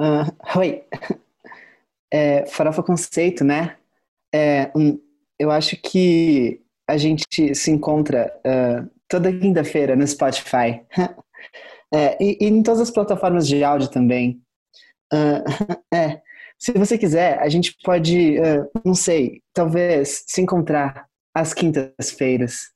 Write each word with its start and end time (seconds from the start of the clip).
Uh, 0.00 0.58
oi. 0.58 0.82
É, 2.10 2.46
farofa 2.46 2.82
Conceito, 2.82 3.44
né? 3.44 3.76
É, 4.34 4.72
um, 4.74 4.98
eu 5.38 5.50
acho 5.50 5.76
que 5.76 6.62
a 6.88 6.96
gente 6.96 7.54
se 7.54 7.70
encontra 7.70 8.34
uh, 8.38 8.90
toda 9.06 9.30
quinta-feira 9.30 9.94
no 9.94 10.06
Spotify. 10.06 10.80
é, 11.92 12.16
e, 12.18 12.38
e, 12.40 12.48
em 12.48 12.62
todas 12.62 12.80
as 12.80 12.90
plataformas 12.90 13.46
de 13.46 13.62
áudio 13.62 13.88
também. 13.88 14.42
Uh, 15.12 15.44
é, 15.94 16.22
se 16.58 16.72
você 16.72 16.96
quiser, 16.96 17.38
a 17.38 17.48
gente 17.50 17.76
pode, 17.84 18.36
não 18.84 18.94
sei, 18.94 19.42
talvez 19.52 20.24
se 20.26 20.42
encontrar 20.42 21.06
às 21.34 21.54
quintas-feiras. 21.54 22.70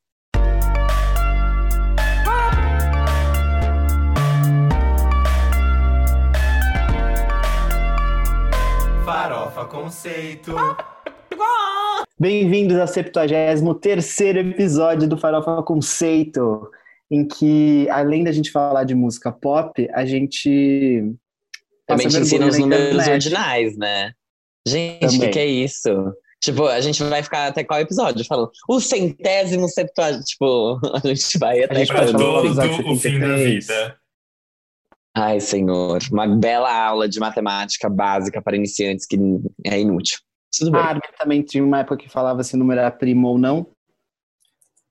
Conceito. 9.84 10.54
Bem-vindos 12.18 12.78
ao 12.78 12.86
73 12.86 13.60
episódio 14.48 15.06
do 15.06 15.18
Farofa 15.18 15.62
Conceito, 15.62 16.70
em 17.10 17.28
que, 17.28 17.86
além 17.90 18.24
da 18.24 18.32
gente 18.32 18.50
falar 18.50 18.84
de 18.84 18.94
música 18.94 19.30
pop, 19.30 19.86
a 19.92 20.06
gente. 20.06 21.04
Também 21.86 22.08
te 22.08 22.16
ensina 22.16 22.46
os 22.46 22.58
números 22.58 23.06
ordinais, 23.06 23.76
né? 23.76 24.12
Gente, 24.66 25.18
o 25.18 25.20
que, 25.20 25.28
que 25.28 25.38
é 25.38 25.46
isso? 25.46 25.90
Tipo, 26.42 26.64
a 26.64 26.80
gente 26.80 27.04
vai 27.04 27.22
ficar 27.22 27.48
até 27.48 27.62
qual 27.62 27.78
episódio? 27.78 28.24
Falando 28.24 28.50
o 28.66 28.80
centésimo 28.80 29.68
septuagésimo. 29.68 30.24
Tipo, 30.24 30.80
a 30.96 31.06
gente 31.06 31.38
vai 31.38 31.62
até 31.62 31.84
pra 31.84 32.10
todo 32.10 32.90
o 32.90 32.96
fim 32.96 33.18
da 33.18 33.36
vida. 33.36 33.98
Ai, 35.16 35.38
senhor. 35.38 36.00
Uma 36.10 36.26
bela 36.26 36.72
aula 36.72 37.08
de 37.08 37.20
matemática 37.20 37.88
básica 37.88 38.42
para 38.42 38.56
iniciantes 38.56 39.06
que 39.06 39.16
é 39.64 39.80
inútil. 39.80 40.18
Tudo 40.58 40.72
bem. 40.72 40.80
Ah, 40.80 41.00
também 41.18 41.42
tinha 41.42 41.64
uma 41.64 41.80
época 41.80 41.98
que 41.98 42.08
falava 42.08 42.42
se 42.42 42.54
o 42.54 42.58
número 42.58 42.80
era 42.80 42.90
primo 42.90 43.28
ou 43.28 43.38
não. 43.38 43.66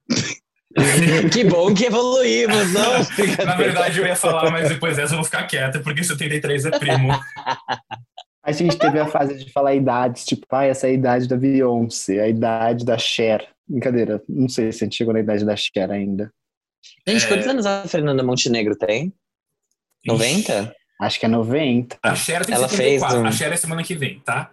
que 1.32 1.44
bom 1.44 1.74
que 1.74 1.86
evoluímos, 1.86 2.74
não? 2.74 2.94
Na 3.46 3.56
verdade, 3.56 4.00
eu 4.00 4.06
ia 4.06 4.16
falar, 4.16 4.50
mas 4.50 4.70
depois 4.70 4.96
dessa 4.98 5.14
eu 5.14 5.18
vou 5.18 5.26
ficar 5.26 5.46
quieta, 5.46 5.80
porque 5.82 6.04
73 6.04 6.66
é 6.66 6.80
primo. 6.80 7.10
A 8.44 8.52
gente 8.52 8.78
teve 8.78 9.00
a 9.00 9.08
fase 9.08 9.36
de 9.36 9.52
falar 9.52 9.76
idades, 9.76 10.26
tipo, 10.26 10.46
ah, 10.52 10.66
essa 10.66 10.88
é 10.88 10.90
a 10.90 10.94
idade 10.94 11.28
da 11.28 11.38
Beyoncé, 11.38 12.20
a 12.20 12.28
idade 12.28 12.84
da 12.84 12.98
Cher. 12.98 13.48
Brincadeira, 13.68 14.22
não 14.28 14.50
sei 14.50 14.72
se 14.72 14.84
a 14.84 14.86
gente 14.86 14.98
chegou 14.98 15.14
na 15.14 15.22
idade 15.22 15.46
da 15.46 15.56
Cher 15.56 15.90
ainda. 15.90 16.32
Gente, 17.08 17.26
é... 17.26 17.28
quantos 17.28 17.48
anos 17.48 17.66
a 17.66 17.88
Fernanda 17.88 18.24
Montenegro 18.24 18.76
tem? 18.76 19.14
90? 20.06 20.76
Acho 21.02 21.20
que 21.20 21.26
é 21.26 21.30
90. 21.30 21.98
A 22.02 22.16
Cher 22.16 22.46
tem 22.46 22.56
Ela 22.56 22.68
74. 22.68 23.10
Fez 23.10 23.24
um... 23.24 23.26
A 23.26 23.32
Cher 23.32 23.52
é 23.52 23.58
semana 23.58 23.84
que 23.84 23.96
vem, 23.96 24.20
tá? 24.20 24.50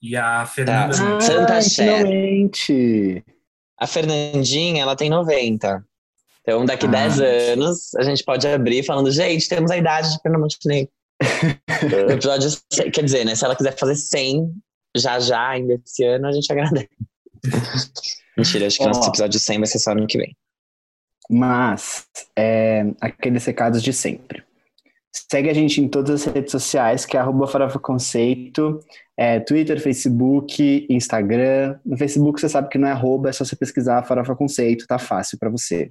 E 0.00 0.16
a 0.16 0.46
Fernanda. 0.46 0.96
Tá. 0.96 1.16
Ah, 1.16 1.20
Santa 1.20 1.62
Cher. 1.62 1.98
Finalmente. 1.98 3.24
A 3.78 3.86
Fernandinha, 3.86 4.82
ela 4.82 4.96
tem 4.96 5.10
90. 5.10 5.84
Então, 6.42 6.64
daqui 6.64 6.86
ah, 6.86 6.90
10 6.90 7.20
anos, 7.20 7.94
a 7.96 8.02
gente 8.02 8.24
pode 8.24 8.46
abrir 8.46 8.82
falando, 8.82 9.10
gente, 9.10 9.48
temos 9.48 9.70
a 9.70 9.76
idade 9.76 10.12
de 10.12 10.22
Fernanda 10.22 10.42
Montenegro. 10.42 10.90
o 12.08 12.12
episódio, 12.12 12.50
quer 12.92 13.04
dizer, 13.04 13.24
né? 13.24 13.34
Se 13.34 13.44
ela 13.44 13.56
quiser 13.56 13.76
fazer 13.76 13.96
100 13.96 14.52
já 14.96 15.20
já, 15.20 15.48
ainda 15.48 15.74
esse 15.84 16.04
ano, 16.04 16.26
a 16.26 16.32
gente 16.32 16.50
agradece. 16.50 16.88
Mentira, 18.36 18.66
acho 18.66 18.78
que 18.78 18.84
oh. 18.84 18.88
nosso 18.88 19.08
episódio 19.08 19.38
100 19.38 19.58
vai 19.58 19.66
ser 19.66 19.78
só 19.78 19.92
ano 19.92 20.06
que 20.06 20.16
vem. 20.16 20.36
Mas, 21.28 22.06
é, 22.36 22.84
aqueles 23.00 23.44
recados 23.44 23.82
de 23.82 23.92
sempre. 23.92 24.42
Segue 25.12 25.48
a 25.48 25.54
gente 25.54 25.80
em 25.80 25.88
todas 25.88 26.26
as 26.26 26.32
redes 26.32 26.52
sociais, 26.52 27.06
que 27.06 27.16
é 27.16 27.20
arroba 27.20 27.46
Farofa 27.46 27.78
Conceito, 27.78 28.80
é, 29.16 29.40
Twitter, 29.40 29.80
Facebook, 29.80 30.86
Instagram. 30.88 31.78
No 31.84 31.96
Facebook 31.96 32.40
você 32.40 32.48
sabe 32.48 32.68
que 32.68 32.78
não 32.78 32.88
é 32.88 32.92
arroba, 32.92 33.28
é 33.28 33.32
só 33.32 33.44
você 33.44 33.56
pesquisar 33.56 34.04
Farofa 34.04 34.36
Conceito, 34.36 34.86
tá 34.86 34.98
fácil 34.98 35.38
para 35.38 35.50
você. 35.50 35.90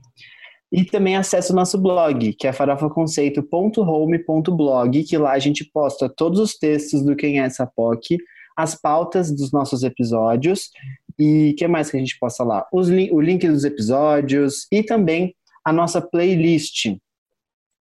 E 0.71 0.83
também 0.83 1.15
acesse 1.15 1.51
o 1.51 1.55
nosso 1.55 1.77
blog, 1.77 2.33
que 2.33 2.47
é 2.47 2.53
farofaconceito.home.blog, 2.53 5.03
que 5.03 5.17
lá 5.17 5.31
a 5.31 5.39
gente 5.39 5.65
posta 5.65 6.09
todos 6.09 6.39
os 6.39 6.57
textos 6.57 7.03
do 7.03 7.15
Quem 7.15 7.39
é 7.39 7.45
essa 7.45 7.65
POC, 7.65 8.17
as 8.55 8.75
pautas 8.75 9.33
dos 9.33 9.51
nossos 9.51 9.81
episódios 9.83 10.69
e 11.17 11.51
o 11.51 11.55
que 11.55 11.67
mais 11.67 11.89
que 11.89 11.97
a 11.97 11.99
gente 11.99 12.19
posta 12.19 12.43
lá? 12.43 12.67
Os, 12.73 12.89
o 12.89 13.21
link 13.21 13.47
dos 13.47 13.63
episódios 13.63 14.67
e 14.71 14.83
também 14.83 15.33
a 15.63 15.71
nossa 15.71 16.01
playlist, 16.01 16.97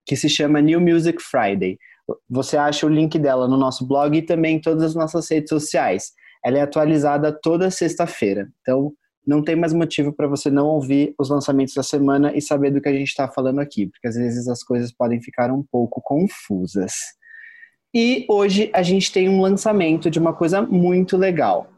que 0.07 0.17
se 0.17 0.29
chama 0.29 0.63
New 0.63 0.81
Music 0.81 1.21
Friday. 1.21 1.79
Você 2.31 2.57
acha 2.57 2.87
o 2.87 2.89
link 2.89 3.19
dela 3.19 3.49
no 3.49 3.57
nosso 3.57 3.87
blog 3.87 4.17
e 4.17 4.23
também 4.23 4.57
em 4.57 4.61
todas 4.61 4.85
as 4.85 4.95
nossas 4.95 5.29
redes 5.29 5.49
sociais. 5.49 6.13
Ela 6.45 6.59
é 6.59 6.61
atualizada 6.63 7.33
toda 7.33 7.71
sexta-feira. 7.71 8.49
Então, 8.63 8.93
não 9.27 9.43
tem 9.43 9.57
mais 9.57 9.73
motivo 9.73 10.13
para 10.13 10.29
você 10.29 10.49
não 10.49 10.69
ouvir 10.69 11.13
os 11.19 11.29
lançamentos 11.29 11.75
da 11.75 11.83
semana 11.83 12.33
e 12.33 12.41
saber 12.41 12.71
do 12.71 12.81
que 12.81 12.89
a 12.89 12.93
gente 12.93 13.09
está 13.09 13.27
falando 13.27 13.59
aqui, 13.59 13.89
porque 13.89 14.07
às 14.07 14.15
vezes 14.15 14.47
as 14.47 14.63
coisas 14.63 14.93
podem 14.93 15.21
ficar 15.21 15.51
um 15.51 15.65
pouco 15.65 16.01
confusas. 16.01 16.93
E 17.93 18.25
hoje 18.29 18.71
a 18.73 18.83
gente 18.83 19.11
tem 19.11 19.29
um 19.29 19.41
lançamento 19.41 20.09
de 20.09 20.21
uma 20.21 20.33
coisa 20.33 20.63
muito 20.63 21.17
legal, 21.17 21.69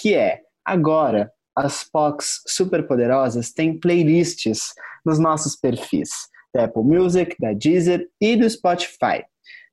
que 0.00 0.14
é 0.14 0.40
agora 0.64 1.30
as 1.54 1.84
POCs 1.84 2.40
superpoderosas 2.46 3.52
têm 3.52 3.78
playlists 3.78 4.72
nos 5.04 5.18
nossos 5.18 5.56
perfis 5.56 6.08
da 6.58 6.64
Apple 6.64 6.82
Music, 6.82 7.36
da 7.38 7.52
Deezer 7.52 8.08
e 8.20 8.36
do 8.36 8.48
Spotify. 8.50 9.24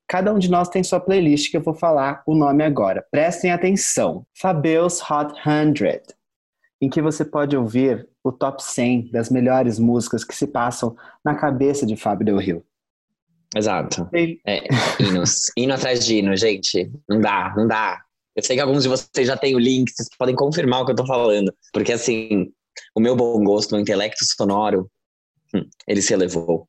Cada 0.08 0.32
um 0.32 0.38
de 0.38 0.48
nós 0.48 0.68
tem 0.68 0.84
sua 0.84 1.00
playlist 1.00 1.50
que 1.50 1.56
eu 1.56 1.60
vou 1.60 1.74
falar 1.74 2.22
o 2.24 2.34
nome 2.34 2.62
agora. 2.62 3.04
Prestem 3.10 3.50
atenção. 3.50 4.24
Fabeus 4.32 5.00
Hot 5.02 5.34
100, 5.42 6.00
em 6.80 6.88
que 6.88 7.02
você 7.02 7.24
pode 7.24 7.56
ouvir 7.56 8.08
o 8.22 8.30
top 8.30 8.62
100 8.62 9.10
das 9.10 9.30
melhores 9.30 9.80
músicas 9.80 10.22
que 10.22 10.34
se 10.34 10.46
passam 10.46 10.96
na 11.24 11.34
cabeça 11.34 11.84
de 11.84 11.96
Fábio 11.96 12.24
Del 12.24 12.38
Rio. 12.38 12.64
Exato. 13.54 14.08
É, 14.14 14.68
hinos. 15.00 15.50
hino 15.56 15.74
atrás 15.74 16.04
de 16.04 16.18
hino, 16.18 16.36
gente. 16.36 16.90
Não 17.08 17.20
dá, 17.20 17.52
não 17.56 17.66
dá. 17.66 18.00
Eu 18.36 18.44
sei 18.44 18.54
que 18.54 18.62
alguns 18.62 18.84
de 18.84 18.88
vocês 18.88 19.26
já 19.26 19.36
têm 19.36 19.56
o 19.56 19.58
link, 19.58 19.90
vocês 19.90 20.08
podem 20.16 20.36
confirmar 20.36 20.82
o 20.82 20.86
que 20.86 20.92
eu 20.92 20.96
tô 20.96 21.06
falando. 21.06 21.52
Porque, 21.72 21.92
assim, 21.92 22.52
o 22.94 23.00
meu 23.00 23.16
bom 23.16 23.42
gosto, 23.42 23.74
o 23.74 23.80
intelecto 23.80 24.24
sonoro, 24.24 24.88
hum, 25.54 25.68
ele 25.88 26.02
se 26.02 26.12
elevou. 26.12 26.68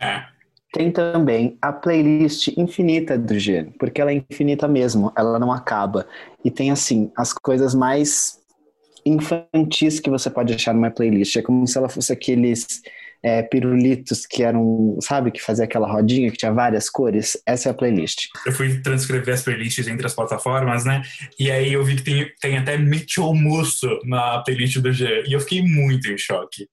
É. 0.00 0.24
Tem 0.72 0.90
também 0.90 1.58
a 1.60 1.70
playlist 1.70 2.48
infinita 2.56 3.18
do 3.18 3.38
G, 3.38 3.68
porque 3.78 4.00
ela 4.00 4.10
é 4.10 4.14
infinita 4.30 4.66
mesmo, 4.66 5.12
ela 5.16 5.38
não 5.38 5.52
acaba. 5.52 6.06
E 6.42 6.50
tem, 6.50 6.70
assim, 6.70 7.12
as 7.16 7.32
coisas 7.32 7.74
mais 7.74 8.38
infantis 9.04 10.00
que 10.00 10.08
você 10.08 10.30
pode 10.30 10.54
achar 10.54 10.72
numa 10.72 10.90
playlist. 10.90 11.36
É 11.36 11.42
como 11.42 11.66
se 11.66 11.76
ela 11.76 11.88
fosse 11.88 12.12
aqueles 12.12 12.80
é, 13.22 13.42
pirulitos 13.42 14.26
que 14.26 14.42
eram, 14.42 14.98
sabe, 15.00 15.30
que 15.30 15.40
fazia 15.40 15.64
aquela 15.64 15.90
rodinha 15.90 16.30
que 16.30 16.36
tinha 16.36 16.52
várias 16.52 16.90
cores. 16.90 17.36
Essa 17.46 17.68
é 17.68 17.72
a 17.72 17.74
playlist. 17.74 18.26
Eu 18.44 18.52
fui 18.52 18.80
transcrever 18.80 19.34
as 19.34 19.42
playlists 19.42 19.86
entre 19.86 20.06
as 20.06 20.14
plataformas, 20.14 20.84
né? 20.84 21.02
E 21.38 21.50
aí 21.50 21.72
eu 21.72 21.84
vi 21.84 21.96
que 21.96 22.02
tem, 22.02 22.32
tem 22.40 22.58
até 22.58 22.76
Mitchell 22.76 23.32
Musso 23.34 23.88
na 24.04 24.40
playlist 24.40 24.78
do 24.78 24.92
G. 24.92 25.24
E 25.26 25.32
eu 25.32 25.40
fiquei 25.40 25.62
muito 25.62 26.10
em 26.10 26.18
choque. 26.18 26.66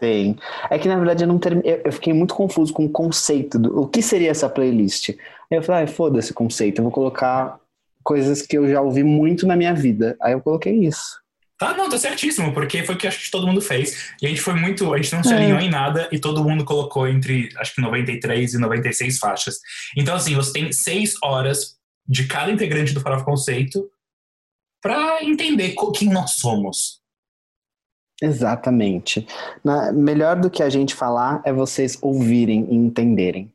Tem. 0.00 0.36
É 0.70 0.78
que 0.78 0.88
na 0.88 0.96
verdade 0.96 1.24
eu 1.24 1.28
não 1.28 1.38
term... 1.38 1.60
eu 1.62 1.92
fiquei 1.92 2.12
muito 2.14 2.34
confuso 2.34 2.72
com 2.72 2.86
o 2.86 2.90
conceito 2.90 3.58
do 3.58 3.82
o 3.82 3.86
que 3.86 4.00
seria 4.00 4.30
essa 4.30 4.48
playlist. 4.48 5.10
Aí 5.10 5.58
eu 5.58 5.62
falei, 5.62 5.84
ah, 5.84 5.86
foda-se 5.86 6.32
conceito, 6.32 6.78
eu 6.78 6.84
vou 6.84 6.92
colocar 6.92 7.60
coisas 8.02 8.40
que 8.40 8.56
eu 8.56 8.68
já 8.68 8.80
ouvi 8.80 9.02
muito 9.02 9.46
na 9.46 9.54
minha 9.54 9.74
vida. 9.74 10.16
Aí 10.22 10.32
eu 10.32 10.40
coloquei 10.40 10.72
isso. 10.72 11.20
Tá, 11.58 11.76
não, 11.76 11.90
tá 11.90 11.98
certíssimo, 11.98 12.54
porque 12.54 12.82
foi 12.84 12.94
o 12.94 12.98
que 12.98 13.06
acho 13.06 13.22
que 13.22 13.30
todo 13.30 13.46
mundo 13.46 13.60
fez. 13.60 14.14
E 14.22 14.24
a 14.24 14.30
gente 14.30 14.40
foi 14.40 14.54
muito, 14.54 14.94
a 14.94 14.96
gente 14.96 15.12
não 15.12 15.22
se 15.22 15.34
alinhou 15.34 15.58
é. 15.58 15.64
em 15.64 15.68
nada 15.68 16.08
e 16.10 16.18
todo 16.18 16.42
mundo 16.42 16.64
colocou 16.64 17.06
entre, 17.06 17.50
acho 17.58 17.74
que 17.74 17.82
93 17.82 18.54
e 18.54 18.58
96 18.58 19.18
faixas. 19.18 19.58
Então, 19.94 20.14
assim, 20.14 20.34
você 20.34 20.54
tem 20.54 20.72
seis 20.72 21.14
horas 21.22 21.76
de 22.08 22.26
cada 22.26 22.50
integrante 22.50 22.94
do 22.94 23.00
Farofa 23.00 23.26
Conceito 23.26 23.90
para 24.80 25.22
entender 25.22 25.74
quem 25.94 26.08
nós 26.08 26.36
somos. 26.36 26.99
Exatamente. 28.22 29.26
Na, 29.64 29.92
melhor 29.92 30.36
do 30.36 30.50
que 30.50 30.62
a 30.62 30.68
gente 30.68 30.94
falar 30.94 31.40
é 31.44 31.52
vocês 31.52 31.98
ouvirem 32.02 32.66
e 32.70 32.74
entenderem. 32.74 33.50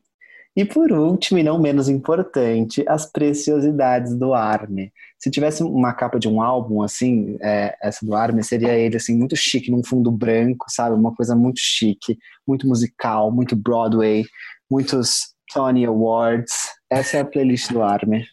E 0.56 0.64
por 0.64 0.90
último, 0.90 1.38
e 1.38 1.42
não 1.42 1.60
menos 1.60 1.86
importante, 1.86 2.82
as 2.88 3.04
preciosidades 3.04 4.16
do 4.16 4.32
Arme. 4.32 4.90
Se 5.18 5.30
tivesse 5.30 5.62
uma 5.62 5.92
capa 5.92 6.18
de 6.18 6.28
um 6.28 6.40
álbum 6.40 6.82
assim, 6.82 7.36
é, 7.42 7.76
essa 7.82 8.04
do 8.06 8.14
Arme 8.14 8.42
seria 8.42 8.72
ele 8.72 8.96
assim 8.96 9.16
muito 9.16 9.36
chique 9.36 9.70
num 9.70 9.84
fundo 9.84 10.10
branco, 10.10 10.64
sabe? 10.68 10.96
Uma 10.96 11.14
coisa 11.14 11.36
muito 11.36 11.60
chique, 11.60 12.16
muito 12.48 12.66
musical, 12.66 13.30
muito 13.30 13.54
Broadway, 13.54 14.24
muitos 14.70 15.34
Tony 15.52 15.84
Awards. 15.84 16.54
Essa 16.90 17.18
é 17.18 17.20
a 17.20 17.24
playlist 17.24 17.70
do 17.70 17.82
Arme. 17.82 18.24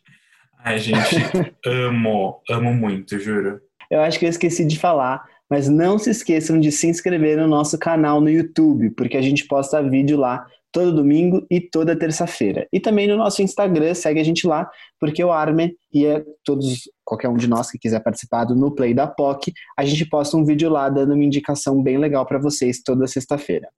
Ai, 0.63 0.77
gente, 0.77 1.17
amo, 1.65 2.41
amo 2.49 2.73
muito, 2.73 3.19
juro. 3.19 3.59
Eu 3.91 3.99
acho 3.99 4.17
que 4.17 4.25
eu 4.25 4.29
esqueci 4.29 4.65
de 4.65 4.79
falar 4.79 5.25
mas 5.53 5.69
não 5.69 5.99
se 5.99 6.09
esqueçam 6.09 6.59
de 6.59 6.71
se 6.71 6.87
inscrever 6.87 7.37
no 7.37 7.47
nosso 7.47 7.77
canal 7.77 8.19
no 8.19 8.27
YouTube, 8.27 8.89
porque 8.89 9.15
a 9.15 9.21
gente 9.21 9.45
posta 9.45 9.87
vídeo 9.87 10.17
lá 10.17 10.47
todo 10.71 10.95
domingo 10.95 11.45
e 11.47 11.61
toda 11.61 11.95
terça-feira. 11.95 12.67
E 12.73 12.79
também 12.79 13.07
no 13.07 13.15
nosso 13.15 13.43
Instagram, 13.43 13.93
segue 13.93 14.19
a 14.19 14.23
gente 14.23 14.47
lá, 14.47 14.67
porque 14.99 15.23
o 15.23 15.31
Arme 15.31 15.77
e 15.93 16.07
é 16.07 16.25
todos, 16.43 16.89
qualquer 17.05 17.29
um 17.29 17.37
de 17.37 17.47
nós 17.47 17.69
que 17.69 17.77
quiser 17.77 17.99
participar 17.99 18.45
do 18.45 18.55
No 18.55 18.73
Play 18.73 18.95
da 18.95 19.05
POC, 19.05 19.53
a 19.77 19.85
gente 19.85 20.09
posta 20.09 20.35
um 20.35 20.43
vídeo 20.43 20.71
lá 20.71 20.89
dando 20.89 21.13
uma 21.13 21.23
indicação 21.23 21.83
bem 21.83 21.99
legal 21.99 22.25
para 22.25 22.39
vocês 22.39 22.81
toda 22.81 23.05
sexta-feira. 23.05 23.69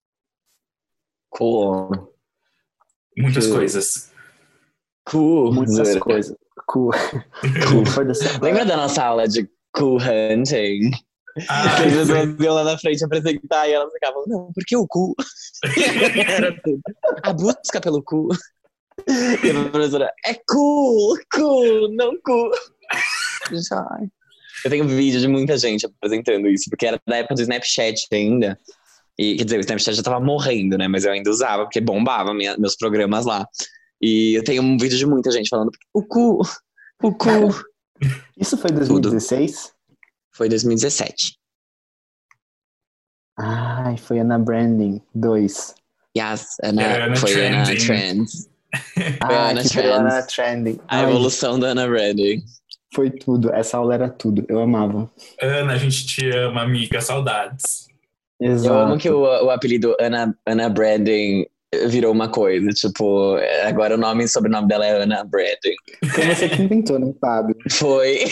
Cool. 1.30 1.90
Muitas 3.18 3.48
coisas. 3.48 4.14
Cool. 5.04 5.54
Muitas 5.54 5.98
coisas. 5.98 6.38
Cool. 6.68 6.92
cool. 7.68 8.40
Lembra 8.42 8.64
da 8.64 8.78
nossa 8.78 9.04
aula 9.04 9.28
de 9.28 9.46
cool 9.74 9.98
hunting? 9.98 10.92
Ah, 11.50 11.76
as 11.76 11.84
pessoas 11.84 12.40
iam 12.40 12.56
lá 12.56 12.64
na 12.64 12.78
frente 12.78 13.04
apresentar 13.04 13.68
e 13.68 13.74
elas 13.74 13.92
ficavam, 13.92 14.24
não, 14.28 14.52
por 14.54 14.64
que 14.66 14.78
o 14.78 14.88
cu? 14.88 15.14
Era 16.28 16.56
tudo. 16.62 16.82
A 17.24 17.34
busca 17.34 17.82
pelo 17.82 18.02
cu. 18.02 18.30
E 19.08 19.50
a 19.50 19.70
professora, 19.70 20.10
é 20.26 20.34
cool, 20.48 21.18
cool, 21.34 21.94
não 21.94 22.18
cool. 22.24 22.50
Eu 24.64 24.72
tenho 24.72 24.88
vídeo 24.88 25.20
de 25.20 25.28
muita 25.28 25.58
gente 25.58 25.86
apresentando 25.86 26.48
isso, 26.48 26.70
porque 26.70 26.88
era 26.88 27.00
da 27.06 27.18
época 27.18 27.36
do 27.36 27.42
Snapchat 27.42 28.08
ainda. 28.12 28.58
E, 29.18 29.36
quer 29.36 29.44
dizer, 29.44 29.58
o 29.58 29.62
Snapchat 29.62 29.98
já 29.98 30.04
tava 30.04 30.20
morrendo, 30.20 30.78
né? 30.78 30.88
Mas 30.88 31.06
eu 31.06 31.12
ainda 31.12 31.30
usava, 31.30 31.64
porque 31.64 31.82
bombava 31.82 32.34
minha, 32.34 32.58
meus 32.58 32.76
programas 32.76 33.26
lá. 33.26 33.46
E 34.02 34.38
eu 34.38 34.44
tenho 34.44 34.64
um 34.64 34.78
vídeo 34.78 34.98
de 34.98 35.06
muita 35.06 35.32
gente 35.32 35.50
falando, 35.50 35.72
o 35.94 36.04
cu, 36.04 36.42
o 37.04 37.14
cu. 37.14 37.30
Isso 38.38 38.58
foi 38.58 38.72
2016? 38.72 39.64
Tudo. 39.64 39.75
Foi 40.36 40.50
2017. 40.50 41.38
Ai, 43.40 43.96
foi 43.96 44.20
Ana 44.20 44.38
Branding 44.38 45.02
2. 45.16 45.76
Yes, 46.18 46.58
Ana, 46.62 47.06
Ana 47.06 47.16
foi 47.16 47.32
Trending. 47.32 47.56
Ana 47.72 47.80
Trends. 47.80 48.50
foi 48.74 49.18
ah, 49.22 49.50
Ana 49.50 49.64
Trends. 49.64 49.98
Ana 49.98 50.24
Trending. 50.24 50.80
A 50.90 51.04
evolução 51.04 51.58
da 51.58 51.68
Ana 51.68 51.88
Branding. 51.88 52.44
Foi 52.94 53.10
tudo, 53.10 53.54
essa 53.54 53.78
aula 53.78 53.94
era 53.94 54.10
tudo, 54.10 54.46
eu 54.50 54.60
amava. 54.60 55.10
Ana, 55.42 55.74
a 55.74 55.78
gente 55.78 56.06
te 56.06 56.30
ama, 56.32 56.64
amiga, 56.64 57.00
saudades. 57.00 57.88
Exato. 58.40 58.74
Eu 58.74 58.80
amo 58.80 58.98
que 58.98 59.10
o, 59.10 59.22
o 59.22 59.50
apelido 59.50 59.96
Ana, 60.00 60.38
Ana 60.46 60.68
Branding 60.68 61.46
virou 61.88 62.12
uma 62.12 62.30
coisa. 62.30 62.70
Tipo, 62.70 63.38
agora 63.66 63.96
o 63.96 63.98
nome 63.98 64.24
e 64.24 64.28
sobrenome 64.28 64.68
dela 64.68 64.86
é 64.86 65.02
Ana 65.02 65.24
Branding. 65.24 65.76
Foi 66.14 66.26
você 66.26 66.50
que 66.50 66.62
inventou, 66.62 67.00
né, 67.00 67.14
Fábio? 67.20 67.56
Foi. 67.72 68.24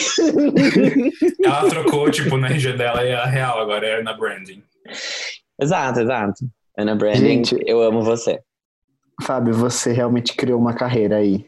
Ela 1.43 1.69
trocou, 1.69 2.09
tipo, 2.11 2.37
na 2.37 2.47
RG 2.47 2.73
dela 2.73 3.03
é 3.03 3.15
a 3.15 3.25
real, 3.25 3.59
agora 3.59 3.85
é 3.85 3.99
Ana 3.99 4.13
Branding. 4.13 4.63
Exato, 5.61 5.99
exato. 5.99 6.45
Ana 6.77 6.95
Branding, 6.95 7.19
Gente, 7.19 7.55
eu 7.65 7.81
amo 7.81 8.01
você. 8.01 8.39
Fábio, 9.21 9.53
você 9.53 9.91
realmente 9.91 10.33
criou 10.35 10.59
uma 10.59 10.73
carreira 10.73 11.17
aí. 11.17 11.45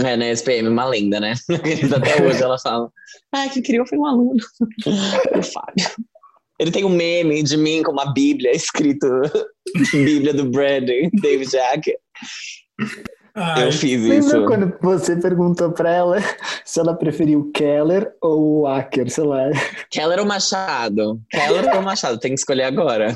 É, 0.00 0.16
na 0.16 0.26
SPM, 0.28 0.68
uma 0.68 0.86
lenda, 0.86 1.20
né? 1.20 1.34
Até 1.96 2.22
hoje 2.22 2.42
ela 2.42 2.58
fala. 2.58 2.90
Ah, 3.30 3.48
quem 3.48 3.62
criou 3.62 3.86
foi 3.86 3.98
um 3.98 4.06
aluno. 4.06 4.36
o 5.36 5.42
Fábio. 5.42 5.86
Ele 6.58 6.70
tem 6.70 6.84
um 6.84 6.88
meme 6.88 7.42
de 7.42 7.56
mim 7.56 7.82
com 7.82 7.92
uma 7.92 8.12
bíblia 8.12 8.52
escrito 8.54 9.06
Bíblia 9.92 10.34
do 10.34 10.44
Brandon, 10.44 11.10
David 11.20 11.50
Jack. 11.50 11.94
Ai, 13.34 13.68
eu 13.68 13.72
fiz 13.72 14.00
lembra 14.02 14.18
isso. 14.18 14.44
quando 14.44 14.78
você 14.82 15.16
perguntou 15.16 15.72
pra 15.72 15.90
ela 15.90 16.18
se 16.64 16.78
ela 16.78 16.94
preferia 16.94 17.38
o 17.38 17.50
Keller 17.50 18.12
ou 18.20 18.60
o 18.60 18.66
Acker, 18.66 19.10
sei 19.10 19.24
lá. 19.24 19.50
Keller 19.90 20.18
ou 20.20 20.26
Machado? 20.26 21.18
Keller 21.30 21.74
ou 21.74 21.82
Machado? 21.82 22.18
Tem 22.18 22.34
que 22.34 22.40
escolher 22.40 22.64
agora. 22.64 23.14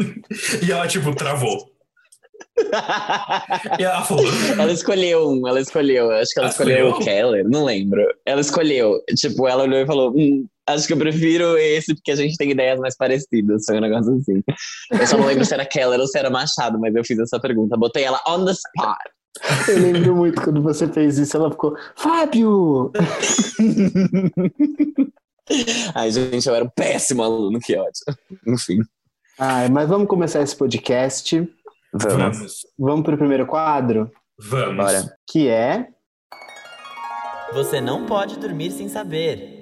e 0.66 0.72
ela, 0.72 0.88
tipo, 0.88 1.14
travou. 1.14 1.70
e 3.78 3.82
ela 3.84 4.02
falou. 4.02 4.24
Ela 4.58 4.72
escolheu 4.72 5.28
um, 5.28 5.46
ela 5.46 5.60
escolheu. 5.60 6.10
Acho 6.10 6.32
que 6.32 6.40
ela, 6.40 6.46
ela 6.46 6.52
escolheu, 6.52 6.88
escolheu 6.88 6.90
o 6.90 7.04
Keller, 7.04 7.48
não 7.48 7.64
lembro. 7.64 8.02
Ela 8.24 8.40
escolheu. 8.40 8.98
Tipo, 9.14 9.46
ela 9.46 9.64
olhou 9.64 9.80
e 9.80 9.86
falou: 9.86 10.14
hum, 10.16 10.46
Acho 10.74 10.86
que 10.86 10.92
eu 10.92 10.98
prefiro 10.98 11.56
esse 11.58 11.94
porque 11.94 12.12
a 12.12 12.16
gente 12.16 12.36
tem 12.36 12.50
ideias 12.50 12.78
mais 12.78 12.96
parecidas. 12.96 13.64
Foi 13.64 13.78
um 13.78 13.80
negócio 13.80 14.14
assim. 14.14 14.42
Eu 14.90 15.06
só 15.06 15.16
não 15.16 15.26
lembro 15.26 15.44
se 15.44 15.54
era 15.54 15.66
Keller 15.66 16.00
ou 16.00 16.06
se 16.06 16.18
era 16.18 16.30
Machado, 16.30 16.78
mas 16.78 16.94
eu 16.94 17.04
fiz 17.04 17.18
essa 17.18 17.40
pergunta. 17.40 17.76
Botei 17.76 18.04
ela 18.04 18.20
on 18.26 18.44
the 18.44 18.52
spot. 18.52 18.98
Eu 19.68 19.78
lembro 19.78 20.16
muito 20.16 20.42
quando 20.42 20.60
você 20.62 20.88
fez 20.88 21.18
isso, 21.18 21.36
ela 21.36 21.50
ficou, 21.50 21.76
Fábio! 21.96 22.90
Ai, 25.94 26.10
gente, 26.10 26.48
eu 26.48 26.54
era 26.54 26.64
um 26.64 26.70
péssimo 26.70 27.22
aluno, 27.22 27.58
que 27.60 27.76
ótimo. 27.76 28.16
Enfim. 28.46 28.80
Ai, 29.38 29.68
mas 29.68 29.88
vamos 29.88 30.08
começar 30.08 30.42
esse 30.42 30.54
podcast. 30.56 31.48
Vamos. 31.92 32.66
Vamos 32.78 33.04
para 33.04 33.14
o 33.14 33.18
primeiro 33.18 33.46
quadro? 33.46 34.10
Vamos. 34.38 34.76
Bora. 34.76 35.16
Que 35.26 35.48
é. 35.48 35.88
Você 37.52 37.80
não 37.80 38.06
pode 38.06 38.38
dormir 38.38 38.70
sem 38.70 38.88
saber. 38.88 39.59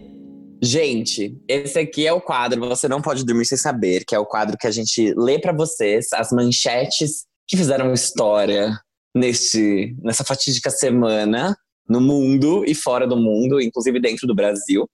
Gente, 0.60 1.36
esse 1.46 1.78
aqui 1.78 2.06
é 2.06 2.12
o 2.12 2.20
quadro 2.20 2.60
Você 2.68 2.88
Não 2.88 3.00
Pode 3.00 3.24
Dormir 3.24 3.44
Sem 3.44 3.56
Saber, 3.56 4.04
que 4.04 4.14
é 4.14 4.18
o 4.18 4.26
quadro 4.26 4.56
que 4.58 4.66
a 4.66 4.70
gente 4.70 5.14
lê 5.16 5.38
para 5.38 5.52
vocês 5.52 6.12
as 6.12 6.32
manchetes 6.32 7.26
que 7.46 7.56
fizeram 7.56 7.92
história 7.92 8.76
neste, 9.14 9.94
nessa 10.02 10.24
fatídica 10.24 10.70
semana 10.70 11.56
no 11.88 12.00
mundo 12.00 12.64
e 12.66 12.74
fora 12.74 13.06
do 13.06 13.16
mundo, 13.16 13.60
inclusive 13.60 14.00
dentro 14.00 14.26
do 14.26 14.34
Brasil. 14.34 14.88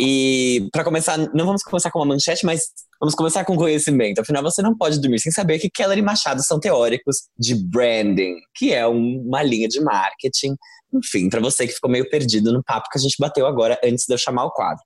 E 0.00 0.68
para 0.72 0.84
começar, 0.84 1.18
não 1.34 1.46
vamos 1.46 1.62
começar 1.62 1.90
com 1.90 1.98
uma 1.98 2.06
manchete, 2.06 2.44
mas 2.44 2.68
vamos 3.02 3.16
começar 3.16 3.44
com 3.44 3.56
conhecimento. 3.56 4.20
Afinal, 4.20 4.42
você 4.42 4.62
não 4.62 4.76
pode 4.76 5.00
dormir 5.00 5.18
sem 5.18 5.32
saber 5.32 5.58
que 5.58 5.68
Keller 5.68 5.98
e 5.98 6.02
Machado 6.02 6.42
são 6.42 6.60
teóricos 6.60 7.24
de 7.36 7.54
branding, 7.54 8.36
que 8.54 8.72
é 8.72 8.86
uma 8.86 9.42
linha 9.42 9.66
de 9.66 9.80
marketing 9.80 10.54
enfim, 10.92 11.28
para 11.30 11.40
você 11.40 11.66
que 11.66 11.72
ficou 11.72 11.90
meio 11.90 12.08
perdido 12.08 12.52
no 12.52 12.62
papo 12.62 12.88
que 12.90 12.98
a 12.98 13.00
gente 13.00 13.16
bateu 13.18 13.46
agora 13.46 13.80
antes 13.82 14.04
de 14.06 14.12
eu 14.12 14.18
chamar 14.18 14.44
o 14.44 14.50
quadro. 14.50 14.82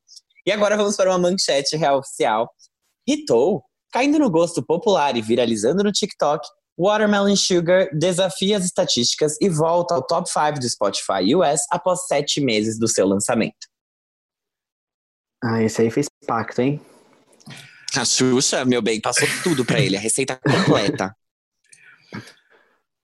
E 0.47 0.53
agora 0.53 0.77
vamos 0.77 0.97
para 0.97 1.11
uma 1.11 1.19
manchete 1.19 1.77
real 1.77 1.99
oficial. 1.99 2.49
Hitou, 3.07 3.65
caindo 3.93 4.19
no 4.19 4.31
gosto 4.31 4.65
popular 4.65 5.17
e 5.17 5.23
viralizando 5.23 5.83
no 5.83 5.91
TikTok, 5.91 6.47
Watermelon 6.79 7.35
Sugar 7.35 7.89
desafia 7.93 8.59
as 8.59 8.65
estatísticas 8.65 9.37
e 9.41 9.49
volta 9.49 9.95
ao 9.95 10.07
top 10.07 10.29
5 10.29 10.61
do 10.61 10.69
Spotify 10.69 11.35
US 11.35 11.63
após 11.71 12.07
sete 12.07 12.41
meses 12.41 12.79
do 12.79 12.87
seu 12.87 13.07
lançamento. 13.07 13.67
Ah, 15.43 15.63
esse 15.63 15.83
aí 15.83 15.91
fez 15.91 16.07
pacto, 16.27 16.61
hein? 16.61 16.81
A 17.97 18.05
Xuxa, 18.05 18.65
meu 18.65 18.83
bem, 18.83 19.01
passou 19.01 19.27
tudo 19.43 19.65
para 19.65 19.81
ele, 19.81 19.97
a 19.97 20.01
receita 20.01 20.37
completa. 20.37 21.17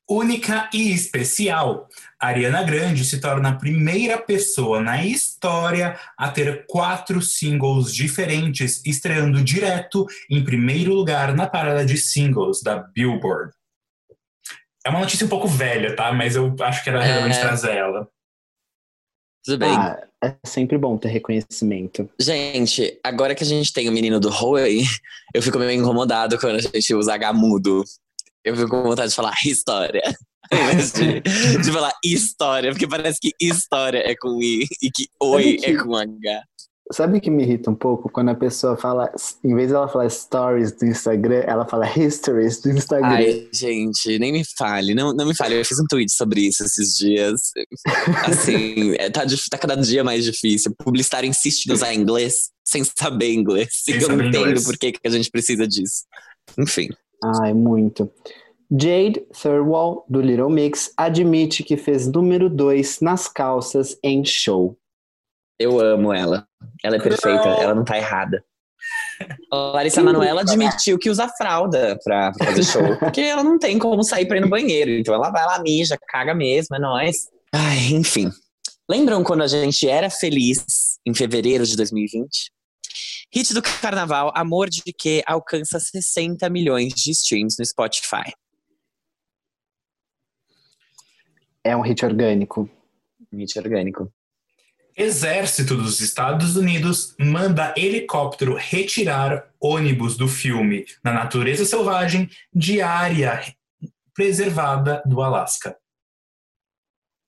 única 0.09 0.69
e 0.75 0.93
especial. 0.93 1.89
Ariana 2.21 2.63
Grande 2.63 3.05
se 3.05 3.19
torna 3.19 3.49
a 3.49 3.57
primeira 3.57 4.19
pessoa 4.19 4.81
na 4.81 5.03
história 5.05 5.99
a 6.17 6.29
ter 6.29 6.67
quatro 6.67 7.23
singles 7.23 7.93
diferentes, 7.93 8.83
estreando 8.85 9.43
direto 9.43 10.07
em 10.31 10.45
primeiro 10.45 10.93
lugar 10.93 11.35
na 11.35 11.47
parada 11.47 11.85
de 11.85 11.97
singles 11.97 12.63
da 12.63 12.77
Billboard. 12.77 13.53
É 14.85 14.91
uma 14.91 15.01
notícia 15.01 15.25
um 15.25 15.31
pouco 15.31 15.49
velha, 15.49 15.97
tá? 15.97 16.13
Mas 16.13 16.37
eu 16.37 16.55
acho 16.61 16.85
que 16.85 16.91
era 16.91 17.03
relevante 17.03 17.39
é... 17.39 17.41
trazer 17.41 17.73
ela. 17.77 18.07
Tudo 19.45 19.59
bem. 19.59 19.71
Ah, 19.71 20.07
é 20.23 20.35
sempre 20.45 20.79
bom 20.79 20.97
ter 20.97 21.09
reconhecimento. 21.09 22.09
Gente, 22.19 22.99
agora 23.03 23.35
que 23.35 23.43
a 23.43 23.47
gente 23.47 23.73
tem 23.73 23.89
o 23.89 23.93
menino 23.93 24.21
do 24.21 24.29
Huawei, 24.29 24.85
eu 25.35 25.43
fico 25.43 25.59
meio 25.59 25.73
incomodado 25.73 26.39
quando 26.39 26.57
a 26.57 26.61
gente 26.61 26.95
usa 26.95 27.15
H 27.15 27.33
mudo 27.33 27.85
eu 28.45 28.57
fico 28.57 28.69
com 28.69 28.83
vontade 28.83 29.11
de 29.11 29.15
falar 29.15 29.35
história. 29.45 30.03
de, 30.53 31.21
de 31.63 31.73
falar 31.73 31.93
história, 32.05 32.71
porque 32.73 32.87
parece 32.87 33.19
que 33.21 33.33
história 33.41 33.99
é 33.99 34.15
com 34.15 34.43
I 34.43 34.67
e 34.83 34.91
que 34.91 35.09
oi 35.21 35.57
que, 35.57 35.67
é 35.67 35.77
com 35.77 35.97
H. 35.97 36.45
Sabe 36.93 37.19
o 37.19 37.21
que 37.21 37.31
me 37.31 37.43
irrita 37.43 37.71
um 37.71 37.75
pouco? 37.75 38.11
Quando 38.11 38.29
a 38.29 38.35
pessoa 38.35 38.77
fala, 38.77 39.11
em 39.43 39.55
vez 39.55 39.69
de 39.69 39.75
ela 39.75 39.89
falar 39.89 40.09
stories 40.11 40.73
do 40.73 40.85
Instagram, 40.85 41.43
ela 41.47 41.67
fala 41.67 41.87
histories 41.99 42.61
do 42.61 42.71
Instagram. 42.71 43.09
Ai, 43.09 43.49
gente, 43.53 44.19
nem 44.19 44.33
me 44.33 44.43
fale, 44.57 44.95
não, 44.95 45.13
não 45.13 45.27
me 45.27 45.35
fale. 45.35 45.59
Eu 45.59 45.65
fiz 45.65 45.79
um 45.81 45.87
tweet 45.89 46.13
sobre 46.13 46.43
isso 46.43 46.63
esses 46.65 46.97
dias. 46.97 47.41
Assim, 48.25 48.95
é, 49.01 49.11
tá, 49.11 49.23
tá 49.51 49.59
cada 49.59 49.77
dia 49.77 50.05
mais 50.05 50.25
difícil. 50.25 50.73
O 50.73 50.85
publicitário 50.85 51.29
insiste 51.29 51.67
em 51.67 51.73
usar 51.73 51.95
inglês 51.95 52.51
sem 52.65 52.83
saber 52.85 53.33
inglês. 53.33 53.69
Sem 53.73 54.01
eu 54.01 54.09
não 54.09 54.25
entendo 54.27 54.63
por 54.63 54.77
que, 54.79 54.93
que 54.93 55.01
a 55.07 55.11
gente 55.11 55.31
precisa 55.31 55.67
disso. 55.67 56.05
Enfim. 56.59 56.89
Ai, 57.41 57.53
muito. 57.53 58.11
Jade 58.71 59.23
Thirlwall, 59.33 60.05
do 60.09 60.21
Little 60.21 60.49
Mix, 60.49 60.93
admite 60.97 61.63
que 61.63 61.77
fez 61.77 62.07
número 62.07 62.49
2 62.49 63.01
nas 63.01 63.29
calças 63.29 63.99
em 64.03 64.25
show. 64.25 64.79
Eu 65.63 65.81
amo 65.81 66.13
ela. 66.13 66.47
Ela 66.83 66.97
é 66.97 67.01
perfeita, 67.01 67.49
ela 67.49 67.75
não 67.75 67.85
tá 67.85 67.97
errada. 67.97 68.45
Larissa 69.53 70.03
Manoela 70.03 70.41
admitiu 70.41 70.99
que 70.99 71.09
usa 71.09 71.29
fralda 71.29 71.99
pra, 72.03 72.33
pra, 72.33 72.47
fazer 72.47 72.65
show, 72.65 72.83
porque 72.99 73.21
ela 73.21 73.45
não 73.45 73.59
tem 73.59 73.79
como 73.79 74.03
sair 74.03 74.27
pra 74.27 74.39
ir 74.39 74.41
no 74.41 74.49
banheiro. 74.49 74.91
Então 74.91 75.15
ela 75.15 75.31
vai 75.31 75.45
lá, 75.45 75.61
mija, 75.61 75.97
caga 76.09 76.35
mesmo, 76.35 76.75
é 76.75 76.79
nóis. 76.79 77.29
Ai, 77.53 77.93
enfim. 77.93 78.31
Lembram 78.91 79.23
quando 79.23 79.43
a 79.43 79.47
gente 79.47 79.89
era 79.89 80.11
feliz 80.11 80.99
em 81.07 81.15
fevereiro 81.15 81.65
de 81.65 81.77
2020? 81.77 82.51
Hit 83.35 83.55
do 83.55 83.63
carnaval, 83.63 84.33
Amor 84.35 84.69
de 84.69 84.83
Que 84.93 85.23
alcança 85.27 85.79
60 85.79 86.51
milhões 86.51 86.93
de 86.93 87.11
streams 87.13 87.57
no 87.59 87.65
Spotify. 87.65 88.33
É 91.65 91.77
um 91.77 91.81
hit 91.81 92.05
orgânico. 92.05 92.69
Hit 93.33 93.59
orgânico. 93.59 94.13
Exército 94.97 95.77
dos 95.77 96.01
Estados 96.01 96.57
Unidos 96.57 97.15
manda 97.19 97.75
helicóptero 97.77 98.57
retirar 98.57 99.47
ônibus 99.61 100.17
do 100.17 100.29
filme 100.29 100.85
Na 101.03 101.13
Natureza 101.13 101.65
Selvagem 101.65 102.29
de 102.55 102.81
área 102.83 103.43
preservada 104.15 105.03
do 105.07 105.23
Alasca. 105.23 105.77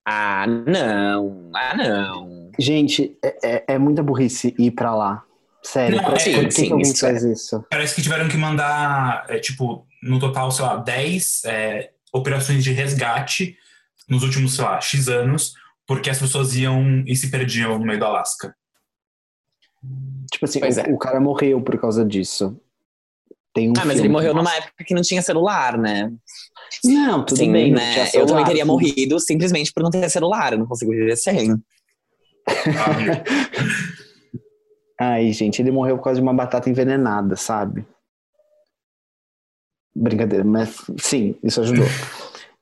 Ah, 0.06 0.46
não. 0.46 1.50
Ah, 1.54 1.76
não. 1.76 2.50
Gente, 2.58 3.16
é, 3.24 3.38
é, 3.42 3.64
é 3.68 3.78
muita 3.78 4.02
burrice 4.02 4.54
ir 4.58 4.70
pra 4.72 4.94
lá. 4.94 5.24
Sério, 5.62 5.96
Não, 5.96 6.16
sim, 6.18 6.34
por 6.34 6.44
que, 6.44 6.50
sim, 6.50 6.66
que 6.66 6.72
alguém 6.72 6.90
isso 6.90 7.00
faz 7.00 7.22
isso? 7.24 7.64
Parece 7.70 7.94
que 7.94 8.02
tiveram 8.02 8.28
que 8.28 8.36
mandar, 8.36 9.24
é, 9.28 9.38
tipo, 9.38 9.86
no 10.02 10.18
total, 10.18 10.50
sei 10.50 10.64
lá, 10.64 10.76
10 10.76 11.44
é, 11.46 11.90
operações 12.12 12.62
de 12.62 12.70
resgate 12.70 13.56
nos 14.06 14.22
últimos, 14.22 14.54
sei 14.54 14.64
lá, 14.64 14.78
X 14.78 15.08
anos, 15.08 15.54
porque 15.86 16.10
as 16.10 16.18
pessoas 16.18 16.54
iam 16.54 17.02
e 17.06 17.14
se 17.14 17.30
perdiam 17.30 17.78
no 17.78 17.84
meio 17.84 17.98
do 17.98 18.04
Alasca. 18.04 18.54
Tipo 20.32 20.44
assim, 20.46 20.60
o, 20.60 20.64
é. 20.64 20.94
o 20.94 20.98
cara 20.98 21.20
morreu 21.20 21.60
por 21.60 21.78
causa 21.78 22.04
disso. 22.04 22.58
Tem 23.52 23.68
um 23.70 23.74
Ah, 23.78 23.84
mas 23.84 23.98
ele 23.98 24.08
que 24.08 24.12
morreu 24.12 24.34
numa 24.34 24.52
época 24.54 24.84
que 24.84 24.94
não 24.94 25.02
tinha 25.02 25.22
celular, 25.22 25.78
né? 25.78 26.12
Não, 26.84 27.24
tudo 27.24 27.38
Sim, 27.38 27.52
bem. 27.52 27.70
né? 27.72 28.08
Eu 28.12 28.26
também 28.26 28.44
teria 28.44 28.64
morrido 28.64 29.20
simplesmente 29.20 29.72
por 29.72 29.82
não 29.82 29.90
ter 29.90 30.08
celular. 30.10 30.52
Eu 30.52 30.58
não 30.58 30.66
consigo 30.66 30.90
viver 30.90 31.16
sem. 31.16 31.54
Ai, 35.00 35.32
gente, 35.32 35.62
ele 35.62 35.70
morreu 35.70 35.96
por 35.96 36.04
causa 36.04 36.20
de 36.20 36.22
uma 36.22 36.34
batata 36.34 36.68
envenenada, 36.68 37.36
sabe? 37.36 37.86
Brincadeira, 39.94 40.44
mas 40.44 40.76
sim, 40.98 41.36
isso 41.42 41.60
ajudou. 41.60 41.86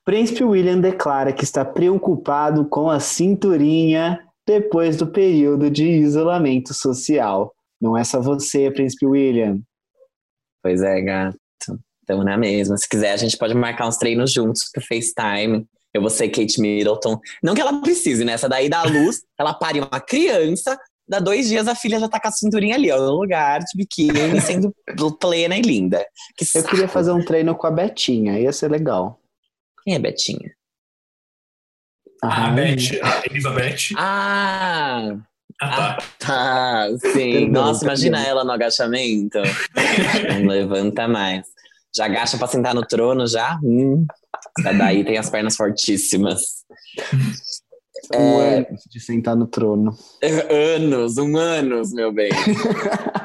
Príncipe 0.04 0.42
William 0.42 0.80
declara 0.80 1.32
que 1.32 1.44
está 1.44 1.64
preocupado 1.64 2.64
com 2.64 2.90
a 2.90 2.98
cinturinha 2.98 4.18
depois 4.46 4.96
do 4.96 5.06
período 5.06 5.70
de 5.70 5.86
isolamento 5.86 6.74
social. 6.74 7.54
Não 7.80 7.96
é 7.96 8.02
só 8.02 8.20
você, 8.20 8.70
Príncipe 8.70 9.06
William. 9.06 9.60
Pois 10.62 10.82
é, 10.82 11.00
gato. 11.00 11.36
Estamos 12.00 12.24
na 12.24 12.36
mesma. 12.36 12.76
Se 12.76 12.88
quiser, 12.88 13.12
a 13.12 13.16
gente 13.16 13.36
pode 13.38 13.54
marcar 13.54 13.86
uns 13.86 13.96
treinos 13.96 14.32
juntos 14.32 14.68
pro 14.72 14.82
FaceTime. 14.84 15.66
Eu 15.94 16.00
vou 16.00 16.10
ser 16.10 16.28
Kate 16.30 16.60
Middleton. 16.60 17.20
Não 17.42 17.54
que 17.54 17.60
ela 17.60 17.80
precise, 17.80 18.24
né? 18.24 18.32
Essa 18.32 18.48
daí 18.48 18.68
dá 18.68 18.82
luz, 18.82 19.22
ela 19.38 19.54
pare 19.54 19.78
uma 19.78 20.00
criança, 20.00 20.76
dá 21.06 21.20
dois 21.20 21.48
dias 21.48 21.68
a 21.68 21.76
filha 21.76 22.00
já 22.00 22.08
tá 22.08 22.18
com 22.18 22.28
a 22.28 22.32
cinturinha 22.32 22.74
ali, 22.74 22.90
ó, 22.90 22.98
no 22.98 23.20
lugar 23.20 23.60
de 23.60 23.76
biquíni, 23.76 24.40
sendo 24.40 24.74
plena 25.20 25.56
e 25.56 25.62
linda. 25.62 26.04
Que 26.36 26.44
Eu 26.44 26.62
saco. 26.62 26.70
queria 26.70 26.88
fazer 26.88 27.12
um 27.12 27.24
treino 27.24 27.54
com 27.54 27.66
a 27.68 27.70
Betinha, 27.70 28.40
ia 28.40 28.52
ser 28.52 28.68
legal. 28.68 29.21
Quem 29.84 29.94
é 29.94 29.98
Betinha? 29.98 30.52
A 32.22 32.44
Ai, 32.46 32.54
Beth, 32.54 33.00
a 33.02 33.22
Elizabeth. 33.30 33.94
Ah, 33.96 35.16
Ah, 35.60 35.96
tá. 35.96 35.98
tá, 36.18 36.88
sim. 37.12 37.32
Perdão, 37.46 37.64
Nossa, 37.66 37.84
imagina 37.84 38.24
ela 38.24 38.44
no 38.44 38.52
agachamento. 38.52 39.38
Não 40.40 40.46
levanta 40.48 41.06
mais. 41.08 41.46
Já 41.94 42.06
agacha 42.06 42.38
pra 42.38 42.46
sentar 42.46 42.74
no 42.74 42.86
trono, 42.86 43.26
já? 43.26 43.58
Hum. 43.62 44.06
Daí 44.78 45.04
tem 45.04 45.18
as 45.18 45.28
pernas 45.30 45.56
fortíssimas. 45.56 46.40
um 48.14 48.40
É. 48.40 48.56
ano 48.58 48.66
de 48.90 49.00
sentar 49.00 49.36
no 49.36 49.46
trono. 49.46 49.96
Anos, 50.76 51.18
um 51.18 51.36
anos, 51.36 51.92
meu 51.92 52.12
bem. 52.12 52.30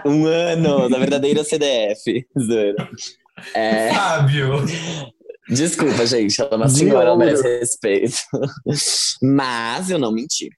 Um 0.06 0.26
ano 0.26 0.90
da 0.90 0.98
verdadeira 1.00 1.44
CDF. 1.44 2.26
É, 3.54 3.94
Fábio. 3.94 4.54
Desculpa, 5.50 6.06
gente, 6.06 6.40
ela 6.42 6.50
é 6.52 6.56
uma 6.56 6.66
De 6.68 6.74
senhora, 6.78 7.08
ela 7.10 7.18
merece 7.18 7.44
respeito. 7.60 8.18
Mas 9.22 9.90
eu 9.90 9.98
não 10.00 10.12
menti. 10.12 10.50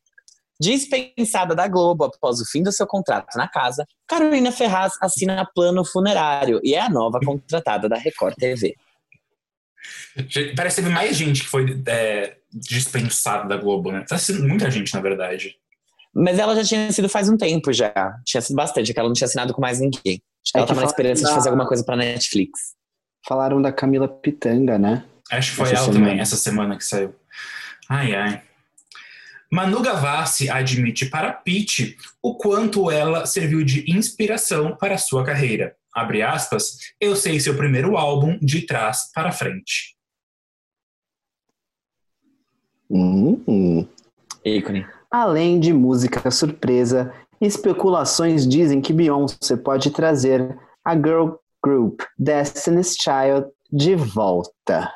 Dispensada 0.62 1.56
da 1.56 1.68
Globo 1.68 2.04
após 2.04 2.40
o 2.42 2.46
fim 2.46 2.62
do 2.62 2.72
seu 2.72 2.86
contrato 2.86 3.38
na 3.38 3.48
casa, 3.48 3.86
Carolina 4.08 4.52
Ferraz 4.52 4.94
assina 5.02 5.48
plano 5.56 5.86
funerário 5.86 6.60
e 6.64 6.76
é 6.76 6.82
a 6.82 6.90
nova 6.90 7.20
contratada 7.24 7.88
da 7.88 7.98
Record 7.98 8.36
TV. 8.36 8.76
Parece 10.56 10.76
que 10.78 10.82
teve 10.82 10.94
mais 10.94 11.16
gente 11.16 11.42
que 11.44 11.48
foi 11.48 11.82
é, 11.88 12.36
dispensada 12.52 13.48
da 13.48 13.56
Globo, 13.58 13.92
né? 13.92 14.04
Tá 14.08 14.18
sendo 14.18 14.46
muita 14.46 14.70
gente, 14.70 14.94
na 14.94 15.00
verdade. 15.00 15.56
Mas 16.14 16.38
ela 16.38 16.54
já 16.56 16.64
tinha 16.64 16.92
sido 16.92 17.08
faz 17.08 17.30
um 17.30 17.38
tempo 17.38 17.72
já. 17.72 17.94
Tinha 18.26 18.42
sido 18.42 18.56
bastante, 18.56 18.92
é 18.92 18.94
que 18.94 19.00
ela 19.00 19.08
não 19.08 19.14
tinha 19.14 19.28
assinado 19.28 19.54
com 19.54 19.62
mais 19.62 19.80
ninguém. 19.80 20.22
Acho 20.44 20.52
que 20.52 20.58
É 20.58 20.60
ela 20.60 20.68
que 20.68 20.74
tava 20.74 20.82
na 20.82 20.88
esperança 20.88 21.22
de 21.22 21.28
da- 21.30 21.36
fazer 21.36 21.50
alguma 21.50 21.68
coisa 21.68 21.86
pra 21.86 21.96
Netflix. 21.96 22.76
Falaram 23.28 23.62
da 23.62 23.72
Camila 23.72 24.08
Pitanga, 24.08 24.78
né? 24.78 25.06
Acho 25.32 25.52
que 25.52 25.58
foi 25.58 25.66
Essa 25.66 25.76
ela 25.76 25.86
semana. 25.86 26.06
também, 26.06 26.20
essa 26.22 26.36
semana 26.36 26.78
que 26.78 26.84
saiu. 26.84 27.16
Ai, 27.88 28.16
ai. 28.16 28.42
Manu 29.52 29.82
Gavassi 29.82 30.50
admite 30.50 31.08
para 31.08 31.34
Pete 31.34 31.98
o 32.22 32.36
quanto 32.36 32.92
ela 32.92 33.26
serviu 33.26 33.64
de 33.64 33.90
inspiração 33.92 34.76
para 34.76 34.96
a 34.96 34.98
sua 34.98 35.24
carreira. 35.24 35.76
Abre 35.94 36.22
aspas, 36.22 36.94
eu 37.02 37.16
sei 37.16 37.40
seu 37.40 37.58
primeiro 37.58 37.98
álbum 37.98 38.38
de 38.40 38.62
trás 38.62 39.12
para 39.14 39.32
frente. 39.32 39.98
Hum, 42.90 43.44
hum. 43.48 43.88
Ícone. 44.46 44.86
Além 45.12 45.60
de 45.60 45.74
música 45.74 46.30
surpresa, 46.30 47.12
especulações 47.42 48.48
dizem 48.48 48.82
que 48.82 48.94
Beyoncé 48.94 49.58
pode 49.58 49.90
trazer 49.90 50.58
a 50.86 50.96
girl 50.96 51.32
group 51.64 52.02
Destiny's 52.18 52.96
Child 52.96 53.48
de 53.72 53.96
volta. 53.96 54.92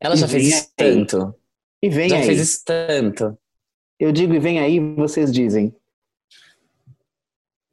Ela 0.00 0.14
E 0.14 0.18
já 0.18 0.28
fez 0.28 0.46
isso 0.48 0.70
aí. 0.78 1.06
tanto. 1.06 1.34
E 1.82 1.88
vem 1.88 2.08
já 2.08 2.16
aí. 2.16 2.24
fez 2.26 2.40
isso 2.40 2.62
tanto. 2.64 3.38
Eu 3.98 4.10
digo 4.12 4.34
e 4.34 4.38
vem 4.38 4.58
aí, 4.60 4.78
vocês 4.96 5.32
dizem. 5.32 5.74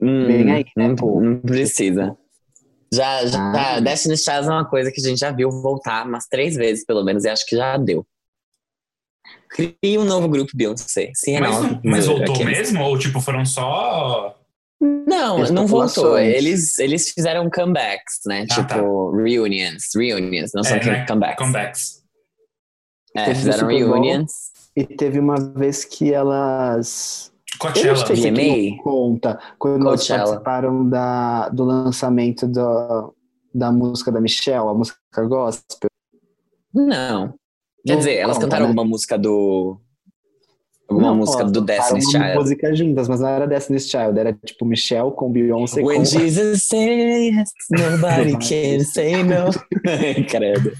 Hum, 0.01 0.27
Vem 0.27 0.51
aí, 0.51 0.65
né, 0.77 0.87
não, 0.99 1.19
não 1.21 1.39
precisa. 1.41 2.15
Já, 2.93 3.25
já 3.25 3.75
Ah. 3.75 3.79
Destiny's 3.81 4.23
Child 4.23 4.47
é 4.47 4.51
uma 4.51 4.69
coisa 4.69 4.91
que 4.91 5.01
a 5.01 5.03
gente 5.03 5.19
já 5.19 5.31
viu 5.31 5.51
voltar 5.51 6.05
umas 6.05 6.25
três 6.27 6.55
vezes, 6.55 6.85
pelo 6.85 7.03
menos, 7.03 7.25
e 7.25 7.29
acho 7.29 7.45
que 7.45 7.55
já 7.55 7.77
deu. 7.77 8.05
Crie 9.49 9.97
um 9.97 10.05
novo 10.05 10.29
grupo 10.29 10.51
Beyoncé. 10.55 11.11
Se 11.13 11.37
Mas, 11.39 11.49
renova. 11.55 11.67
não- 11.73 11.81
mas 11.83 12.05
voltou 12.05 12.33
Aqueles- 12.35 12.57
mesmo? 12.71 12.83
Ou 12.83 12.97
tipo, 12.97 13.19
foram 13.19 13.45
só. 13.45 14.38
Não, 14.81 15.39
não 15.51 15.67
voltou. 15.67 16.17
Eles, 16.17 16.79
eles 16.79 17.09
fizeram 17.11 17.49
comebacks, 17.49 18.19
né? 18.25 18.45
Ah, 18.49 18.55
tipo, 18.55 18.67
tá. 19.11 19.21
reunions. 19.23 19.83
Reunions, 19.95 20.51
não 20.53 20.63
são 20.63 20.77
É, 20.77 20.85
né? 20.85 21.05
comebacks. 21.05 21.37
comebacks? 21.45 22.03
É, 23.15 23.25
Teve 23.25 23.39
fizeram 23.39 23.67
reunions. 23.67 24.31
E 24.75 24.85
teve 24.85 25.19
uma 25.19 25.35
vez 25.35 25.83
que 25.83 26.13
elas. 26.13 27.31
Eu 27.59 27.65
não 27.65 27.73
Coachella. 27.73 28.05
sei 28.07 28.15
se 28.15 28.27
aqui 28.29 28.41
VMA? 28.49 28.69
não 28.69 28.83
conta, 28.83 29.39
quando 29.57 29.87
elas 29.87 29.99
Coachella. 30.01 30.19
participaram 30.23 30.87
da, 30.89 31.49
do 31.49 31.65
lançamento 31.65 32.47
da, 32.47 33.09
da 33.53 33.71
música 33.71 34.11
da 34.11 34.21
Michelle, 34.21 34.69
a 34.69 34.73
música 34.73 34.97
gospel. 35.27 35.89
Não. 36.73 37.33
Quer 37.85 37.93
Não 37.93 37.97
dizer, 37.97 38.15
elas 38.17 38.37
cantaram 38.37 38.65
né? 38.65 38.69
alguma 38.69 38.85
música 38.85 39.17
do. 39.17 39.81
Alguma 40.89 41.09
Não, 41.09 41.15
música 41.17 41.41
elas 41.41 41.51
do 41.51 41.61
Destiny's 41.61 42.05
uma 42.05 42.11
Child. 42.23 42.35
música 42.39 42.75
juntas, 42.75 43.07
mas 43.07 43.19
não 43.19 43.27
era 43.29 43.45
Destiny's 43.47 43.87
Child, 43.89 44.19
era 44.19 44.33
tipo 44.33 44.65
Michelle 44.65 45.11
com 45.11 45.31
Beyoncé 45.31 45.81
When 45.83 45.99
com... 45.99 46.05
Jesus 46.05 46.63
says 46.63 47.51
nobody 47.69 48.31
can 48.41 48.83
say 48.83 49.23
no. 49.23 49.51
Credo. 50.27 50.71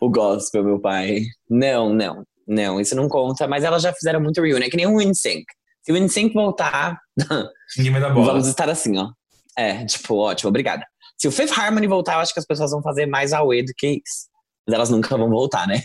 O 0.00 0.10
gospel, 0.10 0.64
meu 0.64 0.80
pai. 0.80 1.22
Não, 1.48 1.92
não. 1.94 2.24
Não, 2.46 2.80
isso 2.80 2.94
não 2.96 3.08
conta, 3.08 3.46
mas 3.46 3.62
elas 3.64 3.82
já 3.82 3.92
fizeram 3.92 4.20
muito 4.20 4.42
reunion. 4.42 4.66
É 4.66 4.70
que 4.70 4.76
nem 4.76 4.86
o 4.86 5.00
InSync. 5.00 5.44
Se 5.82 5.92
o 5.92 5.96
InSync 5.96 6.34
voltar, 6.34 6.98
Ninguém 7.78 7.92
vai 7.92 8.00
dar 8.00 8.10
bola. 8.10 8.26
vamos 8.32 8.46
estar 8.48 8.68
assim, 8.68 8.98
ó. 8.98 9.10
É, 9.56 9.84
tipo, 9.86 10.16
ótimo, 10.16 10.48
obrigada. 10.48 10.84
Se 11.16 11.28
o 11.28 11.32
Fifth 11.32 11.56
Harmony 11.56 11.86
voltar, 11.86 12.14
eu 12.14 12.20
acho 12.20 12.34
que 12.34 12.40
as 12.40 12.46
pessoas 12.46 12.72
vão 12.72 12.82
fazer 12.82 13.06
mais 13.06 13.32
away 13.32 13.64
do 13.64 13.72
que 13.76 13.86
isso. 14.04 14.28
Mas 14.66 14.74
elas 14.74 14.90
nunca 14.90 15.16
vão 15.16 15.28
voltar, 15.30 15.66
né? 15.68 15.80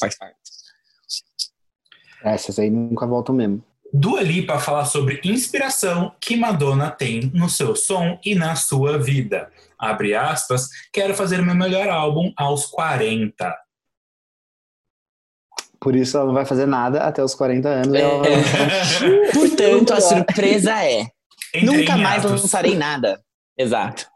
Faz 0.00 0.18
parte. 0.18 0.34
Essas 2.22 2.58
aí 2.58 2.70
nunca 2.70 3.06
voltam 3.06 3.34
mesmo. 3.34 3.62
Dua 3.92 4.22
Lipa 4.22 4.58
fala 4.58 4.84
sobre 4.84 5.20
inspiração 5.22 6.12
que 6.20 6.36
Madonna 6.36 6.90
tem 6.90 7.30
no 7.32 7.48
seu 7.48 7.76
som 7.76 8.18
e 8.24 8.34
na 8.34 8.56
sua 8.56 8.98
vida. 8.98 9.48
Abre 9.78 10.14
aspas, 10.14 10.68
quero 10.92 11.14
fazer 11.14 11.40
meu 11.40 11.54
melhor 11.54 11.88
álbum 11.88 12.32
aos 12.36 12.66
40. 12.66 13.56
Por 15.78 15.94
isso 15.94 16.16
ela 16.16 16.26
não 16.26 16.34
vai 16.34 16.44
fazer 16.44 16.66
nada 16.66 17.04
até 17.04 17.22
os 17.22 17.34
40 17.34 17.68
anos. 17.68 17.94
ela 17.94 18.26
É. 18.26 19.30
Portanto, 19.32 19.92
a 19.92 20.00
surpresa 20.00 20.72
é: 20.82 21.06
Entrei 21.54 21.64
nunca 21.64 21.96
mais 21.96 22.24
atos. 22.24 22.42
lançarei 22.42 22.74
nada. 22.74 23.20
Exato. 23.56 24.06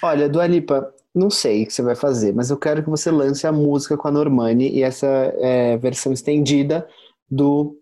Olha, 0.00 0.28
Dua 0.28 0.46
Lipa, 0.46 0.94
não 1.12 1.28
sei 1.28 1.64
o 1.64 1.66
que 1.66 1.72
você 1.72 1.82
vai 1.82 1.96
fazer, 1.96 2.32
mas 2.32 2.50
eu 2.50 2.56
quero 2.56 2.84
que 2.84 2.90
você 2.90 3.10
lance 3.10 3.46
a 3.46 3.52
música 3.52 3.96
com 3.96 4.06
a 4.06 4.12
Normani 4.12 4.70
e 4.70 4.82
essa 4.82 5.06
é, 5.40 5.76
versão 5.76 6.12
estendida 6.12 6.86
do. 7.30 7.76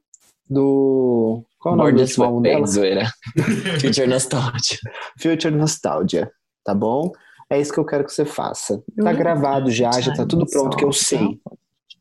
do 0.48 1.42
qual 1.58 1.74
é 1.74 1.78
o 1.78 1.78
nome 1.78 1.92
Born 1.92 2.22
álbum 2.24 2.42
dela? 2.42 2.66
zoeira. 2.66 3.10
Future 3.80 4.06
Nostalgia. 4.06 4.78
Future 5.20 5.54
Nostalgia, 5.54 6.30
tá 6.64 6.74
bom? 6.74 7.10
É 7.50 7.60
isso 7.60 7.72
que 7.72 7.78
eu 7.80 7.84
quero 7.84 8.04
que 8.04 8.12
você 8.12 8.24
faça. 8.24 8.82
Tá 9.02 9.12
gravado 9.12 9.70
já, 9.70 9.90
já 10.00 10.12
tá 10.14 10.26
tudo 10.26 10.46
pronto 10.46 10.76
que 10.76 10.84
eu 10.84 10.92
sei. 10.92 11.40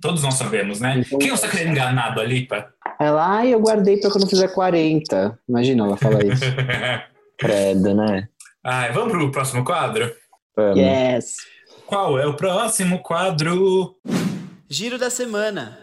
Todos 0.01 0.23
nós 0.23 0.33
sabemos, 0.35 0.79
né? 0.79 0.99
Então- 0.99 1.17
Quem 1.19 1.33
está 1.33 1.47
querendo 1.47 1.71
enganado 1.71 2.19
ali, 2.19 2.47
pá? 2.47 2.67
Ela, 2.99 3.37
ai, 3.37 3.53
eu 3.53 3.59
guardei 3.59 3.97
pra 3.97 4.09
quando 4.11 4.27
fizer 4.27 4.47
40. 4.49 5.39
Imagina 5.47 5.85
ela 5.85 5.97
falar 5.97 6.23
isso. 6.25 6.43
Credo, 7.37 7.93
né? 7.95 8.27
Ai, 8.63 8.91
vamos 8.91 9.11
pro 9.11 9.31
próximo 9.31 9.63
quadro? 9.63 10.11
Vamos. 10.55 10.77
yes. 10.77 11.35
Qual 11.85 12.17
é 12.19 12.25
o 12.25 12.35
próximo 12.35 12.99
quadro? 12.99 13.95
Giro 14.69 14.97
da 14.97 15.09
semana. 15.09 15.77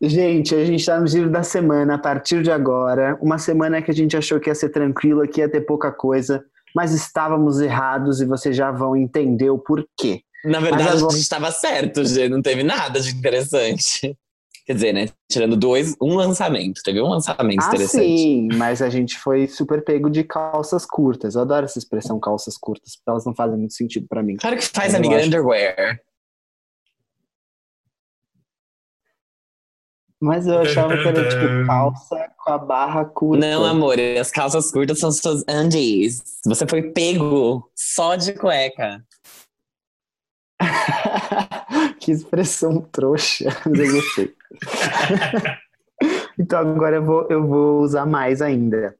Gente, 0.00 0.54
a 0.54 0.64
gente 0.64 0.84
tá 0.84 1.00
no 1.00 1.06
giro 1.06 1.30
da 1.30 1.42
semana 1.42 1.94
a 1.94 1.98
partir 1.98 2.42
de 2.42 2.50
agora. 2.50 3.18
Uma 3.20 3.38
semana 3.38 3.80
que 3.80 3.90
a 3.90 3.94
gente 3.94 4.16
achou 4.16 4.38
que 4.38 4.50
ia 4.50 4.54
ser 4.54 4.68
tranquila, 4.68 5.26
que 5.26 5.40
ia 5.40 5.48
ter 5.48 5.62
pouca 5.62 5.90
coisa, 5.90 6.44
mas 6.74 6.92
estávamos 6.92 7.60
errados 7.60 8.20
e 8.20 8.26
vocês 8.26 8.54
já 8.54 8.70
vão 8.70 8.94
entender 8.94 9.48
o 9.50 9.58
porquê. 9.58 10.20
Na 10.44 10.60
verdade, 10.60 10.84
Mas 10.84 10.96
agora- 10.98 11.06
a 11.12 11.16
gente 11.16 11.22
estava 11.22 11.50
certo, 11.50 12.04
Gê. 12.04 12.28
Não 12.28 12.42
teve 12.42 12.62
nada 12.62 13.00
de 13.00 13.10
interessante. 13.10 14.16
Quer 14.66 14.74
dizer, 14.74 14.92
né? 14.92 15.06
Tirando 15.30 15.56
dois, 15.56 15.94
um 16.02 16.14
lançamento. 16.16 16.80
Teve 16.84 17.00
um 17.00 17.08
lançamento 17.08 17.62
Ah, 17.62 17.68
interessante. 17.68 18.04
sim, 18.18 18.48
mas 18.54 18.82
a 18.82 18.90
gente 18.90 19.16
foi 19.18 19.46
super 19.46 19.82
pego 19.82 20.10
de 20.10 20.24
calças 20.24 20.84
curtas. 20.84 21.36
Eu 21.36 21.42
adoro 21.42 21.64
essa 21.64 21.78
expressão 21.78 22.18
calças 22.20 22.56
curtas, 22.58 22.96
porque 22.96 23.08
elas 23.10 23.24
não 23.24 23.34
fazem 23.34 23.56
muito 23.58 23.74
sentido 23.74 24.06
pra 24.08 24.22
mim. 24.22 24.36
Claro 24.36 24.56
que 24.56 24.66
faz, 24.66 24.92
Eu 24.92 24.98
amiga. 24.98 25.24
Underwear. 25.24 26.00
Mas 30.20 30.46
eu 30.46 30.58
achava 30.58 30.96
que 30.96 31.08
era 31.08 31.28
tipo 31.28 31.44
calça 31.66 32.30
com 32.38 32.50
a 32.50 32.58
barra 32.58 33.04
curta. 33.04 33.46
Não, 33.46 33.64
amor. 33.64 33.96
As 34.18 34.30
calças 34.30 34.70
curtas 34.70 34.98
são 34.98 35.12
suas 35.12 35.44
undies. 35.48 36.22
Você 36.46 36.66
foi 36.66 36.90
pego 36.90 37.70
só 37.74 38.16
de 38.16 38.32
cueca. 38.32 39.04
que 42.00 42.12
expressão 42.12 42.80
trouxa. 42.80 43.48
Mas 43.66 43.78
eu 43.78 43.92
gostei. 43.92 44.34
então 46.38 46.60
agora 46.60 46.96
eu 46.96 47.04
vou, 47.04 47.26
eu 47.28 47.46
vou 47.46 47.80
usar 47.80 48.06
mais 48.06 48.40
ainda. 48.40 48.96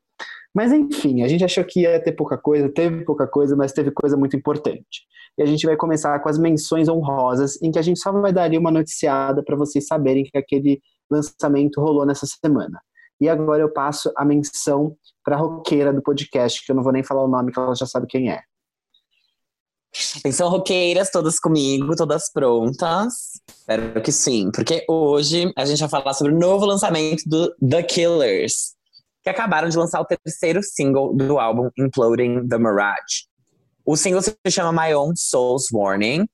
Mas 0.54 0.72
enfim, 0.72 1.22
a 1.22 1.28
gente 1.28 1.44
achou 1.44 1.64
que 1.64 1.82
ia 1.82 2.02
ter 2.02 2.12
pouca 2.12 2.38
coisa, 2.38 2.68
teve 2.68 3.04
pouca 3.04 3.26
coisa, 3.26 3.54
mas 3.54 3.72
teve 3.72 3.90
coisa 3.90 4.16
muito 4.16 4.36
importante. 4.36 5.06
E 5.38 5.42
a 5.42 5.46
gente 5.46 5.66
vai 5.66 5.76
começar 5.76 6.18
com 6.20 6.30
as 6.30 6.38
menções 6.38 6.88
honrosas, 6.88 7.60
em 7.62 7.70
que 7.70 7.78
a 7.78 7.82
gente 7.82 8.00
só 8.00 8.10
vai 8.10 8.32
dar 8.32 8.44
ali 8.44 8.56
uma 8.56 8.70
noticiada 8.70 9.42
para 9.42 9.54
vocês 9.54 9.86
saberem 9.86 10.24
que 10.24 10.36
aquele 10.36 10.80
lançamento 11.10 11.80
rolou 11.80 12.06
nessa 12.06 12.26
semana. 12.26 12.80
E 13.20 13.28
agora 13.28 13.62
eu 13.62 13.72
passo 13.72 14.12
a 14.16 14.24
menção 14.24 14.96
para 15.24 15.36
a 15.36 15.38
roqueira 15.38 15.92
do 15.92 16.02
podcast, 16.02 16.64
que 16.64 16.70
eu 16.70 16.76
não 16.76 16.82
vou 16.82 16.92
nem 16.92 17.02
falar 17.02 17.24
o 17.24 17.28
nome, 17.28 17.52
que 17.52 17.58
ela 17.58 17.74
já 17.74 17.86
sabe 17.86 18.06
quem 18.06 18.30
é. 18.30 18.42
Atenção, 20.18 20.50
roqueiras, 20.50 21.10
todas 21.10 21.38
comigo, 21.38 21.96
todas 21.96 22.30
prontas. 22.30 23.40
Espero 23.48 24.02
que 24.02 24.12
sim, 24.12 24.50
porque 24.52 24.84
hoje 24.88 25.50
a 25.56 25.64
gente 25.64 25.80
vai 25.80 25.88
falar 25.88 26.12
sobre 26.12 26.34
o 26.34 26.38
novo 26.38 26.66
lançamento 26.66 27.22
do 27.26 27.54
The 27.66 27.82
Killers, 27.82 28.74
que 29.24 29.30
acabaram 29.30 29.68
de 29.68 29.76
lançar 29.76 30.00
o 30.00 30.04
terceiro 30.04 30.62
single 30.62 31.14
do 31.14 31.38
álbum 31.38 31.70
Imploding 31.78 32.46
the 32.46 32.58
Mirage. 32.58 33.26
O 33.86 33.96
single 33.96 34.20
se 34.20 34.36
chama 34.48 34.84
My 34.84 34.94
Own 34.94 35.12
Soul's 35.16 35.68
Warning 35.72 36.26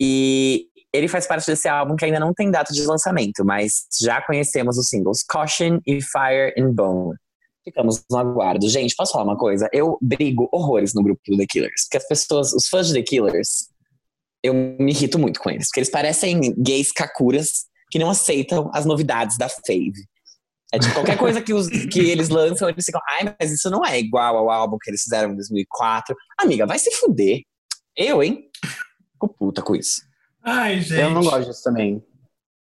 e 0.00 0.68
ele 0.92 1.08
faz 1.08 1.26
parte 1.26 1.46
desse 1.46 1.68
álbum 1.68 1.96
que 1.96 2.04
ainda 2.04 2.20
não 2.20 2.34
tem 2.34 2.50
data 2.50 2.72
de 2.72 2.84
lançamento, 2.84 3.44
mas 3.44 3.86
já 4.00 4.20
conhecemos 4.20 4.76
os 4.76 4.88
singles 4.88 5.22
Caution 5.22 5.78
e 5.86 6.00
Fire 6.02 6.52
and 6.58 6.72
Bone. 6.72 7.16
Ficamos 7.64 8.02
no 8.10 8.18
aguardo. 8.18 8.68
Gente, 8.68 8.94
posso 8.94 9.12
falar 9.12 9.24
uma 9.24 9.36
coisa? 9.36 9.68
Eu 9.72 9.96
brigo 10.02 10.48
horrores 10.52 10.92
no 10.94 11.02
grupo 11.02 11.20
do 11.26 11.36
The 11.36 11.46
Killers. 11.48 11.84
Porque 11.84 11.96
as 11.96 12.08
pessoas, 12.08 12.52
os 12.52 12.66
fãs 12.66 12.88
de 12.88 12.94
The 12.94 13.02
Killers, 13.02 13.68
eu 14.42 14.52
me 14.52 14.90
irrito 14.90 15.18
muito 15.18 15.40
com 15.40 15.48
eles. 15.48 15.68
Porque 15.68 15.80
eles 15.80 15.90
parecem 15.90 16.40
gays 16.58 16.90
kakuras 16.90 17.66
que 17.90 17.98
não 17.98 18.10
aceitam 18.10 18.68
as 18.74 18.84
novidades 18.84 19.38
da 19.38 19.48
Fave. 19.48 19.92
É 20.74 20.78
tipo, 20.78 20.94
qualquer 20.94 21.18
coisa 21.18 21.40
que, 21.40 21.52
os, 21.52 21.68
que 21.68 22.00
eles 22.00 22.30
lançam, 22.30 22.68
eles 22.68 22.84
ficam, 22.84 23.00
ai, 23.06 23.34
mas 23.38 23.52
isso 23.52 23.70
não 23.70 23.84
é 23.84 23.98
igual 24.00 24.36
ao 24.38 24.50
álbum 24.50 24.78
que 24.80 24.90
eles 24.90 25.02
fizeram 25.02 25.32
em 25.32 25.36
2004. 25.36 26.16
Amiga, 26.38 26.66
vai 26.66 26.78
se 26.78 26.90
fuder. 26.92 27.42
Eu, 27.94 28.22
hein? 28.22 28.48
Fico 29.12 29.28
puta 29.28 29.62
com 29.62 29.76
isso. 29.76 30.00
Ai, 30.44 30.80
gente. 30.80 31.00
Eu 31.00 31.10
não 31.10 31.22
gosto 31.22 31.46
disso 31.46 31.62
também. 31.62 32.02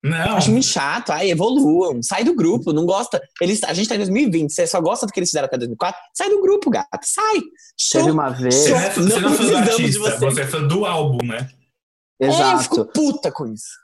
Não. 0.04 0.38
Acho 0.38 0.52
muito 0.52 0.66
chato. 0.66 1.12
Ai, 1.12 1.30
evoluam. 1.30 2.02
Sai 2.02 2.24
do 2.24 2.34
grupo. 2.34 2.72
Não 2.72 2.86
gosta. 2.86 3.22
Eles, 3.42 3.64
a 3.64 3.74
gente 3.74 3.90
tá 3.90 3.96
em 3.96 4.00
2020. 4.00 4.52
Você 4.52 4.66
só 4.66 4.80
gosta 4.80 5.06
do 5.06 5.12
que 5.12 5.20
eles 5.20 5.30
fizeram 5.30 5.46
até 5.46 5.58
2004? 5.58 6.00
Sai 6.14 6.30
do 6.30 6.42
grupo, 6.42 6.70
gata. 6.70 7.00
Sai. 7.04 7.42
Show. 7.78 8.02
Teve 8.02 8.12
uma 8.12 8.30
vez. 8.30 8.56
Você 8.56 8.72
não 8.72 8.80
você 8.80 9.20
não 9.20 9.30
é 9.30 9.36
fã 9.36 9.46
do 9.46 9.58
artista, 9.58 10.00
você. 10.00 10.18
você 10.18 10.42
é 10.42 10.48
fã 10.48 10.68
do 10.68 10.86
álbum, 10.86 11.26
né? 11.26 11.50
É, 12.22 12.28
eu 12.28 12.30
Exato. 12.30 12.64
fico 12.64 12.86
puta 12.86 13.32
com 13.32 13.46
isso. 13.48 13.78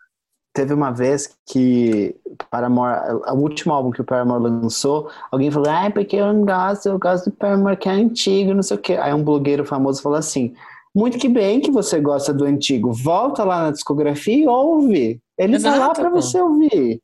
Teve 0.53 0.73
uma 0.73 0.89
vez 0.89 1.29
que 1.45 2.15
Paramore, 2.49 3.15
o 3.27 3.34
último 3.34 3.73
álbum 3.73 3.91
que 3.91 3.99
o 3.99 4.05
Paramore 4.05 4.41
lançou, 4.41 5.12
alguém 5.29 5.51
falou, 5.51 5.69
ah, 5.69 5.91
porque 5.91 6.15
eu 6.15 6.31
não 6.31 6.45
gosto, 6.45 6.88
eu 6.88 6.97
gosto 6.97 7.29
do 7.29 7.36
Paramore 7.36 7.75
que 7.75 7.89
é 7.89 7.91
antigo, 7.91 8.53
não 8.53 8.63
sei 8.63 8.77
o 8.77 8.79
quê. 8.79 8.93
Aí 8.93 9.13
um 9.13 9.23
blogueiro 9.23 9.65
famoso 9.65 10.01
falou 10.01 10.17
assim, 10.17 10.55
muito 10.95 11.17
que 11.17 11.27
bem 11.27 11.60
que 11.60 11.69
você 11.69 11.99
gosta 11.99 12.34
do 12.34 12.45
antigo, 12.45 12.93
volta 12.93 13.43
lá 13.43 13.63
na 13.63 13.71
discografia 13.71 14.45
e 14.45 14.47
ouve. 14.47 15.19
Ele 15.38 15.60
tá 15.60 15.71
lá 15.71 15.75
Exato, 15.77 15.99
pra 16.01 16.10
pô. 16.10 16.21
você 16.21 16.39
ouvir. 16.39 17.01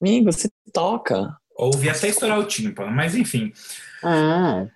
Amigo, 0.00 0.32
você 0.32 0.48
toca. 0.72 1.36
Ouvi 1.58 1.88
até 1.90 2.08
estourar 2.08 2.38
o 2.38 2.44
tímpano, 2.44 2.90
mas 2.90 3.14
enfim. 3.14 3.52
Ah, 4.02 4.66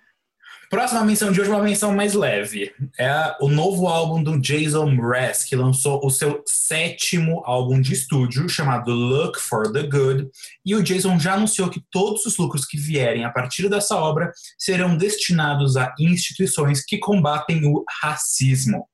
Próxima 0.71 1.03
menção 1.03 1.33
de 1.33 1.41
hoje 1.41 1.49
é 1.49 1.53
uma 1.53 1.63
menção 1.65 1.93
mais 1.93 2.13
leve. 2.13 2.73
É 2.97 3.35
o 3.41 3.49
novo 3.49 3.87
álbum 3.87 4.23
do 4.23 4.39
Jason 4.39 4.89
Mraz, 4.89 5.43
que 5.43 5.53
lançou 5.53 5.99
o 6.01 6.09
seu 6.09 6.41
sétimo 6.47 7.43
álbum 7.45 7.81
de 7.81 7.91
estúdio, 7.91 8.47
chamado 8.47 8.89
Look 8.89 9.37
for 9.37 9.69
the 9.69 9.83
Good. 9.83 10.29
E 10.65 10.73
o 10.73 10.81
Jason 10.81 11.19
já 11.19 11.33
anunciou 11.33 11.69
que 11.69 11.83
todos 11.91 12.25
os 12.25 12.37
lucros 12.37 12.65
que 12.65 12.77
vierem 12.77 13.25
a 13.25 13.29
partir 13.29 13.67
dessa 13.67 13.97
obra 13.97 14.31
serão 14.57 14.95
destinados 14.95 15.75
a 15.75 15.93
instituições 15.99 16.85
que 16.85 16.97
combatem 16.99 17.65
o 17.65 17.83
racismo. 18.01 18.87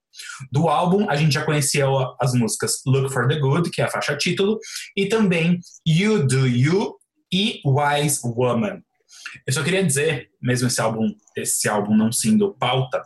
Do 0.52 0.70
álbum, 0.70 1.08
a 1.08 1.16
gente 1.16 1.36
já 1.36 1.46
conhecia 1.46 1.86
as 2.20 2.34
músicas 2.34 2.82
Look 2.88 3.14
for 3.14 3.28
the 3.28 3.38
Good, 3.38 3.70
que 3.70 3.84
é 3.84 3.86
a 3.86 3.92
faixa 3.92 4.18
título, 4.18 4.58
e 4.96 5.06
também 5.06 5.60
You 5.88 6.26
Do 6.26 6.48
You 6.48 6.96
e 7.32 7.62
Wise 7.64 8.22
Woman. 8.24 8.82
Eu 9.46 9.54
só 9.54 9.64
queria 9.64 9.84
dizer, 9.84 10.30
mesmo 10.42 10.68
esse 10.68 10.80
álbum, 10.82 11.14
esse 11.36 11.68
álbum 11.70 11.96
não 11.96 12.12
sendo 12.12 12.54
pauta, 12.54 13.02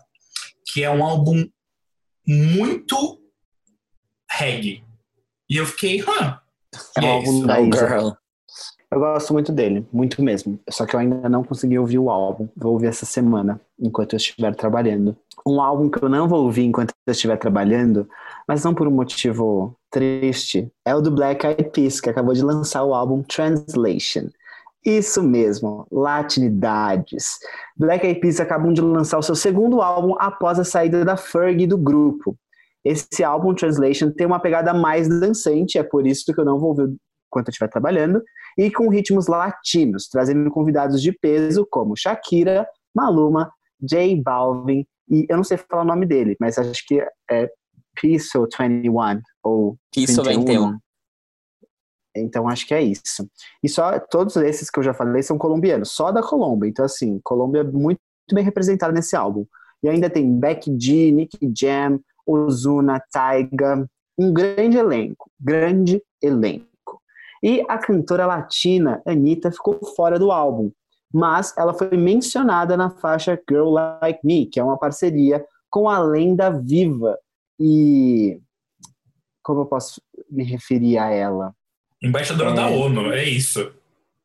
que 0.71 0.83
é 0.83 0.89
um 0.89 1.03
álbum 1.03 1.47
muito 2.27 3.19
reggae. 4.29 4.83
E 5.49 5.57
eu 5.57 5.65
fiquei, 5.65 6.01
hã? 6.01 6.39
É 6.97 7.01
E 7.01 7.03
um 7.03 7.07
é 7.07 7.11
álbum 7.11 7.45
da 7.45 7.59
Oh, 7.59 7.65
Isa. 7.65 7.87
girl. 7.87 8.09
eu 8.91 8.99
gosto 8.99 9.33
muito 9.33 9.51
dele, 9.51 9.85
muito 9.91 10.21
mesmo. 10.21 10.59
Só 10.69 10.85
que 10.85 10.95
eu 10.95 10.99
ainda 10.99 11.27
não 11.27 11.43
consegui 11.43 11.77
ouvir 11.77 11.99
o 11.99 12.09
álbum. 12.09 12.47
Vou 12.55 12.73
ouvir 12.73 12.87
essa 12.87 13.05
semana, 13.05 13.59
enquanto 13.79 14.13
eu 14.13 14.17
estiver 14.17 14.55
trabalhando. 14.55 15.15
Um 15.45 15.59
álbum 15.59 15.89
que 15.89 16.01
eu 16.03 16.07
não 16.09 16.27
vou 16.27 16.43
ouvir 16.43 16.63
enquanto 16.63 16.93
eu 17.05 17.11
estiver 17.11 17.37
trabalhando, 17.37 18.07
mas 18.47 18.63
não 18.63 18.73
por 18.75 18.87
um 18.87 18.91
motivo 18.91 19.75
triste, 19.89 20.71
é 20.85 20.95
o 20.95 21.01
do 21.01 21.11
Black 21.11 21.45
Eyed 21.45 21.69
Peas, 21.71 21.99
que 21.99 22.09
acabou 22.09 22.33
de 22.33 22.43
lançar 22.43 22.83
o 22.83 22.93
álbum 22.93 23.23
Translation. 23.23 24.29
Isso 24.85 25.21
mesmo, 25.21 25.85
latinidades. 25.91 27.37
Black 27.77 28.05
Eyed 28.05 28.19
Peas 28.19 28.39
acabam 28.39 28.73
de 28.73 28.81
lançar 28.81 29.19
o 29.19 29.23
seu 29.23 29.35
segundo 29.35 29.81
álbum 29.81 30.15
após 30.19 30.57
a 30.59 30.63
saída 30.63 31.05
da 31.05 31.15
Fergie 31.15 31.67
do 31.67 31.77
grupo. 31.77 32.35
Esse 32.83 33.23
álbum, 33.23 33.53
Translation, 33.53 34.09
tem 34.09 34.25
uma 34.25 34.39
pegada 34.39 34.73
mais 34.73 35.07
dançante, 35.07 35.77
é 35.77 35.83
por 35.83 36.07
isso 36.07 36.33
que 36.33 36.39
eu 36.39 36.45
não 36.45 36.59
vou 36.59 36.69
ouvir 36.69 36.95
enquanto 37.27 37.47
eu 37.47 37.51
estiver 37.51 37.69
trabalhando, 37.69 38.21
e 38.57 38.69
com 38.69 38.89
ritmos 38.89 39.27
latinos, 39.27 40.09
trazendo 40.09 40.49
convidados 40.51 41.01
de 41.01 41.13
peso 41.13 41.65
como 41.69 41.95
Shakira, 41.95 42.67
Maluma, 42.93 43.49
J 43.79 44.21
Balvin, 44.21 44.85
e 45.09 45.25
eu 45.29 45.37
não 45.37 45.43
sei 45.43 45.57
falar 45.57 45.83
o 45.83 45.85
nome 45.85 46.05
dele, 46.05 46.35
mas 46.39 46.57
acho 46.57 46.85
que 46.85 47.01
é 47.29 47.49
Piso 47.95 48.47
21, 48.59 49.21
ou 49.43 49.77
Isso 49.95 50.23
21. 50.23 50.77
Então 52.15 52.47
acho 52.47 52.67
que 52.67 52.73
é 52.73 52.81
isso. 52.81 53.27
E 53.63 53.69
só 53.69 53.99
todos 53.99 54.35
esses 54.35 54.69
que 54.69 54.79
eu 54.79 54.83
já 54.83 54.93
falei 54.93 55.23
são 55.23 55.37
colombianos, 55.37 55.91
só 55.91 56.11
da 56.11 56.21
Colômbia. 56.21 56.69
Então 56.69 56.85
assim, 56.85 57.19
Colômbia 57.23 57.61
é 57.61 57.63
muito 57.63 57.99
bem 58.33 58.43
representada 58.43 58.93
nesse 58.93 59.15
álbum. 59.15 59.45
E 59.83 59.89
ainda 59.89 60.09
tem 60.09 60.39
Becky 60.39 60.75
G, 60.79 61.11
Nicky 61.11 61.51
Jam, 61.55 61.99
Ozuna, 62.25 63.01
Taiga, 63.11 63.87
um 64.17 64.31
grande 64.31 64.77
elenco, 64.77 65.29
grande 65.39 66.01
elenco. 66.21 67.01
E 67.43 67.65
a 67.67 67.77
cantora 67.77 68.27
latina 68.27 69.01
Anitta 69.05 69.51
ficou 69.51 69.79
fora 69.95 70.19
do 70.19 70.31
álbum, 70.31 70.71
mas 71.11 71.55
ela 71.57 71.73
foi 71.73 71.97
mencionada 71.97 72.77
na 72.77 72.91
faixa 72.91 73.41
Girl 73.49 73.71
Like 73.71 74.19
Me, 74.23 74.45
que 74.45 74.59
é 74.59 74.63
uma 74.63 74.77
parceria 74.77 75.43
com 75.69 75.89
a 75.89 75.99
Lenda 75.99 76.51
Viva. 76.51 77.17
E 77.59 78.39
como 79.43 79.61
eu 79.61 79.65
posso 79.65 80.01
me 80.29 80.43
referir 80.43 80.99
a 80.99 81.09
ela? 81.09 81.55
Embaixadora 82.01 82.51
É. 82.51 82.53
da 82.53 82.67
ONU, 82.67 83.11
é 83.13 83.23
isso. 83.23 83.73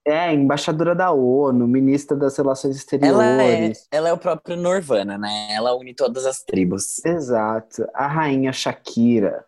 É, 0.06 0.32
embaixadora 0.32 0.94
da 0.94 1.10
ONU, 1.10 1.66
ministra 1.66 2.16
das 2.16 2.36
Relações 2.36 2.76
Exteriores. 2.76 3.18
Ela 3.18 3.42
é, 3.42 3.72
ela 3.90 4.08
é 4.08 4.12
o 4.12 4.18
próprio 4.18 4.56
Norvana, 4.56 5.18
né? 5.18 5.48
Ela 5.52 5.74
une 5.76 5.92
todas 5.94 6.24
as 6.24 6.42
tribos. 6.44 7.04
Exato, 7.04 7.84
a 7.92 8.06
rainha 8.06 8.52
Shakira. 8.52 9.44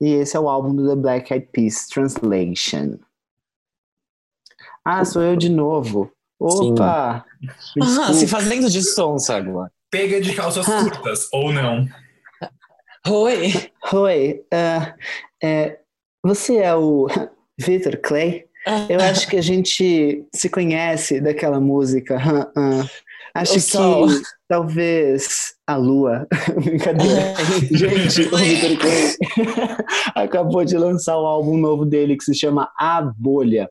E 0.00 0.08
esse 0.14 0.34
é 0.36 0.40
o 0.40 0.48
álbum 0.48 0.74
do 0.74 0.88
The 0.88 0.96
Black 0.96 1.32
Eyed 1.32 1.48
Peas, 1.52 1.86
Translation. 1.88 2.98
Ah, 4.84 5.04
sou 5.04 5.22
eu 5.22 5.36
de 5.36 5.48
novo. 5.50 6.10
Opa! 6.40 7.24
Ah, 7.82 8.12
se 8.12 8.26
fazendo 8.26 8.68
de 8.70 8.82
som, 8.82 9.16
agora. 9.30 9.70
Pega 9.90 10.20
de 10.20 10.34
calças 10.34 10.66
Ah. 10.68 10.82
curtas, 10.82 11.28
ou 11.32 11.52
não. 11.52 11.86
Oi. 13.08 13.52
Oi, 13.92 14.44
ah, 14.52 14.94
é, 15.42 15.78
você 16.24 16.56
é 16.56 16.74
o 16.74 17.06
Victor 17.58 17.96
Clay? 17.98 18.44
Eu 18.88 18.98
acho 19.00 19.28
que 19.28 19.36
a 19.36 19.42
gente 19.42 20.24
se 20.34 20.48
conhece 20.48 21.20
daquela 21.20 21.60
música. 21.60 22.16
hã, 22.16 22.50
hã. 22.56 22.88
Acho 23.34 23.56
O 23.56 23.60
sol. 23.60 24.06
que 24.08 24.14
talvez 24.48 25.54
a 25.66 25.76
lua. 25.76 26.26
Brincadeira. 26.64 27.34
Gente, 27.70 28.22
o 28.32 28.36
Victor 28.38 28.78
Clay 28.78 29.76
acabou 30.14 30.64
de 30.64 30.76
lançar 30.78 31.18
o 31.18 31.26
álbum 31.26 31.56
novo 31.58 31.84
dele 31.84 32.16
que 32.16 32.24
se 32.24 32.34
chama 32.34 32.70
A 32.78 33.02
Bolha. 33.02 33.68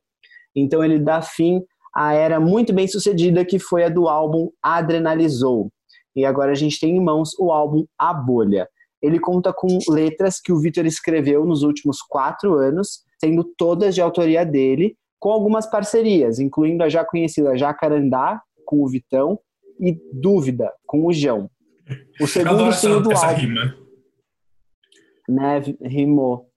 Então 0.56 0.84
ele 0.84 1.00
dá 1.00 1.22
fim 1.22 1.62
à 1.96 2.14
era 2.14 2.40
muito 2.40 2.74
bem 2.74 2.88
sucedida 2.88 3.46
que 3.46 3.58
foi 3.58 3.84
a 3.84 3.90
do 3.90 4.08
álbum 4.08 4.50
Adrenalizou. 4.62 5.72
E 6.16 6.26
agora 6.26 6.52
a 6.52 6.56
gente 6.56 6.80
tem 6.80 6.96
em 6.98 7.04
mãos 7.04 7.32
o 7.40 7.52
álbum 7.52 7.86
A 7.98 8.14
Bolha. 8.14 8.68
Ele 9.04 9.20
conta 9.20 9.52
com 9.52 9.68
letras 9.90 10.40
que 10.40 10.54
o 10.54 10.60
Victor 10.60 10.86
escreveu 10.86 11.46
nos 11.46 11.62
últimos 11.62 12.02
quatro 12.02 12.54
anos, 12.54 13.04
sendo 13.20 13.44
todas 13.44 13.94
de 13.94 14.02
autoria 14.02 14.46
dele, 14.46 14.96
com 15.20 15.30
algumas 15.30 15.70
parcerias, 15.70 16.40
incluindo 16.40 16.84
a 16.84 16.90
já 16.90 17.04
conhecida 17.04 17.58
Jacarandá, 17.58 18.42
com 18.66 18.82
o 18.82 18.88
Vitão, 18.88 19.38
e 19.80 20.00
Dúvida, 20.14 20.72
com 20.86 21.06
o 21.06 21.12
João. 21.12 21.50
O 22.22 22.28
segundo 22.28 22.72
single 22.72 23.02
do 23.02 23.12
álbum 23.12 23.34
rima. 23.34 23.76
né? 25.28 25.62
Rimou. 25.82 26.48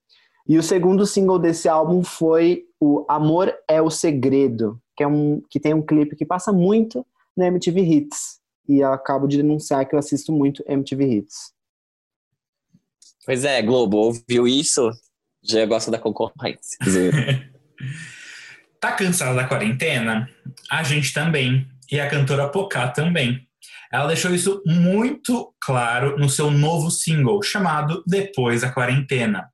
E 0.49 0.57
o 0.57 0.63
segundo 0.63 1.05
single 1.05 1.41
desse 1.41 1.69
álbum 1.69 2.05
foi 2.05 2.65
o 2.81 3.05
Amor 3.09 3.53
é 3.69 3.83
o 3.83 3.91
Segredo, 3.91 4.81
que 4.97 5.03
é 5.03 5.07
um 5.07 5.43
que 5.51 5.59
tem 5.59 5.75
um 5.75 5.83
clipe 5.83 6.15
que 6.15 6.25
passa 6.25 6.53
muito 6.53 7.05
na 7.37 7.47
MTV 7.49 7.81
Hits. 7.81 8.41
E 8.69 8.79
eu 8.79 8.93
acabo 8.93 9.27
de 9.27 9.39
denunciar 9.39 9.85
que 9.89 9.97
eu 9.97 9.99
assisto 9.99 10.33
muito 10.33 10.63
MTV 10.69 11.05
Hits. 11.05 11.56
Pois 13.27 13.45
é, 13.45 13.61
Globo, 13.61 13.99
ouviu 13.99 14.47
isso? 14.47 14.91
Já 15.43 15.67
gosta 15.67 15.91
da 15.91 15.99
concorrência. 15.99 16.79
Tá 18.81 18.93
cansada 18.93 19.35
da 19.35 19.49
quarentena? 19.49 20.29
A 20.71 20.83
gente 20.83 21.13
também. 21.13 21.67
E 21.91 21.99
a 21.99 22.09
cantora 22.09 22.49
Pocá 22.49 22.89
também. 22.89 23.41
Ela 23.93 24.09
deixou 24.09 24.35
isso 24.35 24.63
muito 24.67 25.53
claro 25.61 26.19
no 26.19 26.29
seu 26.29 26.51
novo 26.51 26.91
single, 26.91 27.43
chamado 27.43 28.05
Depois 28.07 28.61
da 28.61 28.71
Quarentena. 28.71 29.49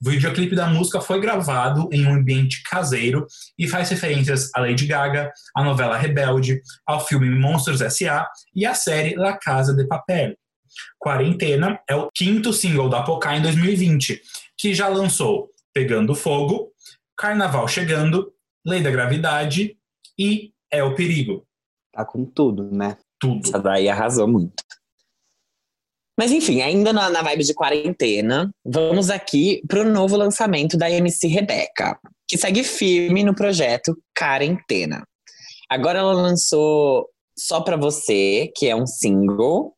O 0.00 0.10
videoclipe 0.10 0.54
da 0.54 0.68
música 0.68 1.00
foi 1.00 1.20
gravado 1.20 1.88
em 1.92 2.06
um 2.06 2.14
ambiente 2.14 2.62
caseiro 2.62 3.26
e 3.58 3.66
faz 3.66 3.90
referências 3.90 4.50
a 4.54 4.60
Lady 4.60 4.86
Gaga, 4.86 5.32
à 5.56 5.64
novela 5.64 5.98
Rebelde, 5.98 6.60
ao 6.86 7.04
filme 7.04 7.28
Monstros 7.28 7.80
S.A. 7.80 8.26
e 8.54 8.64
à 8.64 8.74
série 8.74 9.16
La 9.16 9.36
Casa 9.36 9.74
de 9.74 9.86
Papel. 9.86 10.34
Quarentena 10.98 11.80
é 11.88 11.94
o 11.94 12.10
quinto 12.14 12.52
single 12.52 12.88
da 12.88 13.02
Pocá 13.02 13.36
em 13.36 13.42
2020, 13.42 14.22
que 14.56 14.74
já 14.74 14.88
lançou 14.88 15.50
Pegando 15.72 16.14
Fogo, 16.14 16.72
Carnaval 17.16 17.68
Chegando, 17.68 18.32
Lei 18.66 18.82
da 18.82 18.90
Gravidade 18.90 19.76
e 20.18 20.52
É 20.70 20.82
o 20.82 20.94
Perigo. 20.94 21.46
Tá 21.92 22.04
com 22.04 22.24
tudo, 22.24 22.70
né? 22.70 22.96
Tudo. 23.18 23.48
Essa 23.48 23.58
daí 23.58 23.88
arrasou 23.88 24.28
muito. 24.28 24.62
Mas 26.18 26.32
enfim, 26.32 26.60
ainda 26.62 26.92
na, 26.92 27.08
na 27.08 27.22
vibe 27.22 27.44
de 27.44 27.54
quarentena, 27.54 28.50
vamos 28.64 29.08
aqui 29.08 29.62
pro 29.68 29.88
novo 29.88 30.16
lançamento 30.16 30.76
da 30.76 30.90
MC 30.90 31.28
Rebeca, 31.28 31.96
que 32.26 32.36
segue 32.36 32.64
firme 32.64 33.22
no 33.22 33.36
projeto 33.36 33.96
Quarentena. 34.18 35.04
Agora 35.70 36.00
ela 36.00 36.12
lançou 36.12 37.08
Só 37.38 37.60
Pra 37.60 37.76
Você, 37.76 38.50
que 38.56 38.66
é 38.66 38.74
um 38.74 38.84
single, 38.84 39.76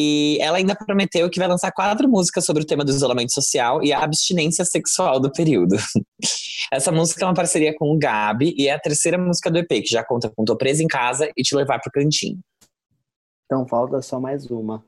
e 0.00 0.38
ela 0.40 0.58
ainda 0.58 0.76
prometeu 0.76 1.28
que 1.28 1.40
vai 1.40 1.48
lançar 1.48 1.72
quatro 1.72 2.08
músicas 2.08 2.44
sobre 2.44 2.62
o 2.62 2.66
tema 2.66 2.84
do 2.84 2.90
isolamento 2.92 3.34
social 3.34 3.82
e 3.82 3.92
a 3.92 3.98
abstinência 3.98 4.64
sexual 4.64 5.18
do 5.18 5.28
período. 5.32 5.74
Essa 6.72 6.92
música 6.92 7.24
é 7.24 7.26
uma 7.26 7.34
parceria 7.34 7.74
com 7.74 7.92
o 7.92 7.98
Gabi 7.98 8.54
e 8.56 8.68
é 8.68 8.74
a 8.74 8.78
terceira 8.78 9.18
música 9.18 9.50
do 9.50 9.58
EP, 9.58 9.68
que 9.68 9.88
já 9.88 10.04
conta 10.04 10.30
com 10.30 10.44
Tô 10.44 10.56
Presa 10.56 10.84
em 10.84 10.86
Casa 10.86 11.28
e 11.36 11.42
Te 11.42 11.56
Levar 11.56 11.80
Pro 11.80 11.90
Cantinho. 11.90 12.38
Então 13.46 13.66
falta 13.66 14.00
só 14.00 14.20
mais 14.20 14.48
uma. 14.48 14.84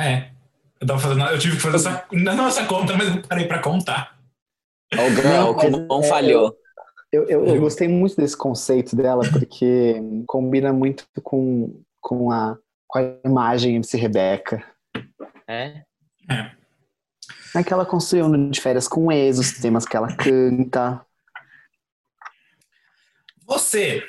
É. 0.00 0.32
Eu, 0.80 0.88
tava 0.88 0.98
fazendo, 0.98 1.24
eu 1.26 1.38
tive 1.38 1.54
que 1.54 1.62
fazer 1.62 1.76
essa, 1.76 2.06
não 2.10 2.48
essa 2.48 2.66
conta, 2.66 2.96
mas 2.96 3.14
eu 3.14 3.22
parei 3.22 3.46
pra 3.46 3.62
contar. 3.62 4.18
Oh, 4.92 5.10
girl, 5.10 5.70
Não, 5.70 5.86
não 5.86 6.00
é- 6.02 6.08
falhou. 6.08 6.56
Eu, 7.14 7.28
eu, 7.28 7.46
eu 7.46 7.60
gostei 7.60 7.86
muito 7.86 8.16
desse 8.16 8.36
conceito 8.36 8.96
dela, 8.96 9.22
porque 9.30 9.94
combina 10.26 10.72
muito 10.72 11.06
com, 11.22 11.80
com, 12.00 12.32
a, 12.32 12.58
com 12.88 12.98
a 12.98 13.02
imagem 13.24 13.76
MC 13.76 13.96
Rebeca. 13.96 14.64
É? 15.46 15.84
É 17.54 17.62
que 17.62 17.72
ela 17.72 17.86
construiu 17.86 18.28
no 18.28 18.50
de 18.50 18.60
férias 18.60 18.88
com 18.88 19.12
ex, 19.12 19.38
os 19.38 19.52
temas 19.52 19.86
que 19.86 19.96
ela 19.96 20.08
canta. 20.16 21.06
Você 23.46 24.02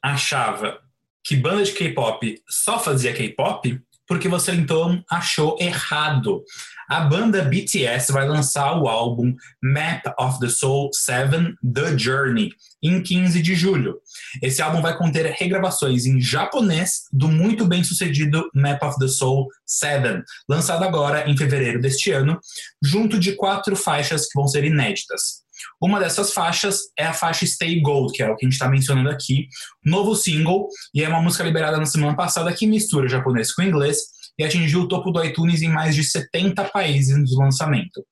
achava 0.00 0.80
que 1.24 1.34
banda 1.34 1.64
de 1.64 1.72
K-pop 1.72 2.40
só 2.48 2.78
fazia 2.78 3.12
K-pop? 3.12 3.82
Porque 4.06 4.28
você 4.28 4.52
então 4.52 5.02
achou 5.10 5.56
errado. 5.60 6.42
A 6.88 7.00
banda 7.00 7.42
BTS 7.42 8.12
vai 8.12 8.28
lançar 8.28 8.78
o 8.78 8.88
álbum 8.88 9.34
Map 9.62 10.02
of 10.18 10.38
the 10.40 10.48
Soul 10.48 10.90
7 10.92 11.54
The 11.72 11.96
Journey 11.96 12.50
em 12.82 13.02
15 13.02 13.40
de 13.40 13.54
julho. 13.54 13.98
Esse 14.42 14.60
álbum 14.60 14.82
vai 14.82 14.96
conter 14.96 15.32
regravações 15.38 16.04
em 16.04 16.20
japonês 16.20 17.02
do 17.12 17.28
muito 17.28 17.64
bem 17.64 17.84
sucedido 17.84 18.50
Map 18.54 18.82
of 18.82 18.98
the 18.98 19.08
Soul 19.08 19.48
7, 19.64 20.22
lançado 20.48 20.84
agora 20.84 21.30
em 21.30 21.36
fevereiro 21.36 21.80
deste 21.80 22.10
ano, 22.10 22.38
junto 22.82 23.18
de 23.18 23.32
quatro 23.32 23.76
faixas 23.76 24.26
que 24.26 24.38
vão 24.38 24.48
ser 24.48 24.64
inéditas. 24.64 25.42
Uma 25.80 25.98
dessas 26.00 26.32
faixas 26.32 26.80
é 26.98 27.06
a 27.06 27.12
faixa 27.12 27.46
Stay 27.46 27.80
Gold, 27.80 28.12
que 28.12 28.22
é 28.22 28.30
o 28.30 28.36
que 28.36 28.44
a 28.44 28.48
gente 28.48 28.54
está 28.54 28.68
mencionando 28.68 29.10
aqui, 29.10 29.48
novo 29.84 30.14
single, 30.14 30.68
e 30.94 31.02
é 31.02 31.08
uma 31.08 31.22
música 31.22 31.44
liberada 31.44 31.76
na 31.78 31.86
semana 31.86 32.16
passada 32.16 32.52
que 32.52 32.66
mistura 32.66 33.08
japonês 33.08 33.52
com 33.52 33.62
inglês 33.62 33.98
e 34.38 34.44
atingiu 34.44 34.82
o 34.82 34.88
topo 34.88 35.10
do 35.10 35.22
iTunes 35.24 35.62
em 35.62 35.68
mais 35.68 35.94
de 35.94 36.04
70 36.04 36.64
países 36.70 37.16
no 37.16 37.38
lançamento. 37.38 38.04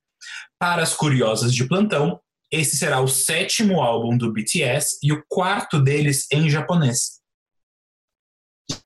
Para 0.59 0.83
as 0.83 0.95
curiosas 0.95 1.55
de 1.55 1.67
plantão, 1.67 2.21
esse 2.53 2.77
será 2.77 3.01
o 3.01 3.09
sétimo 3.09 3.81
álbum 3.81 4.17
do 4.17 4.33
BTS 4.33 4.99
e 5.03 5.13
o 5.13 5.23
quarto 5.29 5.81
deles 5.81 6.27
em 6.33 6.51
japonês. 6.51 7.20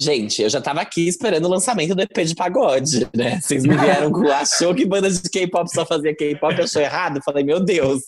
Gente, 0.01 0.43
eu 0.43 0.49
já 0.49 0.61
tava 0.61 0.81
aqui 0.81 1.07
esperando 1.09 1.45
o 1.47 1.49
lançamento 1.51 1.95
do 1.95 2.03
EP 2.03 2.17
de 2.25 2.35
pagode, 2.35 3.09
né? 3.15 3.41
Vocês 3.41 3.65
me 3.65 3.77
vieram 3.77 4.11
com 4.13 4.27
achou 4.31 4.75
que 4.75 4.85
banda 4.87 5.11
de 5.11 5.21
K-pop 5.31 5.69
só 5.73 5.85
fazia 5.87 6.15
K-pop, 6.15 6.61
achou 6.61 6.81
errado. 6.83 7.21
Falei, 7.25 7.45
meu 7.45 7.61
Deus, 7.61 8.03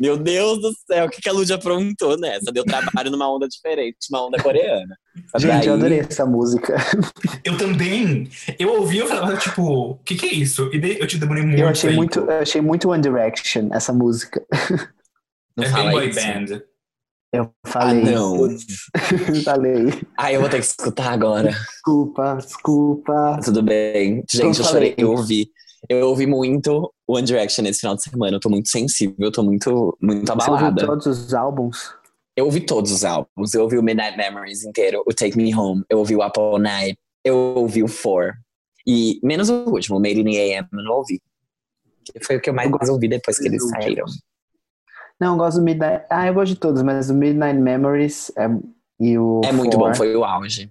meu 0.00 0.16
Deus 0.16 0.60
do 0.60 0.72
céu, 0.86 1.06
o 1.06 1.10
que, 1.10 1.20
que 1.20 1.28
a 1.28 1.32
Lud 1.32 1.52
aprontou 1.52 2.18
nessa? 2.18 2.50
Deu 2.52 2.64
trabalho 2.64 3.10
numa 3.10 3.32
onda 3.34 3.46
diferente, 3.48 3.96
uma 4.10 4.26
onda 4.26 4.42
coreana. 4.42 4.96
Gente, 5.38 5.50
Daí- 5.50 5.66
eu 5.68 5.74
adorei 5.74 6.00
essa 6.00 6.26
música. 6.26 6.76
Eu 7.44 7.56
também, 7.56 8.28
eu 8.58 8.74
ouvi, 8.80 8.98
eu 8.98 9.06
falava, 9.06 9.36
tipo, 9.36 9.62
o 9.62 9.94
que, 10.04 10.14
que 10.14 10.26
é 10.26 10.32
isso? 10.34 10.68
E 10.72 10.78
daí 10.78 10.98
eu 10.98 11.06
te 11.06 11.16
demorei 11.18 11.42
muito 11.42 11.58
Eu 11.60 11.68
achei 11.68 11.90
tempo. 11.90 11.96
muito, 12.00 12.18
eu 12.20 12.38
achei 12.40 12.60
muito 12.60 12.90
One 12.90 13.02
Direction 13.02 13.68
essa 13.72 13.92
música. 13.92 14.44
Não 15.56 15.64
É 15.64 15.72
bem 15.72 15.90
boy 15.90 16.08
isso. 16.08 16.20
band. 16.20 16.62
Eu 17.32 17.50
falei. 17.66 18.02
Ah, 18.02 18.10
não. 18.10 18.48
falei. 19.44 19.84
Ai, 20.18 20.36
eu 20.36 20.40
vou 20.40 20.48
ter 20.48 20.58
que 20.60 20.66
escutar 20.66 21.12
agora. 21.12 21.50
Desculpa, 21.50 22.36
desculpa. 22.36 23.40
Tudo 23.44 23.62
bem. 23.62 24.24
Gente, 24.30 24.58
eu 24.58 24.64
falei. 24.64 24.90
chorei, 24.90 24.94
eu 24.96 25.10
ouvi. 25.10 25.48
Eu 25.88 26.08
ouvi 26.08 26.26
muito 26.26 26.92
One 27.06 27.24
Direction 27.26 27.62
nesse 27.62 27.80
final 27.80 27.94
de 27.94 28.02
semana. 28.02 28.36
Eu 28.36 28.40
tô 28.40 28.48
muito 28.48 28.68
sensível, 28.68 29.14
eu 29.20 29.30
tô 29.32 29.42
muito, 29.42 29.96
muito 30.00 30.26
Você 30.26 30.50
ouviu 30.50 30.66
abalada. 30.66 30.86
todos 30.86 31.06
os 31.06 31.34
álbuns? 31.34 31.94
Eu 32.34 32.46
ouvi 32.46 32.60
todos 32.60 32.90
os 32.90 33.04
álbuns. 33.04 33.54
Eu 33.54 33.62
ouvi 33.62 33.78
o 33.78 33.82
Midnight 33.82 34.16
Memories 34.16 34.64
inteiro, 34.64 35.02
o 35.06 35.14
Take 35.14 35.36
Me 35.36 35.54
Home, 35.54 35.82
eu 35.88 35.98
ouvi 35.98 36.16
o 36.16 36.22
All 36.22 36.58
Night, 36.58 36.98
eu 37.24 37.36
ouvi 37.36 37.82
o 37.82 37.88
Four. 37.88 38.32
E 38.86 39.20
menos 39.22 39.48
o 39.48 39.64
último, 39.68 39.96
o 39.96 40.00
Made 40.00 40.20
in 40.20 40.36
AM, 40.36 40.68
eu 40.72 40.82
não 40.84 40.96
ouvi. 40.96 41.20
Que 42.04 42.24
foi 42.24 42.36
o 42.36 42.40
que 42.40 42.50
eu 42.50 42.54
mais 42.54 42.70
Eu 42.86 42.94
ouvi 42.94 43.08
depois 43.08 43.38
que 43.38 43.46
eles 43.48 43.68
saíram. 43.68 44.04
Não, 45.20 45.32
eu 45.32 45.38
gosto 45.38 45.58
do 45.58 45.62
Midnight. 45.62 46.04
Ah, 46.10 46.26
eu 46.26 46.34
gosto 46.34 46.54
de 46.54 46.60
todos, 46.60 46.82
mas 46.82 47.08
o 47.10 47.14
Midnight 47.14 47.58
Memories 47.58 48.30
é... 48.36 48.48
e 49.00 49.18
o. 49.18 49.40
É 49.44 49.52
muito 49.52 49.76
Four- 49.76 49.88
bom, 49.88 49.94
foi 49.94 50.14
o 50.14 50.24
auge. 50.24 50.70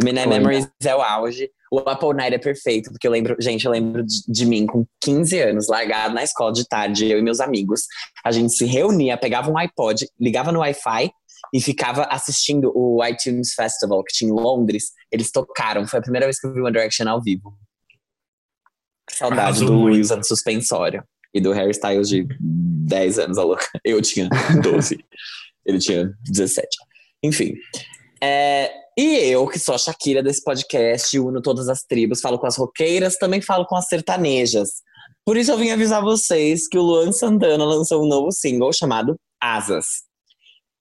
O 0.00 0.04
Midnight 0.04 0.28
Foi. 0.28 0.38
Memories 0.38 0.70
é 0.84 0.94
o 0.96 1.02
auge. 1.02 1.50
O 1.70 1.78
All 1.78 2.12
Night 2.12 2.34
é 2.34 2.38
perfeito, 2.38 2.90
porque 2.90 3.06
eu 3.06 3.10
lembro, 3.10 3.34
gente, 3.40 3.64
eu 3.64 3.70
lembro 3.70 4.04
de, 4.04 4.22
de 4.28 4.44
mim 4.44 4.66
com 4.66 4.84
15 5.00 5.40
anos, 5.40 5.68
largado 5.68 6.14
na 6.14 6.22
escola 6.22 6.52
de 6.52 6.68
tarde, 6.68 7.10
eu 7.10 7.18
e 7.18 7.22
meus 7.22 7.40
amigos. 7.40 7.84
A 8.22 8.30
gente 8.30 8.52
se 8.52 8.66
reunia, 8.66 9.16
pegava 9.16 9.50
um 9.50 9.56
iPod, 9.56 10.06
ligava 10.20 10.52
no 10.52 10.58
Wi-Fi 10.60 11.10
e 11.54 11.60
ficava 11.62 12.04
assistindo 12.04 12.70
o 12.74 13.02
iTunes 13.06 13.54
Festival, 13.54 14.04
que 14.04 14.12
tinha 14.12 14.30
em 14.30 14.34
Londres. 14.34 14.92
Eles 15.10 15.30
tocaram, 15.30 15.86
foi 15.86 15.98
a 15.98 16.02
primeira 16.02 16.26
vez 16.26 16.38
que 16.38 16.46
eu 16.46 16.52
vi 16.52 16.60
One 16.60 16.72
Direction 16.72 17.08
ao 17.08 17.22
vivo. 17.22 17.54
Saudade 19.10 19.40
Arrasou 19.40 19.68
do 19.68 19.74
muito. 19.74 20.00
Usando 20.00 20.26
suspensório. 20.26 21.02
E 21.34 21.40
do 21.40 21.52
hairstyles 21.52 22.08
de 22.08 22.26
10 22.40 23.18
anos, 23.18 23.38
a 23.38 23.44
louca. 23.44 23.66
Eu 23.84 24.00
tinha 24.02 24.28
12. 24.62 24.98
Ele 25.64 25.78
tinha 25.78 26.12
17. 26.28 26.68
Enfim. 27.22 27.54
É, 28.22 28.70
e 28.96 29.16
eu, 29.30 29.46
que 29.46 29.58
sou 29.58 29.74
a 29.74 29.78
Shakira 29.78 30.22
desse 30.22 30.44
podcast, 30.44 31.18
uno 31.18 31.40
todas 31.40 31.68
as 31.68 31.82
tribos, 31.82 32.20
falo 32.20 32.38
com 32.38 32.46
as 32.46 32.56
roqueiras, 32.56 33.16
também 33.16 33.40
falo 33.40 33.64
com 33.64 33.76
as 33.76 33.86
sertanejas. 33.86 34.82
Por 35.24 35.36
isso 35.36 35.50
eu 35.50 35.58
vim 35.58 35.70
avisar 35.70 36.02
vocês 36.02 36.68
que 36.68 36.76
o 36.76 36.82
Luan 36.82 37.12
Santana 37.12 37.64
lançou 37.64 38.04
um 38.04 38.08
novo 38.08 38.30
single 38.30 38.72
chamado 38.72 39.16
Asas. 39.40 40.02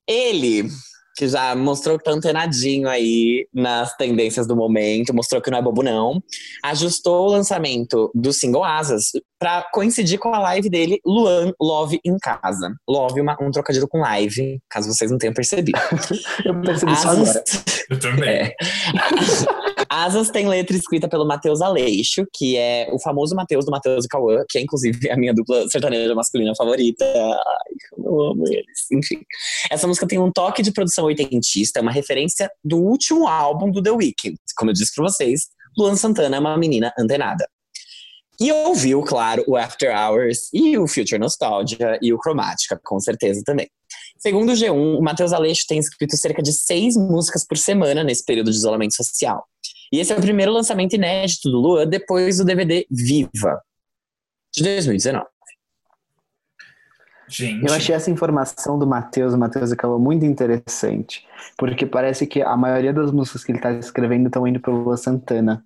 Ele, 0.08 0.68
que 1.16 1.28
já 1.28 1.56
mostrou 1.56 1.98
que 1.98 2.04
tá 2.04 2.12
antenadinho 2.12 2.88
aí 2.90 3.48
nas 3.54 3.96
tendências 3.98 4.48
do 4.48 4.56
momento, 4.56 5.14
mostrou 5.14 5.42
que 5.42 5.52
não 5.52 5.58
é 5.58 5.62
bobo 5.62 5.84
não, 5.84 6.22
ajustou 6.64 7.28
o 7.28 7.32
lançamento 7.32 8.10
do 8.16 8.32
single 8.32 8.64
Asas 8.64 9.06
pra 9.40 9.66
coincidir 9.74 10.20
com 10.20 10.34
a 10.34 10.40
live 10.40 10.70
dele, 10.70 11.00
Luan 11.06 11.52
Love 11.60 12.00
em 12.06 12.18
Casa. 12.18 12.74
Love, 12.88 13.22
uma- 13.22 13.36
um 13.42 13.52
trocadilho 13.52 13.88
com 13.88 14.00
live, 14.00 14.60
caso 14.70 14.88
vocês 14.94 15.10
não 15.12 15.18
tenham 15.18 15.34
percebido. 15.34 15.80
Eu 16.46 16.62
percebi 16.62 16.92
isso 16.94 17.08
agora. 17.08 17.44
Eu 17.90 18.00
também. 18.00 18.30
é. 18.30 18.56
Asas 19.92 20.30
tem 20.30 20.48
letra 20.48 20.78
escrita 20.78 21.10
pelo 21.10 21.28
Matheus 21.28 21.62
Aleixo, 21.62 22.26
que 22.34 22.56
é 22.56 22.88
o 22.94 22.98
famoso 22.98 23.36
Matheus 23.36 23.66
do 23.66 23.72
Matheus 23.72 24.06
e 24.06 24.08
Cauã, 24.08 24.42
que 24.48 24.58
é 24.58 24.62
inclusive 24.62 25.12
a 25.12 25.18
minha 25.18 25.34
dupla 25.34 25.68
sertaneja 25.68 26.16
masculina 26.16 26.56
favorita. 26.56 27.04
Ai, 27.04 27.74
eu 27.98 28.22
amo 28.22 28.48
eles. 28.48 28.90
Enfim. 28.90 29.22
Essa 29.70 29.86
música 29.88 30.08
tem 30.08 30.18
um 30.18 30.32
toque 30.32 30.62
de 30.62 30.72
produção 30.72 31.04
oitentista, 31.04 31.80
é 31.80 31.82
uma 31.82 31.92
referência 31.92 32.50
do 32.64 32.78
último 32.78 33.28
álbum 33.28 33.70
do 33.70 33.84
The 33.84 33.92
Weeknd. 33.92 34.38
Como 34.56 34.72
eu 34.72 34.74
disse 34.74 34.96
pra 34.96 35.04
vocês, 35.04 35.48
Luan 35.78 35.98
Santana 35.98 36.38
é 36.38 36.40
uma 36.40 36.58
menina 36.58 36.94
antenada. 36.98 37.46
E 38.40 38.50
ouviu, 38.50 39.02
claro, 39.02 39.44
o 39.46 39.58
After 39.58 39.94
Hours 39.94 40.48
e 40.54 40.78
o 40.78 40.88
Future 40.88 41.20
Nostalgia 41.20 42.00
e 42.02 42.14
o 42.14 42.18
Cromática, 42.18 42.80
com 42.82 42.98
certeza 42.98 43.44
também. 43.46 43.68
Segundo 44.18 44.52
o 44.52 44.56
G1, 44.56 45.00
o 45.00 45.02
Matheus 45.02 45.34
Aleixo 45.34 45.66
tem 45.68 45.80
escrito 45.80 46.16
cerca 46.16 46.42
de 46.42 46.54
seis 46.54 46.96
músicas 46.96 47.46
por 47.46 47.58
semana 47.58 48.04
nesse 48.06 48.24
período 48.24 48.52
de 48.52 48.58
isolamento 48.58 48.96
social. 48.96 49.44
E 49.92 50.00
esse 50.00 50.14
é 50.14 50.18
o 50.18 50.22
primeiro 50.22 50.52
lançamento 50.52 50.94
inédito 50.94 51.50
do 51.50 51.60
Luan 51.60 51.86
depois 51.86 52.38
do 52.38 52.46
DVD 52.46 52.86
Viva, 52.90 53.62
de 54.54 54.64
2019. 54.64 55.26
Gente. 57.28 57.66
Eu 57.66 57.74
achei 57.74 57.96
essa 57.96 58.12
informação 58.12 58.78
do 58.78 58.86
Matheus, 58.86 59.34
Matheus 59.36 59.72
acabou 59.72 59.98
muito 59.98 60.26
interessante. 60.26 61.26
Porque 61.58 61.86
parece 61.86 62.28
que 62.28 62.42
a 62.42 62.58
maioria 62.58 62.92
das 62.92 63.10
músicas 63.10 63.44
que 63.44 63.54
ele 63.54 63.60
tá 63.60 63.72
escrevendo 63.72 64.28
estão 64.28 64.46
indo 64.46 64.60
pro 64.60 64.76
Lua 64.76 64.98
Santana. 64.98 65.64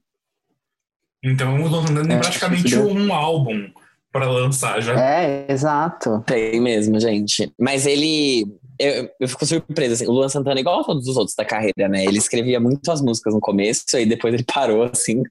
Então 1.23 1.55
o 1.55 1.67
Luan 1.67 1.87
Santana 1.87 2.07
tem 2.07 2.17
É, 2.17 2.19
praticamente 2.19 2.77
um 2.77 3.11
álbum 3.11 3.71
pra 4.11 4.29
lançar 4.29 4.79
já. 4.79 4.93
É, 4.93 5.51
exato. 5.51 6.23
Tem 6.27 6.61
mesmo, 6.61 6.99
gente. 6.99 7.51
Mas 7.59 7.87
ele. 7.87 8.45
Eu, 8.79 9.09
eu 9.19 9.27
fico 9.27 9.45
surpresa, 9.45 9.93
assim, 9.93 10.07
o 10.07 10.11
Luan 10.11 10.27
Santana, 10.29 10.59
igual 10.59 10.81
a 10.81 10.83
todos 10.83 11.07
os 11.07 11.15
outros 11.15 11.35
da 11.35 11.45
carreira, 11.45 11.87
né? 11.87 12.05
Ele 12.05 12.17
escrevia 12.17 12.59
muito 12.59 12.89
as 12.91 13.01
músicas 13.01 13.33
no 13.33 13.39
começo, 13.39 13.83
e 13.97 14.05
depois 14.05 14.33
ele 14.33 14.43
parou, 14.51 14.83
assim. 14.83 15.21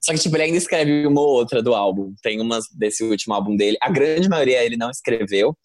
Só 0.00 0.12
que, 0.12 0.18
tipo, 0.18 0.36
ele 0.36 0.44
ainda 0.44 0.58
escreve 0.58 1.06
uma 1.06 1.20
ou 1.20 1.28
outra 1.28 1.62
do 1.62 1.74
álbum. 1.74 2.12
Tem 2.22 2.40
umas 2.40 2.64
desse 2.72 3.04
último 3.04 3.34
álbum 3.34 3.56
dele. 3.56 3.76
A 3.80 3.90
grande 3.90 4.28
maioria 4.28 4.64
ele 4.64 4.76
não 4.76 4.90
escreveu. 4.90 5.56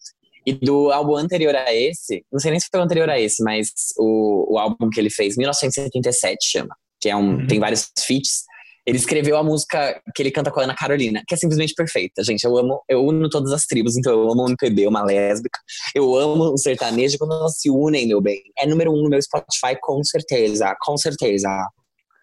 E 0.46 0.52
do 0.54 0.90
álbum 0.90 1.16
anterior 1.16 1.54
a 1.54 1.72
esse, 1.74 2.24
não 2.32 2.40
sei 2.40 2.50
nem 2.50 2.58
se 2.60 2.68
foi 2.70 2.80
o 2.80 2.82
anterior 2.82 3.10
a 3.10 3.20
esse, 3.20 3.42
mas 3.44 3.70
o, 3.98 4.54
o 4.54 4.58
álbum 4.58 4.88
que 4.88 4.98
ele 4.98 5.10
fez, 5.10 5.36
1977 5.36 6.38
chama, 6.42 6.74
que 6.98 7.10
é 7.10 7.16
um, 7.16 7.40
Uhum. 7.40 7.46
tem 7.46 7.60
vários 7.60 7.90
feats. 8.06 8.44
Ele 8.90 8.98
escreveu 8.98 9.36
a 9.36 9.42
música 9.44 10.02
que 10.14 10.20
ele 10.20 10.32
canta 10.32 10.50
com 10.50 10.58
a 10.58 10.64
Ana 10.64 10.74
Carolina, 10.74 11.22
que 11.26 11.32
é 11.32 11.38
simplesmente 11.38 11.74
perfeita, 11.74 12.24
gente. 12.24 12.42
Eu 12.42 12.58
amo, 12.58 12.82
eu 12.88 13.04
uno 13.04 13.28
todas 13.28 13.52
as 13.52 13.64
tribos, 13.64 13.96
então 13.96 14.12
eu 14.12 14.32
amo 14.32 14.42
o 14.42 14.48
MPB, 14.48 14.88
uma 14.88 15.04
lésbica. 15.04 15.60
Eu 15.94 16.16
amo 16.16 16.52
o 16.52 16.58
sertanejo 16.58 17.16
quando 17.16 17.34
elas 17.34 17.56
se 17.56 17.70
unem, 17.70 18.08
meu 18.08 18.20
bem. 18.20 18.42
É 18.58 18.66
número 18.66 18.92
um 18.92 19.04
no 19.04 19.08
meu 19.08 19.22
Spotify, 19.22 19.78
com 19.80 20.02
certeza, 20.02 20.74
com 20.80 20.96
certeza. 20.96 21.48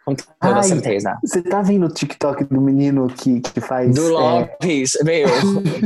Com 0.06 0.14
toda 0.14 0.58
Ai, 0.58 0.64
certeza. 0.64 1.18
Você 1.24 1.42
tá 1.42 1.62
vendo 1.62 1.86
o 1.86 1.90
TikTok 1.90 2.44
do 2.46 2.60
menino 2.60 3.08
que, 3.08 3.40
que 3.40 3.62
faz. 3.62 3.96
Do 3.96 4.08
é, 4.08 4.10
Lopes, 4.10 4.92
meu, 5.04 5.28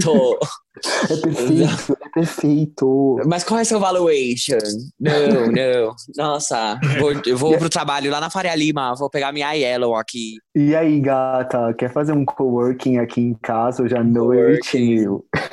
tô. 0.02 0.40
é 1.10 1.18
perfeito, 1.18 1.98
é 2.01 2.01
perfeito. 2.14 3.20
Mas 3.26 3.44
qual 3.44 3.60
é 3.60 3.64
seu 3.64 3.80
valuation? 3.80 4.58
Não, 5.00 5.48
não. 5.52 5.96
Nossa, 6.16 6.80
vou, 7.00 7.14
eu 7.26 7.38
vou 7.38 7.58
pro 7.58 7.70
trabalho 7.70 8.12
lá 8.12 8.20
na 8.20 8.30
Faria 8.30 8.56
Lima, 8.56 8.94
vou 8.96 9.10
pegar 9.10 9.32
minha 9.32 9.52
Yellow 9.54 9.96
aqui. 9.96 10.36
E 10.56 10.76
aí, 10.76 11.00
gata, 11.00 11.74
quer 11.74 11.92
fazer 11.92 12.14
um 12.14 12.26
coworking 12.26 12.98
aqui 12.98 13.22
em 13.22 13.34
casa 13.34 13.84
hoje 13.84 13.96
à 13.96 14.04
noite? 14.04 15.08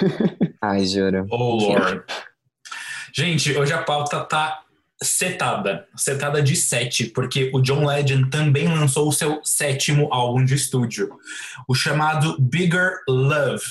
Ai, 0.62 0.85
juro. 0.85 1.27
Oh, 1.31 1.55
Lord. 1.55 2.03
Gente, 3.14 3.57
hoje 3.57 3.73
a 3.73 3.83
pauta 3.83 4.21
tá 4.21 4.62
setada. 5.03 5.87
Setada 5.97 6.42
de 6.42 6.57
sete, 6.57 7.05
porque 7.07 7.51
o 7.55 7.61
John 7.61 7.87
Legend 7.87 8.31
também 8.31 8.68
lançou 8.68 9.09
o 9.09 9.12
seu 9.12 9.40
sétimo 9.44 10.09
álbum 10.12 10.44
de 10.44 10.55
estúdio, 10.55 11.11
o 11.68 11.75
chamado 11.75 12.37
Bigger 12.40 12.99
Love, 13.09 13.64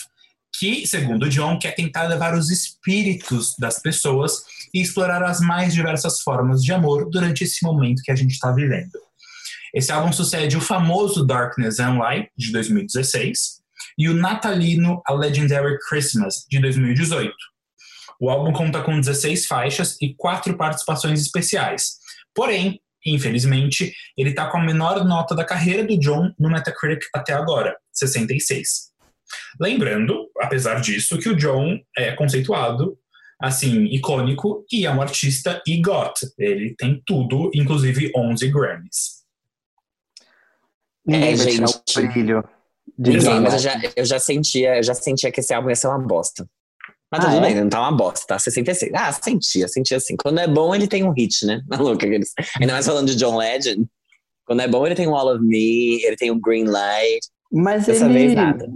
que, 0.59 0.87
segundo 0.87 1.29
John, 1.29 1.59
quer 1.59 1.73
tentar 1.73 2.03
levar 2.03 2.33
os 2.33 2.49
espíritos 2.49 3.55
das 3.59 3.79
pessoas 3.79 4.43
e 4.73 4.81
explorar 4.81 5.23
as 5.23 5.39
mais 5.39 5.73
diversas 5.73 6.21
formas 6.21 6.63
de 6.63 6.71
amor 6.73 7.09
durante 7.09 7.43
esse 7.43 7.63
momento 7.63 8.01
que 8.03 8.11
a 8.11 8.15
gente 8.15 8.31
está 8.31 8.51
vivendo. 8.51 8.99
Esse 9.73 9.91
álbum 9.91 10.11
sucede 10.11 10.57
o 10.57 10.61
famoso 10.61 11.25
Darkness 11.25 11.79
and 11.79 11.97
Light, 11.97 12.29
de 12.37 12.51
2016, 12.51 13.61
e 13.97 14.09
o 14.09 14.13
natalino 14.13 15.01
A 15.05 15.13
Legendary 15.13 15.77
Christmas, 15.87 16.45
de 16.49 16.59
2018. 16.59 17.33
O 18.19 18.29
álbum 18.29 18.51
conta 18.51 18.81
com 18.81 18.99
16 18.99 19.45
faixas 19.45 19.95
e 20.01 20.15
quatro 20.15 20.57
participações 20.57 21.21
especiais. 21.21 21.97
Porém, 22.33 22.81
infelizmente, 23.05 23.93
ele 24.17 24.31
está 24.31 24.47
com 24.47 24.57
a 24.57 24.63
menor 24.63 25.05
nota 25.05 25.35
da 25.35 25.45
carreira 25.45 25.83
do 25.83 25.99
John 25.99 26.31
no 26.39 26.49
Metacritic 26.49 27.07
até 27.13 27.33
agora, 27.33 27.75
66. 27.93 28.91
Lembrando, 29.59 30.26
apesar 30.47 30.79
disso, 30.81 31.17
que 31.19 31.29
o 31.29 31.35
John 31.35 31.77
é 31.97 32.11
conceituado, 32.13 32.97
assim, 33.39 33.85
icônico 33.85 34.65
e 34.71 34.85
é 34.85 34.91
um 34.91 35.01
artista 35.01 35.61
EGOT. 35.67 36.13
Ele 36.39 36.73
tem 36.75 37.01
tudo, 37.05 37.51
inclusive 37.53 38.11
11 38.15 38.47
Grammys. 38.49 39.17
Ninguém 41.05 41.33
É, 41.33 41.35
vai 41.35 41.45
tirar 41.47 41.67
gente. 41.67 41.99
o 41.99 42.11
brilho. 42.11 42.43
Ninguém, 42.97 43.39
mas 43.41 43.53
eu 43.53 43.59
já, 43.59 43.81
eu 43.95 44.05
já 44.05 44.19
sentia, 44.19 44.77
eu 44.77 44.83
já 44.83 44.93
sentia 44.93 45.31
que 45.31 45.39
esse 45.39 45.53
álbum 45.53 45.69
ia 45.69 45.75
ser 45.75 45.87
uma 45.87 45.99
bosta. 45.99 46.47
Mas 47.11 47.21
Ah, 47.23 47.25
tudo 47.29 47.37
é? 47.37 47.41
bem, 47.41 47.55
não 47.61 47.69
tá 47.69 47.79
uma 47.79 47.91
bosta, 47.95 48.25
tá? 48.27 48.39
66. 48.39 48.91
Ah, 48.93 49.11
sentia, 49.13 49.67
sentia 49.67 49.97
assim. 49.97 50.15
Quando 50.17 50.39
é 50.39 50.47
bom, 50.47 50.73
ele 50.75 50.87
tem 50.87 51.03
um 51.03 51.11
hit, 51.11 51.45
né? 51.45 51.61
Maluca, 51.69 52.05
aqueles. 52.05 52.33
Ainda 52.59 52.73
mais 52.73 52.85
falando 52.85 53.07
de 53.07 53.15
John 53.15 53.37
Legend. 53.37 53.85
Quando 54.45 54.61
é 54.61 54.67
bom, 54.67 54.85
ele 54.85 54.95
tem 54.95 55.07
um 55.07 55.15
All 55.15 55.33
of 55.33 55.43
Me, 55.43 56.03
ele 56.03 56.15
tem 56.17 56.31
um 56.31 56.39
Green 56.39 56.65
Light. 56.65 57.19
Mas 57.51 57.85
Dessa 57.85 58.05
ele, 58.05 58.13
vez 58.13 58.33
nada. 58.33 58.67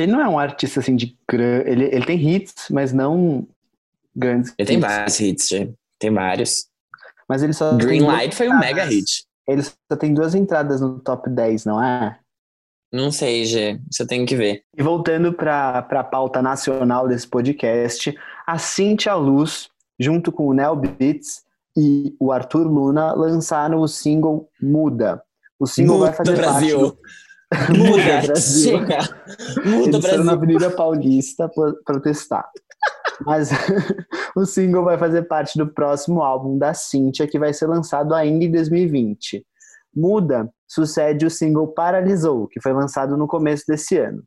Ele 0.00 0.12
não 0.12 0.20
é 0.20 0.28
um 0.28 0.38
artista 0.38 0.80
assim 0.80 0.96
de 0.96 1.16
ele, 1.32 1.84
ele 1.84 2.04
tem 2.04 2.18
hits, 2.18 2.68
mas 2.70 2.92
não 2.92 3.46
grandes. 4.14 4.52
Ele 4.58 4.66
tem 4.66 4.80
vários 4.80 5.20
hits, 5.20 5.48
gente. 5.48 5.74
Tem 5.98 6.12
vários. 6.12 6.66
Mas 7.28 7.42
ele 7.42 7.52
só 7.52 7.76
Green 7.76 8.02
Light 8.02 8.34
foi 8.34 8.48
um 8.48 8.58
mega 8.58 8.84
hit. 8.84 9.24
Ele 9.46 9.62
só 9.62 9.96
tem 9.98 10.12
duas 10.14 10.34
entradas 10.34 10.80
no 10.80 10.98
top 11.00 11.28
10, 11.28 11.64
não 11.64 11.82
é? 11.82 12.18
Não 12.92 13.12
sei, 13.12 13.44
Gê. 13.44 13.80
Você 13.90 14.04
tem 14.04 14.26
que 14.26 14.34
ver. 14.34 14.64
E 14.76 14.82
voltando 14.82 15.32
para 15.32 15.78
a 15.78 16.04
pauta 16.04 16.42
nacional 16.42 17.06
desse 17.06 17.26
podcast, 17.26 18.16
a 18.46 18.58
Cintia 18.58 19.14
Luz, 19.14 19.68
junto 19.98 20.32
com 20.32 20.48
o 20.48 20.54
Nel 20.54 20.74
Beats 20.74 21.44
e 21.76 22.14
o 22.18 22.32
Arthur 22.32 22.66
Luna, 22.66 23.12
lançaram 23.12 23.80
o 23.80 23.86
single 23.86 24.48
Muda. 24.60 25.22
O 25.58 25.66
single 25.66 26.00
vai 26.00 26.12
fazer 26.12 26.36
Brasil. 26.36 26.80
parte 26.80 26.96
do... 26.96 26.98
Muda, 27.76 28.26
Brasil. 28.26 28.78
chega. 28.78 28.98
Muda, 29.64 29.96
Eles 29.98 30.06
foram 30.06 30.24
na 30.24 30.24
Brasil. 30.24 30.30
Avenida 30.32 30.70
Paulista 30.70 31.48
pro- 31.48 31.82
protestar. 31.84 32.48
Mas 33.26 33.50
o 34.36 34.46
single 34.46 34.84
vai 34.84 34.96
fazer 34.96 35.22
parte 35.22 35.58
do 35.58 35.66
próximo 35.66 36.22
álbum 36.22 36.56
da 36.56 36.72
Cintia, 36.72 37.26
que 37.26 37.38
vai 37.38 37.52
ser 37.52 37.66
lançado 37.66 38.14
ainda 38.14 38.44
em 38.44 38.50
2020. 38.50 39.44
Muda 39.94 40.48
sucede 40.68 41.26
o 41.26 41.30
single 41.30 41.68
Paralisou, 41.68 42.46
que 42.46 42.60
foi 42.60 42.72
lançado 42.72 43.16
no 43.16 43.26
começo 43.26 43.64
desse 43.66 43.98
ano. 43.98 44.22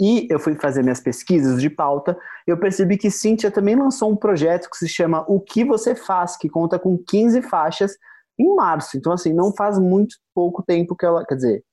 E 0.00 0.26
eu 0.28 0.40
fui 0.40 0.56
fazer 0.56 0.82
minhas 0.82 0.98
pesquisas 1.00 1.60
de 1.60 1.70
pauta, 1.70 2.18
eu 2.46 2.58
percebi 2.58 2.96
que 2.96 3.10
Cintia 3.12 3.50
também 3.50 3.76
lançou 3.76 4.10
um 4.10 4.16
projeto 4.16 4.68
que 4.68 4.76
se 4.76 4.88
chama 4.88 5.24
O 5.28 5.38
Que 5.40 5.64
Você 5.64 5.94
Faz, 5.94 6.36
que 6.36 6.48
conta 6.48 6.78
com 6.80 6.98
15 6.98 7.42
faixas 7.42 7.92
em 8.36 8.56
março. 8.56 8.96
Então, 8.96 9.12
assim, 9.12 9.32
não 9.32 9.54
faz 9.54 9.78
muito 9.78 10.16
pouco 10.34 10.64
tempo 10.64 10.96
que 10.96 11.06
ela. 11.06 11.24
Quer 11.24 11.36
dizer, 11.36 11.64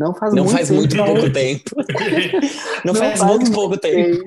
não 0.00 0.14
faz 0.14 0.32
Não 0.32 0.44
muito 0.44 0.56
faz 0.56 0.68
tempo 0.68 0.80
muito 0.80 0.96
pouco 0.96 1.30
tempo. 1.30 1.70
Não, 2.82 2.94
Não 2.94 2.94
faz, 2.94 3.18
faz 3.18 3.30
muito 3.30 3.42
muito 3.42 3.54
pouco 3.54 3.76
tempo. 3.76 4.24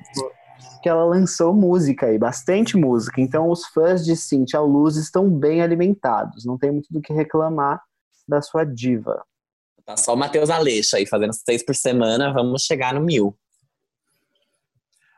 que 0.84 0.88
ela 0.88 1.04
lançou 1.04 1.52
música 1.52 2.06
aí, 2.06 2.20
bastante 2.20 2.78
música. 2.78 3.20
Então 3.20 3.50
os 3.50 3.66
fãs 3.66 4.06
de 4.06 4.16
Cintia 4.16 4.60
Luz 4.60 4.98
estão 4.98 5.28
bem 5.28 5.64
alimentados. 5.64 6.46
Não 6.46 6.60
tem 6.60 6.72
muito 6.72 6.88
do 6.92 7.02
que 7.02 7.12
reclamar 7.12 7.82
da 8.28 8.40
sua 8.40 8.64
diva. 8.64 9.24
Tá 9.84 9.98
só 9.98 10.14
o 10.14 10.18
Matheus 10.18 10.52
Aleixo 10.52 10.96
aí 10.96 11.08
fazendo 11.08 11.34
seis 11.34 11.66
por 11.66 11.74
semana, 11.76 12.32
vamos 12.32 12.62
chegar 12.62 12.94
no 12.94 13.02
mil. 13.02 13.36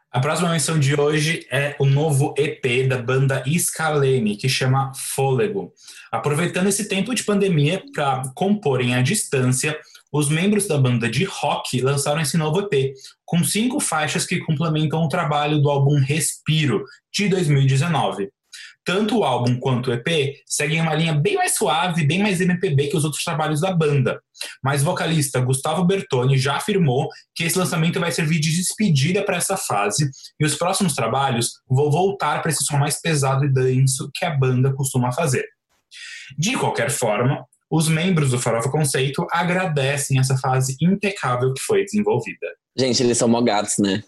A 0.09 0.21
próxima 0.21 0.49
menção 0.49 0.79
de 0.79 0.97
hoje 0.97 1.45
é 1.51 1.75
o 1.77 1.85
novo 1.85 2.33
EP 2.37 2.87
da 2.87 2.97
banda 2.97 3.43
Scalene, 3.59 4.37
que 4.37 4.47
chama 4.47 4.93
Fôlego. 4.95 5.73
Aproveitando 6.09 6.67
esse 6.67 6.87
tempo 6.87 7.13
de 7.13 7.25
pandemia 7.25 7.83
para 7.93 8.23
comporem 8.33 8.95
à 8.95 9.01
distância, 9.01 9.77
os 10.17 10.29
membros 10.29 10.65
da 10.65 10.77
banda 10.77 11.09
de 11.09 11.25
rock 11.25 11.81
lançaram 11.81 12.21
esse 12.21 12.37
novo 12.37 12.61
EP, 12.61 12.93
com 13.25 13.43
cinco 13.43 13.81
faixas 13.81 14.25
que 14.25 14.39
complementam 14.39 15.03
o 15.03 15.09
trabalho 15.09 15.61
do 15.61 15.69
álbum 15.69 15.99
Respiro, 15.99 16.85
de 17.13 17.27
2019. 17.27 18.29
Tanto 18.85 19.17
o 19.17 19.23
álbum 19.25 19.59
quanto 19.59 19.89
o 19.89 19.93
EP 19.93 20.37
seguem 20.45 20.79
uma 20.79 20.93
linha 20.93 21.13
bem 21.13 21.35
mais 21.35 21.55
suave, 21.55 22.05
bem 22.05 22.19
mais 22.19 22.39
MPB 22.39 22.87
que 22.87 22.95
os 22.95 23.03
outros 23.03 23.25
trabalhos 23.25 23.59
da 23.59 23.73
banda. 23.73 24.21
Mas 24.63 24.83
o 24.83 24.85
vocalista 24.85 25.41
Gustavo 25.41 25.83
Bertoni 25.83 26.37
já 26.37 26.55
afirmou 26.55 27.09
que 27.35 27.43
esse 27.43 27.57
lançamento 27.57 27.99
vai 27.99 28.11
servir 28.13 28.39
de 28.39 28.55
despedida 28.55 29.21
para 29.21 29.35
essa 29.35 29.57
fase 29.57 30.09
e 30.39 30.45
os 30.45 30.55
próximos 30.55 30.93
trabalhos 30.93 31.59
vão 31.67 31.91
voltar 31.91 32.41
para 32.41 32.51
esse 32.51 32.63
som 32.63 32.77
mais 32.77 33.01
pesado 33.01 33.43
e 33.43 33.51
denso 33.51 34.09
que 34.13 34.23
a 34.23 34.31
banda 34.31 34.71
costuma 34.73 35.11
fazer. 35.11 35.43
De 36.37 36.55
qualquer 36.55 36.89
forma, 36.89 37.45
os 37.69 37.87
membros 37.87 38.31
do 38.31 38.39
Farofa 38.39 38.69
Conceito 38.69 39.25
agradecem 39.31 40.19
essa 40.19 40.37
fase 40.37 40.75
impecável 40.81 41.53
que 41.53 41.61
foi 41.61 41.83
desenvolvida. 41.83 42.47
Gente, 42.77 43.01
eles 43.01 43.17
são 43.17 43.27
mó 43.27 43.41
gatos, 43.41 43.77
né? 43.79 44.03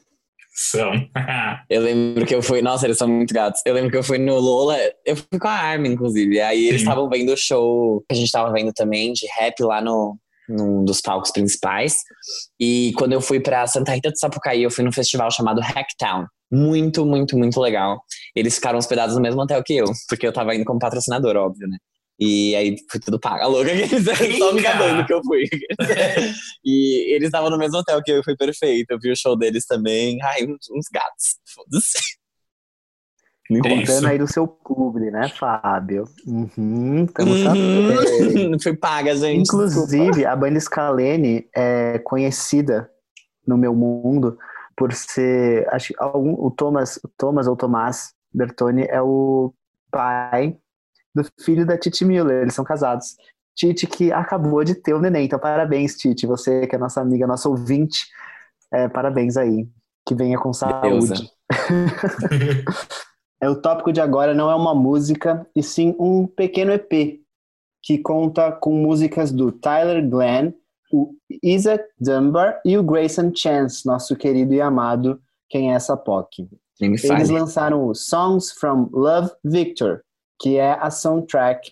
São. 0.53 0.91
Eu 1.69 1.81
lembro 1.81 2.25
que 2.25 2.33
eu 2.33 2.41
fui. 2.41 2.63
Nossa, 2.63 2.87
eles 2.87 2.97
são 2.97 3.07
muito 3.07 3.31
gatos. 3.31 3.61
Eu 3.63 3.75
lembro 3.75 3.91
que 3.91 3.97
eu 3.97 4.03
fui 4.03 4.17
no 4.17 4.39
Lola. 4.39 4.75
Eu 5.05 5.15
fui 5.15 5.39
com 5.39 5.47
a 5.47 5.51
Armin, 5.51 5.91
inclusive. 5.91 6.41
Aí 6.41 6.65
eles 6.65 6.81
Sim. 6.81 6.87
estavam 6.87 7.07
vendo 7.07 7.31
o 7.31 7.37
show 7.37 8.03
que 8.09 8.15
a 8.15 8.15
gente 8.15 8.31
tava 8.31 8.51
vendo 8.51 8.73
também, 8.73 9.13
de 9.13 9.27
rap 9.37 9.61
lá 9.61 9.81
no. 9.81 10.17
Num 10.49 10.85
dos 10.85 11.01
palcos 11.01 11.29
principais. 11.29 11.97
E 12.57 12.93
quando 12.97 13.11
eu 13.11 13.19
fui 13.19 13.37
pra 13.37 13.67
Santa 13.67 13.93
Rita 13.93 14.09
do 14.09 14.17
Sapucaí, 14.17 14.63
eu 14.63 14.71
fui 14.71 14.81
num 14.81 14.93
festival 14.93 15.29
chamado 15.29 15.59
Hacktown. 15.59 16.25
Muito, 16.49 17.05
muito, 17.05 17.37
muito 17.37 17.59
legal. 17.59 18.01
Eles 18.33 18.55
ficaram 18.55 18.79
hospedados 18.79 19.13
no 19.15 19.21
mesmo 19.21 19.41
hotel 19.41 19.61
que 19.61 19.75
eu, 19.75 19.87
porque 20.07 20.25
eu 20.25 20.31
tava 20.31 20.55
indo 20.55 20.63
como 20.63 20.79
patrocinador, 20.79 21.35
óbvio, 21.35 21.67
né? 21.67 21.77
E 22.19 22.55
aí 22.55 22.75
foi 22.89 22.99
tudo 22.99 23.19
pago. 23.19 23.43
A 23.43 23.45
louca 23.47 23.69
que 23.69 23.95
eles 23.95 24.07
eram 24.07 24.37
só 24.37 24.51
me 24.53 24.59
Eita! 24.59 24.73
gabando 24.73 25.05
que 25.05 25.13
eu 25.13 25.21
fui. 25.23 25.43
e 26.65 27.13
eles 27.13 27.27
estavam 27.27 27.49
no 27.49 27.57
mesmo 27.57 27.77
hotel 27.77 28.01
que 28.03 28.11
eu 28.11 28.19
e 28.19 28.23
foi 28.23 28.35
perfeito. 28.35 28.91
Eu 28.91 28.99
vi 28.99 29.11
o 29.11 29.15
show 29.15 29.37
deles 29.37 29.65
também. 29.65 30.17
Ai, 30.23 30.43
uns, 30.43 30.69
uns 30.71 30.87
gatos. 30.91 31.37
Foda-se. 31.53 31.97
Isso. 33.49 33.61
Contando 33.61 34.07
aí 34.07 34.17
do 34.17 34.27
seu 34.27 34.45
publi, 34.45 35.09
né, 35.09 35.29
Fábio? 35.29 36.03
Uhum, 36.25 37.05
estamos. 37.05 37.45
Uhum. 37.45 38.59
Foi 38.61 38.75
paga, 38.75 39.15
gente. 39.15 39.43
Inclusive, 39.43 40.25
a 40.25 40.35
banda 40.35 40.59
Scalene 40.59 41.47
é 41.55 41.97
conhecida 41.99 42.91
no 43.47 43.57
meu 43.57 43.73
mundo 43.73 44.37
por 44.75 44.93
ser. 44.93 45.65
Acho 45.73 45.93
que 45.93 45.95
algum, 45.97 46.33
o 46.33 46.51
Thomas, 46.51 46.97
o 46.97 47.07
Thomas 47.17 47.47
ou 47.47 47.55
Tomás 47.55 48.13
Bertoni 48.33 48.85
é 48.89 49.01
o 49.01 49.53
pai 49.89 50.57
do 51.17 51.29
filho 51.41 51.65
da 51.65 51.77
Titi 51.77 52.05
Miller. 52.05 52.43
Eles 52.43 52.53
são 52.53 52.63
casados. 52.63 53.15
Titi 53.55 53.87
que 53.87 54.11
acabou 54.11 54.63
de 54.63 54.75
ter 54.75 54.93
o 54.93 55.01
neném. 55.01 55.25
Então, 55.25 55.39
parabéns, 55.39 55.97
Titi. 55.97 56.25
Você 56.25 56.67
que 56.67 56.75
é 56.75 56.79
nossa 56.79 57.01
amiga, 57.01 57.27
nossa 57.27 57.49
ouvinte. 57.49 58.05
É, 58.71 58.87
parabéns 58.87 59.35
aí. 59.35 59.67
Que 60.05 60.15
venha 60.15 60.37
com 60.37 60.53
saúde. 60.53 61.29
É, 63.39 63.47
o 63.47 63.55
tópico 63.55 63.93
de 63.93 64.01
agora 64.01 64.33
não 64.33 64.49
é 64.49 64.55
uma 64.55 64.73
música, 64.73 65.47
e 65.55 65.61
sim 65.61 65.95
um 65.99 66.25
pequeno 66.25 66.71
EP 66.71 67.21
que 67.83 67.97
conta 67.99 68.51
com 68.51 68.73
músicas 68.73 69.31
do 69.31 69.51
Tyler 69.51 70.07
Glenn, 70.07 70.51
o 70.91 71.13
Isaac 71.43 71.83
Dunbar 71.99 72.59
e 72.65 72.77
o 72.77 72.83
Grayson 72.83 73.31
Chance, 73.33 73.85
nosso 73.85 74.15
querido 74.15 74.53
e 74.53 74.61
amado 74.61 75.21
Quem 75.49 75.71
é 75.71 75.75
essa 75.75 75.95
POC. 75.95 76.49
Eles 76.79 77.29
lançaram 77.29 77.87
o 77.87 77.95
Songs 77.95 78.51
from 78.51 78.89
Love 78.91 79.31
Victor, 79.43 80.01
que 80.39 80.57
é 80.57 80.71
a 80.73 80.89
soundtrack, 80.89 81.71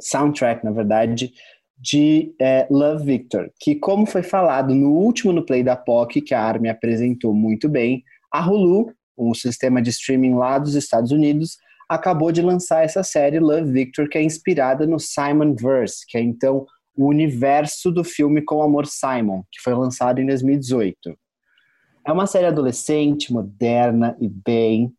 soundtrack 0.00 0.64
na 0.64 0.70
verdade, 0.70 1.32
de 1.78 2.34
é, 2.40 2.66
Love 2.70 3.04
Victor, 3.04 3.50
que 3.60 3.74
como 3.74 4.06
foi 4.06 4.22
falado 4.22 4.74
no 4.74 4.92
último 4.92 5.32
no 5.32 5.44
Play 5.44 5.62
da 5.62 5.76
POC, 5.76 6.22
que 6.22 6.34
a 6.34 6.42
Armin 6.42 6.68
apresentou 6.68 7.34
muito 7.34 7.68
bem, 7.68 8.02
a 8.32 8.46
Hulu, 8.48 8.92
um 9.16 9.34
sistema 9.34 9.80
de 9.82 9.90
streaming 9.90 10.34
lá 10.34 10.58
dos 10.58 10.74
Estados 10.74 11.10
Unidos, 11.10 11.58
acabou 11.88 12.32
de 12.32 12.42
lançar 12.42 12.84
essa 12.84 13.02
série 13.02 13.38
Love 13.38 13.70
Victor, 13.70 14.08
que 14.08 14.18
é 14.18 14.22
inspirada 14.22 14.86
no 14.86 14.98
Simon 14.98 15.54
Verse, 15.54 16.04
que 16.06 16.18
é 16.18 16.20
então 16.20 16.66
o 16.96 17.06
universo 17.06 17.90
do 17.90 18.02
filme 18.02 18.42
Com 18.42 18.62
Amor 18.62 18.86
Simon, 18.86 19.42
que 19.52 19.60
foi 19.60 19.74
lançado 19.74 20.18
em 20.18 20.26
2018. 20.26 21.16
É 22.06 22.12
uma 22.12 22.26
série 22.26 22.46
adolescente, 22.46 23.32
moderna 23.32 24.16
e 24.20 24.28
bem, 24.28 24.92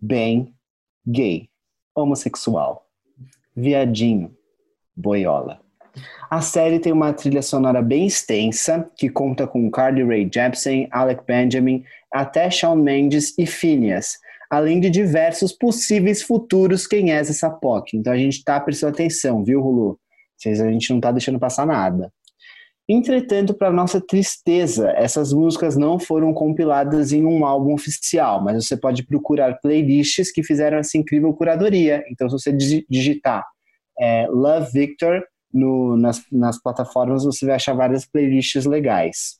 bem 0.00 0.54
gay, 1.06 1.48
homossexual, 1.94 2.86
viadinho, 3.54 4.34
boiola. 4.96 5.60
A 6.28 6.40
série 6.40 6.80
tem 6.80 6.92
uma 6.92 7.12
trilha 7.12 7.42
sonora 7.42 7.80
bem 7.80 8.06
extensa, 8.06 8.90
que 8.96 9.08
conta 9.08 9.46
com 9.46 9.70
Carly 9.70 10.02
Rae 10.02 10.28
Jepsen, 10.32 10.88
Alec 10.90 11.22
Benjamin, 11.24 11.84
até 12.12 12.50
Shawn 12.50 12.76
Mendes 12.76 13.32
e 13.38 13.46
Phineas, 13.46 14.18
além 14.50 14.80
de 14.80 14.90
diversos 14.90 15.52
possíveis 15.52 16.22
futuros 16.22 16.86
quem 16.86 17.12
é 17.12 17.16
essa 17.16 17.50
POC. 17.50 17.96
Então 17.96 18.12
a 18.12 18.16
gente 18.16 18.42
tá 18.42 18.58
prestando 18.60 18.94
atenção, 18.94 19.44
viu? 19.44 19.98
Vocês, 20.36 20.60
a 20.60 20.70
gente 20.70 20.92
não 20.92 21.00
tá 21.00 21.12
deixando 21.12 21.38
passar 21.38 21.66
nada. 21.66 22.12
Entretanto, 22.86 23.54
para 23.54 23.72
nossa 23.72 23.98
tristeza, 23.98 24.90
essas 24.90 25.32
músicas 25.32 25.74
não 25.74 25.98
foram 25.98 26.34
compiladas 26.34 27.12
em 27.12 27.24
um 27.24 27.46
álbum 27.46 27.72
oficial, 27.72 28.44
mas 28.44 28.66
você 28.66 28.76
pode 28.76 29.06
procurar 29.06 29.58
playlists 29.62 30.30
que 30.30 30.42
fizeram 30.42 30.76
essa 30.78 30.98
incrível 30.98 31.32
curadoria. 31.32 32.04
Então, 32.10 32.28
se 32.28 32.38
você 32.38 32.52
digi- 32.52 32.86
digitar 32.88 33.42
é, 33.98 34.26
Love 34.28 34.70
Victor 34.72 35.22
no- 35.52 35.96
nas, 35.96 36.22
nas 36.30 36.60
plataformas, 36.60 37.24
você 37.24 37.46
vai 37.46 37.54
achar 37.54 37.74
várias 37.74 38.04
playlists 38.04 38.66
legais. 38.66 39.38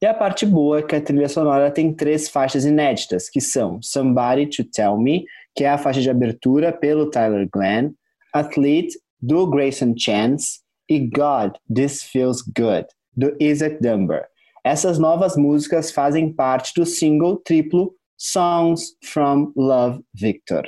E 0.00 0.06
a 0.06 0.12
parte 0.12 0.44
boa 0.44 0.80
é 0.80 0.82
que 0.82 0.94
a 0.94 1.00
trilha 1.00 1.28
sonora 1.28 1.70
tem 1.70 1.92
três 1.92 2.28
faixas 2.28 2.64
inéditas, 2.64 3.30
que 3.30 3.40
são 3.40 3.80
Somebody 3.82 4.46
to 4.46 4.64
Tell 4.64 4.98
Me, 4.98 5.24
que 5.56 5.64
é 5.64 5.70
a 5.70 5.78
faixa 5.78 6.00
de 6.00 6.10
abertura 6.10 6.72
pelo 6.72 7.10
Tyler 7.10 7.48
Glenn, 7.50 7.92
Athlete, 8.32 8.98
do 9.20 9.48
Grayson 9.48 9.94
Chance, 9.96 10.60
e 10.88 11.00
God, 11.00 11.52
This 11.72 12.02
Feels 12.02 12.42
Good, 12.42 12.86
do 13.16 13.36
Isaac 13.40 13.78
Dunbar. 13.80 14.26
Essas 14.64 14.98
novas 14.98 15.36
músicas 15.36 15.90
fazem 15.90 16.32
parte 16.32 16.72
do 16.74 16.86
single 16.86 17.36
triplo 17.36 17.94
Songs 18.16 18.96
from 19.04 19.52
Love 19.56 20.02
Victor. 20.14 20.64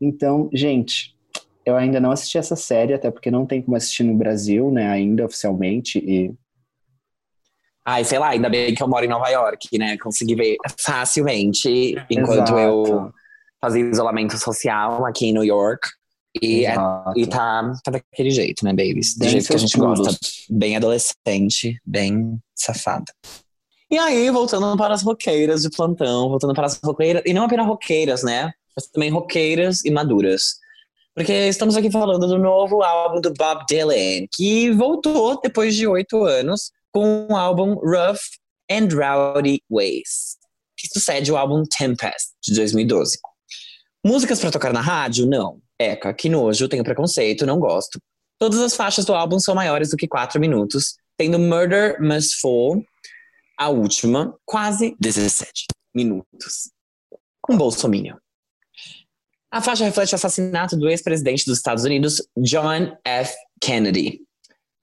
Então, 0.00 0.48
gente, 0.52 1.14
eu 1.64 1.76
ainda 1.76 1.98
não 1.98 2.10
assisti 2.10 2.38
essa 2.38 2.56
série, 2.56 2.94
até 2.94 3.10
porque 3.10 3.30
não 3.30 3.46
tem 3.46 3.62
como 3.62 3.76
assistir 3.76 4.04
no 4.04 4.14
Brasil, 4.14 4.70
né, 4.70 4.88
ainda 4.88 5.24
oficialmente, 5.24 5.98
e 5.98 6.32
Ai, 7.86 8.02
sei 8.02 8.18
lá, 8.18 8.30
ainda 8.30 8.48
bem 8.48 8.74
que 8.74 8.82
eu 8.82 8.88
moro 8.88 9.04
em 9.04 9.08
Nova 9.08 9.28
York, 9.28 9.76
né? 9.76 9.98
Consegui 9.98 10.34
ver 10.34 10.56
facilmente 10.80 11.94
enquanto 12.08 12.54
Exato. 12.54 12.58
eu 12.58 13.12
fazia 13.60 13.84
isolamento 13.84 14.38
social 14.38 15.04
aqui 15.04 15.26
em 15.26 15.34
New 15.34 15.44
York. 15.44 15.86
E, 16.42 16.66
é- 16.66 16.74
e 17.16 17.26
tá, 17.26 17.72
tá 17.84 17.90
daquele 17.92 18.30
jeito, 18.30 18.64
né, 18.64 18.72
babies? 18.72 19.16
Do 19.16 19.28
jeito 19.28 19.46
que 19.46 19.54
a 19.54 19.58
gente 19.58 19.76
gosta. 19.78 20.04
pulos. 20.04 20.18
Bem 20.50 20.76
adolescente, 20.76 21.78
bem 21.84 22.38
safada. 22.54 23.12
E 23.90 23.96
aí, 23.98 24.28
voltando 24.30 24.76
para 24.76 24.94
as 24.94 25.02
roqueiras 25.02 25.62
de 25.62 25.70
plantão, 25.70 26.28
voltando 26.28 26.54
para 26.54 26.66
as 26.66 26.80
roqueiras, 26.82 27.22
e 27.24 27.32
não 27.32 27.44
apenas 27.44 27.66
roqueiras, 27.66 28.22
né? 28.24 28.52
Mas 28.76 28.86
também 28.88 29.10
roqueiras 29.10 29.84
e 29.84 29.90
maduras. 29.90 30.56
Porque 31.14 31.32
estamos 31.32 31.76
aqui 31.76 31.90
falando 31.92 32.26
do 32.26 32.38
novo 32.38 32.82
álbum 32.82 33.20
do 33.20 33.32
Bob 33.32 33.64
Dylan, 33.68 34.26
que 34.34 34.72
voltou 34.72 35.40
depois 35.40 35.76
de 35.76 35.86
oito 35.86 36.24
anos 36.24 36.72
com 36.92 37.28
o 37.30 37.36
álbum 37.36 37.74
Rough 37.74 38.18
and 38.68 38.88
Rowdy 38.92 39.62
Ways, 39.70 40.36
que 40.76 40.88
sucede 40.92 41.30
o 41.30 41.36
álbum 41.36 41.62
Tempest, 41.78 42.30
de 42.42 42.54
2012. 42.56 43.18
Músicas 44.04 44.40
para 44.40 44.50
tocar 44.50 44.72
na 44.72 44.80
rádio? 44.80 45.24
Não. 45.26 45.58
Eca, 45.84 46.12
que 46.12 46.28
nojo, 46.28 46.68
tenho 46.68 46.84
preconceito, 46.84 47.46
não 47.46 47.58
gosto. 47.58 47.98
Todas 48.38 48.60
as 48.60 48.74
faixas 48.74 49.04
do 49.04 49.14
álbum 49.14 49.38
são 49.38 49.54
maiores 49.54 49.90
do 49.90 49.96
que 49.96 50.08
4 50.08 50.40
minutos, 50.40 50.96
tendo 51.16 51.38
Murder 51.38 52.00
Must 52.00 52.40
Fall, 52.40 52.82
a 53.58 53.68
última, 53.68 54.36
quase 54.44 54.96
17 54.98 55.66
minutos. 55.94 56.70
Um 57.48 57.56
bolsominion. 57.56 58.16
A 59.50 59.62
faixa 59.62 59.84
reflete 59.84 60.12
o 60.12 60.16
assassinato 60.16 60.76
do 60.76 60.88
ex-presidente 60.88 61.46
dos 61.46 61.58
Estados 61.58 61.84
Unidos, 61.84 62.20
John 62.36 62.96
F. 63.04 63.32
Kennedy. 63.60 64.20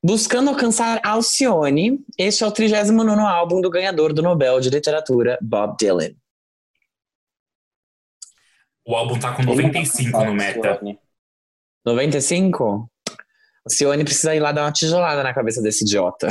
Buscando 0.04 0.50
alcançar 0.50 1.02
Alcione, 1.04 2.00
este 2.18 2.44
é 2.44 2.48
o 2.48 2.52
39º 2.52 3.20
álbum 3.20 3.60
do 3.60 3.70
ganhador 3.70 4.14
do 4.14 4.22
Nobel 4.22 4.62
de 4.62 4.70
Literatura, 4.70 5.38
Bob 5.42 5.76
Dylan. 5.78 6.16
O 8.92 8.96
álbum 8.98 9.18
tá 9.18 9.34
com 9.34 9.42
95 9.42 10.26
no 10.26 10.34
Meta. 10.34 10.82
95? 11.86 12.90
O 13.66 13.70
Cione 13.70 14.04
precisa 14.04 14.36
ir 14.36 14.42
lá 14.42 14.52
dar 14.52 14.66
uma 14.66 14.72
tijolada 14.74 15.24
na 15.24 15.34
cabeça 15.34 15.62
desse 15.62 15.86
idiota. 15.86 16.28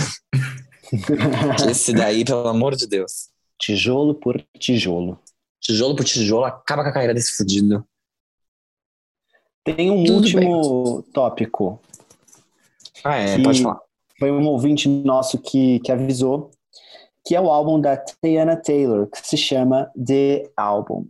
Esse 1.70 1.94
daí, 1.94 2.22
pelo 2.22 2.46
amor 2.46 2.76
de 2.76 2.86
Deus. 2.86 3.30
Tijolo 3.58 4.14
por 4.14 4.44
tijolo. 4.58 5.18
Tijolo 5.58 5.96
por 5.96 6.04
tijolo, 6.04 6.44
acaba 6.44 6.82
com 6.82 6.90
a 6.90 6.92
carreira 6.92 7.14
desse 7.14 7.34
fudido. 7.34 7.82
Tem 9.64 9.90
um 9.90 10.04
Tudo 10.04 10.16
último 10.18 11.02
tópico. 11.14 11.80
Ah, 13.02 13.16
é, 13.16 13.42
pode 13.42 13.62
falar. 13.62 13.80
Foi 14.18 14.30
um 14.30 14.46
ouvinte 14.46 14.86
nosso 14.86 15.38
que, 15.38 15.80
que 15.80 15.90
avisou 15.90 16.50
que 17.24 17.34
é 17.34 17.40
o 17.40 17.50
álbum 17.50 17.80
da 17.80 17.96
Tiana 17.96 18.56
Taylor, 18.56 19.06
que 19.06 19.26
se 19.26 19.36
chama 19.36 19.90
The 19.94 20.50
Album. 20.56 21.06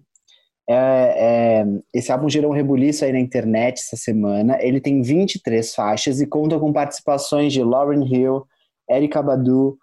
É, 0.72 1.62
é, 1.62 1.66
esse 1.92 2.12
álbum 2.12 2.28
gerou 2.28 2.52
um 2.52 2.54
rebuliço 2.54 3.04
aí 3.04 3.12
na 3.12 3.18
internet 3.18 3.80
essa 3.80 3.96
semana. 3.96 4.56
Ele 4.60 4.80
tem 4.80 5.02
23 5.02 5.74
faixas 5.74 6.20
e 6.20 6.26
conta 6.28 6.60
com 6.60 6.72
participações 6.72 7.52
de 7.52 7.60
Lauryn 7.60 8.04
Hill, 8.04 8.46
Erykah 8.88 9.20
Badu, 9.20 9.76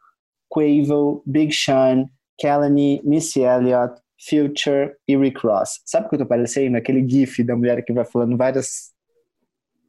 Quavo, 0.48 1.22
Big 1.26 1.54
Sean, 1.54 2.06
Kelly, 2.38 3.02
Missy 3.04 3.42
Elliott, 3.42 4.00
Future 4.30 4.94
e 5.06 5.18
Rick 5.18 5.46
Ross. 5.46 5.82
Sabe 5.86 6.06
o 6.06 6.10
que 6.10 6.16
eu 6.16 6.20
tô 6.20 6.26
parecendo? 6.26 6.78
Aquele 6.78 7.08
gif 7.08 7.44
da 7.44 7.58
mulher 7.58 7.84
que 7.84 7.92
vai 7.92 8.06
falando 8.06 8.38
várias 8.38 8.94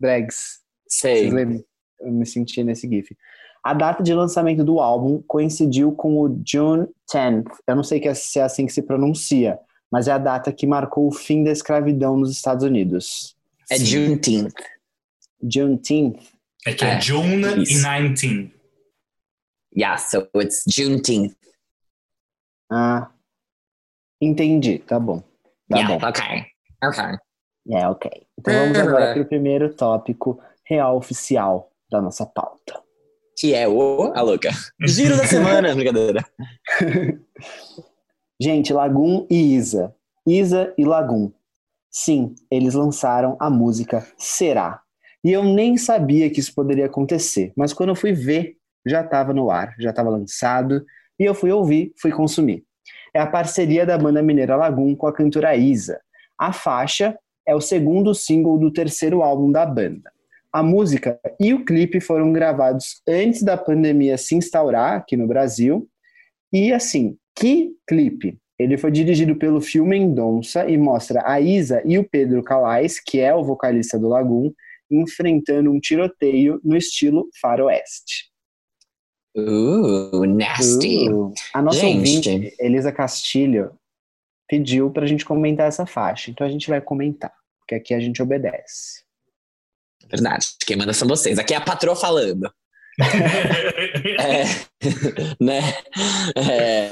drags. 0.01 0.59
Sei. 0.88 1.18
Vocês 1.18 1.32
lembram? 1.32 1.64
Eu 2.01 2.12
me 2.12 2.26
senti 2.26 2.64
nesse 2.64 2.88
gif. 2.88 3.16
A 3.62 3.72
data 3.72 4.03
de 4.03 4.12
lançamento 4.12 4.64
do 4.64 4.80
álbum 4.80 5.22
coincidiu 5.28 5.92
com 5.92 6.20
o 6.20 6.42
June 6.44 6.88
10th. 7.09 7.44
Eu 7.68 7.76
não 7.76 7.84
sei 7.84 8.01
é- 8.05 8.14
se 8.14 8.40
é 8.40 8.42
assim 8.42 8.66
que 8.66 8.72
se 8.72 8.82
pronuncia, 8.82 9.61
mas 9.91 10.09
é 10.09 10.12
a 10.12 10.18
data 10.18 10.53
que 10.53 10.66
marcou 10.66 11.07
o 11.07 11.12
fim 11.12 11.43
da 11.43 11.51
escravidão 11.51 12.16
nos 12.16 12.30
Estados 12.30 12.64
Unidos. 12.64 13.36
É 13.70 13.76
Sim. 13.78 13.84
Juneteenth. 13.84 14.55
Juneteenth. 15.43 16.20
É 16.66 16.72
que 16.74 16.84
é, 16.84 16.89
É, 16.95 17.01
June 17.01 17.45
e 17.59 17.62
isso. 17.62 17.82
19. 17.82 18.53
Yeah, 19.76 19.99
so 19.99 20.28
it's 20.36 20.64
Juneteenth. 20.66 21.34
Ah, 22.70 23.11
entendi. 24.20 24.78
Tá 24.80 24.99
bom. 24.99 25.22
Tá 25.68 25.78
yeah, 25.78 25.99
bom. 25.99 26.09
ok. 26.09 26.22
Ok. 26.84 27.05
É, 27.70 27.89
ok. 27.89 28.11
Então 28.39 28.55
vamos 28.55 28.78
agora 28.78 29.12
para 29.12 29.22
o 29.22 29.26
primeiro 29.26 29.74
tópico 29.74 30.41
real 30.64 30.97
oficial 30.97 31.70
da 31.91 32.01
nossa 32.01 32.26
pauta. 32.26 32.82
Que 33.39 33.55
é 33.55 33.68
o. 33.68 34.12
A 34.14 34.20
louca. 34.20 34.51
Giro 34.86 35.16
da 35.16 35.26
semana, 35.26 35.74
brincadeira. 35.74 36.24
Gente, 38.41 38.72
Lagoon 38.72 39.26
e 39.28 39.57
Isa. 39.57 39.93
Isa 40.26 40.72
e 40.78 40.84
Lagoon. 40.84 41.32
Sim, 41.91 42.34
eles 42.51 42.74
lançaram 42.74 43.36
a 43.41 43.51
música 43.51 44.07
Será. 44.16 44.80
E 45.24 45.32
eu 45.32 45.43
nem 45.43 45.76
sabia 45.76 46.30
que 46.30 46.39
isso 46.39 46.55
poderia 46.55 46.86
acontecer, 46.86 47.53
mas 47.57 47.72
quando 47.72 47.89
eu 47.89 47.97
fui 47.97 48.12
ver, 48.12 48.57
já 48.86 49.01
estava 49.01 49.34
no 49.34 49.51
ar, 49.51 49.74
já 49.80 49.91
estava 49.91 50.09
lançado, 50.09 50.86
e 51.18 51.24
eu 51.24 51.34
fui 51.34 51.51
ouvir, 51.51 51.93
fui 52.01 52.12
consumir. 52.12 52.62
É 53.12 53.18
a 53.18 53.26
parceria 53.26 53.84
da 53.84 53.99
banda 53.99 54.22
mineira 54.22 54.55
Lagoon 54.55 54.95
com 54.95 55.09
a 55.09 55.12
cantora 55.12 55.57
Isa. 55.57 56.01
A 56.39 56.53
faixa 56.53 57.18
é 57.45 57.55
o 57.57 57.61
segundo 57.61 58.14
single 58.14 58.57
do 58.59 58.72
terceiro 58.72 59.22
álbum 59.22 59.51
da 59.51 59.66
banda. 59.66 60.12
A 60.53 60.62
música 60.62 61.18
e 61.41 61.53
o 61.53 61.64
clipe 61.64 62.01
foram 62.01 62.32
gravados 62.32 63.03
antes 63.09 63.43
da 63.43 63.57
pandemia 63.57 64.16
se 64.16 64.36
instaurar 64.36 64.99
aqui 64.99 65.16
no 65.16 65.26
Brasil. 65.26 65.89
E 66.53 66.72
assim, 66.72 67.18
que 67.39 67.72
clipe! 67.86 68.39
Ele 68.59 68.76
foi 68.76 68.91
dirigido 68.91 69.36
pelo 69.36 69.61
Phil 69.61 69.86
Mendonça 69.86 70.68
e 70.68 70.76
mostra 70.76 71.22
a 71.24 71.41
Isa 71.41 71.80
e 71.84 71.97
o 71.97 72.09
Pedro 72.09 72.43
Calais, 72.43 72.99
que 72.99 73.20
é 73.20 73.32
o 73.32 73.45
vocalista 73.45 73.97
do 73.97 74.09
Lagoon, 74.09 74.53
enfrentando 74.91 75.70
um 75.70 75.78
tiroteio 75.78 76.61
no 76.64 76.76
estilo 76.76 77.28
faroeste. 77.41 78.28
Uh, 79.36 80.26
nasty. 80.26 81.09
Uh, 81.09 81.32
a 81.55 81.62
nossa 81.62 81.78
Gente. 81.78 82.28
ouvinte, 82.28 82.57
Elisa 82.59 82.91
Castilho, 82.91 83.78
pediu 84.49 84.91
pra 84.91 85.07
gente 85.07 85.24
comentar 85.24 85.68
essa 85.68 85.86
faixa. 85.86 86.30
Então 86.30 86.45
a 86.45 86.51
gente 86.51 86.68
vai 86.68 86.80
comentar, 86.80 87.32
porque 87.61 87.76
aqui 87.76 87.95
a 87.95 88.01
gente 88.01 88.20
obedece. 88.20 89.05
Verdade. 90.11 90.49
Quem 90.66 90.76
manda 90.76 90.93
são 90.93 91.07
vocês. 91.07 91.39
Aqui 91.39 91.55
é 91.55 91.57
a 91.57 91.61
patroa 91.61 91.95
falando. 91.95 92.51
É, 94.18 94.44
né? 95.40 95.61
É, 96.36 96.90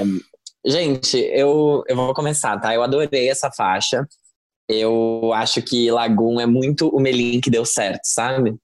gente, 0.65 1.17
eu, 1.19 1.83
eu 1.89 1.97
vou 1.97 2.15
começar, 2.15 2.59
tá? 2.59 2.75
Eu 2.75 2.83
adorei 2.83 3.29
essa 3.29 3.51
faixa. 3.51 4.07
Eu 4.69 5.33
acho 5.33 5.63
que 5.63 5.91
Lagoon 5.91 6.41
é 6.41 6.47
muito 6.47 6.89
o 6.89 7.01
Melim 7.01 7.41
que 7.41 7.51
deu 7.51 7.65
certo, 7.65 8.03
sabe? 8.05 8.57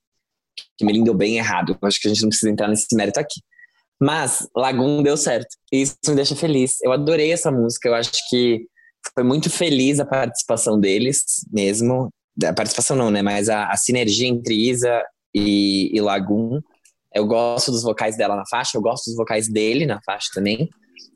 Que 0.76 0.84
Melim 0.84 1.05
deu 1.05 1.14
bem 1.14 1.38
errado. 1.38 1.78
Eu 1.80 1.88
acho 1.88 2.01
que 2.01 2.09
a 2.09 2.11
gente 2.11 2.22
não 2.22 2.28
precisa 2.28 2.51
entrar 2.51 2.68
nesse 2.68 2.95
mérito 2.95 3.20
aqui. 3.20 3.40
Mas 4.01 4.49
Lagoon 4.57 5.03
deu 5.03 5.16
certo. 5.16 5.57
E 5.72 5.82
isso 5.82 5.97
me 6.09 6.16
deixa 6.16 6.34
feliz. 6.34 6.80
Eu 6.82 6.93
adorei 6.93 7.32
essa 7.32 7.53
música. 7.53 7.88
Eu 7.88 7.95
acho 7.95 8.11
que 8.28 8.66
foi 9.14 9.22
muito 9.22 9.49
feliz 9.49 10.01
a 10.01 10.05
participação 10.05 10.78
deles 10.78 11.24
mesmo. 11.53 12.11
A 12.45 12.53
participação 12.53 12.97
não, 12.97 13.11
né? 13.11 13.22
Mas 13.22 13.49
a, 13.49 13.66
a 13.66 13.76
sinergia 13.76 14.26
entre 14.26 14.55
Isa 14.55 15.05
e, 15.32 15.90
e 15.97 16.01
Lagoon. 16.01 16.61
Eu 17.15 17.27
gosto 17.27 17.71
dos 17.71 17.83
vocais 17.83 18.17
dela 18.17 18.37
na 18.37 18.45
faixa, 18.49 18.77
eu 18.77 18.83
gosto 18.83 19.07
dos 19.07 19.17
vocais 19.17 19.49
dele 19.49 19.87
na 19.87 20.01
faixa 20.05 20.29
também. 20.35 20.69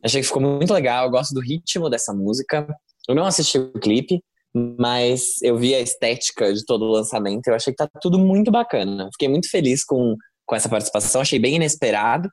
Achei 0.04 0.20
que 0.20 0.26
ficou 0.26 0.42
muito 0.42 0.72
legal, 0.72 1.04
eu 1.04 1.10
gosto 1.10 1.34
do 1.34 1.40
ritmo 1.40 1.88
dessa 1.88 2.12
música. 2.12 2.66
Eu 3.08 3.14
não 3.14 3.24
assisti 3.24 3.58
o 3.58 3.72
clipe, 3.72 4.20
mas 4.54 5.40
eu 5.42 5.56
vi 5.56 5.74
a 5.74 5.80
estética 5.80 6.52
de 6.52 6.64
todo 6.64 6.84
o 6.84 6.90
lançamento. 6.90 7.46
Eu 7.48 7.54
achei 7.54 7.72
que 7.72 7.76
tá 7.76 7.88
tudo 8.00 8.18
muito 8.18 8.50
bacana. 8.50 9.08
Fiquei 9.12 9.28
muito 9.28 9.50
feliz 9.50 9.84
com, 9.84 10.16
com 10.44 10.54
essa 10.54 10.68
participação, 10.68 11.20
achei 11.20 11.38
bem 11.38 11.56
inesperado. 11.56 12.28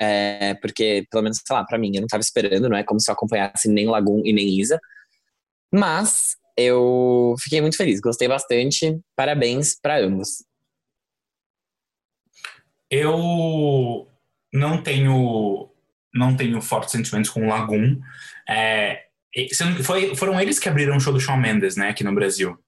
é, 0.00 0.54
porque, 0.54 1.04
pelo 1.10 1.24
menos, 1.24 1.40
sei 1.44 1.56
lá, 1.56 1.64
pra 1.64 1.78
mim, 1.78 1.90
eu 1.94 2.00
não 2.00 2.08
tava 2.08 2.20
esperando, 2.20 2.68
não 2.68 2.76
é 2.76 2.84
como 2.84 3.00
se 3.00 3.10
eu 3.10 3.14
acompanhasse 3.14 3.68
nem 3.68 3.86
Lagoon 3.88 4.22
e 4.24 4.32
nem 4.32 4.60
Isa. 4.60 4.78
Mas 5.72 6.36
eu 6.56 7.34
fiquei 7.40 7.60
muito 7.60 7.76
feliz, 7.76 8.00
gostei 8.00 8.28
bastante. 8.28 8.98
Parabéns 9.16 9.76
pra 9.80 9.98
ambos. 10.00 10.44
Eu 12.90 14.08
não 14.52 14.82
tenho 14.82 15.70
não 16.14 16.34
tenho 16.36 16.60
fortes 16.60 16.92
sentimentos 16.92 17.30
com 17.30 17.44
o 17.44 17.48
Lagoon. 17.48 18.00
É, 18.48 19.04
sendo 19.52 19.76
que 19.76 19.82
foi, 19.82 20.16
foram 20.16 20.40
eles 20.40 20.58
que 20.58 20.68
abriram 20.68 20.96
o 20.96 21.00
show 21.00 21.12
do 21.12 21.20
Shawn 21.20 21.36
Mendes, 21.36 21.76
né, 21.76 21.90
aqui 21.90 22.02
no 22.02 22.14
Brasil. 22.14 22.58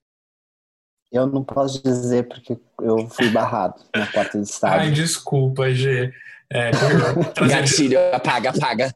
Eu 1.10 1.26
não 1.26 1.42
posso 1.42 1.82
dizer 1.82 2.28
porque 2.28 2.56
eu 2.80 3.08
fui 3.08 3.30
barrado 3.30 3.82
na 3.96 4.06
porta 4.06 4.32
do 4.32 4.38
Ai, 4.38 4.42
estádio. 4.44 4.92
desculpa, 4.94 5.70
G. 5.72 6.12
É, 6.52 6.70
por 6.70 7.24
trazer, 7.34 7.54
Gatilho, 7.54 7.98
apaga, 8.14 8.50
apaga. 8.50 8.94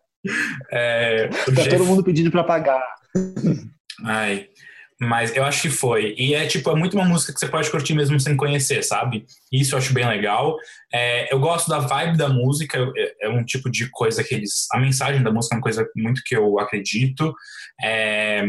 é, 0.70 1.28
Tá 1.28 1.62
G 1.62 1.70
todo 1.70 1.84
mundo 1.86 2.04
pedindo 2.04 2.30
pra 2.30 2.44
pagar. 2.44 2.82
Ai, 4.04 4.48
mas 5.00 5.34
eu 5.36 5.44
acho 5.44 5.62
que 5.62 5.70
foi. 5.70 6.14
E 6.16 6.34
é 6.34 6.46
tipo, 6.46 6.70
é 6.70 6.74
muito 6.74 6.94
uma 6.94 7.04
música 7.04 7.32
que 7.32 7.40
você 7.40 7.48
pode 7.48 7.70
curtir 7.70 7.94
mesmo 7.94 8.18
sem 8.20 8.36
conhecer, 8.36 8.82
sabe? 8.82 9.26
Isso 9.52 9.74
eu 9.74 9.78
acho 9.78 9.92
bem 9.92 10.06
legal. 10.06 10.56
É, 10.92 11.32
eu 11.32 11.40
gosto 11.40 11.68
da 11.68 11.78
vibe 11.80 12.16
da 12.16 12.28
música, 12.28 12.78
é, 12.96 13.26
é 13.26 13.28
um 13.28 13.44
tipo 13.44 13.70
de 13.70 13.88
coisa 13.90 14.22
que 14.22 14.34
eles. 14.34 14.66
A 14.72 14.78
mensagem 14.78 15.22
da 15.22 15.32
música 15.32 15.54
é 15.54 15.58
uma 15.58 15.62
coisa 15.62 15.86
muito 15.96 16.22
que 16.24 16.36
eu 16.36 16.58
acredito. 16.60 17.34
É, 17.82 18.46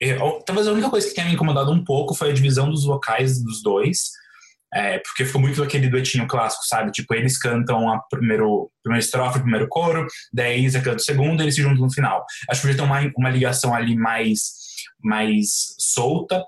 eu- 0.00 0.42
talvez 0.46 0.66
a 0.68 0.72
única 0.72 0.90
coisa 0.90 1.06
que 1.08 1.14
tenha 1.14 1.26
me 1.26 1.34
incomodado 1.34 1.70
um 1.70 1.84
pouco 1.84 2.14
foi 2.14 2.30
a 2.30 2.34
divisão 2.34 2.70
dos 2.70 2.84
vocais 2.84 3.42
dos 3.42 3.62
dois. 3.62 4.10
É, 4.74 4.98
porque 4.98 5.24
ficou 5.24 5.40
muito 5.40 5.62
aquele 5.62 5.88
duetinho 5.88 6.26
clássico, 6.26 6.64
sabe? 6.66 6.90
Tipo, 6.90 7.14
eles 7.14 7.38
cantam 7.38 7.88
a 7.90 8.00
primeiro, 8.10 8.70
primeira 8.82 9.02
estrofe, 9.02 9.38
o 9.38 9.42
primeiro 9.42 9.68
coro, 9.68 10.06
daí 10.32 10.64
Isa 10.64 10.80
canta 10.80 10.96
o 10.96 11.00
segundo 11.00 11.40
eles 11.40 11.54
se 11.54 11.62
juntam 11.62 11.84
no 11.86 11.90
final. 11.92 12.24
Acho 12.50 12.60
que 12.60 12.66
podia 12.66 12.82
ter 12.82 12.82
uma, 12.82 13.12
uma 13.16 13.30
ligação 13.30 13.72
ali 13.72 13.96
mais, 13.96 14.50
mais 15.00 15.74
solta, 15.78 16.44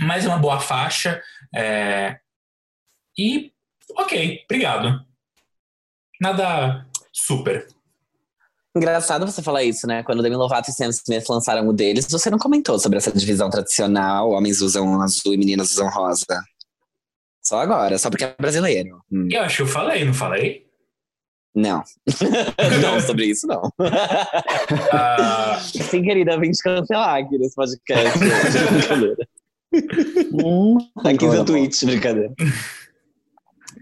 mas 0.00 0.24
é 0.24 0.28
uma 0.28 0.38
boa 0.38 0.60
faixa. 0.60 1.22
é, 1.54 2.18
E, 3.16 3.52
ok, 3.96 4.42
obrigado. 4.44 5.04
Nada 6.20 6.86
super. 7.12 7.66
Engraçado 8.76 9.26
você 9.26 9.42
falar 9.42 9.64
isso, 9.64 9.86
né? 9.86 10.02
Quando 10.04 10.22
Demi 10.22 10.36
Lovato 10.36 10.70
e 10.70 10.72
Sam 10.72 10.90
Smith 10.90 11.28
lançaram 11.28 11.66
o 11.66 11.72
deles, 11.72 12.06
você 12.08 12.30
não 12.30 12.38
comentou 12.38 12.78
sobre 12.78 12.98
essa 12.98 13.10
divisão 13.10 13.50
tradicional, 13.50 14.30
homens 14.30 14.60
usam 14.60 15.00
azul 15.00 15.34
e 15.34 15.36
meninas 15.36 15.72
usam 15.72 15.88
rosa. 15.88 16.24
Só 17.42 17.60
agora, 17.60 17.98
só 17.98 18.10
porque 18.10 18.24
é 18.24 18.36
brasileiro. 18.38 19.02
Hum, 19.10 19.26
Eu 19.32 19.42
acho 19.42 19.56
que 19.56 19.62
eu 19.62 19.66
falei, 19.66 20.04
não 20.04 20.12
falei? 20.14 20.67
Não. 21.58 21.82
não, 22.80 23.00
sobre 23.00 23.26
isso 23.26 23.46
não. 23.48 23.60
Ah, 24.92 25.58
Sim, 25.60 26.02
querida, 26.02 26.38
vim 26.38 26.52
te 26.52 26.62
cancelar 26.62 27.16
aqui 27.16 27.36
nesse 27.36 27.56
podcast. 27.56 28.18
brincadeira. 28.18 29.28
Hum, 30.32 30.78
Aqui 30.98 31.24
agora 31.24 31.40
no 31.40 31.44
Twitch, 31.44 31.82
brincadeira. 31.84 32.32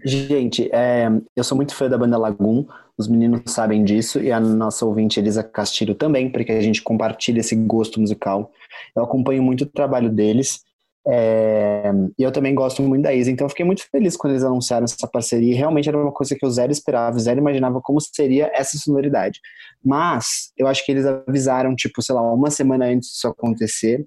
Gente, 0.03 0.69
é, 0.73 1.07
eu 1.35 1.43
sou 1.43 1.55
muito 1.55 1.75
fã 1.75 1.87
da 1.87 1.97
banda 1.97 2.17
Lagoon, 2.17 2.65
os 2.97 3.07
meninos 3.07 3.41
sabem 3.45 3.83
disso, 3.83 4.19
e 4.19 4.31
a 4.31 4.39
nossa 4.39 4.85
ouvinte 4.85 5.19
Elisa 5.19 5.43
Castilho 5.43 5.93
também, 5.93 6.31
porque 6.31 6.51
a 6.51 6.61
gente 6.61 6.81
compartilha 6.81 7.41
esse 7.41 7.55
gosto 7.55 7.99
musical. 7.99 8.51
Eu 8.95 9.03
acompanho 9.03 9.43
muito 9.43 9.61
o 9.65 9.67
trabalho 9.67 10.09
deles. 10.09 10.61
É, 11.09 11.89
e 12.19 12.23
eu 12.23 12.31
também 12.31 12.53
gosto 12.53 12.81
muito 12.81 13.03
da 13.03 13.13
Isa, 13.13 13.31
então 13.31 13.45
eu 13.45 13.49
fiquei 13.49 13.65
muito 13.65 13.89
feliz 13.89 14.17
quando 14.17 14.33
eles 14.33 14.43
anunciaram 14.43 14.83
essa 14.83 15.07
parceria. 15.07 15.55
Realmente 15.55 15.87
era 15.87 15.97
uma 15.97 16.11
coisa 16.11 16.35
que 16.35 16.45
eu 16.45 16.49
zero 16.49 16.71
esperava, 16.71 17.17
zero 17.17 17.39
imaginava 17.39 17.79
como 17.81 17.99
seria 18.01 18.51
essa 18.53 18.77
sonoridade. 18.77 19.39
Mas 19.83 20.51
eu 20.57 20.67
acho 20.67 20.85
que 20.85 20.91
eles 20.91 21.05
avisaram, 21.05 21.75
tipo, 21.75 22.01
sei 22.01 22.13
lá, 22.13 22.21
uma 22.33 22.51
semana 22.51 22.85
antes 22.85 23.09
disso 23.09 23.27
acontecer. 23.27 24.05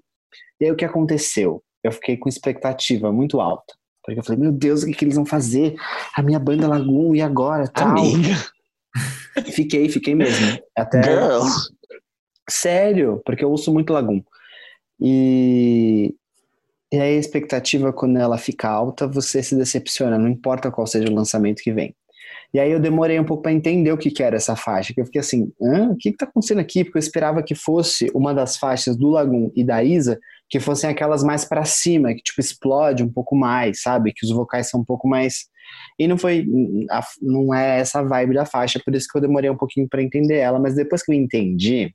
E 0.59 0.65
aí 0.65 0.71
o 0.71 0.75
que 0.75 0.85
aconteceu? 0.85 1.63
Eu 1.83 1.91
fiquei 1.91 2.17
com 2.17 2.29
expectativa 2.29 3.11
muito 3.11 3.41
alta. 3.41 3.73
Porque 4.03 4.19
eu 4.19 4.23
falei, 4.23 4.39
meu 4.39 4.51
Deus, 4.51 4.83
o 4.83 4.85
que, 4.85 4.93
que 4.93 5.05
eles 5.05 5.15
vão 5.15 5.25
fazer? 5.25 5.75
A 6.15 6.21
minha 6.21 6.39
banda 6.39 6.67
Lagoon, 6.67 7.15
e 7.15 7.21
agora? 7.21 7.67
Tal. 7.67 7.89
Amiga. 7.89 8.35
Fiquei, 9.51 9.89
fiquei 9.89 10.13
mesmo. 10.13 10.59
Até... 10.77 11.01
Girl. 11.01 11.41
Sério, 12.49 13.21
porque 13.25 13.43
eu 13.43 13.49
ouço 13.49 13.71
muito 13.73 13.93
Lagoon. 13.93 14.21
E, 14.99 16.13
e 16.91 16.99
aí 16.99 17.15
a 17.15 17.19
expectativa, 17.19 17.93
quando 17.93 18.17
ela 18.17 18.37
fica 18.37 18.69
alta, 18.69 19.07
você 19.07 19.41
se 19.41 19.55
decepciona, 19.55 20.17
não 20.17 20.27
importa 20.27 20.71
qual 20.71 20.85
seja 20.85 21.09
o 21.09 21.15
lançamento 21.15 21.61
que 21.61 21.71
vem. 21.71 21.95
E 22.53 22.59
aí 22.59 22.69
eu 22.69 22.81
demorei 22.81 23.17
um 23.17 23.23
pouco 23.23 23.43
para 23.43 23.53
entender 23.53 23.93
o 23.93 23.97
que, 23.97 24.11
que 24.11 24.21
era 24.21 24.35
essa 24.35 24.57
faixa, 24.57 24.93
que 24.93 24.99
eu 24.99 25.05
fiquei 25.05 25.21
assim, 25.21 25.53
Hã? 25.61 25.91
o 25.91 25.95
que 25.95 26.09
está 26.09 26.25
acontecendo 26.25 26.59
aqui? 26.59 26.83
Porque 26.83 26.97
eu 26.97 27.01
esperava 27.01 27.41
que 27.41 27.55
fosse 27.55 28.11
uma 28.13 28.33
das 28.33 28.57
faixas 28.57 28.97
do 28.97 29.09
Lagoon 29.09 29.49
e 29.55 29.63
da 29.63 29.81
Isa, 29.81 30.19
que 30.49 30.59
fossem 30.59 30.89
aquelas 30.89 31.23
mais 31.23 31.45
para 31.45 31.63
cima, 31.63 32.13
que 32.13 32.21
tipo 32.21 32.41
explode 32.41 33.03
um 33.03 33.09
pouco 33.11 33.37
mais, 33.37 33.81
sabe? 33.81 34.11
Que 34.13 34.25
os 34.25 34.31
vocais 34.33 34.69
são 34.69 34.81
um 34.81 34.85
pouco 34.85 35.07
mais 35.07 35.45
e 35.97 36.07
não 36.07 36.17
foi 36.17 36.45
não 37.21 37.53
é 37.53 37.79
essa 37.79 38.03
vibe 38.03 38.33
da 38.33 38.45
faixa, 38.45 38.81
por 38.83 38.93
isso 38.93 39.07
que 39.09 39.17
eu 39.17 39.21
demorei 39.21 39.49
um 39.49 39.57
pouquinho 39.57 39.87
para 39.87 40.03
entender 40.03 40.37
ela, 40.37 40.59
mas 40.59 40.75
depois 40.75 41.03
que 41.03 41.11
eu 41.11 41.15
entendi, 41.15 41.93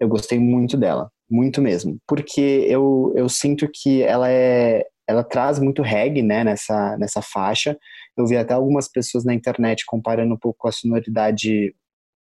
eu 0.00 0.08
gostei 0.08 0.38
muito 0.38 0.76
dela, 0.76 1.10
muito 1.30 1.60
mesmo, 1.62 1.98
porque 2.06 2.66
eu, 2.68 3.12
eu 3.16 3.28
sinto 3.28 3.68
que 3.72 4.02
ela 4.02 4.30
é 4.30 4.84
ela 5.06 5.24
traz 5.24 5.58
muito 5.58 5.80
reggae, 5.80 6.22
né, 6.22 6.44
nessa 6.44 6.96
nessa 6.98 7.22
faixa. 7.22 7.78
Eu 8.16 8.26
vi 8.26 8.36
até 8.36 8.54
algumas 8.54 8.88
pessoas 8.88 9.24
na 9.24 9.34
internet 9.34 9.84
comparando 9.86 10.34
um 10.34 10.38
pouco 10.38 10.58
com 10.58 10.68
a 10.68 10.72
sonoridade 10.72 11.74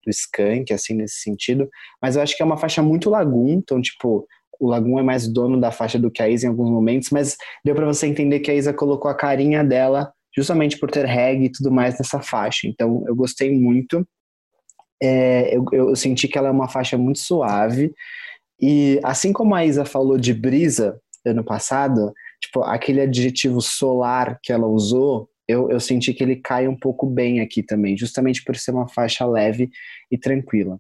do 0.05 0.11
Skank, 0.11 0.73
assim, 0.73 0.95
nesse 0.95 1.21
sentido, 1.21 1.69
mas 2.03 2.17
eu 2.17 2.23
acho 2.23 2.37
que 2.37 2.43
é 2.43 2.47
uma 2.47 2.57
faixa 2.57 2.83
muito 2.83 3.11
Lagoon, 3.11 3.55
então, 3.55 3.81
tipo, 3.81 4.27
o 4.61 4.69
Lagoon 4.69 4.99
é 4.99 5.03
mais 5.03 5.29
dono 5.29 5.61
da 5.61 5.71
faixa 5.71 5.99
do 5.99 6.11
que 6.11 6.23
a 6.23 6.29
Isa 6.29 6.47
em 6.47 6.51
alguns 6.51 6.71
momentos, 6.71 7.11
mas 7.11 7.37
deu 7.65 7.75
para 7.75 7.87
você 7.87 8.07
entender 8.07 8.41
que 8.41 8.51
a 8.51 8.55
Isa 8.55 8.73
colocou 8.73 9.11
a 9.11 9.17
carinha 9.17 9.65
dela 9.65 10.13
justamente 10.37 10.79
por 10.79 10.91
ter 10.91 11.07
reggae 11.07 11.47
e 11.47 11.53
tudo 11.53 11.71
mais 11.71 11.99
nessa 11.99 12.21
faixa. 12.21 12.67
Então 12.67 13.05
eu 13.07 13.15
gostei 13.15 13.57
muito. 13.57 14.07
É, 15.03 15.57
eu, 15.57 15.65
eu 15.73 15.97
senti 15.97 16.27
que 16.27 16.37
ela 16.37 16.49
é 16.49 16.51
uma 16.51 16.69
faixa 16.69 16.99
muito 16.99 17.19
suave. 17.19 17.93
E 18.61 19.01
assim 19.03 19.33
como 19.33 19.55
a 19.55 19.65
Isa 19.65 19.85
falou 19.85 20.17
de 20.17 20.33
brisa 20.33 21.01
ano 21.25 21.45
passado, 21.45 22.13
tipo, 22.41 22.63
aquele 22.63 23.01
adjetivo 23.01 23.61
solar 23.61 24.39
que 24.43 24.53
ela 24.53 24.67
usou, 24.67 25.29
eu, 25.49 25.71
eu 25.71 25.81
senti 25.81 26.13
que 26.13 26.23
ele 26.23 26.37
cai 26.37 26.69
um 26.69 26.77
pouco 26.77 27.07
bem 27.07 27.41
aqui 27.41 27.63
também, 27.63 27.97
justamente 27.97 28.43
por 28.45 28.57
ser 28.57 28.73
uma 28.73 28.89
faixa 28.89 29.27
leve 29.27 29.71
e 30.11 30.19
tranquila. 30.19 30.79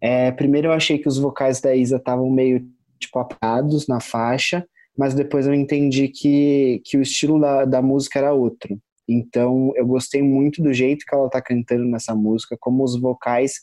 É, 0.00 0.32
primeiro 0.32 0.68
eu 0.68 0.72
achei 0.72 0.98
que 0.98 1.08
os 1.08 1.18
vocais 1.18 1.60
da 1.60 1.74
Isa 1.74 1.96
estavam 1.96 2.28
meio 2.30 2.66
tipo 2.98 3.18
apagados 3.18 3.86
na 3.86 4.00
faixa, 4.00 4.66
mas 4.96 5.14
depois 5.14 5.46
eu 5.46 5.54
entendi 5.54 6.08
que, 6.08 6.82
que 6.84 6.96
o 6.96 7.02
estilo 7.02 7.40
da, 7.40 7.64
da 7.64 7.82
música 7.82 8.18
era 8.18 8.32
outro. 8.32 8.78
Então 9.08 9.72
eu 9.76 9.86
gostei 9.86 10.22
muito 10.22 10.62
do 10.62 10.72
jeito 10.72 11.04
que 11.06 11.14
ela 11.14 11.30
tá 11.30 11.40
cantando 11.40 11.84
nessa 11.84 12.14
música, 12.14 12.56
como 12.60 12.82
os 12.84 13.00
vocais 13.00 13.54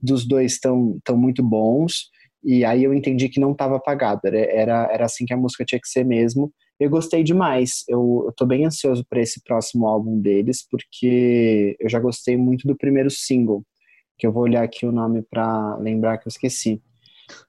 dos 0.00 0.26
dois 0.26 0.52
estão 0.52 0.98
tão 1.04 1.16
muito 1.16 1.42
bons, 1.42 2.08
e 2.42 2.64
aí 2.64 2.84
eu 2.84 2.94
entendi 2.94 3.28
que 3.28 3.40
não 3.40 3.52
estava 3.52 3.76
apagado, 3.76 4.20
era, 4.24 4.88
era, 4.90 5.04
assim 5.04 5.24
que 5.24 5.34
a 5.34 5.36
música 5.36 5.64
tinha 5.64 5.80
que 5.80 5.88
ser 5.88 6.04
mesmo. 6.04 6.52
Eu 6.78 6.88
gostei 6.88 7.24
demais, 7.24 7.84
eu, 7.88 8.24
eu 8.26 8.32
tô 8.36 8.46
bem 8.46 8.64
ansioso 8.64 9.04
para 9.08 9.20
esse 9.20 9.42
próximo 9.42 9.86
álbum 9.86 10.20
deles, 10.20 10.64
porque 10.70 11.76
eu 11.80 11.88
já 11.88 11.98
gostei 11.98 12.36
muito 12.36 12.66
do 12.66 12.76
primeiro 12.76 13.10
single, 13.10 13.64
que 14.16 14.26
eu 14.26 14.32
vou 14.32 14.44
olhar 14.44 14.62
aqui 14.62 14.86
o 14.86 14.92
nome 14.92 15.22
para 15.22 15.76
lembrar 15.78 16.18
que 16.18 16.28
eu 16.28 16.30
esqueci. 16.30 16.80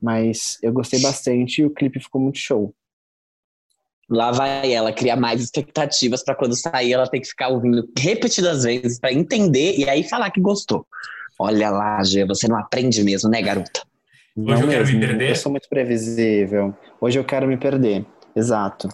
Mas 0.01 0.57
eu 0.63 0.73
gostei 0.73 0.99
bastante 0.99 1.61
e 1.61 1.65
o 1.65 1.69
clipe 1.69 1.99
ficou 1.99 2.19
muito 2.19 2.39
show. 2.39 2.73
Lá 4.09 4.31
vai 4.31 4.73
ela 4.73 4.91
criar 4.91 5.15
mais 5.15 5.39
expectativas 5.39 6.23
pra 6.23 6.33
quando 6.33 6.55
sair 6.55 6.93
ela 6.93 7.07
tem 7.07 7.21
que 7.21 7.27
ficar 7.27 7.49
ouvindo 7.49 7.87
repetidas 7.95 8.63
vezes 8.63 8.99
pra 8.99 9.13
entender 9.13 9.77
e 9.77 9.87
aí 9.87 10.03
falar 10.03 10.31
que 10.31 10.41
gostou. 10.41 10.85
Olha 11.39 11.69
lá, 11.69 12.03
Gê, 12.03 12.25
você 12.25 12.47
não 12.47 12.57
aprende 12.57 13.03
mesmo, 13.03 13.29
né, 13.29 13.41
garota? 13.41 13.88
Hoje 14.47 14.63
eu 14.63 14.69
quero 14.69 14.87
me 14.87 14.99
perder? 14.99 15.29
Eu 15.29 15.35
sou 15.35 15.51
muito 15.51 15.69
previsível. 15.69 16.75
Hoje 17.01 17.19
eu 17.19 17.23
quero 17.23 17.47
me 17.47 17.57
perder. 17.57 18.05
Exato. 18.35 18.87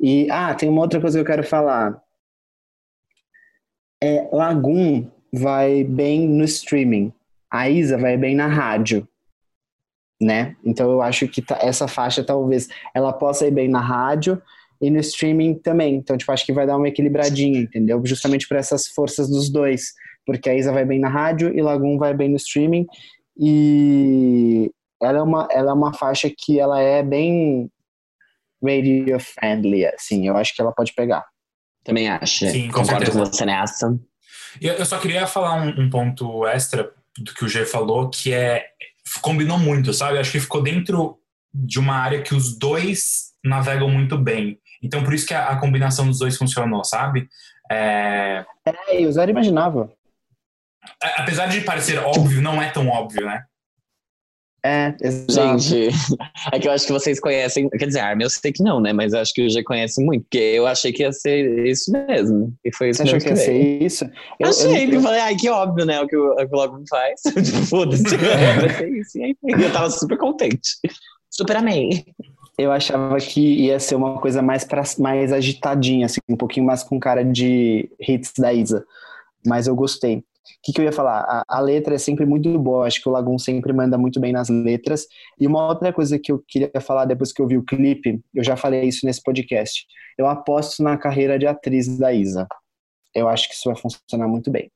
E, 0.00 0.30
ah, 0.30 0.54
tem 0.54 0.68
uma 0.68 0.82
outra 0.82 1.00
coisa 1.00 1.18
que 1.18 1.22
eu 1.22 1.26
quero 1.26 1.42
falar. 1.42 2.00
É, 4.02 4.28
Lagoon 4.32 5.10
vai 5.32 5.82
bem 5.84 6.28
no 6.28 6.44
streaming. 6.44 7.12
A 7.50 7.68
Isa 7.68 7.98
vai 7.98 8.16
bem 8.16 8.34
na 8.36 8.46
rádio. 8.46 9.08
Né? 10.20 10.56
Então 10.64 10.90
eu 10.90 11.00
acho 11.00 11.28
que 11.28 11.40
tá- 11.40 11.58
essa 11.62 11.86
faixa 11.86 12.24
talvez 12.24 12.68
ela 12.92 13.12
possa 13.12 13.46
ir 13.46 13.52
bem 13.52 13.68
na 13.68 13.80
rádio 13.80 14.40
e 14.80 14.90
no 14.90 14.98
streaming 14.98 15.54
também. 15.54 15.94
Então, 15.94 16.16
tipo, 16.16 16.30
acho 16.32 16.44
que 16.44 16.52
vai 16.52 16.66
dar 16.66 16.76
uma 16.76 16.88
equilibradinha, 16.88 17.60
entendeu? 17.60 18.00
Justamente 18.04 18.46
por 18.46 18.56
essas 18.56 18.88
forças 18.88 19.28
dos 19.28 19.48
dois. 19.48 19.94
Porque 20.26 20.50
a 20.50 20.54
Isa 20.54 20.72
vai 20.72 20.84
bem 20.84 20.98
na 21.00 21.08
rádio 21.08 21.56
e 21.56 21.62
Lagoon 21.62 21.98
vai 21.98 22.14
bem 22.14 22.28
no 22.28 22.36
streaming. 22.36 22.86
E 23.38 24.70
ela 25.02 25.18
é 25.18 25.22
uma, 25.22 25.48
ela 25.50 25.70
é 25.70 25.74
uma 25.74 25.94
faixa 25.94 26.30
que 26.36 26.58
ela 26.58 26.80
é 26.80 27.02
bem 27.02 27.70
radio 28.62 29.18
friendly, 29.20 29.86
assim. 29.86 30.26
Eu 30.26 30.36
acho 30.36 30.54
que 30.54 30.60
ela 30.60 30.72
pode 30.72 30.92
pegar. 30.94 31.24
Também 31.84 32.08
acho. 32.08 32.48
Sim, 32.50 32.68
com 32.68 32.80
Concordo 32.80 33.06
com 33.06 33.12
certeza. 33.12 33.32
você 33.32 33.44
nessa. 33.44 33.98
Eu 34.60 34.84
só 34.84 34.98
queria 34.98 35.26
falar 35.26 35.62
um, 35.62 35.82
um 35.82 35.90
ponto 35.90 36.46
extra 36.46 36.92
do 37.16 37.32
que 37.32 37.44
o 37.44 37.48
G 37.48 37.64
falou, 37.64 38.10
que 38.10 38.32
é 38.32 38.64
combinou 39.22 39.58
muito, 39.58 39.92
sabe? 39.94 40.18
Acho 40.18 40.32
que 40.32 40.40
ficou 40.40 40.62
dentro 40.62 41.18
de 41.52 41.78
uma 41.78 41.94
área 41.94 42.22
que 42.22 42.34
os 42.34 42.58
dois 42.58 43.32
navegam 43.42 43.88
muito 43.88 44.18
bem. 44.18 44.58
Então, 44.82 45.02
por 45.02 45.14
isso 45.14 45.26
que 45.26 45.34
a, 45.34 45.48
a 45.48 45.56
combinação 45.56 46.06
dos 46.06 46.18
dois 46.18 46.36
funcionou, 46.36 46.84
sabe? 46.84 47.28
É, 47.70 48.44
É, 48.64 49.02
eu 49.02 49.10
zero 49.10 49.30
imaginava. 49.30 49.90
A- 51.02 51.22
apesar 51.22 51.46
de 51.46 51.60
parecer 51.62 51.98
óbvio, 51.98 52.40
não 52.42 52.60
é 52.62 52.70
tão 52.70 52.88
óbvio, 52.88 53.26
né? 53.26 53.42
É, 54.64 54.92
exato. 55.00 55.58
Gente, 55.60 55.88
é 56.52 56.58
que 56.58 56.66
eu 56.66 56.72
acho 56.72 56.84
que 56.84 56.92
vocês 56.92 57.20
conhecem. 57.20 57.70
Quer 57.70 57.86
dizer, 57.86 58.00
Armin, 58.00 58.24
eu 58.24 58.30
sei 58.30 58.52
que 58.52 58.62
não, 58.62 58.80
né? 58.80 58.92
Mas 58.92 59.12
eu 59.12 59.20
acho 59.20 59.32
que 59.32 59.46
o 59.46 59.48
G 59.48 59.62
conhece 59.62 60.04
muito, 60.04 60.22
porque 60.24 60.38
eu 60.38 60.66
achei 60.66 60.92
que 60.92 61.04
ia 61.04 61.12
ser 61.12 61.64
isso 61.66 61.92
mesmo. 61.92 62.52
E 62.64 62.74
foi 62.74 62.90
isso 62.90 62.96
Você 62.98 63.02
achou 63.04 63.14
mesmo 63.14 63.28
que 63.28 63.34
ia 63.34 63.36
ser 63.36 63.82
isso? 63.84 64.04
Eu, 64.38 64.48
Achei, 64.48 64.84
eu- 64.88 64.94
eu 64.94 65.00
falei, 65.00 65.20
ai, 65.20 65.36
que 65.36 65.48
óbvio, 65.48 65.86
né? 65.86 66.00
O 66.00 66.08
que 66.08 66.16
o, 66.16 66.32
o 66.32 66.36
que 66.36 66.44
o 66.54 66.56
Logan 66.56 66.82
faz. 66.90 67.20
Foda-se, 67.70 68.02
vai 68.16 68.68
ser 68.76 68.88
isso. 68.90 69.18
E 69.18 69.22
aí, 69.24 69.36
eu 69.44 69.72
tava 69.72 69.90
super 69.90 70.18
contente. 70.18 70.70
Super 71.30 71.56
amei. 71.58 72.04
eu 72.58 72.72
achava 72.72 73.16
que 73.18 73.40
ia 73.40 73.78
ser 73.78 73.94
uma 73.94 74.20
coisa 74.20 74.42
mais, 74.42 74.64
pra, 74.64 74.82
mais 74.98 75.32
agitadinha, 75.32 76.06
assim, 76.06 76.18
um 76.28 76.36
pouquinho 76.36 76.66
mais 76.66 76.82
com 76.82 76.98
cara 76.98 77.24
de 77.24 77.88
hits 78.00 78.32
da 78.36 78.52
Isa. 78.52 78.84
Mas 79.46 79.68
eu 79.68 79.76
gostei. 79.76 80.24
O 80.56 80.60
que, 80.62 80.72
que 80.72 80.80
eu 80.80 80.84
ia 80.84 80.92
falar? 80.92 81.20
A, 81.20 81.44
a 81.48 81.60
letra 81.60 81.94
é 81.94 81.98
sempre 81.98 82.26
muito 82.26 82.58
boa, 82.58 82.86
acho 82.86 83.00
que 83.00 83.08
o 83.08 83.12
Lagoon 83.12 83.38
sempre 83.38 83.72
manda 83.72 83.96
muito 83.98 84.18
bem 84.20 84.32
nas 84.32 84.48
letras. 84.48 85.06
E 85.38 85.46
uma 85.46 85.66
outra 85.66 85.92
coisa 85.92 86.18
que 86.18 86.32
eu 86.32 86.42
queria 86.46 86.80
falar 86.80 87.04
depois 87.04 87.32
que 87.32 87.40
eu 87.40 87.46
vi 87.46 87.56
o 87.56 87.64
clipe, 87.64 88.20
eu 88.34 88.42
já 88.42 88.56
falei 88.56 88.82
isso 88.82 89.06
nesse 89.06 89.22
podcast. 89.22 89.86
Eu 90.16 90.26
aposto 90.26 90.82
na 90.82 90.96
carreira 90.96 91.38
de 91.38 91.46
atriz 91.46 91.98
da 91.98 92.12
Isa. 92.12 92.46
Eu 93.14 93.28
acho 93.28 93.48
que 93.48 93.54
isso 93.54 93.70
vai 93.70 93.76
funcionar 93.76 94.28
muito 94.28 94.50
bem. 94.50 94.70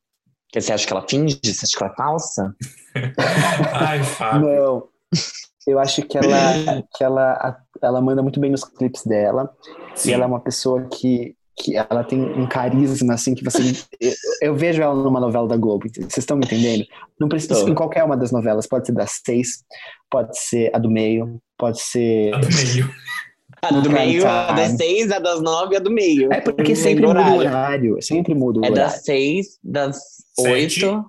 Porque 0.47 0.61
você 0.61 0.73
acha 0.73 0.87
que 0.87 0.93
ela 0.93 1.07
finge? 1.09 1.41
Você 1.43 1.65
acha 1.65 1.79
que 1.79 1.83
ela 1.83 1.93
é 1.93 1.97
falsa? 1.97 2.57
Ai, 3.73 4.03
Fábio. 4.03 4.49
Não. 4.49 4.89
Eu 5.67 5.79
acho 5.79 6.03
que 6.03 6.19
ela, 6.19 6.83
que 6.95 7.05
ela, 7.05 7.65
ela 7.81 8.01
manda 8.01 8.23
muito 8.23 8.39
bem 8.41 8.51
nos 8.51 8.65
clipes 8.65 9.05
dela. 9.05 9.51
Sim. 9.95 10.11
E 10.11 10.13
ela 10.13 10.25
é 10.25 10.27
uma 10.27 10.41
pessoa 10.41 10.87
que, 10.89 11.35
que 11.57 11.77
ela 11.77 12.03
tem 12.03 12.21
um 12.21 12.47
carisma, 12.49 13.15
assim, 13.15 13.35
que 13.35 13.45
você. 13.45 13.63
eu, 14.01 14.13
eu 14.41 14.57
vejo 14.57 14.83
ela 14.83 14.95
numa 14.95 15.21
novela 15.21 15.47
da 15.47 15.57
Globo, 15.57 15.87
vocês 15.89 16.19
estão 16.19 16.37
me 16.37 16.45
entendendo? 16.47 16.85
Não 17.21 17.29
precisa 17.29 17.69
em 17.69 17.75
qualquer 17.75 18.03
uma 18.05 18.17
das 18.17 18.33
novelas, 18.33 18.67
pode 18.67 18.87
ser 18.87 18.93
das 18.93 19.21
seis, 19.25 19.63
pode 20.11 20.37
ser 20.39 20.71
a 20.75 20.79
do 20.79 20.91
meio, 20.91 21.41
pode 21.59 21.81
ser. 21.81 22.35
A 22.35 22.39
do 22.39 22.49
meio. 22.49 22.91
A 23.65 23.71
do 23.71 23.91
meio, 23.91 24.27
a 24.27 24.53
das 24.53 24.73
seis, 24.73 25.13
a 25.13 25.19
das 25.21 25.41
nove 25.41 25.75
e 25.75 25.77
a 25.77 25.81
do 25.81 25.91
meio. 25.91 26.33
É 26.33 26.41
porque 26.41 26.75
sempre 26.75 27.07
muda 27.07 27.21
o 27.21 27.37
horário, 27.37 27.99
sempre 28.03 28.35
muda 28.35 28.59
o 28.61 28.65
É 28.65 28.71
horário. 28.71 28.93
das 28.93 29.05
seis, 29.05 29.59
das 29.63 30.01
Sete. 30.35 30.85
oito, 30.85 31.05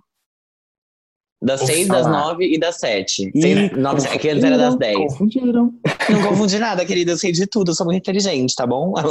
das 1.41 1.61
seis, 1.61 1.87
das 1.87 2.05
nove 2.05 2.45
e 2.53 2.59
das 2.59 2.75
sete. 2.79 3.31
Ih, 3.33 3.41
Seis, 3.41 3.71
nove, 3.77 4.07
é 4.07 4.17
que 4.17 4.29
antes 4.29 4.43
era 4.43 4.57
das 4.57 4.75
dez. 4.77 4.95
Confundiram. 4.97 5.73
Não 6.09 6.21
confundi 6.29 6.59
nada, 6.59 6.85
querida. 6.85 7.11
Eu 7.13 7.17
sei 7.17 7.31
de 7.31 7.47
tudo, 7.47 7.71
eu 7.71 7.75
sou 7.75 7.85
muito 7.85 7.97
inteligente, 7.99 8.53
tá 8.55 8.67
bom? 8.67 8.93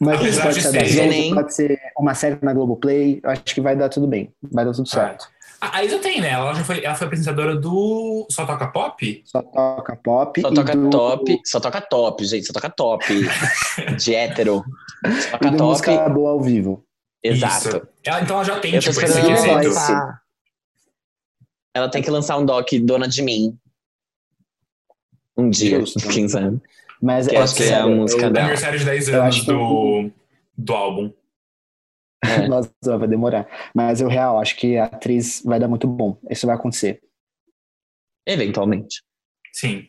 Mas 0.00 0.20
Apesar 0.20 0.42
pode 0.44 0.54
de 0.60 0.62
ser 0.62 1.02
Enem. 1.02 1.22
oito, 1.24 1.34
pode 1.34 1.54
ser 1.54 1.80
uma 1.98 2.14
série 2.14 2.38
na 2.40 2.52
Globoplay, 2.54 3.20
eu 3.22 3.30
acho 3.30 3.42
que 3.44 3.60
vai 3.60 3.74
dar 3.76 3.88
tudo 3.88 4.06
bem, 4.06 4.32
vai 4.42 4.64
dar 4.64 4.72
tudo 4.72 4.88
certo. 4.88 5.26
A 5.60 5.78
a 5.78 5.84
Isa 5.84 5.98
tem, 5.98 6.20
né? 6.20 6.30
Ela 6.30 6.54
já 6.54 6.62
foi, 6.62 6.84
ela 6.84 6.94
foi 6.94 7.06
apresentadora 7.08 7.56
do 7.56 8.24
Só 8.30 8.46
Toca 8.46 8.68
Pop? 8.68 9.22
Só 9.24 9.42
toca 9.42 9.96
pop. 9.96 10.40
Só 10.40 10.50
e 10.52 10.54
toca 10.54 10.76
do- 10.76 10.88
top, 10.90 11.40
só 11.44 11.58
toca 11.58 11.80
top, 11.80 12.24
gente, 12.24 12.46
só 12.46 12.52
toca 12.52 12.70
top. 12.70 13.04
de 13.98 14.14
hétero. 14.14 14.62
Só 15.04 15.10
E 15.10 15.30
toca 15.32 15.50
do 15.50 15.56
top. 15.56 15.62
música 15.70 16.08
boa 16.10 16.30
ao 16.30 16.40
vivo. 16.40 16.84
Exato. 17.20 17.68
Isso. 17.68 17.82
Ela, 18.04 18.20
então 18.22 18.36
ela 18.36 18.44
já 18.44 18.60
tem, 18.60 18.74
Eu 18.76 18.80
tipo, 18.80 19.00
esse 19.00 19.20
quesito. 19.20 19.48
lançar. 19.52 20.20
Ela 21.74 21.90
tem 21.90 22.02
que 22.02 22.10
lançar 22.10 22.38
um 22.38 22.46
doc 22.46 22.68
Dona 22.82 23.08
de 23.08 23.20
Mim. 23.22 23.58
Um 25.36 25.50
dia, 25.50 25.80
Justo. 25.80 26.08
quem 26.08 26.28
sabe. 26.28 26.60
Mas 27.00 27.26
Que 27.28 27.36
é, 27.36 27.38
acho 27.40 27.54
que 27.56 27.62
é 27.64 27.74
a 27.74 27.86
música 27.86 28.26
eu- 28.26 28.30
dela. 28.32 28.46
Aniversário 28.46 28.78
de 28.78 28.84
10 28.84 29.08
Eu 29.08 29.22
anos 29.22 29.44
do, 29.44 30.10
do 30.56 30.72
álbum. 30.74 31.12
É. 32.24 32.46
Nossa, 32.48 32.70
vai 32.98 33.06
demorar. 33.08 33.46
Mas 33.74 34.00
eu 34.00 34.08
real, 34.08 34.38
acho 34.40 34.56
que 34.56 34.76
a 34.76 34.84
atriz 34.86 35.42
vai 35.44 35.60
dar 35.60 35.68
muito 35.68 35.86
bom. 35.86 36.18
Isso 36.28 36.46
vai 36.46 36.56
acontecer. 36.56 37.00
Eventualmente. 38.26 39.02
Sim. 39.52 39.88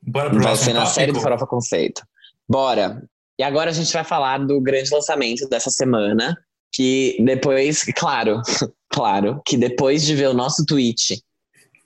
Bora 0.00 0.30
pro 0.30 0.40
Vai 0.40 0.56
ser 0.56 0.72
na 0.72 0.80
tópico? 0.80 0.94
série 0.94 1.12
do 1.12 1.20
Farofa 1.20 1.46
Conceito. 1.46 2.02
Bora. 2.48 3.02
E 3.38 3.42
agora 3.42 3.70
a 3.70 3.72
gente 3.72 3.92
vai 3.92 4.04
falar 4.04 4.38
do 4.38 4.60
grande 4.60 4.90
lançamento 4.92 5.48
dessa 5.48 5.70
semana. 5.70 6.36
Que 6.72 7.16
depois, 7.24 7.82
claro, 7.96 8.40
claro, 8.92 9.40
que 9.46 9.56
depois 9.56 10.04
de 10.04 10.14
ver 10.14 10.28
o 10.28 10.34
nosso 10.34 10.64
tweet 10.66 11.20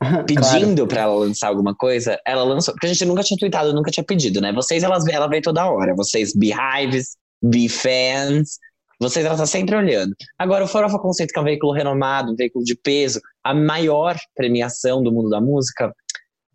Claro. 0.02 0.24
pedindo 0.26 0.86
pra 0.86 1.02
ela 1.02 1.14
lançar 1.14 1.48
alguma 1.48 1.74
coisa, 1.74 2.18
ela 2.26 2.42
lançou. 2.42 2.74
Porque 2.74 2.86
a 2.86 2.92
gente 2.92 3.04
nunca 3.04 3.22
tinha 3.22 3.38
tweetado, 3.38 3.72
nunca 3.72 3.90
tinha 3.90 4.04
pedido, 4.04 4.40
né? 4.40 4.52
Vocês, 4.52 4.82
elas, 4.82 5.06
ela 5.06 5.28
vem 5.28 5.40
toda 5.40 5.70
hora. 5.70 5.94
Vocês, 5.94 6.32
Beehives, 6.34 7.16
Be-Fans. 7.42 8.58
Vocês, 9.00 9.24
ela 9.24 9.36
tá 9.36 9.46
sempre 9.46 9.74
olhando. 9.74 10.14
Agora, 10.38 10.64
o 10.64 10.68
Farofa 10.68 10.98
Conceito, 10.98 11.32
que 11.32 11.38
é 11.38 11.42
um 11.42 11.44
veículo 11.44 11.72
renomado, 11.72 12.32
um 12.32 12.36
veículo 12.36 12.64
de 12.64 12.76
peso, 12.76 13.20
a 13.42 13.54
maior 13.54 14.16
premiação 14.34 15.02
do 15.02 15.12
mundo 15.12 15.28
da 15.28 15.40
música, 15.40 15.92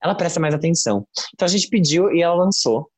ela 0.02 0.16
presta 0.16 0.40
mais 0.40 0.54
atenção. 0.54 1.06
Então 1.34 1.46
a 1.46 1.50
gente 1.50 1.68
pediu 1.70 2.12
e 2.14 2.22
ela 2.22 2.36
lançou 2.36 2.90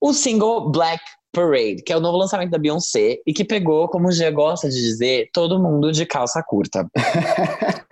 o 0.00 0.12
single 0.12 0.70
Black 0.70 1.02
Parade, 1.32 1.82
que 1.84 1.92
é 1.92 1.96
o 1.96 2.00
novo 2.00 2.18
lançamento 2.18 2.50
da 2.50 2.58
Beyoncé 2.58 3.18
e 3.26 3.32
que 3.32 3.44
pegou, 3.44 3.88
como 3.88 4.08
o 4.08 4.12
Gia 4.12 4.30
gosta 4.30 4.68
de 4.68 4.76
dizer, 4.76 5.30
todo 5.32 5.62
mundo 5.62 5.90
de 5.90 6.04
calça 6.04 6.42
curta. 6.46 6.86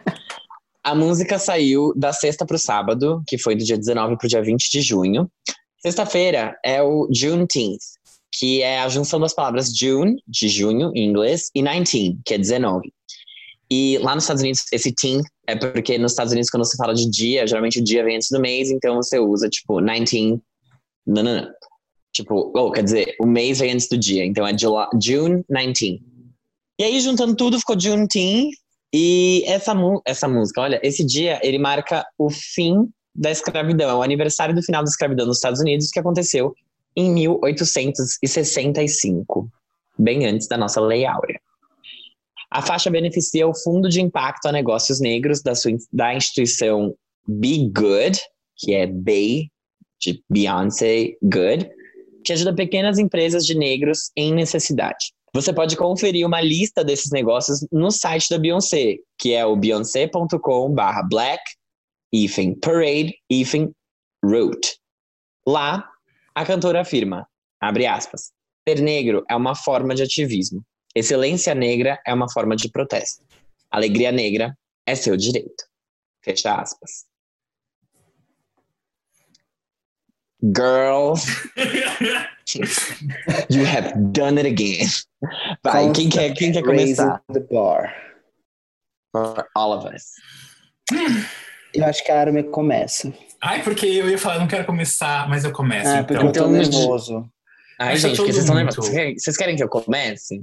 A 0.82 0.94
música 0.94 1.38
saiu 1.38 1.92
da 1.94 2.12
sexta 2.12 2.46
para 2.46 2.56
o 2.56 2.58
sábado, 2.58 3.22
que 3.26 3.36
foi 3.36 3.54
do 3.54 3.64
dia 3.64 3.76
19 3.76 4.16
para 4.16 4.26
o 4.26 4.28
dia 4.28 4.42
20 4.42 4.70
de 4.70 4.80
junho. 4.80 5.30
Sexta-feira 5.78 6.58
é 6.64 6.82
o 6.82 7.08
Juneteenth, 7.12 7.80
que 8.32 8.62
é 8.62 8.80
a 8.80 8.88
junção 8.88 9.20
das 9.20 9.34
palavras 9.34 9.74
June, 9.76 10.16
de 10.26 10.48
junho, 10.48 10.90
em 10.94 11.08
inglês, 11.08 11.50
e 11.54 11.62
19, 11.62 12.18
que 12.24 12.34
é 12.34 12.38
19. 12.38 12.90
E 13.70 13.98
lá 13.98 14.14
nos 14.14 14.24
Estados 14.24 14.42
Unidos, 14.42 14.64
esse 14.72 14.92
teen 14.92 15.22
é 15.46 15.54
porque 15.54 15.96
nos 15.96 16.12
Estados 16.12 16.32
Unidos, 16.32 16.50
quando 16.50 16.64
você 16.64 16.76
fala 16.76 16.92
de 16.92 17.08
dia, 17.08 17.46
geralmente 17.46 17.78
o 17.78 17.84
dia 17.84 18.02
vem 18.02 18.16
antes 18.16 18.28
do 18.30 18.40
mês, 18.40 18.70
então 18.70 18.96
você 18.96 19.18
usa, 19.18 19.48
tipo, 19.48 19.80
19. 19.80 20.40
Não, 21.06 21.22
não, 21.22 21.36
não. 21.36 21.48
Tipo, 22.12 22.52
ou 22.56 22.72
quer 22.72 22.82
dizer, 22.82 23.14
o 23.20 23.26
mês 23.26 23.60
vem 23.60 23.72
antes 23.72 23.88
do 23.88 23.96
dia, 23.96 24.24
então 24.24 24.46
é 24.46 24.56
July, 24.58 24.88
June 25.00 25.44
19. 25.48 26.02
E 26.80 26.84
aí, 26.84 27.00
juntando 27.00 27.36
tudo, 27.36 27.58
ficou 27.58 27.78
Juneteenth. 27.78 28.50
E 28.92 29.44
essa, 29.46 29.72
essa 30.04 30.26
música, 30.26 30.60
olha, 30.60 30.80
esse 30.82 31.04
dia 31.04 31.38
ele 31.42 31.58
marca 31.58 32.04
o 32.18 32.28
fim 32.28 32.88
da 33.14 33.30
escravidão, 33.30 33.88
é 33.88 33.94
o 33.94 34.02
aniversário 34.02 34.52
do 34.54 34.62
final 34.62 34.82
da 34.82 34.88
escravidão 34.88 35.26
nos 35.26 35.36
Estados 35.36 35.60
Unidos, 35.60 35.90
que 35.90 36.00
aconteceu 36.00 36.52
em 36.96 37.12
1865, 37.12 39.48
bem 39.98 40.26
antes 40.26 40.48
da 40.48 40.56
nossa 40.56 40.80
Lei 40.80 41.06
Áurea. 41.06 41.38
A 42.50 42.62
faixa 42.62 42.90
beneficia 42.90 43.46
o 43.46 43.54
Fundo 43.54 43.88
de 43.88 44.00
Impacto 44.00 44.46
a 44.46 44.52
Negócios 44.52 45.00
Negros 45.00 45.40
da, 45.40 45.54
sua, 45.54 45.70
da 45.92 46.12
instituição 46.14 46.92
Be 47.28 47.70
Good, 47.72 48.18
que 48.56 48.74
é 48.74 48.88
Bay, 48.88 49.48
de 50.00 50.20
Beyoncé 50.28 51.12
Good, 51.22 51.70
que 52.24 52.32
ajuda 52.32 52.52
pequenas 52.54 52.98
empresas 52.98 53.46
de 53.46 53.56
negros 53.56 54.10
em 54.16 54.34
necessidade. 54.34 55.12
Você 55.32 55.52
pode 55.52 55.76
conferir 55.76 56.26
uma 56.26 56.40
lista 56.40 56.82
desses 56.82 57.10
negócios 57.10 57.64
no 57.70 57.90
site 57.90 58.28
da 58.30 58.38
Beyoncé, 58.38 58.96
que 59.18 59.32
é 59.32 59.46
o 59.46 59.56
beyoncé.com 59.56 60.74
barra 60.74 61.02
black 61.02 61.42
hífen 62.12 62.58
parade 62.58 63.14
hífen 63.30 63.72
route. 64.24 64.76
Lá, 65.46 65.88
a 66.34 66.44
cantora 66.44 66.80
afirma, 66.80 67.26
abre 67.60 67.86
aspas, 67.86 68.32
ser 68.68 68.80
negro 68.80 69.24
é 69.28 69.36
uma 69.36 69.54
forma 69.54 69.94
de 69.94 70.02
ativismo. 70.02 70.62
Excelência 70.94 71.54
negra 71.54 72.00
é 72.04 72.12
uma 72.12 72.30
forma 72.30 72.56
de 72.56 72.68
protesto. 72.68 73.22
Alegria 73.70 74.10
negra 74.10 74.52
é 74.84 74.96
seu 74.96 75.16
direito. 75.16 75.64
Fecha 76.24 76.54
aspas. 76.54 77.09
Girl, 80.42 81.14
you 83.50 83.64
have 83.66 83.92
done 84.12 84.38
it 84.38 84.46
again. 84.46 84.88
Vai, 85.62 85.92
quem 85.92 86.08
quer, 86.08 86.32
quem 86.32 86.50
quer 86.52 86.62
começar? 86.62 87.20
The 87.32 87.40
bar. 87.40 87.94
For 89.12 89.46
all 89.54 89.72
of 89.72 89.86
us. 89.86 90.14
Eu 91.74 91.84
acho 91.84 92.02
que 92.04 92.10
a 92.10 92.20
Armin 92.20 92.50
começa. 92.50 93.12
Ai, 93.42 93.62
porque 93.62 93.86
eu 93.86 94.08
ia 94.08 94.18
falar, 94.18 94.36
eu 94.36 94.40
não 94.40 94.48
quero 94.48 94.64
começar, 94.64 95.28
mas 95.28 95.44
eu 95.44 95.52
começo. 95.52 95.88
Ah, 95.88 96.04
porque 96.04 96.14
então. 96.14 96.26
eu 96.26 96.32
tô 96.32 96.40
então, 96.40 96.52
nervoso. 96.52 97.30
Ai, 97.78 97.94
Acho 97.94 98.08
gente, 98.08 98.16
porque 98.16 98.32
vocês 98.32 98.44
estão 98.44 98.56
nervosos. 98.56 98.88
Vocês 98.88 99.36
querem, 99.36 99.56
que 99.56 99.62
eu 99.62 99.68
comece? 99.68 100.42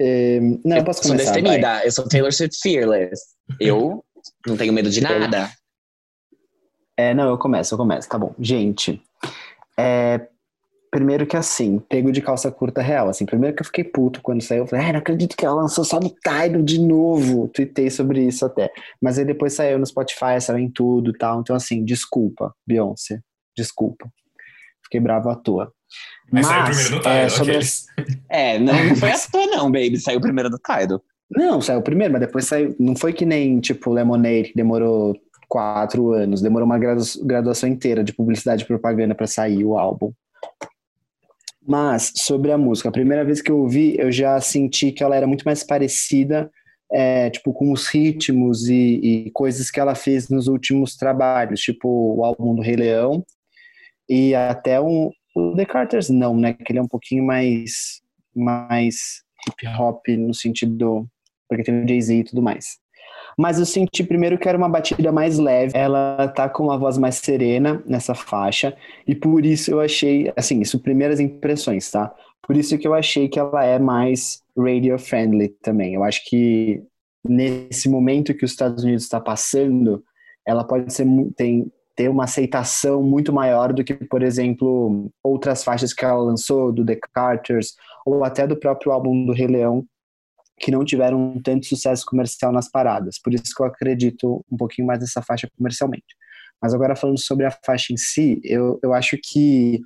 É, 0.00 0.40
Não, 0.64 0.78
eu 0.78 0.84
posso 0.84 1.02
sou 1.02 1.12
começar. 1.12 1.32
vai. 1.32 1.42
destemida. 1.42 1.84
Eu 1.84 1.92
sou 1.92 2.08
Taylor 2.08 2.32
Swift 2.32 2.58
Fearless. 2.62 3.22
Eu 3.58 4.04
não 4.46 4.56
tenho 4.56 4.72
medo 4.72 4.90
de 4.90 5.00
nada. 5.00 5.50
É, 7.00 7.14
não, 7.14 7.30
eu 7.30 7.38
começo, 7.38 7.72
eu 7.72 7.78
começo, 7.78 8.08
tá 8.08 8.18
bom. 8.18 8.34
Gente, 8.38 9.02
é, 9.78 10.28
primeiro 10.90 11.26
que 11.26 11.34
assim, 11.34 11.78
pego 11.88 12.12
de 12.12 12.20
calça 12.20 12.50
curta 12.50 12.82
real, 12.82 13.08
assim, 13.08 13.24
primeiro 13.24 13.56
que 13.56 13.62
eu 13.62 13.66
fiquei 13.66 13.84
puto 13.84 14.20
quando 14.20 14.42
saiu, 14.42 14.64
eu 14.64 14.66
falei, 14.66 14.84
ai, 14.84 14.92
não 14.92 14.98
acredito 14.98 15.34
que 15.34 15.46
ela 15.46 15.62
lançou 15.62 15.82
só 15.82 15.98
no 15.98 16.10
Tidal 16.10 16.62
de 16.62 16.78
novo, 16.78 17.48
tuitei 17.48 17.88
sobre 17.88 18.22
isso 18.22 18.44
até, 18.44 18.70
mas 19.00 19.18
aí 19.18 19.24
depois 19.24 19.54
saiu 19.54 19.78
no 19.78 19.86
Spotify, 19.86 20.38
saiu 20.40 20.58
em 20.58 20.70
tudo 20.70 21.10
e 21.10 21.16
tal, 21.16 21.40
então 21.40 21.56
assim, 21.56 21.82
desculpa, 21.82 22.54
Beyoncé, 22.66 23.20
desculpa, 23.56 24.06
fiquei 24.84 25.00
bravo 25.00 25.30
à 25.30 25.34
toa. 25.34 25.72
Mas 26.30 26.46
saiu 26.46 26.64
primeiro 26.64 26.90
no 26.90 26.96
é, 26.96 27.00
Tidal, 27.00 27.30
sobre 27.30 27.52
aqueles. 27.52 27.86
É, 28.28 28.58
não, 28.58 28.84
não 28.84 28.96
foi 28.96 29.10
a 29.10 29.16
sua, 29.16 29.46
não, 29.46 29.64
baby. 29.64 29.98
Saiu 29.98 30.20
primeiro 30.20 30.48
do 30.48 30.58
Tidal. 30.58 31.02
Não, 31.28 31.60
saiu 31.60 31.82
primeiro, 31.82 32.12
mas 32.12 32.20
depois 32.20 32.44
saiu. 32.44 32.76
Não 32.78 32.94
foi 32.94 33.12
que 33.12 33.24
nem, 33.24 33.58
tipo, 33.58 33.90
Lemonade, 33.90 34.50
que 34.50 34.54
demorou 34.54 35.16
quatro 35.50 36.12
anos. 36.12 36.40
Demorou 36.40 36.64
uma 36.64 36.78
gradu- 36.78 37.24
graduação 37.24 37.68
inteira 37.68 38.04
de 38.04 38.14
publicidade 38.14 38.62
e 38.62 38.66
propaganda 38.66 39.14
pra 39.14 39.26
sair 39.26 39.64
o 39.64 39.76
álbum. 39.76 40.12
Mas, 41.66 42.12
sobre 42.16 42.52
a 42.52 42.56
música, 42.56 42.88
a 42.88 42.92
primeira 42.92 43.24
vez 43.24 43.42
que 43.42 43.50
eu 43.50 43.58
ouvi, 43.58 43.96
eu 43.98 44.10
já 44.10 44.40
senti 44.40 44.92
que 44.92 45.02
ela 45.02 45.16
era 45.16 45.26
muito 45.26 45.42
mais 45.42 45.62
parecida, 45.62 46.50
é, 46.90 47.28
tipo, 47.28 47.52
com 47.52 47.70
os 47.70 47.86
ritmos 47.86 48.68
e, 48.68 49.26
e 49.26 49.30
coisas 49.32 49.70
que 49.70 49.78
ela 49.78 49.94
fez 49.94 50.28
nos 50.28 50.48
últimos 50.48 50.96
trabalhos, 50.96 51.60
tipo 51.60 52.16
o 52.16 52.24
álbum 52.24 52.54
do 52.54 52.62
Rei 52.62 52.76
Leão 52.76 53.24
e 54.08 54.34
até 54.34 54.80
um, 54.80 55.10
o 55.36 55.54
The 55.54 55.66
Carters 55.66 56.08
não, 56.08 56.36
né? 56.36 56.54
Que 56.54 56.72
ele 56.72 56.78
é 56.78 56.82
um 56.82 56.88
pouquinho 56.88 57.24
mais, 57.24 58.00
mais 58.34 59.22
hip 59.46 59.66
hop 59.78 60.04
no 60.18 60.34
sentido 60.34 61.06
porque 61.48 61.64
tem 61.64 61.84
o 61.84 61.88
Jay-Z 61.88 62.14
e 62.14 62.24
tudo 62.24 62.42
mais. 62.42 62.78
Mas 63.38 63.58
eu 63.58 63.66
senti 63.66 64.04
primeiro 64.04 64.38
que 64.38 64.48
era 64.48 64.58
uma 64.58 64.68
batida 64.68 65.10
mais 65.12 65.38
leve, 65.38 65.72
ela 65.74 66.28
tá 66.28 66.48
com 66.48 66.64
uma 66.64 66.78
voz 66.78 66.98
mais 66.98 67.16
serena 67.16 67.82
nessa 67.86 68.14
faixa, 68.14 68.76
e 69.06 69.14
por 69.14 69.44
isso 69.44 69.70
eu 69.70 69.80
achei, 69.80 70.32
assim, 70.36 70.60
isso 70.60 70.80
primeiras 70.80 71.20
impressões, 71.20 71.90
tá? 71.90 72.12
Por 72.42 72.56
isso 72.56 72.76
que 72.78 72.86
eu 72.86 72.94
achei 72.94 73.28
que 73.28 73.38
ela 73.38 73.64
é 73.64 73.78
mais 73.78 74.42
radio 74.56 74.98
friendly 74.98 75.48
também. 75.62 75.94
Eu 75.94 76.02
acho 76.02 76.24
que 76.28 76.82
nesse 77.26 77.88
momento 77.88 78.34
que 78.34 78.44
os 78.44 78.50
Estados 78.50 78.82
Unidos 78.82 79.04
está 79.04 79.20
passando, 79.20 80.02
ela 80.46 80.64
pode 80.64 80.92
ser 80.92 81.06
tem 81.36 81.70
ter 82.00 82.08
uma 82.08 82.24
aceitação 82.24 83.02
muito 83.02 83.30
maior 83.30 83.74
do 83.74 83.84
que, 83.84 83.92
por 83.92 84.22
exemplo, 84.22 85.10
outras 85.22 85.62
faixas 85.62 85.92
que 85.92 86.02
ela 86.02 86.22
lançou 86.22 86.72
do 86.72 86.82
The 86.82 86.98
Carters 87.12 87.74
ou 88.06 88.24
até 88.24 88.46
do 88.46 88.56
próprio 88.56 88.90
álbum 88.90 89.26
do 89.26 89.34
Rei 89.34 89.46
Leão, 89.46 89.84
que 90.60 90.70
não 90.70 90.84
tiveram 90.84 91.40
tanto 91.42 91.66
sucesso 91.66 92.04
comercial 92.04 92.52
nas 92.52 92.70
paradas. 92.70 93.18
Por 93.18 93.32
isso 93.32 93.54
que 93.56 93.62
eu 93.62 93.66
acredito 93.66 94.44
um 94.52 94.56
pouquinho 94.56 94.86
mais 94.86 95.00
nessa 95.00 95.22
faixa 95.22 95.48
comercialmente. 95.56 96.14
Mas 96.60 96.74
agora 96.74 96.94
falando 96.94 97.18
sobre 97.18 97.46
a 97.46 97.50
faixa 97.64 97.94
em 97.94 97.96
si, 97.96 98.38
eu, 98.44 98.78
eu 98.82 98.92
acho 98.92 99.16
que 99.22 99.80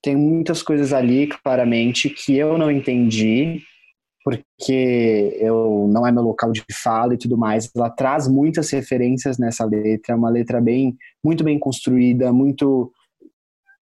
tem 0.00 0.16
muitas 0.16 0.62
coisas 0.62 0.92
ali, 0.92 1.26
claramente, 1.26 2.08
que 2.08 2.36
eu 2.36 2.56
não 2.56 2.70
entendi, 2.70 3.60
porque 4.24 5.36
eu 5.40 5.88
não 5.90 6.06
é 6.06 6.12
meu 6.12 6.22
local 6.22 6.52
de 6.52 6.64
fala 6.72 7.14
e 7.14 7.18
tudo 7.18 7.36
mais. 7.36 7.68
Ela 7.74 7.90
traz 7.90 8.28
muitas 8.28 8.70
referências 8.70 9.38
nessa 9.38 9.64
letra, 9.64 10.14
é 10.14 10.16
uma 10.16 10.30
letra 10.30 10.60
bem, 10.60 10.96
muito 11.22 11.42
bem 11.42 11.58
construída, 11.58 12.32
muito, 12.32 12.92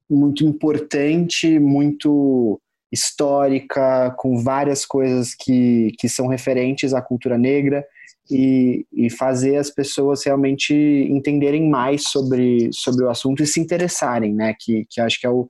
muito 0.09 0.43
importante, 0.45 1.59
muito 1.59 2.59
histórica, 2.93 4.11
com 4.19 4.43
várias 4.43 4.85
coisas 4.85 5.35
que, 5.35 5.93
que 5.99 6.09
são 6.09 6.27
referentes 6.27 6.93
à 6.93 7.01
cultura 7.01 7.39
negra. 7.39 7.85
e, 8.31 8.87
e 8.93 9.11
fazer 9.11 9.57
as 9.57 9.71
pessoas 9.71 10.25
realmente 10.25 10.73
entenderem 11.11 11.69
mais 11.69 12.05
sobre, 12.05 12.71
sobre 12.73 13.05
o 13.05 13.11
assunto 13.11 13.43
e 13.43 13.47
se 13.47 13.61
interessarem, 13.61 14.33
né? 14.33 14.55
Que, 14.59 14.87
que 14.89 15.01
acho 15.01 15.19
que 15.19 15.27
é 15.27 15.31
o, 15.31 15.49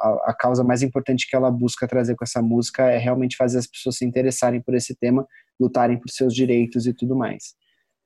a, 0.00 0.30
a, 0.30 0.34
causa 0.34 0.64
mais 0.64 0.82
importante 0.82 1.28
que 1.28 1.36
ela 1.36 1.50
busca 1.50 1.86
trazer 1.86 2.14
com 2.14 2.24
essa 2.24 2.42
música 2.42 2.90
é 2.90 2.98
realmente 2.98 3.36
fazer 3.36 3.58
as 3.58 3.66
pessoas 3.66 3.96
se 3.96 4.04
interessarem 4.04 4.60
por 4.60 4.74
esse 4.74 4.94
tema, 4.94 5.26
lutarem 5.58 5.98
por 5.98 6.10
seus 6.10 6.34
direitos 6.34 6.86
e 6.86 6.92
tudo 6.92 7.16
mais. 7.16 7.54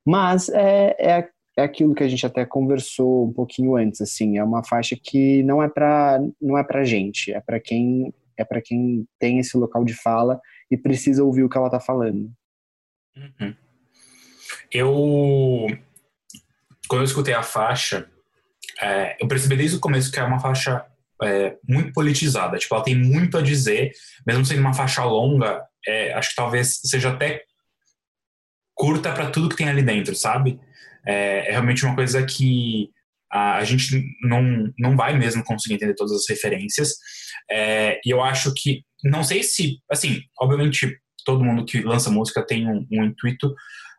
Mas 0.04 0.48
é, 0.48 0.96
é, 0.98 1.28
é 1.56 1.62
aquilo 1.62 1.94
que 1.94 2.02
a 2.02 2.08
gente 2.08 2.26
até 2.26 2.44
conversou 2.44 3.28
um 3.28 3.32
pouquinho 3.32 3.76
antes, 3.76 4.00
assim, 4.00 4.38
é 4.38 4.44
uma 4.44 4.64
faixa 4.64 4.96
que 5.00 5.42
não 5.44 5.62
é 5.62 5.68
para 5.68 6.20
não 6.40 6.58
é 6.58 6.64
para 6.64 6.84
gente, 6.84 7.32
é 7.32 7.40
para 7.40 7.60
quem 7.60 8.12
é 8.42 8.44
para 8.44 8.62
quem 8.62 9.06
tem 9.18 9.38
esse 9.38 9.56
local 9.56 9.84
de 9.84 9.94
fala 9.94 10.40
e 10.70 10.76
precisa 10.76 11.24
ouvir 11.24 11.44
o 11.44 11.48
que 11.48 11.56
ela 11.56 11.68
está 11.68 11.80
falando. 11.80 12.30
Uhum. 13.16 13.54
Eu 14.70 15.68
quando 16.88 17.02
eu 17.02 17.06
escutei 17.06 17.32
a 17.32 17.42
faixa, 17.42 18.06
é, 18.80 19.16
eu 19.18 19.26
percebi 19.26 19.56
desde 19.56 19.76
o 19.76 19.80
começo 19.80 20.12
que 20.12 20.18
é 20.18 20.24
uma 20.24 20.38
faixa 20.38 20.84
é, 21.22 21.56
muito 21.66 21.92
politizada. 21.92 22.58
Tipo, 22.58 22.74
ela 22.74 22.84
tem 22.84 22.94
muito 22.94 23.38
a 23.38 23.42
dizer, 23.42 23.92
mesmo 24.26 24.44
sendo 24.44 24.60
uma 24.60 24.74
faixa 24.74 25.02
longa, 25.04 25.64
é, 25.86 26.12
acho 26.12 26.30
que 26.30 26.36
talvez 26.36 26.80
seja 26.84 27.10
até 27.10 27.44
curta 28.74 29.12
para 29.12 29.30
tudo 29.30 29.48
que 29.48 29.56
tem 29.56 29.68
ali 29.68 29.82
dentro, 29.82 30.14
sabe? 30.14 30.60
É, 31.06 31.48
é, 31.48 31.50
realmente 31.52 31.84
uma 31.84 31.94
coisa 31.94 32.24
que 32.24 32.90
a, 33.32 33.64
gente 33.64 34.04
não, 34.22 34.72
não 34.78 34.96
vai 34.96 35.16
mesmo 35.16 35.42
conseguir 35.44 35.74
entender 35.74 35.94
todas 35.94 36.12
as 36.12 36.28
referências. 36.28 36.94
É, 37.50 38.00
e 38.04 38.10
eu 38.10 38.22
acho 38.22 38.52
que, 38.54 38.84
não 39.02 39.24
sei 39.24 39.42
se, 39.42 39.78
assim, 39.90 40.22
obviamente 40.40 40.98
todo 41.24 41.44
mundo 41.44 41.64
que 41.64 41.80
lança 41.80 42.10
música 42.10 42.44
tem 42.44 42.68
um, 42.68 42.86
um 42.90 43.04
intuito 43.04 43.54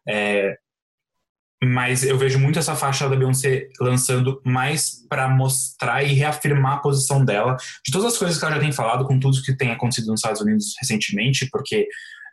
é, 0.07 0.57
mas 1.63 2.03
eu 2.03 2.17
vejo 2.17 2.39
muito 2.39 2.59
essa 2.59 2.75
faixa 2.75 3.07
da 3.07 3.15
Beyoncé 3.15 3.69
lançando 3.79 4.41
mais 4.45 5.05
para 5.07 5.29
mostrar 5.29 6.03
e 6.03 6.13
reafirmar 6.13 6.73
a 6.73 6.79
posição 6.79 7.23
dela 7.23 7.55
de 7.85 7.91
todas 7.91 8.13
as 8.13 8.17
coisas 8.17 8.37
que 8.37 8.45
ela 8.45 8.55
já 8.55 8.61
tem 8.61 8.71
falado, 8.71 9.05
com 9.05 9.19
tudo 9.19 9.41
que 9.41 9.55
tem 9.55 9.71
acontecido 9.71 10.07
nos 10.07 10.19
Estados 10.19 10.41
Unidos 10.41 10.73
recentemente, 10.79 11.47
porque 11.49 11.87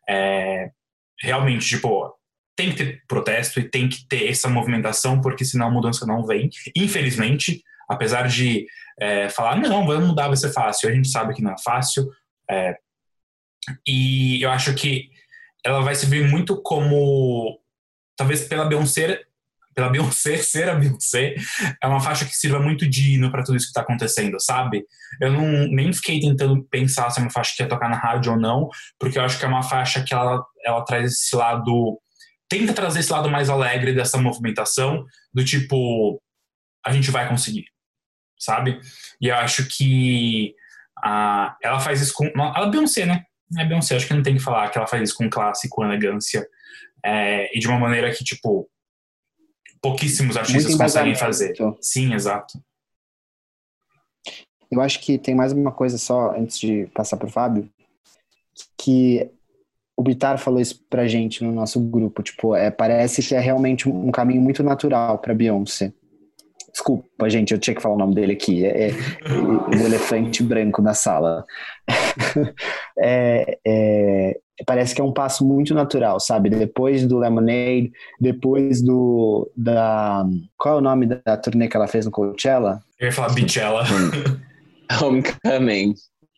é, 0.09 0.71
realmente, 1.23 1.67
tipo, 1.67 2.13
tem 2.61 2.71
que 2.71 2.77
ter 2.77 3.03
protesto 3.09 3.59
e 3.59 3.69
tem 3.69 3.89
que 3.89 4.07
ter 4.07 4.29
essa 4.29 4.49
movimentação, 4.49 5.19
porque 5.21 5.45
senão 5.45 5.69
a 5.69 5.71
mudança 5.71 6.05
não 6.05 6.27
vem. 6.27 6.51
Infelizmente, 6.77 7.63
apesar 7.89 8.29
de 8.29 8.67
é, 9.01 9.31
falar, 9.31 9.57
não, 9.57 9.87
vamos 9.87 10.09
mudar, 10.09 10.29
vai 10.29 10.37
ser 10.37 10.53
fácil, 10.53 10.89
a 10.89 10.93
gente 10.93 11.09
sabe 11.09 11.35
que 11.35 11.43
não 11.43 11.53
é 11.53 11.57
fácil. 11.65 12.07
É, 12.51 12.77
e 13.87 14.43
eu 14.43 14.51
acho 14.51 14.75
que 14.75 15.09
ela 15.65 15.81
vai 15.81 15.95
servir 15.95 16.29
muito 16.29 16.61
como 16.61 17.59
talvez 18.15 18.47
pela 18.47 18.67
Beyoncé, 18.67 19.23
pela 19.75 19.89
Beyoncé 19.89 20.37
ser 20.45 20.69
a 20.69 20.75
Beyoncé, 20.75 21.37
é 21.83 21.87
uma 21.87 22.01
faixa 22.01 22.27
que 22.27 22.37
sirva 22.37 22.61
muito 22.61 22.87
de 22.87 23.15
hino 23.15 23.31
para 23.31 23.43
tudo 23.43 23.57
isso 23.57 23.67
que 23.67 23.71
está 23.71 23.81
acontecendo, 23.81 24.39
sabe? 24.39 24.85
Eu 25.19 25.33
não 25.33 25.67
nem 25.69 25.91
fiquei 25.95 26.21
tentando 26.21 26.63
pensar 26.65 27.09
se 27.09 27.21
é 27.21 27.23
uma 27.23 27.31
faixa 27.31 27.55
que 27.57 27.63
ia 27.63 27.69
tocar 27.69 27.89
na 27.89 27.97
rádio 27.97 28.33
ou 28.33 28.39
não, 28.39 28.69
porque 28.99 29.19
eu 29.19 29.23
acho 29.23 29.39
que 29.39 29.47
é 29.47 29.49
uma 29.49 29.63
faixa 29.63 30.03
que 30.03 30.13
ela, 30.13 30.45
ela 30.63 30.85
traz 30.85 31.13
esse 31.13 31.35
lado 31.35 31.99
tenta 32.51 32.75
trazer 32.75 33.01
esse 33.01 33.13
lado 33.13 33.31
mais 33.31 33.49
alegre 33.49 33.95
dessa 33.95 34.19
movimentação, 34.19 35.07
do 35.33 35.45
tipo, 35.45 36.21
a 36.85 36.93
gente 36.93 37.11
vai 37.11 37.29
conseguir, 37.29 37.67
sabe? 38.39 38.79
E 39.21 39.29
eu 39.29 39.37
acho 39.37 39.67
que 39.69 40.55
ela 41.63 41.81
faz 41.81 42.03
isso 42.03 42.13
com. 42.13 42.27
Ela 42.27 42.67
é 42.67 42.71
Beyoncé, 42.71 43.07
né? 43.07 43.25
É 43.57 43.65
Beyoncé, 43.65 43.97
acho 43.97 44.07
que 44.07 44.15
não 44.15 44.23
tem 44.23 44.35
que 44.35 44.43
falar 44.43 44.69
que 44.69 44.77
ela 44.77 44.87
faz 44.87 45.03
isso 45.09 45.17
com 45.17 45.31
classe, 45.31 45.69
com 45.69 45.85
elegância 45.85 46.47
é, 47.05 47.57
e 47.57 47.61
de 47.61 47.69
uma 47.69 47.79
maneira 47.79 48.13
que, 48.13 48.25
tipo, 48.25 48.69
pouquíssimos 49.81 50.37
artistas 50.37 50.75
conseguem 50.75 51.15
fazer. 51.15 51.55
Sim, 51.81 52.13
exato. 52.13 52.61
Eu 54.71 54.81
acho 54.81 55.01
que 55.01 55.19
tem 55.19 55.35
mais 55.35 55.53
uma 55.53 55.73
coisa 55.73 55.99
só, 55.99 56.33
antes 56.33 56.59
de 56.59 56.87
passar 56.95 57.17
para 57.17 57.27
o 57.27 57.31
Fábio, 57.31 57.69
que 58.77 59.31
o 60.01 60.03
Bitar 60.03 60.39
falou 60.39 60.59
isso 60.59 60.83
pra 60.89 61.07
gente 61.07 61.45
no 61.45 61.53
nosso 61.53 61.79
grupo, 61.79 62.23
tipo, 62.23 62.57
é, 62.57 62.71
parece 62.71 63.23
que 63.23 63.35
é 63.35 63.39
realmente 63.39 63.87
um 63.87 64.11
caminho 64.11 64.41
muito 64.41 64.63
natural 64.63 65.19
para 65.19 65.35
Beyoncé. 65.35 65.93
Desculpa, 66.73 67.29
gente, 67.29 67.53
eu 67.53 67.59
tinha 67.59 67.75
que 67.77 67.83
falar 67.83 67.97
o 67.97 67.99
nome 67.99 68.15
dele 68.15 68.33
aqui. 68.33 68.65
É, 68.65 68.89
é 68.89 68.95
o 68.95 69.75
elefante 69.75 70.43
branco 70.43 70.81
na 70.81 70.95
sala. 70.95 71.45
é, 72.99 73.59
é, 73.67 74.39
parece 74.65 74.95
que 74.95 75.03
é 75.03 75.05
um 75.05 75.13
passo 75.13 75.47
muito 75.47 75.75
natural, 75.75 76.19
sabe? 76.19 76.49
Depois 76.49 77.07
do 77.07 77.19
Lemonade, 77.19 77.93
depois 78.19 78.81
do 78.81 79.53
da 79.55 80.25
qual 80.57 80.77
é 80.77 80.79
o 80.79 80.83
nome 80.83 81.05
da 81.05 81.37
turnê 81.37 81.69
que 81.69 81.77
ela 81.77 81.89
fez 81.89 82.07
no 82.07 82.11
Coachella? 82.11 82.81
Eu 82.99 83.09
ia 83.09 83.13
falar 83.13 83.35
Beachella. 83.35 83.85
Homecoming. 85.03 85.93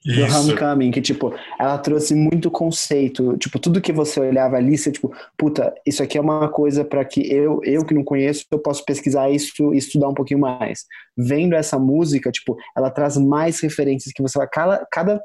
Do 0.04 0.24
Homecoming, 0.24 0.90
que, 0.90 1.00
tipo, 1.00 1.32
ela 1.58 1.78
trouxe 1.78 2.14
muito 2.14 2.50
conceito. 2.50 3.36
Tipo, 3.38 3.58
tudo 3.58 3.80
que 3.80 3.92
você 3.92 4.18
olhava 4.18 4.56
ali, 4.56 4.76
você, 4.76 4.90
tipo, 4.90 5.14
puta, 5.38 5.72
isso 5.86 6.02
aqui 6.02 6.18
é 6.18 6.20
uma 6.20 6.48
coisa 6.48 6.84
para 6.84 7.04
que 7.04 7.20
eu, 7.32 7.60
eu 7.62 7.84
que 7.84 7.94
não 7.94 8.02
conheço, 8.02 8.44
eu 8.50 8.58
posso 8.58 8.84
pesquisar 8.84 9.30
isso 9.30 9.72
e 9.72 9.78
estudar 9.78 10.08
um 10.08 10.14
pouquinho 10.14 10.40
mais. 10.40 10.86
Vendo 11.16 11.54
essa 11.54 11.78
música, 11.78 12.32
tipo, 12.32 12.56
ela 12.76 12.90
traz 12.90 13.16
mais 13.16 13.60
referências 13.60 14.12
que 14.12 14.22
você 14.22 14.36
vai, 14.36 14.48
cada, 14.48 14.84
cada 14.90 15.22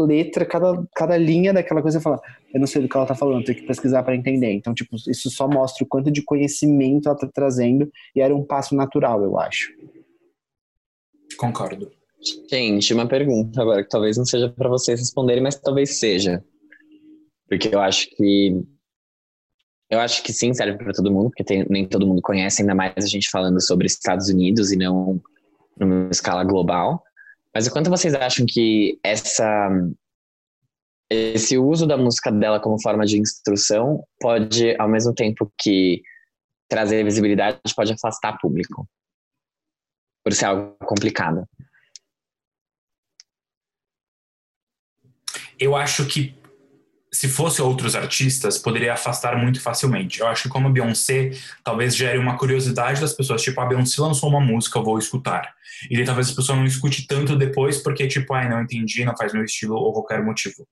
letra, 0.00 0.46
cada, 0.46 0.86
cada 0.94 1.16
linha 1.18 1.52
daquela 1.52 1.82
coisa, 1.82 1.98
você 1.98 2.02
fala, 2.02 2.20
eu 2.54 2.60
não 2.60 2.66
sei 2.66 2.80
do 2.80 2.88
que 2.88 2.96
ela 2.96 3.04
tá 3.04 3.14
falando, 3.14 3.44
tenho 3.44 3.58
que 3.58 3.66
pesquisar 3.66 4.02
para 4.04 4.16
entender. 4.16 4.52
Então, 4.52 4.72
tipo, 4.72 4.96
isso 4.96 5.28
só 5.28 5.46
mostra 5.46 5.84
o 5.84 5.86
quanto 5.86 6.10
de 6.10 6.22
conhecimento 6.22 7.08
ela 7.08 7.18
tá 7.18 7.28
trazendo 7.32 7.90
e 8.16 8.22
era 8.22 8.34
um 8.34 8.44
passo 8.44 8.74
natural, 8.74 9.22
eu 9.22 9.38
acho. 9.38 9.70
Concordo. 11.36 11.97
Gente, 12.50 12.92
uma 12.92 13.06
pergunta 13.06 13.62
agora 13.62 13.82
que 13.82 13.88
talvez 13.88 14.16
não 14.16 14.24
seja 14.24 14.48
para 14.48 14.68
vocês 14.68 14.98
responderem, 14.98 15.42
mas 15.42 15.56
talvez 15.56 15.98
seja. 15.98 16.44
Porque 17.48 17.74
eu 17.74 17.80
acho 17.80 18.10
que 18.10 18.62
eu 19.90 20.00
acho 20.00 20.22
que 20.22 20.32
sim, 20.34 20.52
serve 20.52 20.76
para 20.76 20.92
todo 20.92 21.10
mundo, 21.10 21.30
porque 21.30 21.44
tem, 21.44 21.64
nem 21.70 21.86
todo 21.86 22.06
mundo 22.06 22.20
conhece, 22.20 22.60
ainda 22.60 22.74
mais 22.74 22.92
a 22.96 23.06
gente 23.06 23.30
falando 23.30 23.60
sobre 23.62 23.86
Estados 23.86 24.28
Unidos 24.28 24.70
e 24.70 24.76
não 24.76 25.20
numa 25.78 26.10
escala 26.10 26.44
global. 26.44 27.02
Mas 27.54 27.66
o 27.66 27.72
quanto 27.72 27.88
vocês 27.88 28.14
acham 28.14 28.44
que 28.46 28.98
essa 29.02 29.70
esse 31.10 31.56
uso 31.56 31.86
da 31.86 31.96
música 31.96 32.30
dela 32.30 32.60
como 32.60 32.80
forma 32.82 33.06
de 33.06 33.18
instrução 33.18 34.04
pode, 34.20 34.76
ao 34.78 34.88
mesmo 34.88 35.14
tempo 35.14 35.50
que 35.58 36.02
trazer 36.68 37.02
visibilidade, 37.02 37.58
pode 37.74 37.92
afastar 37.92 38.36
público? 38.38 38.86
Por 40.22 40.34
ser 40.34 40.46
algo 40.46 40.76
complicado. 40.84 41.48
Eu 45.58 45.76
acho 45.76 46.04
que 46.06 46.38
se 47.12 47.28
fosse 47.28 47.62
outros 47.62 47.94
artistas, 47.94 48.58
poderia 48.58 48.92
afastar 48.92 49.36
muito 49.36 49.60
facilmente. 49.60 50.20
Eu 50.20 50.26
acho 50.26 50.44
que 50.44 50.48
como 50.48 50.68
a 50.68 50.70
Beyoncé, 50.70 51.30
talvez 51.64 51.96
gere 51.96 52.18
uma 52.18 52.36
curiosidade 52.36 53.00
das 53.00 53.14
pessoas, 53.14 53.42
tipo, 53.42 53.60
a 53.60 53.66
Beyoncé 53.66 54.00
lançou 54.00 54.28
uma 54.28 54.40
música, 54.40 54.78
eu 54.78 54.84
vou 54.84 54.98
escutar. 54.98 55.54
E 55.90 55.96
daí, 55.96 56.04
talvez 56.04 56.30
a 56.30 56.34
pessoa 56.34 56.56
não 56.56 56.66
escute 56.66 57.06
tanto 57.06 57.36
depois, 57.36 57.78
porque, 57.78 58.06
tipo, 58.06 58.34
ai, 58.34 58.48
não 58.48 58.60
entendi, 58.60 59.04
não 59.04 59.16
faz 59.16 59.32
meu 59.32 59.44
estilo, 59.44 59.74
ou 59.74 59.92
qualquer 59.92 60.22
motivo. 60.22 60.66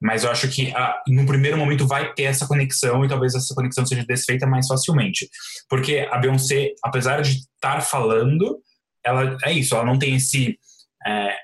Mas 0.00 0.22
eu 0.22 0.30
acho 0.30 0.48
que 0.48 0.72
ah, 0.76 1.02
no 1.08 1.26
primeiro 1.26 1.56
momento 1.56 1.86
vai 1.86 2.12
ter 2.12 2.24
essa 2.24 2.46
conexão 2.46 3.04
e 3.04 3.08
talvez 3.08 3.34
essa 3.34 3.54
conexão 3.54 3.84
seja 3.84 4.04
desfeita 4.04 4.46
mais 4.46 4.66
facilmente. 4.66 5.28
Porque 5.68 6.06
a 6.10 6.18
Beyoncé, 6.18 6.72
apesar 6.84 7.22
de 7.22 7.38
estar 7.38 7.80
falando, 7.80 8.58
ela 9.04 9.36
é 9.44 9.52
isso, 9.52 9.74
ela 9.74 9.84
não 9.84 9.98
tem 9.98 10.14
esse. 10.14 10.58
É, 11.06 11.34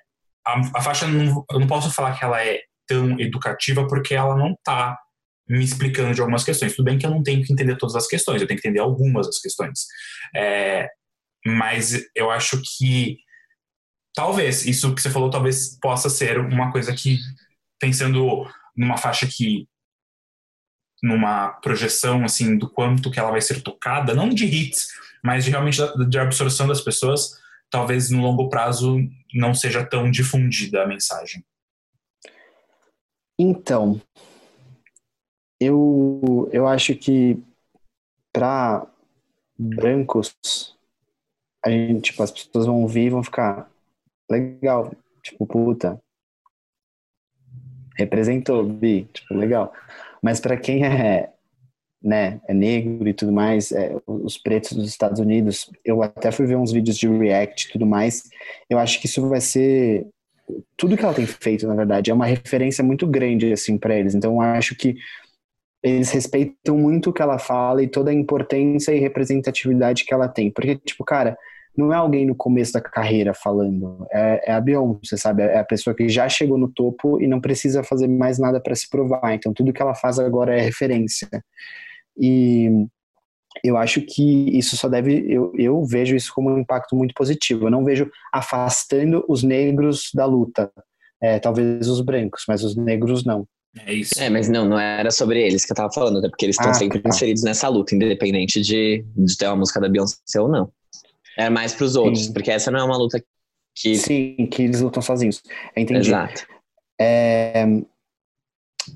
a, 0.46 0.60
a 0.74 0.80
faixa, 0.80 1.06
não, 1.06 1.44
eu 1.50 1.58
não 1.58 1.66
posso 1.66 1.90
falar 1.90 2.16
que 2.16 2.24
ela 2.24 2.42
é 2.42 2.60
tão 2.86 3.18
educativa 3.20 3.86
porque 3.86 4.14
ela 4.14 4.36
não 4.36 4.52
está 4.52 4.98
me 5.48 5.64
explicando 5.64 6.14
de 6.14 6.20
algumas 6.20 6.44
questões. 6.44 6.74
Tudo 6.74 6.86
bem 6.86 6.98
que 6.98 7.06
eu 7.06 7.10
não 7.10 7.22
tenho 7.22 7.44
que 7.44 7.52
entender 7.52 7.76
todas 7.76 7.94
as 7.94 8.06
questões, 8.06 8.40
eu 8.40 8.48
tenho 8.48 8.60
que 8.60 8.66
entender 8.66 8.80
algumas 8.80 9.26
das 9.26 9.38
questões. 9.38 9.86
É, 10.34 10.88
mas 11.46 12.04
eu 12.14 12.30
acho 12.30 12.60
que 12.62 13.18
talvez 14.14 14.66
isso 14.66 14.94
que 14.94 15.00
você 15.00 15.10
falou 15.10 15.30
talvez 15.30 15.78
possa 15.80 16.08
ser 16.10 16.40
uma 16.40 16.72
coisa 16.72 16.92
que 16.92 17.18
pensando 17.78 18.44
numa 18.76 18.96
faixa 18.96 19.26
que 19.26 19.68
numa 21.02 21.50
projeção 21.60 22.24
assim 22.24 22.56
do 22.56 22.68
quanto 22.70 23.10
que 23.10 23.20
ela 23.20 23.30
vai 23.30 23.40
ser 23.40 23.62
tocada, 23.62 24.14
não 24.14 24.30
de 24.30 24.46
hits, 24.46 24.88
mas 25.22 25.44
de 25.44 25.50
realmente 25.50 25.78
de 26.08 26.18
absorção 26.18 26.66
das 26.66 26.80
pessoas, 26.80 27.38
talvez 27.70 28.10
no 28.10 28.22
longo 28.22 28.48
prazo 28.48 28.98
não 29.34 29.54
seja 29.54 29.84
tão 29.84 30.10
difundida 30.10 30.82
a 30.82 30.86
mensagem. 30.86 31.44
Então, 33.38 34.00
eu, 35.60 36.48
eu 36.52 36.66
acho 36.66 36.94
que 36.94 37.42
para 38.32 38.86
brancos, 39.58 40.36
a 41.64 41.70
gente, 41.70 42.10
tipo, 42.10 42.22
as 42.22 42.30
pessoas 42.30 42.66
vão 42.66 42.82
ouvir 42.82 43.06
e 43.06 43.10
vão 43.10 43.22
ficar 43.22 43.70
legal, 44.30 44.92
tipo, 45.22 45.46
puta, 45.46 46.00
representou, 47.96 48.64
Bi, 48.64 49.04
tipo, 49.12 49.34
legal. 49.34 49.72
Mas 50.22 50.40
para 50.40 50.56
quem 50.56 50.84
é 50.84 51.32
né, 52.02 52.40
é 52.46 52.54
negro 52.54 53.08
e 53.08 53.14
tudo 53.14 53.32
mais, 53.32 53.72
é, 53.72 53.96
os 54.06 54.38
pretos 54.38 54.72
dos 54.72 54.86
Estados 54.86 55.18
Unidos, 55.18 55.70
eu 55.84 56.02
até 56.02 56.30
fui 56.30 56.46
ver 56.46 56.56
uns 56.56 56.70
vídeos 56.72 56.96
de 56.96 57.08
react 57.08 57.66
e 57.66 57.72
tudo 57.72 57.86
mais, 57.86 58.28
eu 58.70 58.78
acho 58.78 59.00
que 59.00 59.06
isso 59.06 59.28
vai 59.28 59.40
ser 59.40 60.06
tudo 60.76 60.96
que 60.96 61.04
ela 61.04 61.14
tem 61.14 61.26
feito, 61.26 61.66
na 61.66 61.74
verdade, 61.74 62.10
é 62.10 62.14
uma 62.14 62.26
referência 62.26 62.84
muito 62.84 63.06
grande 63.06 63.52
assim 63.52 63.78
para 63.78 63.96
eles. 63.96 64.14
Então, 64.14 64.40
acho 64.40 64.74
que 64.76 64.96
eles 65.82 66.10
respeitam 66.10 66.76
muito 66.76 67.10
o 67.10 67.12
que 67.12 67.22
ela 67.22 67.38
fala 67.38 67.82
e 67.82 67.88
toda 67.88 68.10
a 68.10 68.14
importância 68.14 68.92
e 68.92 68.98
representatividade 68.98 70.04
que 70.04 70.12
ela 70.12 70.28
tem. 70.28 70.50
Porque, 70.50 70.76
tipo, 70.76 71.04
cara, 71.04 71.36
não 71.76 71.92
é 71.92 71.96
alguém 71.96 72.26
no 72.26 72.34
começo 72.34 72.72
da 72.72 72.80
carreira 72.80 73.34
falando, 73.34 74.06
é, 74.10 74.50
é 74.50 74.52
a 74.52 74.60
Beyoncé, 74.60 75.16
sabe? 75.16 75.42
É 75.42 75.58
a 75.58 75.64
pessoa 75.64 75.94
que 75.94 76.08
já 76.08 76.28
chegou 76.28 76.56
no 76.58 76.68
topo 76.68 77.20
e 77.20 77.26
não 77.26 77.40
precisa 77.40 77.84
fazer 77.84 78.08
mais 78.08 78.38
nada 78.38 78.60
para 78.60 78.74
se 78.74 78.88
provar. 78.88 79.34
Então, 79.34 79.52
tudo 79.52 79.72
que 79.72 79.82
ela 79.82 79.94
faz 79.94 80.18
agora 80.18 80.56
é 80.56 80.60
referência. 80.60 81.28
E 82.18 82.86
eu 83.64 83.76
acho 83.76 84.00
que 84.02 84.56
isso 84.56 84.76
só 84.76 84.88
deve, 84.88 85.24
eu, 85.28 85.52
eu 85.56 85.84
vejo 85.84 86.14
isso 86.16 86.32
como 86.34 86.50
um 86.50 86.58
impacto 86.58 86.94
muito 86.94 87.14
positivo. 87.14 87.66
Eu 87.66 87.70
não 87.70 87.84
vejo 87.84 88.10
afastando 88.32 89.24
os 89.28 89.42
negros 89.42 90.10
da 90.14 90.24
luta. 90.24 90.70
É, 91.22 91.38
talvez 91.38 91.88
os 91.88 92.00
brancos, 92.00 92.44
mas 92.46 92.62
os 92.62 92.76
negros 92.76 93.24
não. 93.24 93.46
É 93.84 93.92
isso. 93.92 94.20
É, 94.20 94.30
mas 94.30 94.48
não, 94.48 94.66
não 94.68 94.78
era 94.78 95.10
sobre 95.10 95.42
eles 95.42 95.64
que 95.64 95.72
eu 95.72 95.76
tava 95.76 95.92
falando, 95.92 96.18
até 96.18 96.28
porque 96.28 96.46
eles 96.46 96.56
estão 96.56 96.70
Ah, 96.70 96.74
sempre 96.74 96.98
tá. 96.98 97.08
inseridos 97.08 97.42
nessa 97.42 97.68
luta, 97.68 97.94
independente 97.94 98.60
de, 98.60 99.04
de 99.16 99.36
ter 99.36 99.46
uma 99.46 99.56
música 99.56 99.80
da 99.80 99.88
Beyoncé 99.88 100.40
ou 100.40 100.48
não. 100.48 100.70
Era 101.36 101.50
mais 101.50 101.74
pros 101.74 101.96
outros, 101.96 102.26
Sim. 102.26 102.32
porque 102.32 102.50
essa 102.50 102.70
não 102.70 102.80
é 102.80 102.84
uma 102.84 102.96
luta 102.96 103.22
que. 103.74 103.96
Sim, 103.96 104.48
que 104.50 104.62
eles 104.62 104.80
lutam 104.80 105.02
sozinhos. 105.02 105.42
Entendi. 105.76 106.08
Exato. 106.08 106.46
É, 106.98 107.66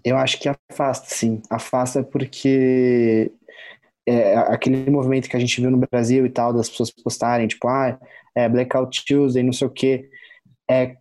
eu 0.04 0.16
acho 0.16 0.38
que 0.38 0.48
afasta, 0.48 1.06
sim. 1.14 1.42
Afasta 1.50 2.02
porque 2.02 3.30
é, 4.10 4.36
aquele 4.36 4.90
movimento 4.90 5.28
que 5.28 5.36
a 5.36 5.40
gente 5.40 5.60
viu 5.60 5.70
no 5.70 5.78
Brasil 5.90 6.26
e 6.26 6.30
tal, 6.30 6.52
das 6.52 6.68
pessoas 6.68 6.90
postarem, 6.90 7.46
tipo, 7.48 7.68
ah, 7.68 7.98
é 8.34 8.48
Blackout 8.48 9.04
Tuesday, 9.04 9.42
não 9.42 9.52
sei 9.52 9.66
o 9.66 9.70
quê. 9.70 10.08
É, 10.70 10.96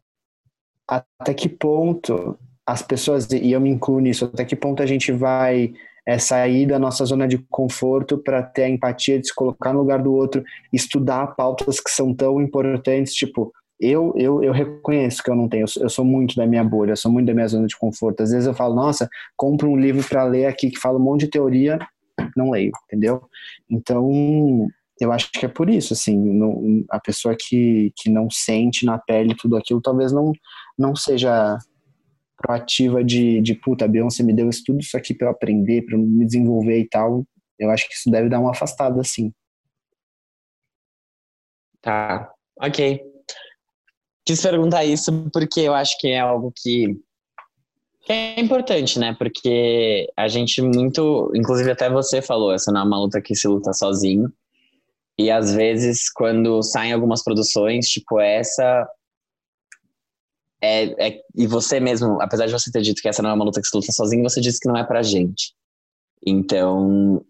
até 0.88 1.34
que 1.34 1.48
ponto 1.48 2.38
as 2.66 2.82
pessoas, 2.82 3.28
e 3.32 3.52
eu 3.52 3.60
me 3.62 3.70
incluo 3.70 4.00
nisso, 4.00 4.26
até 4.26 4.46
que 4.46 4.56
ponto 4.56 4.82
a 4.84 4.86
gente 4.86 5.12
vai 5.12 5.74
é, 6.06 6.18
sair 6.20 6.68
da 6.68 6.78
nossa 6.78 7.04
zona 7.06 7.28
de 7.28 7.38
conforto 7.50 8.18
para 8.18 8.44
ter 8.44 8.64
a 8.64 8.70
empatia 8.70 9.20
de 9.20 9.28
se 9.28 9.34
colocar 9.36 9.74
no 9.74 9.80
lugar 9.80 10.02
do 10.02 10.14
outro, 10.14 10.44
estudar 10.72 11.36
pautas 11.36 11.80
que 11.80 11.90
são 11.90 12.14
tão 12.14 12.40
importantes, 12.42 13.14
tipo, 13.14 13.52
eu, 13.80 14.14
eu, 14.18 14.44
eu 14.44 14.52
reconheço 14.52 15.24
que 15.24 15.30
eu 15.32 15.36
não 15.36 15.48
tenho, 15.48 15.64
eu 15.64 15.68
sou- 15.68 15.84
eu 15.84 15.90
sou 15.90 16.04
muito 16.06 16.36
da 16.36 16.46
minha 16.46 16.64
bolha, 16.64 16.92
eu 16.92 16.98
sou 16.98 17.12
muito 17.12 17.28
da 17.28 17.34
minha 17.34 17.48
zona 17.48 17.66
de 17.66 17.78
conforto. 17.78 18.22
Às 18.22 18.32
vezes 18.32 18.46
eu 18.46 18.54
falo, 18.54 18.76
nossa, 18.76 19.08
compro 19.38 19.70
um 19.70 19.78
livro 19.78 20.04
para 20.08 20.24
ler 20.24 20.46
aqui 20.48 20.70
que 20.70 20.80
fala 20.80 20.98
um 21.00 21.02
monte 21.02 21.22
de 21.22 21.30
teoria, 21.30 21.80
não 22.38 22.52
leio, 22.52 22.72
entendeu? 22.86 23.22
Então, 23.70 24.10
eu 25.00 25.12
acho 25.12 25.32
que 25.32 25.46
é 25.46 25.50
por 25.50 25.70
isso, 25.70 25.94
assim, 25.94 26.18
não- 26.18 26.84
a 26.90 27.00
pessoa 27.00 27.36
que, 27.40 27.92
que 27.96 28.10
não 28.10 28.30
sente 28.30 28.86
na 28.86 28.98
pele 28.98 29.36
tudo 29.36 29.56
aquilo, 29.58 29.82
talvez 29.82 30.12
não, 30.12 30.34
não 30.78 30.96
seja 30.96 31.58
proativa 32.38 33.04
de, 33.04 33.42
de 33.42 33.54
puta, 33.54 33.86
a 33.86 33.88
Beyoncé 33.88 34.24
me 34.24 34.34
deu 34.34 34.50
isso, 34.50 34.64
tudo 34.66 34.80
isso 34.80 34.96
aqui 34.98 35.14
para 35.14 35.28
eu 35.28 35.32
aprender, 35.32 35.84
para 35.86 35.96
eu 35.96 36.00
me 36.00 36.26
desenvolver 36.26 36.80
e 36.80 36.88
tal. 36.88 37.26
Eu 37.58 37.70
acho 37.70 37.88
que 37.88 37.94
isso 37.94 38.10
deve 38.10 38.30
dar 38.30 38.40
uma 38.40 38.52
afastada, 38.52 39.00
assim. 39.02 39.32
Tá, 41.82 42.32
ok. 42.62 43.02
Quis 44.26 44.42
perguntar 44.42 44.86
isso 44.86 45.30
porque 45.32 45.62
eu 45.62 45.74
acho 45.74 45.98
que 46.00 46.08
é 46.10 46.20
algo 46.20 46.54
que, 46.56 46.94
que 46.94 47.00
é 48.10 48.40
importante, 48.40 48.98
né? 49.00 49.16
Porque 49.18 50.10
a 50.18 50.28
gente 50.28 50.62
muito, 50.62 51.32
inclusive 51.36 51.72
até 51.72 51.90
você 51.90 52.22
falou, 52.22 52.52
essa 52.52 52.72
não 52.72 52.82
é 52.82 52.84
uma 52.84 53.00
luta 53.00 53.22
que 53.22 53.36
se 53.36 53.48
luta 53.48 53.72
sozinho. 53.74 54.32
E 55.18 55.30
às 55.30 55.54
vezes, 55.54 56.12
quando 56.12 56.62
saem 56.64 56.94
algumas 56.94 57.24
produções, 57.24 57.88
tipo 57.88 58.20
essa, 58.20 58.88
é, 60.62 61.08
é- 61.08 61.22
e 61.36 61.46
você 61.48 61.80
mesmo, 61.80 62.22
apesar 62.22 62.46
de 62.46 62.52
você 62.54 62.72
ter 62.72 62.82
dito 62.82 63.02
que 63.02 63.08
essa 63.08 63.22
não 63.22 63.30
é 63.30 63.34
uma 63.34 63.46
luta 63.46 63.62
que 63.62 63.68
se 63.68 63.76
luta 63.76 63.92
sozinho, 63.92 64.24
você 64.24 64.42
disse 64.42 64.60
que 64.60 64.68
não 64.68 64.78
é 64.78 64.84
pra 64.84 65.02
gente. 65.04 65.54
Então, 66.26 67.24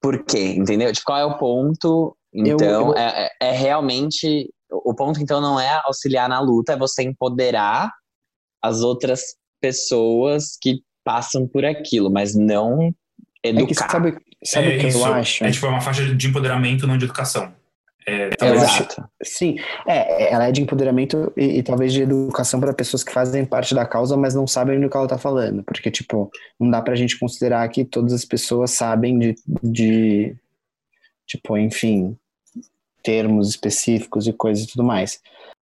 por 0.00 0.24
quê? 0.24 0.54
Entendeu? 0.56 0.92
Tipo, 0.92 1.06
qual 1.06 1.18
é 1.18 1.24
o 1.24 1.38
ponto? 1.38 2.16
Então, 2.32 2.88
eu- 2.90 2.94
É, 2.96 3.26
é- 3.40 3.48
é 3.48 3.52
realmente. 3.52 4.52
O 4.70 4.94
ponto, 4.94 5.20
então, 5.20 5.40
não 5.40 5.58
é 5.58 5.80
auxiliar 5.84 6.28
na 6.28 6.40
luta, 6.40 6.72
é 6.72 6.76
você 6.76 7.02
empoderar 7.04 7.90
as 8.60 8.82
outras 8.82 9.36
pessoas 9.64 10.58
que 10.60 10.82
passam 11.02 11.48
por 11.48 11.64
aquilo, 11.64 12.10
mas 12.10 12.34
não 12.34 12.94
É 13.42 13.50
que 13.50 13.60
educar. 13.60 13.90
sabe, 13.90 14.18
sabe 14.44 14.74
É 14.74 14.76
o 14.76 14.80
que 14.80 14.86
isso, 14.88 14.98
eu 14.98 15.14
acho? 15.14 15.44
É 15.44 15.50
tipo 15.50 15.66
uma 15.66 15.80
faixa 15.80 16.14
de 16.14 16.28
empoderamento, 16.28 16.86
não 16.86 16.98
de 16.98 17.06
educação. 17.06 17.50
É, 18.06 18.28
talvez 18.36 18.62
Exato. 18.62 19.08
Sim, 19.22 19.56
é, 19.86 20.30
ela 20.30 20.48
é 20.48 20.52
de 20.52 20.60
empoderamento 20.60 21.32
e, 21.34 21.58
e 21.58 21.62
talvez 21.62 21.94
de 21.94 22.02
educação 22.02 22.60
para 22.60 22.74
pessoas 22.74 23.02
que 23.02 23.10
fazem 23.10 23.46
parte 23.46 23.74
da 23.74 23.86
causa, 23.86 24.14
mas 24.18 24.34
não 24.34 24.46
sabem 24.46 24.78
do 24.78 24.90
que 24.90 24.96
ela 24.96 25.08
tá 25.08 25.16
falando. 25.16 25.64
Porque, 25.64 25.90
tipo, 25.90 26.30
não 26.60 26.70
dá 26.70 26.82
pra 26.82 26.94
gente 26.94 27.18
considerar 27.18 27.66
que 27.70 27.86
todas 27.86 28.12
as 28.12 28.26
pessoas 28.26 28.72
sabem 28.72 29.18
de, 29.18 29.34
de 29.62 30.36
tipo, 31.26 31.56
enfim, 31.56 32.14
termos 33.02 33.48
específicos 33.48 34.26
e 34.26 34.32
coisas 34.34 34.64
e 34.64 34.68
tudo 34.68 34.84
mais. 34.84 35.20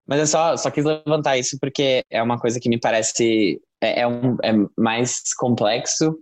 Mas 0.08 0.20
eu 0.22 0.28
só, 0.28 0.58
só 0.58 0.72
quis 0.72 0.84
levantar 0.84 1.38
isso 1.38 1.60
porque 1.62 2.04
é 2.10 2.24
uma 2.24 2.40
coisa 2.40 2.60
que 2.60 2.68
me 2.68 2.80
parece 2.80 3.62
é, 3.82 4.02
é, 4.02 4.08
um, 4.08 4.38
é 4.44 4.54
mais 4.78 5.34
complexo 5.38 6.16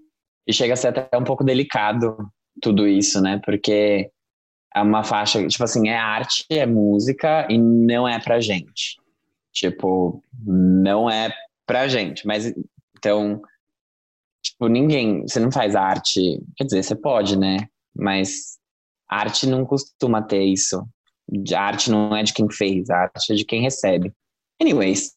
e 0.48 0.54
chega 0.54 0.74
a 0.74 0.78
ser 0.78 0.88
até 0.88 1.18
um 1.18 1.24
pouco 1.24 1.44
delicado 1.44 2.18
tudo 2.62 2.88
isso, 2.88 3.22
né? 3.22 3.40
Porque 3.44 4.10
é 4.76 4.82
uma 4.82 5.04
faixa, 5.04 5.46
tipo 5.48 5.64
assim, 5.64 5.90
é 5.90 5.98
arte, 5.98 6.46
é 6.50 6.66
música 6.66 7.48
e 7.50 7.58
não 7.58 8.08
é 8.08 8.20
pra 8.20 8.40
gente. 8.40 8.98
Tipo, 9.52 10.24
não 10.46 11.10
é 11.10 11.34
pra 11.66 11.88
gente. 11.88 12.26
Mas 12.26 12.54
então, 12.98 13.42
tipo, 14.42 14.68
ninguém, 14.68 15.22
você 15.22 15.40
não 15.40 15.52
faz 15.52 15.76
arte, 15.76 16.42
quer 16.56 16.64
dizer, 16.66 16.84
você 16.84 16.96
pode, 16.96 17.38
né? 17.38 17.58
Mas 17.96 18.58
arte 19.08 19.48
não 19.48 19.66
costuma 19.66 20.22
ter 20.22 20.44
isso. 20.44 20.84
A 21.54 21.62
arte 21.62 21.92
não 21.92 22.16
é 22.16 22.24
de 22.24 22.34
quem 22.34 22.50
fez, 22.52 22.90
a 22.90 22.98
arte 23.04 23.34
é 23.34 23.36
de 23.36 23.46
quem 23.46 23.62
recebe. 23.62 24.14
Anyways, 24.62 25.12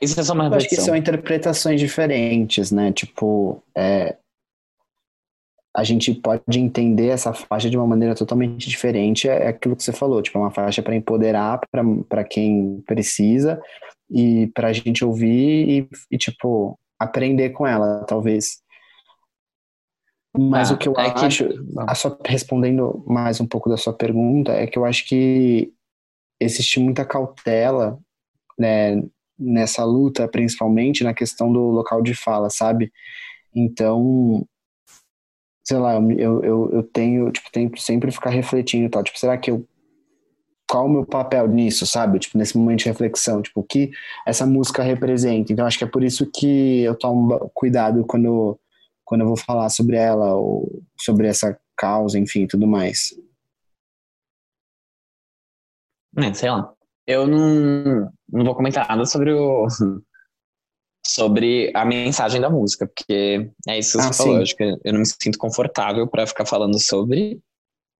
isso 0.00 0.18
é 0.18 0.22
só 0.24 0.32
uma 0.32 0.44
Eu 0.46 0.54
acho 0.54 0.66
que 0.68 0.76
reflexão. 0.76 0.84
são 0.86 0.96
interpretações 0.96 1.80
diferentes, 1.80 2.70
né? 2.70 2.92
Tipo, 2.92 3.62
é, 3.76 4.16
a 5.76 5.84
gente 5.84 6.12
pode 6.14 6.42
entender 6.58 7.08
essa 7.08 7.32
faixa 7.32 7.70
de 7.70 7.76
uma 7.76 7.86
maneira 7.86 8.14
totalmente 8.14 8.68
diferente. 8.68 9.28
É 9.28 9.48
aquilo 9.48 9.76
que 9.76 9.82
você 9.82 9.92
falou, 9.92 10.20
tipo, 10.22 10.36
é 10.38 10.40
uma 10.40 10.50
faixa 10.50 10.82
para 10.82 10.94
empoderar 10.96 11.60
para 12.08 12.24
quem 12.24 12.80
precisa 12.86 13.60
e 14.10 14.48
para 14.54 14.68
a 14.68 14.72
gente 14.72 15.04
ouvir 15.04 15.68
e, 15.68 15.88
e, 16.10 16.18
tipo, 16.18 16.78
aprender 16.98 17.50
com 17.50 17.66
ela, 17.66 18.04
talvez. 18.04 18.60
Mas 20.36 20.68
Tá, 20.68 20.74
o 20.74 20.78
que 20.78 20.88
eu 20.88 20.94
é 20.98 21.10
que- 21.12 21.24
acho, 21.24 21.48
a 21.88 21.94
sua, 21.94 22.18
respondendo 22.26 23.04
mais 23.06 23.40
um 23.40 23.46
pouco 23.46 23.68
da 23.68 23.76
sua 23.76 23.92
pergunta, 23.92 24.52
é 24.52 24.66
que 24.66 24.78
eu 24.78 24.84
acho 24.84 25.06
que 25.06 25.72
existe 26.40 26.78
muita 26.80 27.04
cautela, 27.04 27.98
né, 28.58 29.02
nessa 29.38 29.84
luta, 29.84 30.28
principalmente 30.28 31.04
na 31.04 31.14
questão 31.14 31.52
do 31.52 31.60
local 31.60 32.02
de 32.02 32.14
fala, 32.14 32.50
sabe? 32.50 32.92
Então, 33.54 34.46
sei 35.64 35.78
lá, 35.78 35.94
eu, 35.94 36.42
eu, 36.42 36.70
eu 36.72 36.82
tenho, 36.82 37.30
tipo, 37.30 37.50
tento 37.52 37.80
sempre 37.80 38.10
ficar 38.10 38.30
refletindo 38.30 38.86
e 38.86 38.88
tal, 38.88 39.02
tipo, 39.02 39.18
será 39.18 39.36
que 39.38 39.50
eu 39.50 39.66
qual 40.70 40.84
o 40.84 40.88
meu 40.88 41.06
papel 41.06 41.48
nisso, 41.48 41.86
sabe? 41.86 42.18
Tipo, 42.18 42.36
nesse 42.36 42.56
momento 42.56 42.80
de 42.80 42.84
reflexão, 42.84 43.40
tipo, 43.40 43.60
o 43.60 43.64
que 43.64 43.90
essa 44.26 44.44
música 44.46 44.82
representa. 44.82 45.50
Então, 45.50 45.66
acho 45.66 45.78
que 45.78 45.84
é 45.84 45.86
por 45.86 46.04
isso 46.04 46.30
que 46.30 46.82
eu 46.82 46.94
tomo 46.94 47.50
cuidado 47.54 48.04
quando, 48.06 48.60
quando 49.02 49.22
eu 49.22 49.28
vou 49.28 49.36
falar 49.36 49.70
sobre 49.70 49.96
ela 49.96 50.34
ou 50.34 50.82
sobre 51.00 51.26
essa 51.26 51.58
causa, 51.74 52.18
enfim, 52.18 52.46
tudo 52.46 52.66
mais. 52.66 53.14
É, 56.16 56.34
sei 56.34 56.50
lá. 56.50 56.77
Eu 57.08 57.26
não, 57.26 58.12
não 58.30 58.44
vou 58.44 58.54
comentar 58.54 58.86
nada 58.86 59.06
sobre 59.06 59.32
o 59.32 59.66
sobre 61.06 61.72
a 61.74 61.86
mensagem 61.86 62.38
da 62.38 62.50
música, 62.50 62.86
porque 62.86 63.50
é 63.66 63.78
isso 63.78 63.96
que 63.96 64.04
você 64.04 64.10
Ah, 64.10 64.12
falou. 64.12 64.42
acho 64.42 64.54
que 64.54 64.62
eu 64.84 64.92
não 64.92 65.00
me 65.00 65.06
sinto 65.06 65.38
confortável 65.38 66.06
para 66.06 66.26
ficar 66.26 66.44
falando 66.44 66.78
sobre. 66.78 67.40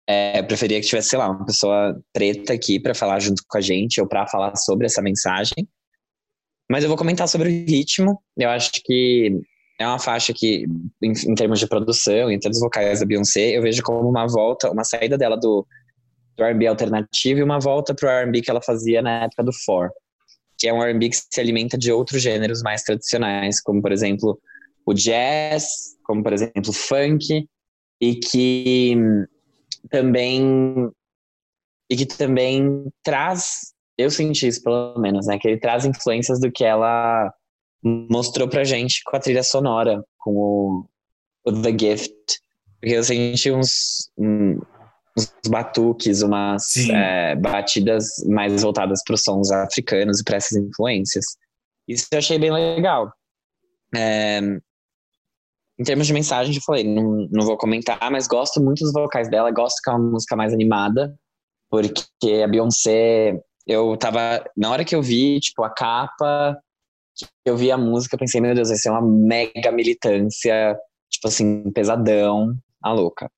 É, 0.07 0.41
eu 0.41 0.47
preferia 0.47 0.79
que 0.79 0.87
tivesse, 0.87 1.09
sei 1.09 1.19
lá, 1.19 1.31
uma 1.31 1.47
pessoa 1.47 1.99
preta 2.13 2.53
aqui 2.53 2.79
para 2.79 2.95
falar 2.95 3.19
junto 3.19 3.43
com 3.49 3.57
a 3.57 3.61
gente 3.63 3.99
ou 3.99 4.07
para 4.07 4.27
falar 4.27 4.55
sobre 4.57 4.85
essa 4.85 5.01
mensagem. 5.01 5.67
Mas 6.71 6.83
eu 6.85 6.89
vou 6.89 6.99
comentar 6.99 7.27
sobre 7.29 7.49
o 7.49 7.51
ritmo. 7.51 8.23
Eu 8.37 8.51
acho 8.51 8.73
que 8.85 9.41
é 9.81 9.87
uma 9.87 9.99
faixa 9.99 10.35
que, 10.35 10.67
em, 11.03 11.13
em 11.13 11.35
termos 11.35 11.59
de 11.61 11.67
produção, 11.67 12.31
em 12.31 12.39
termos 12.39 12.61
vocais 12.61 13.01
da 13.01 13.07
Beyoncé, 13.07 13.57
eu 13.57 13.63
vejo 13.63 13.83
como 13.83 14.07
uma 14.07 14.27
volta, 14.27 14.71
uma 14.71 14.85
saída 14.85 15.17
dela 15.17 15.37
do, 15.37 15.67
do 16.39 16.45
R&B 16.45 16.67
alternativo 16.69 17.41
e 17.41 17.43
uma 17.43 17.59
volta 17.59 17.95
pro 17.95 18.09
R&B 18.09 18.41
que 18.41 18.51
ela 18.51 18.63
fazia 18.63 19.03
na 19.03 19.25
época 19.25 19.43
do 19.43 19.53
For, 19.53 19.91
que 20.57 20.69
é 20.69 20.73
um 20.73 20.83
R&B 20.83 21.09
que 21.09 21.17
se 21.17 21.41
alimenta 21.41 21.77
de 21.77 21.93
outros 21.93 22.23
gêneros 22.23 22.63
mais 22.63 22.83
tradicionais, 22.83 23.61
como 23.61 23.83
por 23.83 23.91
exemplo 23.91 24.41
o 24.87 24.95
jazz, 24.95 25.97
como 26.05 26.23
por 26.23 26.33
exemplo 26.33 26.71
o 26.71 26.73
funk, 26.73 27.47
e 28.01 28.15
que 28.15 28.97
também 29.91 30.89
e 31.91 31.97
que 31.97 32.07
também 32.07 32.87
traz, 33.03 33.73
eu 33.97 34.11
senti 34.11 34.47
isso 34.47 34.63
pelo 34.63 34.99
menos, 34.99 35.27
né, 35.27 35.39
que 35.39 35.49
ele 35.49 35.59
traz 35.59 35.85
influências 35.85 36.39
do 36.39 36.53
que 36.53 36.65
ela 36.65 37.33
mostrou 37.83 38.47
pra 38.47 38.63
gente 38.63 39.03
com 39.05 39.17
a 39.17 39.21
trilha 39.21 39.43
sonora, 39.43 40.05
com 40.19 40.31
o, 40.33 40.87
o 41.47 41.63
The 41.63 41.71
Gift, 41.71 42.41
porque 42.79 42.95
eu 42.95 43.03
senti 43.03 43.51
uns, 43.51 44.11
uns 45.19 45.33
batuques, 45.49 46.23
umas 46.23 46.77
é, 46.91 47.35
batidas 47.37 48.09
mais 48.27 48.63
voltadas 48.63 49.03
para 49.05 49.15
os 49.15 49.23
sons 49.23 49.51
africanos 49.51 50.21
e 50.21 50.25
para 50.25 50.37
essas 50.37 50.57
influências. 50.57 51.25
Isso 51.87 52.07
eu 52.13 52.19
achei 52.19 52.39
bem 52.39 52.53
legal. 52.53 53.13
É, 53.95 54.41
em 55.79 55.85
termos 55.85 56.07
de 56.07 56.13
mensagem, 56.13 56.55
eu 56.55 56.63
falei, 56.63 56.85
não, 56.85 57.29
não 57.31 57.47
vou 57.47 57.57
comentar, 57.57 58.11
mas 58.11 58.27
gosto 58.27 58.61
muito 58.61 58.81
dos 58.81 58.93
vocais 58.93 59.31
dela, 59.31 59.51
gosto 59.51 59.81
que 59.83 59.89
é 59.89 59.93
uma 59.93 60.11
música 60.11 60.35
mais 60.35 60.53
animada, 60.53 61.17
porque 61.71 62.43
a 62.45 62.49
Beyoncé, 62.49 63.41
eu 63.67 63.97
tava, 63.97 64.45
na 64.57 64.71
hora 64.71 64.85
que 64.85 64.95
eu 64.95 65.03
vi, 65.03 65.39
tipo, 65.39 65.63
a 65.63 65.71
capa, 65.71 66.59
eu 67.45 67.57
vi 67.57 67.71
a 67.71 67.79
música, 67.79 68.19
pensei, 68.19 68.41
meu 68.41 68.55
Deus, 68.55 68.69
vai 68.69 68.77
ser 68.77 68.91
uma 68.91 69.03
mega 69.03 69.71
militância, 69.71 70.77
tipo 71.09 71.29
assim, 71.29 71.71
pesadão, 71.71 72.57
a 72.83 72.93
louca. 72.93 73.31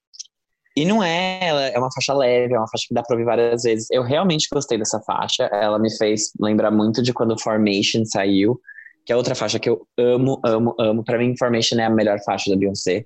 E 0.76 0.84
não 0.84 1.02
é, 1.02 1.40
ela 1.42 1.66
é 1.66 1.78
uma 1.78 1.92
faixa 1.92 2.14
leve, 2.14 2.54
é 2.54 2.58
uma 2.58 2.68
faixa 2.68 2.84
que 2.86 2.94
dá 2.94 3.02
pra 3.02 3.14
ouvir 3.14 3.24
várias 3.24 3.62
vezes. 3.62 3.88
Eu 3.90 4.02
realmente 4.02 4.48
gostei 4.52 4.78
dessa 4.78 5.00
faixa, 5.00 5.44
ela 5.52 5.78
me 5.78 5.94
fez 5.96 6.30
lembrar 6.40 6.70
muito 6.70 7.02
de 7.02 7.12
quando 7.12 7.40
Formation 7.40 8.04
saiu, 8.04 8.58
que 9.04 9.12
é 9.12 9.16
outra 9.16 9.34
faixa 9.34 9.58
que 9.58 9.68
eu 9.68 9.86
amo, 9.98 10.40
amo, 10.44 10.74
amo. 10.78 11.04
Pra 11.04 11.18
mim, 11.18 11.34
Formation 11.36 11.78
é 11.78 11.84
a 11.84 11.90
melhor 11.90 12.18
faixa 12.24 12.50
da 12.50 12.56
Beyoncé, 12.56 13.04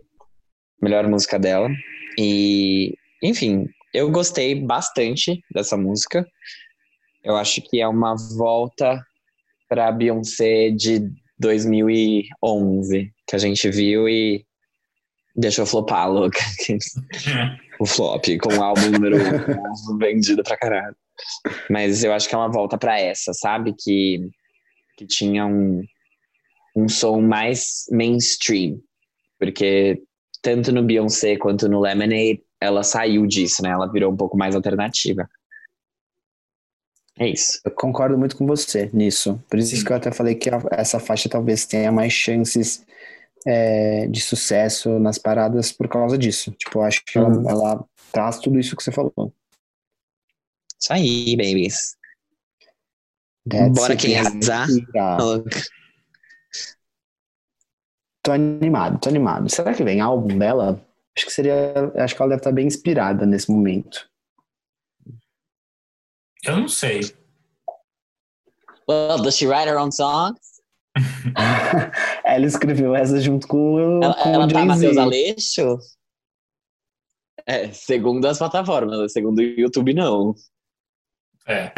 melhor 0.80 1.08
música 1.08 1.38
dela. 1.38 1.68
E, 2.18 2.94
enfim, 3.22 3.66
eu 3.94 4.10
gostei 4.10 4.54
bastante 4.54 5.40
dessa 5.52 5.76
música. 5.76 6.26
Eu 7.22 7.36
acho 7.36 7.62
que 7.62 7.80
é 7.80 7.88
uma 7.88 8.14
volta 8.36 9.02
pra 9.68 9.90
Beyoncé 9.90 10.70
de 10.70 11.10
2011, 11.38 13.12
que 13.26 13.36
a 13.36 13.38
gente 13.38 13.70
viu 13.70 14.06
e 14.08 14.44
deixou 15.34 15.66
flopar, 15.66 16.10
louca. 16.10 16.38
o 17.80 17.86
flop, 17.86 18.24
com 18.40 18.54
o 18.54 18.62
álbum 18.62 18.90
número 18.90 19.16
1 19.90 19.98
vendido 19.98 20.42
pra 20.42 20.56
caralho. 20.56 20.96
Mas 21.70 22.02
eu 22.04 22.12
acho 22.12 22.28
que 22.28 22.34
é 22.34 22.38
uma 22.38 22.50
volta 22.50 22.76
para 22.78 22.98
essa, 22.98 23.32
sabe? 23.32 23.74
Que, 23.78 24.28
que 24.96 25.06
tinha 25.06 25.46
um, 25.46 25.82
um 26.76 26.88
som 26.88 27.20
mais 27.20 27.84
mainstream. 27.90 28.80
Porque 29.38 30.02
tanto 30.42 30.72
no 30.72 30.82
Beyoncé 30.82 31.36
quanto 31.36 31.68
no 31.68 31.80
Lemonade, 31.80 32.42
ela 32.60 32.82
saiu 32.82 33.26
disso, 33.26 33.62
né? 33.62 33.70
Ela 33.70 33.90
virou 33.90 34.12
um 34.12 34.16
pouco 34.16 34.36
mais 34.36 34.54
alternativa. 34.54 35.28
É 37.18 37.28
isso. 37.28 37.60
Eu 37.64 37.70
concordo 37.70 38.18
muito 38.18 38.36
com 38.36 38.44
você 38.44 38.90
nisso. 38.92 39.40
Por 39.48 39.58
isso 39.58 39.76
Sim. 39.76 39.84
que 39.84 39.92
eu 39.92 39.96
até 39.96 40.10
falei 40.10 40.34
que 40.34 40.50
essa 40.72 40.98
faixa 40.98 41.28
talvez 41.28 41.64
tenha 41.64 41.92
mais 41.92 42.12
chances 42.12 42.84
é, 43.46 44.06
de 44.06 44.20
sucesso 44.20 44.98
nas 44.98 45.18
paradas 45.18 45.72
por 45.72 45.88
causa 45.88 46.16
disso. 46.16 46.50
Tipo, 46.52 46.78
eu 46.78 46.82
acho 46.82 47.04
que 47.04 47.18
uhum. 47.18 47.48
ela, 47.48 47.50
ela, 47.50 47.84
traz 48.12 48.38
tudo 48.38 48.58
isso 48.58 48.76
que 48.76 48.82
você 48.82 48.92
falou. 48.92 49.32
Isso 50.80 50.92
aí, 50.92 51.36
babies. 51.36 51.96
That's 53.48 53.74
Bora 53.74 53.96
que 53.96 54.14
arrasar. 54.14 54.68
Tô 58.22 58.32
animado, 58.32 58.98
tô 59.00 59.08
animado. 59.10 59.50
Será 59.50 59.74
que 59.74 59.84
vem 59.84 60.00
álbum 60.00 60.38
dela? 60.38 60.80
Acho 61.16 61.26
que 61.26 61.32
seria. 61.32 61.92
Acho 61.96 62.16
que 62.16 62.22
ela 62.22 62.30
deve 62.30 62.40
estar 62.40 62.52
bem 62.52 62.66
inspirada 62.66 63.26
nesse 63.26 63.50
momento. 63.50 64.08
Eu 66.42 66.56
não 66.56 66.68
sei. 66.68 67.00
Well, 68.88 69.22
does 69.22 69.36
she 69.36 69.46
write 69.46 69.68
her 69.68 69.78
own 69.78 69.92
songs? 69.92 70.53
ela 72.24 72.46
escreveu 72.46 72.94
essa 72.94 73.20
junto 73.20 73.46
com, 73.46 74.02
ela, 74.02 74.14
com 74.14 74.28
ela 74.28 74.44
o 74.46 74.48
tá 74.48 74.64
Matheus 74.64 74.96
Aleixo? 74.96 75.78
É, 77.46 77.68
segundo 77.72 78.26
as 78.26 78.38
plataformas, 78.38 79.12
segundo 79.12 79.38
o 79.38 79.42
YouTube, 79.42 79.92
não. 79.94 80.34
É. 81.46 81.72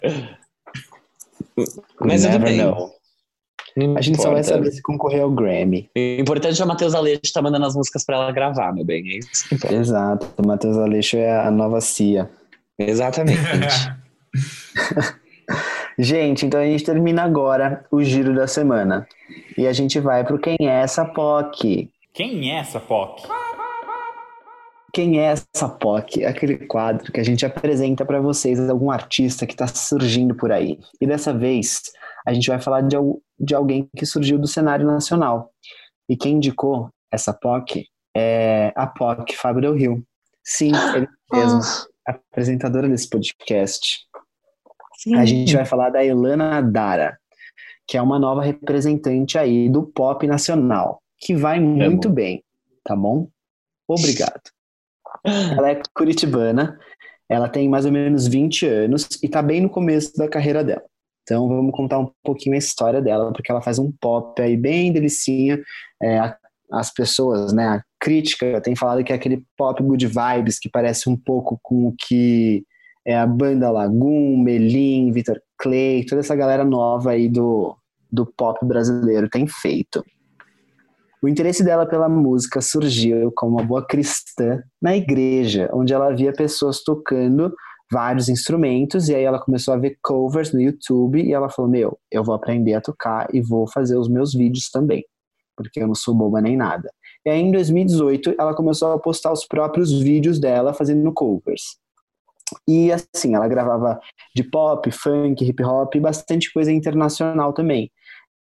Mas 2.01 2.25
eu 2.25 2.33
também. 2.33 2.59
Não. 2.59 2.93
a 3.97 4.01
gente 4.01 4.21
só 4.21 4.31
vai 4.31 4.45
saber 4.45 4.71
se 4.71 4.81
concorrer 4.83 5.23
ao 5.23 5.31
Grammy. 5.31 5.91
O 5.97 6.21
importante 6.21 6.61
é 6.61 6.65
o 6.65 6.69
Matheus 6.69 6.95
Aleixo 6.95 7.23
estar 7.25 7.41
tá 7.41 7.45
mandando 7.45 7.67
as 7.67 7.75
músicas 7.75 8.05
para 8.05 8.17
ela 8.17 8.33
gravar, 8.33 8.73
meu 8.73 8.85
bem. 8.85 9.03
É 9.09 9.19
isso 9.19 9.49
que 9.49 9.55
importa. 9.57 9.75
Exato. 9.75 10.27
O 10.39 10.47
Matheus 10.47 10.77
Aleixo 10.77 11.17
é 11.17 11.37
a 11.41 11.51
nova 11.51 11.81
Cia. 11.81 12.31
Exatamente. 12.79 13.41
Gente, 15.99 16.45
então 16.45 16.61
a 16.61 16.65
gente 16.65 16.85
termina 16.85 17.23
agora 17.23 17.87
o 17.91 18.03
giro 18.03 18.35
da 18.35 18.47
semana. 18.47 19.07
E 19.57 19.67
a 19.67 19.73
gente 19.73 19.99
vai 19.99 20.25
pro 20.25 20.39
Quem 20.39 20.57
é 20.61 20.81
essa 20.81 21.05
POC? 21.05 21.91
Quem 22.13 22.53
é 22.53 22.57
essa 22.57 22.79
POC? 22.79 23.29
Quem 24.93 25.21
é 25.21 25.25
essa 25.25 25.69
POC? 25.69 26.25
Aquele 26.25 26.67
quadro 26.67 27.13
que 27.13 27.21
a 27.21 27.25
gente 27.25 27.45
apresenta 27.45 28.05
para 28.05 28.21
vocês 28.21 28.69
algum 28.69 28.91
artista 28.91 29.47
que 29.47 29.55
está 29.55 29.67
surgindo 29.67 30.35
por 30.35 30.53
aí. 30.53 30.79
E 31.01 31.07
dessa 31.07 31.33
vez 31.33 31.83
a 32.27 32.33
gente 32.33 32.49
vai 32.49 32.61
falar 32.61 32.83
de, 32.83 32.97
de 33.39 33.55
alguém 33.55 33.89
que 33.97 34.05
surgiu 34.05 34.39
do 34.39 34.47
cenário 34.47 34.87
nacional. 34.87 35.51
E 36.09 36.17
quem 36.17 36.35
indicou 36.35 36.91
essa 37.13 37.33
POC 37.33 37.87
é 38.17 38.73
a 38.75 38.87
POC 38.87 39.37
Fábio 39.37 39.63
Del 39.63 39.75
Rio. 39.75 40.03
Sim, 40.45 40.73
ele 40.95 41.09
mesmo, 41.33 41.61
ah. 41.61 42.13
apresentadora 42.31 42.89
desse 42.89 43.09
podcast. 43.09 44.06
Sim. 44.97 45.17
A 45.17 45.25
gente 45.25 45.55
vai 45.55 45.65
falar 45.65 45.91
da 45.91 46.05
Elana 46.05 46.61
Dara, 46.61 47.19
que 47.87 47.97
é 47.97 48.03
uma 48.03 48.19
nova 48.19 48.43
representante 48.43 49.39
aí 49.39 49.69
do 49.69 49.83
pop 49.83 50.27
nacional, 50.27 51.03
que 51.19 51.35
vai 51.35 51.61
muito 51.61 52.09
é 52.09 52.13
bem, 52.13 52.45
tá 52.83 52.97
bom? 52.97 53.29
Obrigado. 53.87 54.43
Ela 55.25 55.71
é 55.71 55.83
curitibana, 55.95 56.79
ela 57.29 57.49
tem 57.49 57.69
mais 57.69 57.85
ou 57.85 57.93
menos 57.93 58.27
20 58.27 58.67
anos 58.67 59.09
e 59.23 59.29
tá 59.29 59.43
bem 59.43 59.61
no 59.61 59.71
começo 59.71 60.17
da 60.17 60.29
carreira 60.29 60.63
dela. 60.65 60.85
Então 61.23 61.49
vamos 61.49 61.73
contar 61.73 61.99
um 61.99 62.11
pouquinho 62.23 62.55
a 62.55 62.59
história 62.59 63.03
dela, 63.03 63.33
porque 63.33 63.51
ela 63.51 63.63
faz 63.63 63.79
um 63.79 63.91
pop 63.91 64.41
aí 64.41 64.57
bem 64.57 64.93
delicinha. 64.93 65.61
É, 66.01 66.35
as 66.71 66.93
pessoas, 66.93 67.53
né, 67.53 67.67
a 67.67 67.83
crítica 67.99 68.61
tem 68.61 68.77
falado 68.77 69.03
que 69.03 69.13
é 69.13 69.17
aquele 69.17 69.43
pop 69.57 69.83
good 69.83 70.07
vibes 70.07 70.59
que 70.59 70.69
parece 70.69 71.09
um 71.09 71.17
pouco 71.17 71.59
com 71.63 71.89
o 71.89 71.95
que 71.99 72.65
é 73.07 73.17
a 73.17 73.25
banda 73.25 73.71
Lagoon, 73.71 74.37
Melim, 74.43 75.13
Vitor 75.13 75.41
Clay, 75.57 76.05
toda 76.05 76.21
essa 76.21 76.35
galera 76.35 76.65
nova 76.65 77.13
aí 77.13 77.29
do, 77.29 77.77
do 78.11 78.27
pop 78.27 78.67
brasileiro 78.67 79.29
tem 79.31 79.47
feito. 79.47 80.05
O 81.23 81.29
interesse 81.29 81.63
dela 81.63 81.87
pela 81.87 82.09
música 82.09 82.61
surgiu 82.61 83.33
como 83.37 83.57
uma 83.57 83.65
boa 83.65 83.87
cristã 83.87 84.61
na 84.83 84.97
igreja, 84.97 85.71
onde 85.73 85.95
ela 85.95 86.13
via 86.13 86.33
pessoas 86.33 86.83
tocando 86.83 87.55
vários 87.91 88.29
instrumentos, 88.29 89.09
e 89.09 89.15
aí 89.15 89.23
ela 89.23 89.39
começou 89.39 89.73
a 89.73 89.77
ver 89.77 89.97
covers 90.03 90.53
no 90.53 90.61
YouTube, 90.61 91.23
e 91.23 91.33
ela 91.33 91.49
falou, 91.49 91.71
meu, 91.71 91.99
eu 92.11 92.25
vou 92.25 92.35
aprender 92.35 92.75
a 92.75 92.81
tocar 92.81 93.29
e 93.33 93.41
vou 93.41 93.69
fazer 93.71 93.97
os 93.97 94.09
meus 94.09 94.35
vídeos 94.35 94.69
também, 94.69 95.05
porque 95.57 95.81
eu 95.81 95.87
não 95.87 95.95
sou 95.95 96.13
boba 96.13 96.41
nem 96.41 96.57
nada. 96.57 96.91
E 97.25 97.31
aí 97.31 97.41
em 97.41 97.53
2018 97.53 98.35
ela 98.37 98.55
começou 98.55 98.93
a 98.93 98.99
postar 98.99 99.33
os 99.33 99.47
próprios 99.47 99.93
vídeos 99.93 100.41
dela 100.41 100.75
fazendo 100.75 101.13
covers. 101.13 101.79
E 102.67 102.93
assim, 102.93 103.35
ela 103.35 103.49
gravava 103.49 103.99
de 104.35 104.45
pop, 104.45 104.91
funk, 104.91 105.45
hip 105.45 105.63
hop 105.65 105.95
e 105.95 106.01
bastante 106.01 106.53
coisa 106.53 106.71
internacional 106.71 107.53
também. 107.53 107.91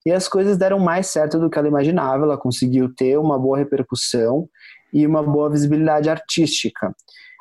E 0.05 0.13
as 0.13 0.29
coisas 0.29 0.57
deram 0.57 0.79
mais 0.79 1.09
certo 1.09 1.39
do 1.39 1.51
que 1.51 1.59
ela 1.59 1.67
imaginava, 1.67 2.25
ela 2.25 2.39
conseguiu 2.39 2.95
ter 2.95 3.19
uma 3.19 3.39
boa 3.39 3.59
repercussão 3.59 4.49
e 4.93 5.05
uma 5.05 5.23
boa 5.23 5.51
visibilidade 5.51 6.09
artística. 6.09 6.95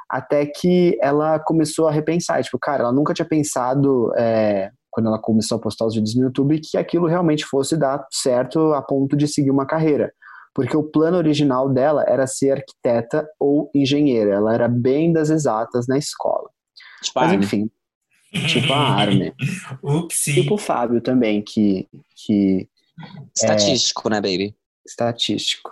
Até 0.10 0.46
que 0.46 0.98
ela 1.02 1.40
começou 1.40 1.88
a 1.88 1.92
repensar, 1.92 2.44
tipo, 2.44 2.58
cara, 2.60 2.84
ela 2.84 2.92
nunca 2.92 3.14
tinha 3.14 3.28
pensado, 3.28 4.12
é, 4.18 4.72
quando 4.90 5.08
ela 5.08 5.20
começou 5.20 5.58
a 5.58 5.62
postar 5.62 5.86
os 5.86 5.94
vídeos 5.94 6.16
no 6.16 6.24
YouTube, 6.24 6.60
que 6.60 6.78
aquilo 6.78 7.08
realmente 7.08 7.46
fosse 7.46 7.78
dar 7.78 8.04
certo 8.12 8.74
a 8.74 8.82
ponto 8.82 9.16
de 9.16 9.28
seguir 9.28 9.52
uma 9.52 9.68
carreira 9.68 10.12
porque 10.56 10.76
o 10.76 10.84
plano 10.84 11.18
original 11.18 11.70
dela 11.70 12.06
era 12.08 12.26
ser 12.26 12.52
arquiteta 12.52 13.28
ou 13.38 13.70
engenheira. 13.76 14.36
Ela 14.36 14.54
era 14.54 14.70
bem 14.70 15.12
das 15.12 15.30
exatas 15.30 15.86
na 15.86 15.98
escola. 15.98 16.45
Tipo 17.02 17.20
Mas 17.20 17.34
enfim, 17.34 17.70
tipo 18.48 18.74
a 18.74 18.96
Armin. 18.96 19.32
Tipo 20.10 20.56
o 20.56 20.58
Fábio 20.58 21.02
também, 21.02 21.42
que. 21.42 21.88
que 22.16 22.68
Estatístico, 23.36 24.08
é, 24.08 24.12
né, 24.12 24.16
baby? 24.22 24.56
Estatístico. 24.86 25.72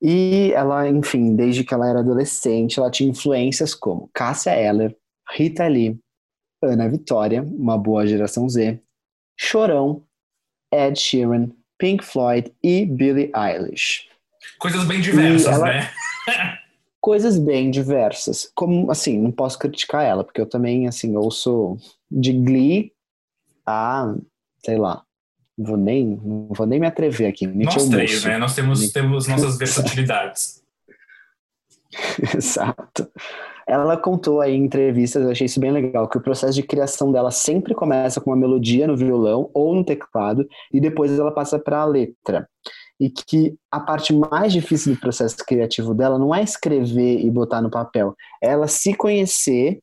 E 0.00 0.52
ela, 0.54 0.88
enfim, 0.88 1.34
desde 1.34 1.64
que 1.64 1.72
ela 1.72 1.88
era 1.88 2.00
adolescente, 2.00 2.78
ela 2.78 2.90
tinha 2.90 3.10
influências 3.10 3.74
como 3.74 4.10
Cássia 4.12 4.50
Eller, 4.50 4.94
Rita 5.34 5.66
Lee, 5.66 5.98
Ana 6.62 6.88
Vitória, 6.88 7.42
uma 7.42 7.78
boa 7.78 8.06
geração 8.06 8.48
Z, 8.48 8.80
Chorão, 9.36 10.04
Ed 10.72 10.98
Sheeran, 10.98 11.50
Pink 11.78 12.04
Floyd 12.04 12.52
e 12.62 12.84
Billie 12.84 13.32
Eilish. 13.34 14.08
Coisas 14.58 14.84
bem 14.84 15.00
diversas, 15.00 15.52
ela, 15.52 15.66
né? 15.66 15.90
coisas 17.06 17.38
bem 17.38 17.70
diversas. 17.70 18.50
Como, 18.52 18.90
assim, 18.90 19.16
não 19.16 19.30
posso 19.30 19.56
criticar 19.60 20.04
ela, 20.04 20.24
porque 20.24 20.40
eu 20.40 20.46
também, 20.48 20.88
assim, 20.88 21.16
ouço 21.16 21.76
de 22.10 22.32
Glee 22.32 22.90
a, 23.64 24.12
sei 24.64 24.76
lá, 24.76 25.04
não 25.56 25.66
vou 25.66 25.76
nem, 25.76 26.20
não 26.20 26.48
vou 26.50 26.66
nem 26.66 26.80
me 26.80 26.86
atrever 26.88 27.28
aqui. 27.28 27.46
Nós 27.46 27.88
três, 27.88 28.24
né? 28.24 28.38
Nós 28.38 28.56
temos, 28.56 28.90
temos 28.90 29.28
nossas 29.28 29.56
versatilidades. 29.56 30.60
Exato. 32.36 33.08
Ela 33.68 33.96
contou 33.96 34.40
aí 34.40 34.56
em 34.56 34.64
entrevistas, 34.64 35.22
eu 35.22 35.30
achei 35.30 35.46
isso 35.46 35.60
bem 35.60 35.70
legal, 35.70 36.08
que 36.08 36.18
o 36.18 36.20
processo 36.20 36.54
de 36.54 36.64
criação 36.64 37.12
dela 37.12 37.30
sempre 37.30 37.72
começa 37.72 38.20
com 38.20 38.30
uma 38.30 38.36
melodia 38.36 38.84
no 38.88 38.96
violão 38.96 39.48
ou 39.54 39.76
no 39.76 39.84
teclado 39.84 40.44
e 40.72 40.80
depois 40.80 41.16
ela 41.16 41.30
passa 41.30 41.56
para 41.56 41.78
a 41.78 41.84
letra. 41.84 42.48
E 42.98 43.10
que 43.10 43.54
a 43.70 43.78
parte 43.78 44.14
mais 44.14 44.52
difícil 44.52 44.94
do 44.94 45.00
processo 45.00 45.36
criativo 45.46 45.94
dela 45.94 46.18
não 46.18 46.34
é 46.34 46.42
escrever 46.42 47.20
e 47.20 47.30
botar 47.30 47.60
no 47.60 47.70
papel, 47.70 48.14
é 48.42 48.48
ela 48.48 48.66
se 48.66 48.94
conhecer 48.94 49.80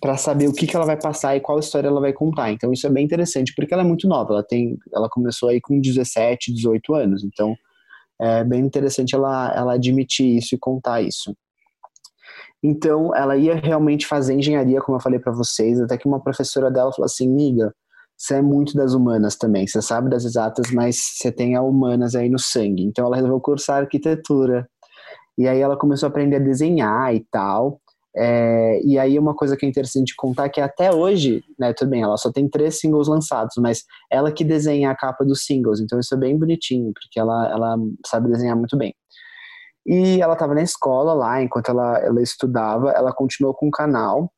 para 0.00 0.16
saber 0.16 0.48
o 0.48 0.52
que, 0.52 0.66
que 0.66 0.76
ela 0.76 0.84
vai 0.84 1.00
passar 1.00 1.34
e 1.36 1.40
qual 1.40 1.58
história 1.58 1.88
ela 1.88 2.00
vai 2.00 2.12
contar. 2.12 2.50
Então 2.50 2.72
isso 2.72 2.86
é 2.86 2.90
bem 2.90 3.04
interessante, 3.04 3.54
porque 3.56 3.72
ela 3.72 3.82
é 3.82 3.86
muito 3.86 4.06
nova, 4.06 4.34
ela 4.34 4.42
tem, 4.42 4.76
ela 4.92 5.08
começou 5.08 5.48
aí 5.48 5.60
com 5.60 5.80
17, 5.80 6.52
18 6.52 6.94
anos, 6.94 7.24
então 7.24 7.54
é 8.20 8.44
bem 8.44 8.60
interessante 8.60 9.14
ela, 9.14 9.52
ela 9.56 9.74
admitir 9.74 10.36
isso 10.36 10.54
e 10.54 10.58
contar 10.58 11.02
isso. 11.02 11.34
Então, 12.62 13.14
ela 13.14 13.36
ia 13.36 13.56
realmente 13.56 14.06
fazer 14.06 14.34
engenharia, 14.34 14.80
como 14.80 14.96
eu 14.96 15.02
falei 15.02 15.18
para 15.18 15.32
vocês, 15.32 15.78
até 15.80 15.98
que 15.98 16.08
uma 16.08 16.18
professora 16.18 16.70
dela 16.70 16.90
falou 16.90 17.04
assim: 17.04 17.28
Miga, 17.28 17.74
você 18.16 18.34
é 18.34 18.42
muito 18.42 18.74
das 18.74 18.94
humanas 18.94 19.36
também, 19.36 19.66
você 19.66 19.82
sabe 19.82 20.08
das 20.08 20.24
exatas, 20.24 20.70
mas 20.70 20.96
você 20.96 21.32
tem 21.32 21.56
a 21.56 21.62
humanas 21.62 22.14
aí 22.14 22.28
no 22.28 22.38
sangue. 22.38 22.84
Então, 22.84 23.06
ela 23.06 23.16
resolveu 23.16 23.40
cursar 23.40 23.82
arquitetura. 23.82 24.68
E 25.36 25.48
aí, 25.48 25.60
ela 25.60 25.76
começou 25.76 26.06
a 26.06 26.10
aprender 26.10 26.36
a 26.36 26.40
desenhar 26.40 27.14
e 27.14 27.26
tal. 27.30 27.80
É, 28.16 28.80
e 28.84 28.96
aí 28.96 29.18
uma 29.18 29.34
coisa 29.34 29.56
que 29.56 29.66
é 29.66 29.68
interessante 29.68 30.14
contar 30.16 30.44
é 30.44 30.48
que 30.48 30.60
até 30.60 30.92
hoje, 30.92 31.42
né, 31.58 31.72
tudo 31.72 31.90
bem, 31.90 32.02
ela 32.02 32.16
só 32.16 32.30
tem 32.30 32.48
três 32.48 32.78
singles 32.78 33.08
lançados, 33.08 33.56
mas 33.58 33.82
ela 34.10 34.30
que 34.30 34.44
desenha 34.44 34.90
a 34.90 34.96
capa 34.96 35.24
dos 35.24 35.44
singles, 35.44 35.80
então 35.80 35.98
isso 35.98 36.14
é 36.14 36.18
bem 36.18 36.38
bonitinho, 36.38 36.92
porque 36.94 37.18
ela, 37.18 37.50
ela 37.50 37.76
sabe 38.06 38.30
desenhar 38.30 38.56
muito 38.56 38.76
bem. 38.76 38.94
E 39.84 40.20
ela 40.20 40.34
estava 40.34 40.54
na 40.54 40.62
escola 40.62 41.12
lá, 41.12 41.42
enquanto 41.42 41.70
ela, 41.70 41.98
ela 41.98 42.22
estudava, 42.22 42.90
ela 42.92 43.12
continuou 43.12 43.52
com 43.52 43.66
o 43.68 43.70
canal, 43.70 44.30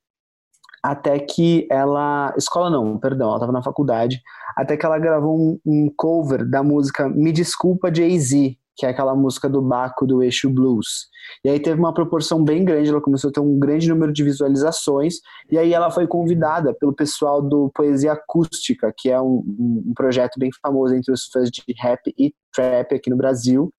até 0.86 1.18
que 1.18 1.66
ela. 1.68 2.32
Escola 2.36 2.70
não, 2.70 2.96
perdão, 2.96 3.28
ela 3.28 3.36
estava 3.36 3.52
na 3.52 3.62
faculdade, 3.62 4.22
até 4.56 4.76
que 4.76 4.86
ela 4.86 4.98
gravou 4.98 5.36
um, 5.36 5.58
um 5.66 5.92
cover 5.96 6.48
da 6.48 6.62
música 6.62 7.08
Me 7.08 7.32
Desculpa 7.32 7.92
Jay-Z, 7.92 8.56
que 8.76 8.86
é 8.86 8.90
aquela 8.90 9.14
música 9.14 9.48
do 9.48 9.60
Baco 9.60 10.06
do 10.06 10.22
Eixo 10.22 10.48
Blues. 10.48 11.08
E 11.44 11.48
aí 11.48 11.58
teve 11.58 11.80
uma 11.80 11.92
proporção 11.92 12.44
bem 12.44 12.64
grande, 12.64 12.90
ela 12.90 13.00
começou 13.00 13.30
a 13.30 13.32
ter 13.32 13.40
um 13.40 13.58
grande 13.58 13.88
número 13.88 14.12
de 14.12 14.22
visualizações, 14.22 15.16
e 15.50 15.58
aí 15.58 15.72
ela 15.72 15.90
foi 15.90 16.06
convidada 16.06 16.72
pelo 16.72 16.94
pessoal 16.94 17.42
do 17.42 17.68
Poesia 17.74 18.12
Acústica, 18.12 18.92
que 18.96 19.10
é 19.10 19.20
um, 19.20 19.42
um 19.88 19.92
projeto 19.94 20.38
bem 20.38 20.50
famoso 20.62 20.94
entre 20.94 21.12
os 21.12 21.26
fãs 21.26 21.50
de 21.50 21.62
rap 21.80 22.14
e 22.16 22.32
trap 22.54 22.94
aqui 22.94 23.10
no 23.10 23.16
Brasil, 23.16 23.72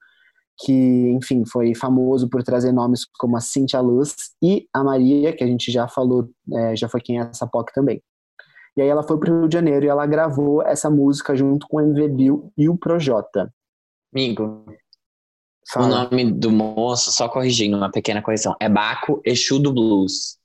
que, 0.59 0.73
enfim, 1.11 1.45
foi 1.45 1.75
famoso 1.75 2.29
por 2.29 2.41
trazer 2.43 2.71
nomes 2.71 3.05
como 3.17 3.37
a 3.37 3.39
Cintia 3.39 3.79
Luz 3.79 4.15
e 4.41 4.67
a 4.73 4.83
Maria, 4.83 5.33
que 5.33 5.43
a 5.43 5.47
gente 5.47 5.71
já 5.71 5.87
falou, 5.87 6.29
é, 6.51 6.75
já 6.75 6.89
foi 6.89 6.99
quem 6.99 7.19
é 7.19 7.23
essa 7.23 7.45
POC 7.45 7.71
também. 7.73 8.01
E 8.75 8.81
aí 8.81 8.87
ela 8.87 9.03
foi 9.03 9.19
para 9.19 9.31
o 9.31 9.39
Rio 9.39 9.47
de 9.47 9.53
Janeiro 9.53 9.85
e 9.85 9.89
ela 9.89 10.05
gravou 10.05 10.61
essa 10.61 10.89
música 10.89 11.35
junto 11.35 11.67
com 11.67 11.77
o 11.77 11.81
MV 11.81 12.07
Bill 12.09 12.53
e 12.57 12.69
o 12.69 12.77
Projota. 12.77 13.51
Amigo, 14.13 14.65
Fala. 15.71 15.85
o 15.85 15.89
nome 15.89 16.31
do 16.31 16.51
moço, 16.51 17.11
só 17.11 17.27
corrigindo 17.27 17.75
uma 17.77 17.91
pequena 17.91 18.21
correção, 18.21 18.55
é 18.59 18.69
Baco 18.69 19.21
Exu 19.25 19.59
do 19.59 19.73
Blues. 19.73 20.37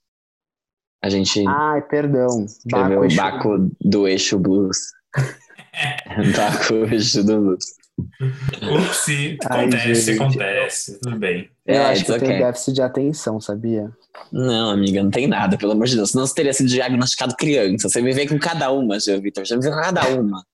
A 1.02 1.08
gente. 1.08 1.44
Ai, 1.46 1.82
perdão. 1.82 2.46
Baco, 2.70 3.16
Baco 3.16 3.70
do 3.80 4.06
Exu 4.06 4.38
Blues. 4.38 4.78
Baco 6.36 6.74
Exu 6.94 7.24
do 7.24 7.40
Blues. 7.40 7.81
Upsi, 7.98 9.38
acontece, 9.44 10.10
Ai, 10.10 10.16
acontece, 10.16 11.00
tudo 11.00 11.18
bem. 11.18 11.50
Eu 11.66 11.74
é, 11.74 11.84
acho 11.86 12.04
que 12.04 12.12
okay. 12.12 12.28
tem 12.28 12.38
déficit 12.38 12.74
de 12.74 12.82
atenção, 12.82 13.40
sabia? 13.40 13.90
Não, 14.32 14.70
amiga, 14.70 15.02
não 15.02 15.10
tem 15.10 15.26
nada, 15.26 15.56
pelo 15.56 15.72
amor 15.72 15.86
de 15.86 15.96
Deus. 15.96 16.10
Senão 16.10 16.26
você 16.26 16.34
teria 16.34 16.52
sido 16.52 16.68
diagnosticado 16.68 17.36
criança. 17.36 17.88
Você 17.88 18.00
me 18.00 18.12
vem 18.12 18.26
com 18.26 18.38
cada 18.38 18.70
uma, 18.70 18.98
Gil 18.98 19.20
Vitor. 19.20 19.46
Você 19.46 19.56
me 19.56 19.62
vem 19.62 19.72
com 19.72 19.80
cada 19.80 20.08
uma. 20.08 20.44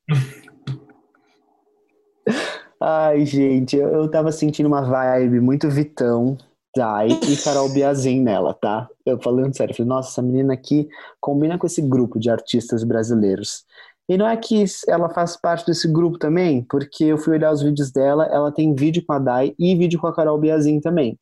Ai, 2.80 3.24
gente, 3.24 3.76
eu, 3.76 3.88
eu 3.88 4.08
tava 4.08 4.30
sentindo 4.30 4.66
uma 4.66 4.82
vibe 4.82 5.40
muito 5.40 5.68
Vitão, 5.68 6.36
Dai 6.76 7.08
e 7.08 7.36
Carol 7.42 7.68
Biazin 7.68 8.22
nela, 8.22 8.54
tá? 8.54 8.88
Eu 9.04 9.20
falando 9.20 9.56
sério, 9.56 9.74
falei, 9.74 9.88
nossa, 9.88 10.10
essa 10.10 10.22
menina 10.22 10.52
aqui 10.54 10.88
combina 11.20 11.58
com 11.58 11.66
esse 11.66 11.82
grupo 11.82 12.20
de 12.20 12.30
artistas 12.30 12.84
brasileiros. 12.84 13.64
E 14.08 14.16
não 14.16 14.26
é 14.26 14.36
que 14.36 14.64
ela 14.88 15.10
faz 15.10 15.36
parte 15.36 15.66
desse 15.66 15.86
grupo 15.86 16.18
também, 16.18 16.62
porque 16.62 17.04
eu 17.04 17.18
fui 17.18 17.34
olhar 17.34 17.52
os 17.52 17.62
vídeos 17.62 17.90
dela, 17.90 18.24
ela 18.26 18.50
tem 18.50 18.74
vídeo 18.74 19.04
com 19.06 19.12
a 19.12 19.18
Dai 19.18 19.54
e 19.58 19.74
vídeo 19.76 20.00
com 20.00 20.06
a 20.06 20.14
Carol 20.14 20.38
Biazin 20.38 20.80
também. 20.80 21.18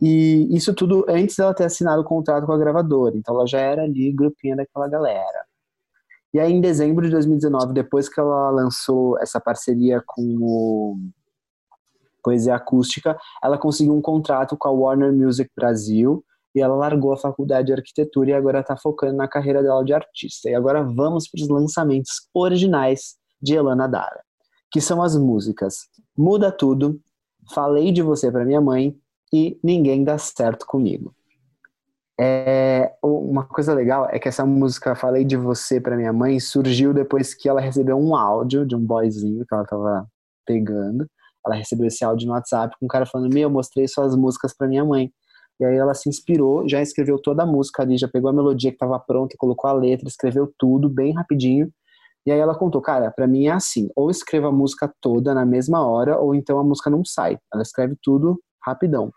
E 0.00 0.46
isso 0.54 0.74
tudo 0.74 1.06
antes 1.08 1.36
dela 1.36 1.54
ter 1.54 1.64
assinado 1.64 2.02
o 2.02 2.04
contrato 2.04 2.44
com 2.44 2.52
a 2.52 2.58
gravadora, 2.58 3.16
então 3.16 3.34
ela 3.34 3.46
já 3.46 3.60
era 3.60 3.84
ali 3.84 4.12
grupinha 4.12 4.56
daquela 4.56 4.88
galera. 4.88 5.46
E 6.34 6.40
aí 6.40 6.52
em 6.52 6.60
dezembro 6.60 7.04
de 7.04 7.10
2019, 7.10 7.72
depois 7.72 8.08
que 8.08 8.20
ela 8.20 8.50
lançou 8.50 9.18
essa 9.18 9.40
parceria 9.40 10.02
com 10.04 10.36
o 10.40 10.96
Poesia 12.22 12.56
Acústica, 12.56 13.18
ela 13.42 13.56
conseguiu 13.56 13.94
um 13.94 14.02
contrato 14.02 14.56
com 14.56 14.68
a 14.68 14.72
Warner 14.72 15.12
Music 15.12 15.50
Brasil, 15.56 16.24
e 16.54 16.60
ela 16.60 16.74
largou 16.74 17.12
a 17.12 17.18
faculdade 17.18 17.68
de 17.68 17.72
arquitetura 17.72 18.30
e 18.30 18.34
agora 18.34 18.60
está 18.60 18.76
focando 18.76 19.16
na 19.16 19.28
carreira 19.28 19.62
dela 19.62 19.84
de 19.84 19.92
artista. 19.92 20.50
E 20.50 20.54
agora 20.54 20.82
vamos 20.82 21.28
para 21.28 21.42
os 21.42 21.48
lançamentos 21.48 22.28
originais 22.34 23.16
de 23.40 23.54
Elana 23.54 23.88
Dara, 23.88 24.22
que 24.70 24.80
são 24.80 25.02
as 25.02 25.16
músicas 25.16 25.76
Muda 26.16 26.52
Tudo, 26.52 27.00
Falei 27.52 27.90
de 27.90 28.02
Você 28.02 28.30
para 28.30 28.44
Minha 28.44 28.60
Mãe 28.60 28.96
e 29.32 29.58
Ninguém 29.62 30.04
Dá 30.04 30.18
Certo 30.18 30.66
Comigo. 30.66 31.14
É, 32.20 32.92
uma 33.02 33.44
coisa 33.44 33.74
legal 33.74 34.06
é 34.10 34.18
que 34.18 34.28
essa 34.28 34.44
música 34.44 34.94
Falei 34.94 35.24
de 35.24 35.36
Você 35.36 35.80
para 35.80 35.96
Minha 35.96 36.12
Mãe 36.12 36.38
surgiu 36.38 36.92
depois 36.92 37.34
que 37.34 37.48
ela 37.48 37.60
recebeu 37.60 37.98
um 37.98 38.14
áudio 38.14 38.66
de 38.66 38.76
um 38.76 38.84
boyzinho 38.84 39.44
que 39.46 39.54
ela 39.54 39.64
estava 39.64 40.06
pegando. 40.46 41.06
Ela 41.44 41.56
recebeu 41.56 41.86
esse 41.86 42.04
áudio 42.04 42.28
no 42.28 42.34
WhatsApp 42.34 42.76
com 42.78 42.86
um 42.86 42.88
cara 42.88 43.06
falando: 43.06 43.32
Meu, 43.32 43.42
eu 43.42 43.50
mostrei 43.50 43.88
suas 43.88 44.14
músicas 44.14 44.54
para 44.56 44.68
minha 44.68 44.84
mãe. 44.84 45.10
E 45.60 45.64
aí 45.64 45.76
ela 45.76 45.94
se 45.94 46.08
inspirou, 46.08 46.68
já 46.68 46.80
escreveu 46.80 47.18
toda 47.20 47.42
a 47.42 47.46
música 47.46 47.82
ali, 47.82 47.96
já 47.96 48.08
pegou 48.08 48.30
a 48.30 48.32
melodia 48.32 48.70
que 48.70 48.76
estava 48.76 48.98
pronta, 48.98 49.36
colocou 49.38 49.70
a 49.70 49.72
letra, 49.72 50.08
escreveu 50.08 50.52
tudo 50.58 50.88
bem 50.88 51.12
rapidinho. 51.12 51.70
E 52.26 52.30
aí 52.30 52.38
ela 52.38 52.54
contou, 52.56 52.80
cara, 52.80 53.10
para 53.10 53.26
mim 53.26 53.46
é 53.46 53.52
assim, 53.52 53.88
ou 53.96 54.10
escreva 54.10 54.48
a 54.48 54.52
música 54.52 54.92
toda 55.00 55.34
na 55.34 55.44
mesma 55.44 55.86
hora, 55.86 56.18
ou 56.18 56.34
então 56.34 56.58
a 56.58 56.64
música 56.64 56.88
não 56.88 57.04
sai. 57.04 57.38
Ela 57.52 57.62
escreve 57.62 57.96
tudo 58.02 58.40
rapidão. 58.64 59.10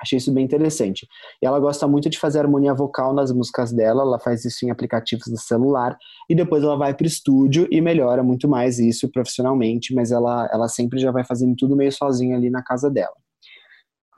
Achei 0.00 0.16
isso 0.16 0.32
bem 0.32 0.44
interessante. 0.44 1.06
E 1.42 1.46
ela 1.46 1.60
gosta 1.60 1.86
muito 1.86 2.08
de 2.08 2.18
fazer 2.18 2.38
harmonia 2.40 2.72
vocal 2.72 3.12
nas 3.12 3.30
músicas 3.30 3.70
dela, 3.70 4.02
ela 4.02 4.18
faz 4.18 4.44
isso 4.44 4.64
em 4.64 4.70
aplicativos 4.70 5.26
do 5.26 5.38
celular, 5.38 5.96
e 6.28 6.34
depois 6.34 6.62
ela 6.62 6.76
vai 6.76 6.94
para 6.94 7.04
o 7.04 7.06
estúdio 7.06 7.68
e 7.70 7.80
melhora 7.80 8.22
muito 8.22 8.48
mais 8.48 8.78
isso 8.78 9.10
profissionalmente, 9.10 9.94
mas 9.94 10.10
ela, 10.10 10.48
ela 10.52 10.68
sempre 10.68 10.98
já 10.98 11.10
vai 11.12 11.24
fazendo 11.24 11.54
tudo 11.54 11.76
meio 11.76 11.92
sozinha 11.92 12.36
ali 12.36 12.48
na 12.50 12.62
casa 12.62 12.90
dela. 12.90 13.14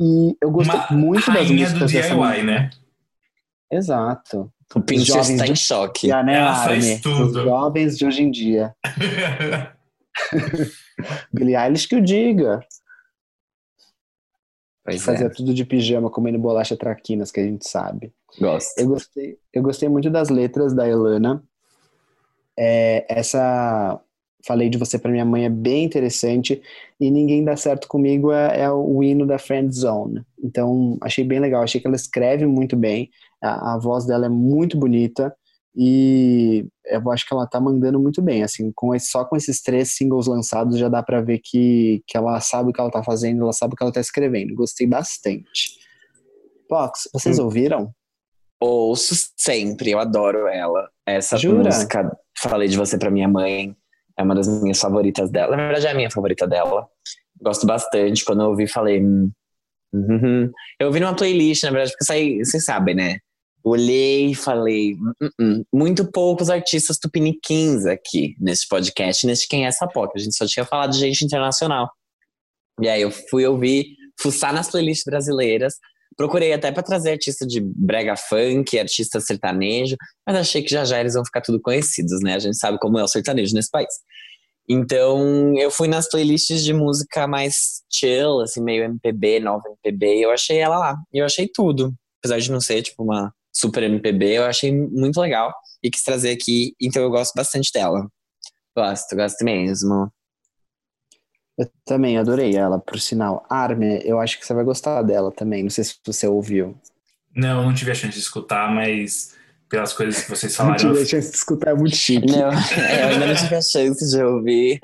E 0.00 0.36
eu 0.40 0.50
gostei 0.50 0.78
Uma 0.78 0.90
muito 0.90 1.32
das 1.32 1.50
músicas 1.50 1.78
do 1.78 1.86
DIY, 1.86 2.42
né? 2.44 2.70
Exato. 3.70 4.52
O 4.74 4.80
Pinterest 4.80 5.32
está 5.32 5.46
em 5.46 5.56
choque. 5.56 6.08
Já, 6.08 6.22
né, 6.22 6.36
Ela 6.36 6.54
faz 6.54 7.00
tudo. 7.00 7.26
Os 7.26 7.44
jovens 7.44 7.98
de 7.98 8.06
hoje 8.06 8.22
em 8.22 8.30
dia. 8.30 8.74
Billie 11.32 11.56
Eilish 11.56 11.86
que 11.86 11.96
o 11.96 12.00
diga. 12.00 12.60
Pois 14.84 15.02
Fazia 15.02 15.26
é. 15.26 15.30
tudo 15.30 15.54
de 15.54 15.64
pijama, 15.64 16.10
comendo 16.10 16.38
bolacha 16.38 16.76
traquinas, 16.76 17.30
que 17.30 17.40
a 17.40 17.44
gente 17.44 17.68
sabe. 17.68 18.12
Gosto. 18.38 18.78
Eu 18.78 18.88
gostei, 18.88 19.38
eu 19.52 19.62
gostei 19.62 19.88
muito 19.88 20.10
das 20.10 20.28
letras 20.28 20.74
da 20.74 20.88
Elana. 20.88 21.42
É, 22.58 23.06
essa 23.08 24.00
falei 24.46 24.68
de 24.68 24.78
você 24.78 24.98
para 24.98 25.10
minha 25.10 25.24
mãe 25.24 25.44
é 25.44 25.48
bem 25.48 25.84
interessante 25.84 26.60
e 27.00 27.10
ninguém 27.10 27.44
dá 27.44 27.56
certo 27.56 27.88
comigo 27.88 28.32
é, 28.32 28.60
é, 28.60 28.70
o 28.70 29.02
hino 29.02 29.26
da 29.26 29.38
Friend 29.38 29.72
Zone. 29.74 30.22
Então 30.42 30.98
achei 31.00 31.24
bem 31.24 31.40
legal, 31.40 31.62
achei 31.62 31.80
que 31.80 31.86
ela 31.86 31.96
escreve 31.96 32.46
muito 32.46 32.76
bem, 32.76 33.10
a, 33.42 33.74
a, 33.74 33.78
voz 33.78 34.06
dela 34.06 34.26
é 34.26 34.28
muito 34.28 34.76
bonita 34.76 35.34
e 35.74 36.66
eu 36.84 37.10
acho 37.10 37.26
que 37.26 37.32
ela 37.32 37.46
tá 37.46 37.60
mandando 37.60 37.98
muito 37.98 38.20
bem. 38.20 38.42
Assim, 38.42 38.70
com 38.74 38.94
esse, 38.94 39.06
só 39.06 39.24
com 39.24 39.36
esses 39.36 39.62
três 39.62 39.96
singles 39.96 40.26
lançados 40.26 40.78
já 40.78 40.88
dá 40.88 41.02
para 41.02 41.20
ver 41.20 41.40
que, 41.42 42.02
que 42.06 42.16
ela 42.16 42.38
sabe 42.40 42.70
o 42.70 42.72
que 42.72 42.80
ela 42.80 42.90
tá 42.90 43.02
fazendo, 43.02 43.42
ela 43.42 43.52
sabe 43.52 43.74
o 43.74 43.76
que 43.76 43.82
ela 43.82 43.92
tá 43.92 44.00
escrevendo. 44.00 44.54
Gostei 44.54 44.86
bastante. 44.86 45.80
Fox, 46.68 47.08
vocês 47.12 47.38
hum. 47.38 47.44
ouviram? 47.44 47.92
Ouço 48.60 49.14
sempre, 49.36 49.90
eu 49.90 49.98
adoro 49.98 50.46
ela. 50.46 50.88
Essa 51.04 51.36
Jura? 51.36 51.64
música, 51.64 52.16
falei 52.38 52.68
de 52.68 52.76
você 52.76 52.96
para 52.96 53.10
minha 53.10 53.28
mãe 53.28 53.76
é 54.22 54.24
uma 54.24 54.34
das 54.34 54.48
minhas 54.62 54.80
favoritas 54.80 55.30
dela. 55.30 55.56
Na 55.56 55.64
verdade, 55.64 55.86
é 55.86 55.90
a 55.90 55.94
minha 55.94 56.10
favorita 56.10 56.46
dela. 56.46 56.86
Gosto 57.40 57.66
bastante. 57.66 58.24
Quando 58.24 58.42
eu 58.42 58.48
ouvi, 58.50 58.66
falei. 58.66 59.02
Hum, 59.02 59.30
Uhum. 59.92 60.50
Eu 60.80 60.86
ouvi 60.86 61.00
numa 61.00 61.14
playlist, 61.14 61.64
na 61.64 61.70
verdade, 61.70 61.90
porque 61.90 62.04
saí, 62.04 62.38
vocês 62.38 62.64
sabem, 62.64 62.94
né? 62.94 63.18
Olhei 63.62 64.30
e 64.30 64.34
falei, 64.34 64.94
"Hum, 64.94 65.30
hum, 65.40 65.64
muito 65.72 66.10
poucos 66.10 66.50
artistas 66.50 66.96
tupiniquins 66.98 67.84
aqui 67.84 68.34
nesse 68.40 68.66
podcast, 68.66 69.26
nesse 69.26 69.46
Quem 69.46 69.64
é 69.64 69.68
essa 69.68 69.86
POC. 69.86 70.12
A 70.16 70.18
gente 70.18 70.34
só 70.34 70.46
tinha 70.46 70.64
falado 70.64 70.92
de 70.92 70.98
gente 70.98 71.24
internacional. 71.24 71.90
E 72.80 72.88
aí 72.88 73.02
eu 73.02 73.10
fui 73.10 73.46
ouvir, 73.46 73.86
fuçar 74.20 74.52
nas 74.52 74.70
playlists 74.70 75.04
brasileiras. 75.04 75.74
Procurei 76.16 76.52
até 76.52 76.70
pra 76.70 76.82
trazer 76.82 77.12
artista 77.12 77.46
de 77.46 77.60
brega 77.60 78.16
funk, 78.16 78.78
artista 78.78 79.20
sertanejo, 79.20 79.96
mas 80.26 80.36
achei 80.36 80.62
que 80.62 80.70
já 80.70 80.84
já 80.84 81.00
eles 81.00 81.14
vão 81.14 81.24
ficar 81.24 81.40
tudo 81.40 81.60
conhecidos, 81.60 82.20
né? 82.22 82.34
A 82.34 82.38
gente 82.38 82.56
sabe 82.56 82.78
como 82.78 82.98
é 82.98 83.04
o 83.04 83.08
sertanejo 83.08 83.54
nesse 83.54 83.70
país. 83.70 83.92
Então, 84.68 85.56
eu 85.58 85.70
fui 85.70 85.88
nas 85.88 86.08
playlists 86.08 86.62
de 86.62 86.72
música 86.72 87.26
mais 87.26 87.82
chill, 87.92 88.40
assim, 88.40 88.62
meio 88.62 88.84
MPB, 88.84 89.40
nova 89.40 89.62
MPB, 89.68 90.18
e 90.18 90.22
eu 90.22 90.30
achei 90.30 90.58
ela 90.58 90.78
lá. 90.78 90.96
E 91.12 91.18
eu 91.18 91.24
achei 91.24 91.48
tudo. 91.52 91.92
Apesar 92.20 92.38
de 92.38 92.50
não 92.50 92.60
ser, 92.60 92.82
tipo, 92.82 93.02
uma 93.02 93.32
super 93.52 93.82
MPB, 93.82 94.38
eu 94.38 94.44
achei 94.44 94.72
muito 94.72 95.20
legal 95.20 95.52
e 95.82 95.90
quis 95.90 96.02
trazer 96.02 96.30
aqui, 96.30 96.74
então 96.80 97.02
eu 97.02 97.10
gosto 97.10 97.34
bastante 97.34 97.70
dela. 97.72 98.06
Gosto, 98.76 99.16
gosto 99.16 99.44
mesmo. 99.44 100.10
Eu 101.58 101.70
também 101.84 102.16
adorei 102.18 102.56
ela, 102.56 102.78
por 102.78 102.98
sinal. 103.00 103.44
Armin, 103.48 104.00
eu 104.04 104.18
acho 104.18 104.38
que 104.38 104.46
você 104.46 104.54
vai 104.54 104.64
gostar 104.64 105.02
dela 105.02 105.30
também. 105.30 105.62
Não 105.62 105.70
sei 105.70 105.84
se 105.84 105.96
você 106.04 106.26
ouviu. 106.26 106.74
Não, 107.34 107.60
eu 107.60 107.66
não 107.66 107.74
tive 107.74 107.90
a 107.90 107.94
chance 107.94 108.14
de 108.14 108.20
escutar, 108.20 108.70
mas 108.74 109.34
pelas 109.68 109.92
coisas 109.92 110.22
que 110.22 110.30
vocês 110.30 110.52
Não 110.58 110.66
falaram. 110.66 110.78
tive 110.80 110.98
eu- 110.98 111.02
a 111.02 111.06
chance 111.06 111.30
de 111.30 111.36
escutar, 111.36 111.70
é 111.70 111.74
muito 111.74 111.96
chique. 111.96 112.26
Não, 112.26 112.50
é, 112.52 113.02
eu 113.04 113.08
ainda 113.08 113.26
não 113.26 113.34
tive 113.34 113.54
a 113.54 113.62
chance 113.62 114.10
de 114.10 114.22
ouvir. 114.22 114.80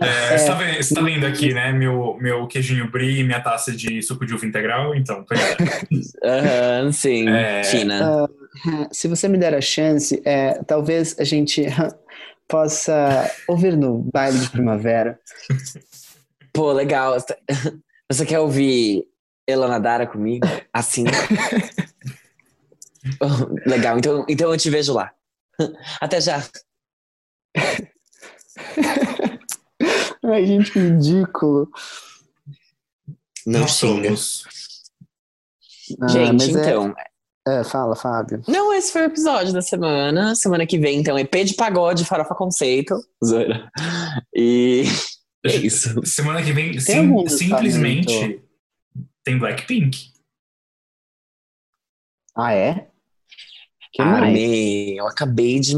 É, 0.00 0.36
Você, 0.38 0.46
tá 0.46 0.54
vendo, 0.54 0.82
você 0.82 0.94
tá 0.94 1.00
vendo 1.00 1.26
aqui, 1.26 1.54
né? 1.54 1.72
Meu, 1.72 2.16
meu 2.20 2.46
queijinho 2.48 2.90
brie 2.90 3.20
e 3.20 3.24
minha 3.24 3.40
taça 3.40 3.70
de 3.72 4.02
suco 4.02 4.26
de 4.26 4.34
uva 4.34 4.44
integral, 4.44 4.94
então. 4.96 5.24
Aham, 6.24 6.92
sim, 6.92 7.28
É. 7.28 7.62
fina. 7.62 8.28
Se 8.90 9.06
você 9.06 9.28
me 9.28 9.38
der 9.38 9.54
a 9.54 9.60
chance, 9.60 10.20
é, 10.24 10.54
talvez 10.64 11.14
a 11.18 11.24
gente 11.24 11.62
possa 12.48 13.30
ouvir 13.48 13.76
no 13.76 13.98
baile 14.12 14.38
de 14.38 14.50
primavera. 14.50 15.18
Pô, 16.52 16.72
legal. 16.72 17.16
Você 18.10 18.24
quer 18.24 18.40
ouvir 18.40 19.04
Elana 19.46 19.78
Dara 19.80 20.06
comigo? 20.06 20.46
Assim? 20.72 21.04
Oh, 23.20 23.54
legal, 23.68 23.98
então, 23.98 24.24
então 24.28 24.50
eu 24.52 24.58
te 24.58 24.70
vejo 24.70 24.92
lá. 24.92 25.12
Até 26.00 26.20
já. 26.20 26.42
Ai, 30.24 30.46
gente, 30.46 30.72
que 30.72 30.78
ridículo. 30.78 31.70
Não 33.46 33.60
Nós 33.60 33.72
somos. 33.72 34.44
Ah, 36.00 36.08
Gente, 36.08 36.44
é- 36.44 36.46
então. 36.60 36.94
É, 37.46 37.62
fala, 37.64 37.94
Fábio. 37.94 38.42
Não, 38.48 38.72
esse 38.74 38.92
foi 38.92 39.02
o 39.02 39.06
episódio 39.06 39.52
da 39.52 39.62
semana. 39.62 40.34
Semana 40.34 40.66
que 40.66 40.78
vem, 40.78 40.98
então, 41.00 41.18
EP 41.18 41.32
de 41.44 41.54
pagode, 41.54 42.04
farofa 42.04 42.34
conceito. 42.34 42.94
Zoeira. 43.24 43.70
E 44.34 44.82
é 45.46 45.56
isso. 45.56 46.04
Semana 46.04 46.42
que 46.42 46.52
vem, 46.52 46.72
Tem 46.72 46.80
sim- 46.80 47.28
simplesmente, 47.28 48.42
tem 49.24 49.38
Blackpink. 49.38 50.12
Ah, 52.34 52.52
é? 52.52 52.88
Que 53.92 54.02
mais? 54.02 54.24
Armei, 54.24 55.00
eu 55.00 55.06
acabei 55.06 55.58
de 55.58 55.74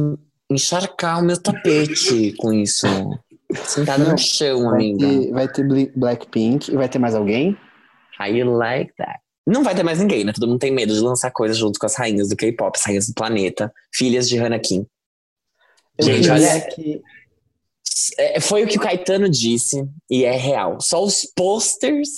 encharcar 0.51 1.21
o 1.21 1.25
meu 1.25 1.41
tapete 1.41 2.33
com 2.39 2.53
isso. 2.53 2.87
Sentada 3.65 4.05
Não, 4.05 4.13
no 4.13 4.19
chão, 4.19 4.65
Vai 4.65 4.75
amiga. 4.75 5.07
ter, 5.07 5.31
vai 5.33 5.49
ter 5.49 5.93
Blackpink 5.97 6.71
e 6.73 6.77
vai 6.77 6.89
ter 6.89 6.99
mais 6.99 7.15
alguém? 7.15 7.57
How 8.19 8.27
you 8.27 8.51
like 8.57 8.93
that? 8.97 9.21
Não 9.49 9.63
vai 9.65 9.75
ter 9.75 9.83
mais 9.83 9.99
ninguém, 9.99 10.25
né? 10.25 10.33
Todo 10.33 10.47
mundo 10.49 10.59
tem 10.59 10.71
medo 10.73 10.93
de 10.95 11.01
lançar 11.01 11.31
coisas 11.31 11.57
junto 11.57 11.79
com 11.79 11.87
as 11.87 11.95
rainhas 11.97 12.29
do 12.29 12.37
K-pop, 12.37 12.77
as 12.77 12.85
rainhas 12.85 13.07
do 13.09 13.15
planeta, 13.15 13.73
filhas 13.95 14.29
de 14.29 14.37
Hannah 14.37 14.59
Kim. 14.59 14.87
Eu 15.99 16.05
Gente, 16.05 16.31
olha- 16.31 16.61
que- 16.69 17.01
É, 18.19 18.41
foi 18.41 18.65
o 18.65 18.69
que 18.69 18.77
o 18.79 18.81
Caetano 18.81 19.29
disse 19.29 19.85
e 20.11 20.25
é 20.25 20.33
real. 20.37 20.79
Só 20.81 21.03
os 21.03 21.25
posters 21.35 22.09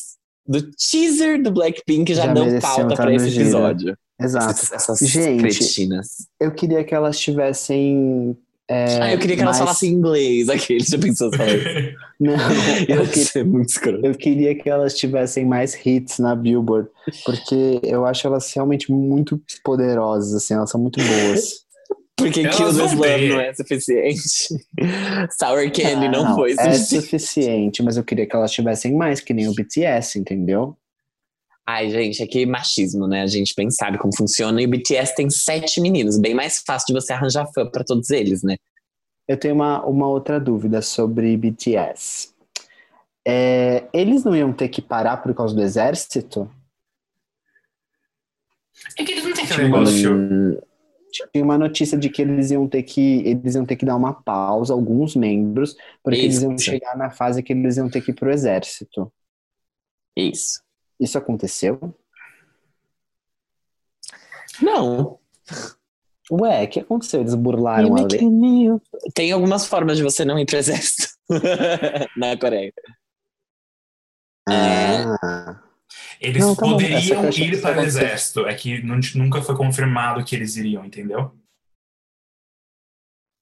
do 0.47 0.61
teaser 0.73 1.43
do 1.43 1.51
Blackpink 1.51 2.12
já, 2.15 2.27
Já 2.27 2.32
dão 2.35 2.61
pauta 2.61 3.05
no 3.05 3.11
esse 3.12 3.39
episódio. 3.40 3.97
Exato. 4.20 4.51
Essas, 4.51 4.73
essas 4.73 4.98
Gente, 5.09 5.40
cretinas. 5.40 6.27
Eu 6.39 6.52
queria 6.52 6.85
que 6.85 6.94
elas 6.94 7.19
tivessem. 7.19 8.36
É, 8.71 8.99
ah, 9.03 9.13
eu 9.13 9.19
queria 9.19 9.37
que 9.37 9.43
elas 9.43 9.57
mais- 9.57 9.59
falassem 9.59 9.91
inglês. 9.91 10.49
Aqueles 10.49 10.87
já 10.87 10.99
pensou 10.99 11.31
falar. 11.33 11.49
Não, 12.21 12.35
eu, 12.89 13.03
Ia 13.03 13.07
que- 13.07 13.19
ser 13.19 13.45
muito 13.45 13.69
escroto. 13.71 14.05
eu 14.07 14.15
queria 14.15 14.55
que 14.55 14.69
elas 14.71 14.95
tivessem 14.95 15.45
mais 15.45 15.75
hits 15.85 16.19
na 16.19 16.35
Billboard, 16.37 16.89
porque 17.25 17.81
eu 17.83 18.07
acho 18.07 18.27
elas 18.27 18.53
realmente 18.55 18.93
muito 18.93 19.41
poderosas, 19.65 20.35
assim, 20.35 20.55
elas 20.55 20.71
são 20.71 20.81
muito 20.81 20.99
boas. 21.03 21.61
Porque 22.17 22.41
Elas 22.41 22.55
Kill 22.55 22.67
the 22.75 22.97
ter. 23.19 23.29
não 23.31 23.41
é 23.41 23.55
suficiente. 23.55 24.21
Sour 25.41 25.71
Candy 25.73 26.07
não, 26.11 26.35
foi 26.35 26.53
é 26.53 26.73
suficiente. 26.75 27.03
suficiente, 27.07 27.83
mas 27.83 27.97
eu 27.97 28.05
queria 28.05 28.27
que 28.27 28.37
elas 28.37 28.53
tivessem 28.53 28.95
mais, 28.95 29.21
que 29.21 29.33
nem 29.33 29.49
o 29.49 29.55
BTS, 29.55 30.19
entendeu? 30.19 30.77
Ai, 31.73 31.89
gente, 31.89 32.21
é 32.21 32.27
que 32.27 32.45
machismo, 32.45 33.07
né? 33.07 33.23
A 33.23 33.27
gente 33.29 33.55
bem 33.57 33.71
sabe 33.71 33.97
como 33.97 34.15
funciona. 34.17 34.61
E 34.61 34.67
o 34.67 34.69
BTS 34.69 35.15
tem 35.15 35.31
sete 35.31 35.81
meninos. 35.81 36.19
Bem 36.19 36.35
mais 36.35 36.59
fácil 36.67 36.89
de 36.89 37.01
você 37.01 37.13
arranjar 37.13 37.47
fã 37.55 37.65
pra 37.65 37.85
todos 37.85 38.11
eles, 38.11 38.43
né? 38.43 38.57
Eu 39.29 39.39
tenho 39.39 39.55
uma, 39.55 39.85
uma 39.87 40.09
outra 40.09 40.41
dúvida 40.41 40.83
sobre 40.83 41.37
BTS. 41.37 42.35
É, 43.25 43.85
eles 43.93 44.25
não 44.25 44.35
iam 44.35 44.53
ter 44.53 44.69
que 44.69 44.83
parar 44.83 45.19
por 45.19 45.33
causa 45.33 45.55
do 45.55 45.63
exército? 45.63 46.51
É 48.99 49.05
que 49.05 49.13
eles 49.13 49.25
não 49.25 49.33
têm 49.33 49.45
uma- 49.45 49.57
negócio. 49.59 50.13
Hum, 50.17 50.59
Tinha 51.33 51.45
uma 51.45 51.59
notícia 51.59 51.97
de 51.97 52.09
que 52.09 52.23
eles 52.23 52.51
iam 52.51 52.67
ter 52.69 52.83
que 52.83 53.23
eles 53.27 53.55
iam 53.55 53.65
ter 53.67 53.77
que 53.77 53.85
dar 53.87 53.95
uma 53.97 54.13
pausa, 54.15 54.73
alguns 54.73 55.15
membros, 55.15 55.77
porque 56.03 56.19
eles 56.21 56.43
iam 56.43 56.55
Isso. 56.57 56.65
chegar 56.65 56.97
na 56.97 57.11
fase 57.11 57.43
que 57.45 57.53
eles 57.53 57.77
iam 57.77 57.89
ter 57.89 58.01
que 58.01 58.11
ir 58.11 58.15
pro 58.15 58.33
exército. 58.33 59.13
isso. 60.17 60.61
Isso 61.01 61.17
aconteceu? 61.19 61.95
Não. 64.63 65.19
Ué, 66.31 66.65
o 66.65 66.69
que 66.69 66.81
aconteceu? 66.81 67.21
Eles 67.21 67.35
burlaram 67.35 67.97
a 67.97 68.03
lei? 68.03 68.21
Tem 69.15 69.33
algumas 69.33 69.67
formas 69.67 69.97
de 69.97 70.03
você 70.03 70.25
não 70.25 70.39
ir 70.39 70.47
pro 70.47 70.57
exército 70.59 71.09
na 72.17 72.37
Coreia. 72.39 72.73
Ah, 74.49 75.61
Eles 76.21 76.43
Não, 76.45 76.55
tá 76.55 76.67
poderiam 76.67 77.31
ir 77.31 77.61
para 77.61 77.81
o 77.81 77.85
exército. 77.85 78.47
É 78.47 78.55
que 78.55 78.83
nunca 79.17 79.43
foi 79.43 79.57
confirmado 79.57 80.25
que 80.25 80.35
eles 80.37 80.57
iriam, 80.57 80.85
entendeu? 80.85 81.35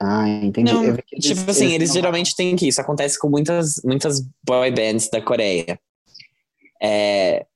ah, 0.00 0.28
entendi. 0.28 0.72
Não, 0.72 0.84
eles- 0.84 1.04
tipo 1.20 1.50
assim, 1.50 1.72
eles 1.72 1.88
não- 1.90 1.94
geralmente 1.94 2.36
têm 2.36 2.54
que 2.56 2.66
ir. 2.66 2.68
Isso 2.68 2.80
acontece 2.80 3.18
com 3.18 3.28
muitas, 3.28 3.80
muitas 3.84 4.20
boy 4.46 4.70
bands 4.70 5.10
da 5.10 5.20
Coreia. 5.20 5.78
É... 6.82 7.46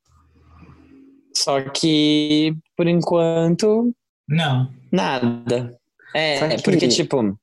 Só 1.34 1.60
que, 1.62 2.54
por 2.76 2.86
enquanto, 2.86 3.94
Não. 4.28 4.70
nada. 4.90 5.76
É, 6.14 6.36
é 6.36 6.56
que- 6.56 6.62
porque, 6.62 6.88
tipo. 6.88 7.38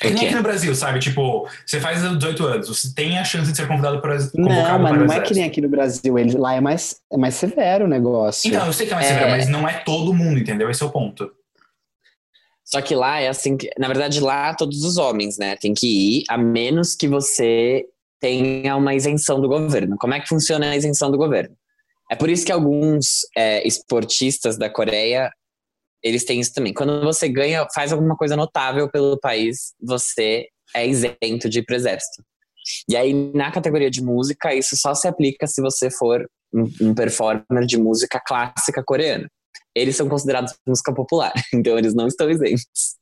É 0.00 0.08
que 0.08 0.14
nem 0.14 0.26
aqui 0.26 0.34
no 0.36 0.42
Brasil, 0.44 0.72
sabe? 0.76 1.00
Tipo, 1.00 1.48
você 1.66 1.80
faz 1.80 2.00
18 2.00 2.46
anos, 2.46 2.68
você 2.68 2.94
tem 2.94 3.18
a 3.18 3.24
chance 3.24 3.50
de 3.50 3.56
ser 3.56 3.66
convidado 3.66 4.00
para 4.00 4.16
Não, 4.34 4.78
mas 4.78 4.96
não 4.96 5.12
é 5.12 5.20
que 5.20 5.34
nem 5.34 5.42
aqui 5.44 5.60
no 5.60 5.68
Brasil. 5.68 6.16
Ele, 6.16 6.38
lá 6.38 6.54
é 6.54 6.60
mais, 6.60 7.00
é 7.12 7.16
mais 7.16 7.34
severo 7.34 7.84
o 7.84 7.88
negócio. 7.88 8.48
Então, 8.48 8.64
eu 8.66 8.72
sei 8.72 8.86
que 8.86 8.92
é 8.92 8.94
mais 8.94 9.08
É. 9.08 9.14
severo, 9.14 9.30
mas 9.30 9.48
não 9.48 9.68
é 9.68 9.74
todo 9.80 10.14
mundo, 10.14 10.38
entendeu? 10.38 10.70
Esse 10.70 10.82
é 10.84 10.86
o 10.86 10.90
ponto. 10.90 11.30
Só 12.64 12.80
que 12.80 12.94
lá 12.94 13.18
é 13.20 13.28
assim 13.28 13.56
que. 13.56 13.68
Na 13.76 13.88
verdade, 13.88 14.20
lá 14.20 14.54
todos 14.54 14.84
os 14.84 14.98
homens, 14.98 15.36
né? 15.36 15.56
Tem 15.56 15.74
que 15.74 16.18
ir, 16.20 16.24
a 16.28 16.38
menos 16.38 16.94
que 16.94 17.08
você 17.08 17.84
tenha 18.20 18.76
uma 18.76 18.94
isenção 18.94 19.40
do 19.40 19.48
governo. 19.48 19.96
Como 19.98 20.14
é 20.14 20.20
que 20.20 20.28
funciona 20.28 20.70
a 20.70 20.76
isenção 20.76 21.10
do 21.10 21.18
governo? 21.18 21.54
É 22.10 22.16
por 22.16 22.30
isso 22.30 22.44
que 22.44 22.52
alguns 22.52 23.20
é, 23.36 23.66
esportistas 23.66 24.56
da 24.56 24.70
Coreia 24.70 25.30
eles 26.02 26.24
têm 26.24 26.40
isso 26.40 26.52
também. 26.54 26.72
Quando 26.72 27.02
você 27.02 27.28
ganha, 27.28 27.66
faz 27.74 27.92
alguma 27.92 28.16
coisa 28.16 28.36
notável 28.36 28.90
pelo 28.90 29.18
país, 29.18 29.74
você 29.80 30.46
é 30.74 30.86
isento 30.86 31.48
de 31.48 31.58
ir 31.58 31.64
pro 31.64 31.76
exército. 31.76 32.22
E 32.88 32.96
aí, 32.96 33.12
na 33.34 33.50
categoria 33.50 33.90
de 33.90 34.02
música, 34.02 34.54
isso 34.54 34.76
só 34.76 34.94
se 34.94 35.08
aplica 35.08 35.46
se 35.46 35.60
você 35.60 35.90
for 35.90 36.28
um, 36.52 36.94
performer 36.94 37.66
de 37.66 37.78
música 37.78 38.20
clássica 38.24 38.82
coreana. 38.84 39.28
Eles 39.74 39.96
são 39.96 40.08
considerados 40.08 40.54
música 40.66 40.94
popular, 40.94 41.32
então 41.52 41.78
eles 41.78 41.94
não 41.94 42.06
estão 42.06 42.30
isentos. 42.30 42.96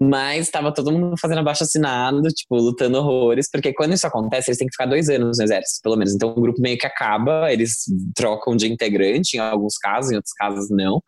Mas 0.00 0.46
estava 0.46 0.74
todo 0.74 0.92
mundo 0.92 1.14
fazendo 1.18 1.38
abaixo 1.38 1.64
assinado, 1.64 2.28
tipo, 2.28 2.54
lutando 2.56 2.98
horrores, 2.98 3.48
porque 3.50 3.72
quando 3.72 3.94
isso 3.94 4.06
acontece, 4.06 4.50
eles 4.50 4.58
têm 4.58 4.66
que 4.66 4.74
ficar 4.74 4.86
dois 4.86 5.08
anos 5.08 5.38
no 5.38 5.44
exército, 5.44 5.80
pelo 5.82 5.96
menos. 5.96 6.14
Então 6.14 6.30
o 6.30 6.40
grupo 6.40 6.60
meio 6.60 6.76
que 6.76 6.86
acaba, 6.86 7.50
eles 7.50 7.84
trocam 8.14 8.54
de 8.54 8.70
integrante 8.70 9.36
em 9.36 9.40
alguns 9.40 9.78
casos, 9.78 10.10
em 10.12 10.16
outros 10.16 10.34
casos 10.34 10.68
não. 10.70 11.02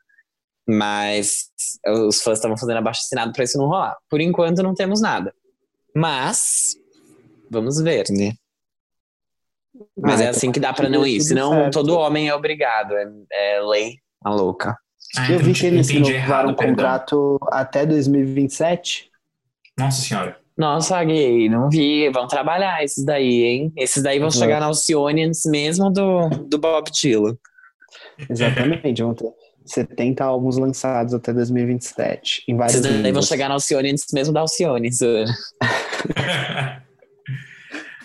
Mas 0.66 1.48
os 1.86 2.22
fãs 2.22 2.38
estavam 2.38 2.56
fazendo 2.56 2.78
abaixo 2.78 3.00
assinado 3.04 3.32
para 3.32 3.44
isso 3.44 3.58
não 3.58 3.66
rolar. 3.66 3.96
Por 4.08 4.20
enquanto 4.20 4.62
não 4.62 4.74
temos 4.74 5.00
nada. 5.00 5.34
Mas 5.94 6.74
vamos 7.50 7.80
ver, 7.80 8.04
né? 8.10 8.32
Mas 9.96 10.20
Ah, 10.20 10.24
é 10.24 10.28
assim 10.28 10.50
que 10.50 10.60
dá 10.60 10.72
pra 10.72 10.88
não 10.88 11.06
ir. 11.06 11.20
Senão 11.20 11.50
certo. 11.52 11.72
todo 11.74 11.96
homem 11.96 12.28
é 12.28 12.34
obrigado. 12.34 12.94
É, 12.94 13.56
é 13.56 13.60
lei 13.60 13.96
a 14.24 14.30
louca. 14.30 14.76
Ah, 15.16 15.30
Eu 15.32 15.38
vi 15.38 15.52
que 15.52 15.66
eles 15.66 15.88
renovaram 15.88 16.50
o 16.50 16.54
contrato 16.54 17.38
até 17.50 17.86
2027. 17.86 19.10
Nossa 19.78 20.02
senhora. 20.02 20.36
Nossa, 20.56 21.02
gay, 21.04 21.48
não 21.48 21.70
vi. 21.70 22.10
Vão 22.10 22.26
trabalhar 22.26 22.82
esses 22.82 23.04
daí, 23.04 23.42
hein? 23.44 23.72
Esses 23.76 24.02
daí 24.02 24.18
vão 24.18 24.26
Uhum. 24.28 24.32
chegar 24.32 24.58
na 24.60 24.66
Alcionians 24.66 25.42
mesmo 25.46 25.88
do, 25.90 26.28
do 26.28 26.58
Bob 26.58 26.90
Dylan. 26.90 27.36
Exatamente, 28.28 29.02
vão 29.02 29.14
ter 29.14 29.28
70 29.64 30.24
álbuns 30.24 30.58
lançados 30.58 31.14
até 31.14 31.32
2027. 31.32 32.42
Em 32.48 32.56
vários 32.56 32.74
Esses 32.80 33.02
daí 33.02 33.12
vão 33.12 33.22
chegar 33.22 33.48
na 33.48 33.54
Alcionians 33.54 34.04
mesmo 34.12 34.34
da 34.34 34.40
Alcionians. 34.40 34.98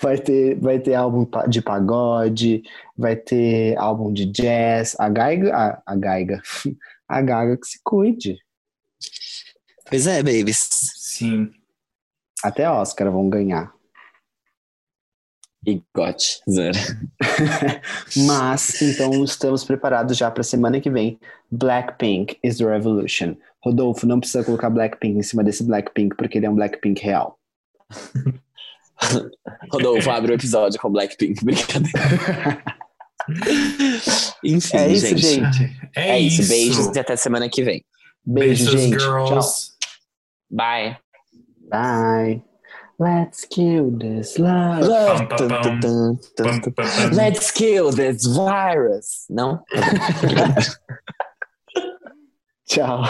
Vai 0.02 0.18
ter, 0.18 0.60
vai 0.60 0.80
ter 0.80 0.96
álbum 0.96 1.26
de 1.48 1.62
pagode, 1.62 2.62
vai 2.98 3.16
ter 3.16 3.78
álbum 3.78 4.12
de 4.12 4.26
jazz. 4.26 4.98
A 5.00 5.08
Gaiga, 5.08 5.56
a, 5.56 5.82
a 5.86 5.96
Gaiga, 5.96 6.42
a 7.08 7.22
Gaga 7.22 7.58
que 7.58 7.68
se 7.68 7.80
cuide. 7.84 8.38
Pois 9.90 10.08
é, 10.08 10.24
babies. 10.24 10.70
Sim. 10.96 11.52
Até 12.44 12.70
Oscar 12.70 13.12
vão 13.12 13.30
ganhar. 13.30 13.74
E 15.66 15.82
got. 15.96 16.42
Zero. 16.50 16.78
Mas, 18.28 18.82
então, 18.82 19.24
estamos 19.24 19.64
preparados 19.64 20.18
já 20.18 20.30
para 20.30 20.42
a 20.42 20.44
semana 20.44 20.82
que 20.82 20.90
vem. 20.90 21.18
Blackpink 21.50 22.38
is 22.44 22.58
the 22.58 22.66
Revolution. 22.66 23.36
Rodolfo, 23.64 24.06
não 24.06 24.20
precisa 24.20 24.44
colocar 24.44 24.70
Blackpink 24.70 25.18
em 25.18 25.24
cima 25.24 25.44
desse 25.44 25.64
Blackpink, 25.64 26.18
porque 26.18 26.38
ele 26.38 26.48
é 26.48 26.50
um 26.50 26.56
Blackpink 26.56 27.02
real. 27.02 27.40
Rodolfo, 29.72 30.10
abre 30.10 30.34
o 30.34 30.36
episódio 30.36 30.80
com 30.82 30.92
Blackpink. 30.92 31.44
Brincadeira. 31.44 32.64
Enfim, 34.44 34.77
É 34.77 34.88
isso, 34.91 35.07
gente. 35.18 35.53
gente. 35.57 35.90
É, 35.95 36.10
É 36.11 36.19
isso. 36.19 36.48
Beijos 36.48 36.95
e 36.95 36.99
até 36.99 37.15
semana 37.15 37.49
que 37.49 37.64
vem. 37.64 37.84
Beijo, 38.26 38.65
Beijos, 38.65 38.81
gente. 38.81 38.99
girls. 38.99 39.30
Tchau. 39.30 39.41
Bye. 40.52 40.98
Bye. 41.69 42.44
Let's 42.99 43.45
kill 43.45 43.91
this 43.98 44.38
love. 44.38 44.85
Tum. 45.38 46.18
pam, 46.35 46.61
pam. 46.73 46.85
Let's 47.14 47.49
kill 47.52 47.91
this 47.91 48.26
virus. 48.26 49.26
Não? 49.30 49.64
Tchau. 52.68 53.03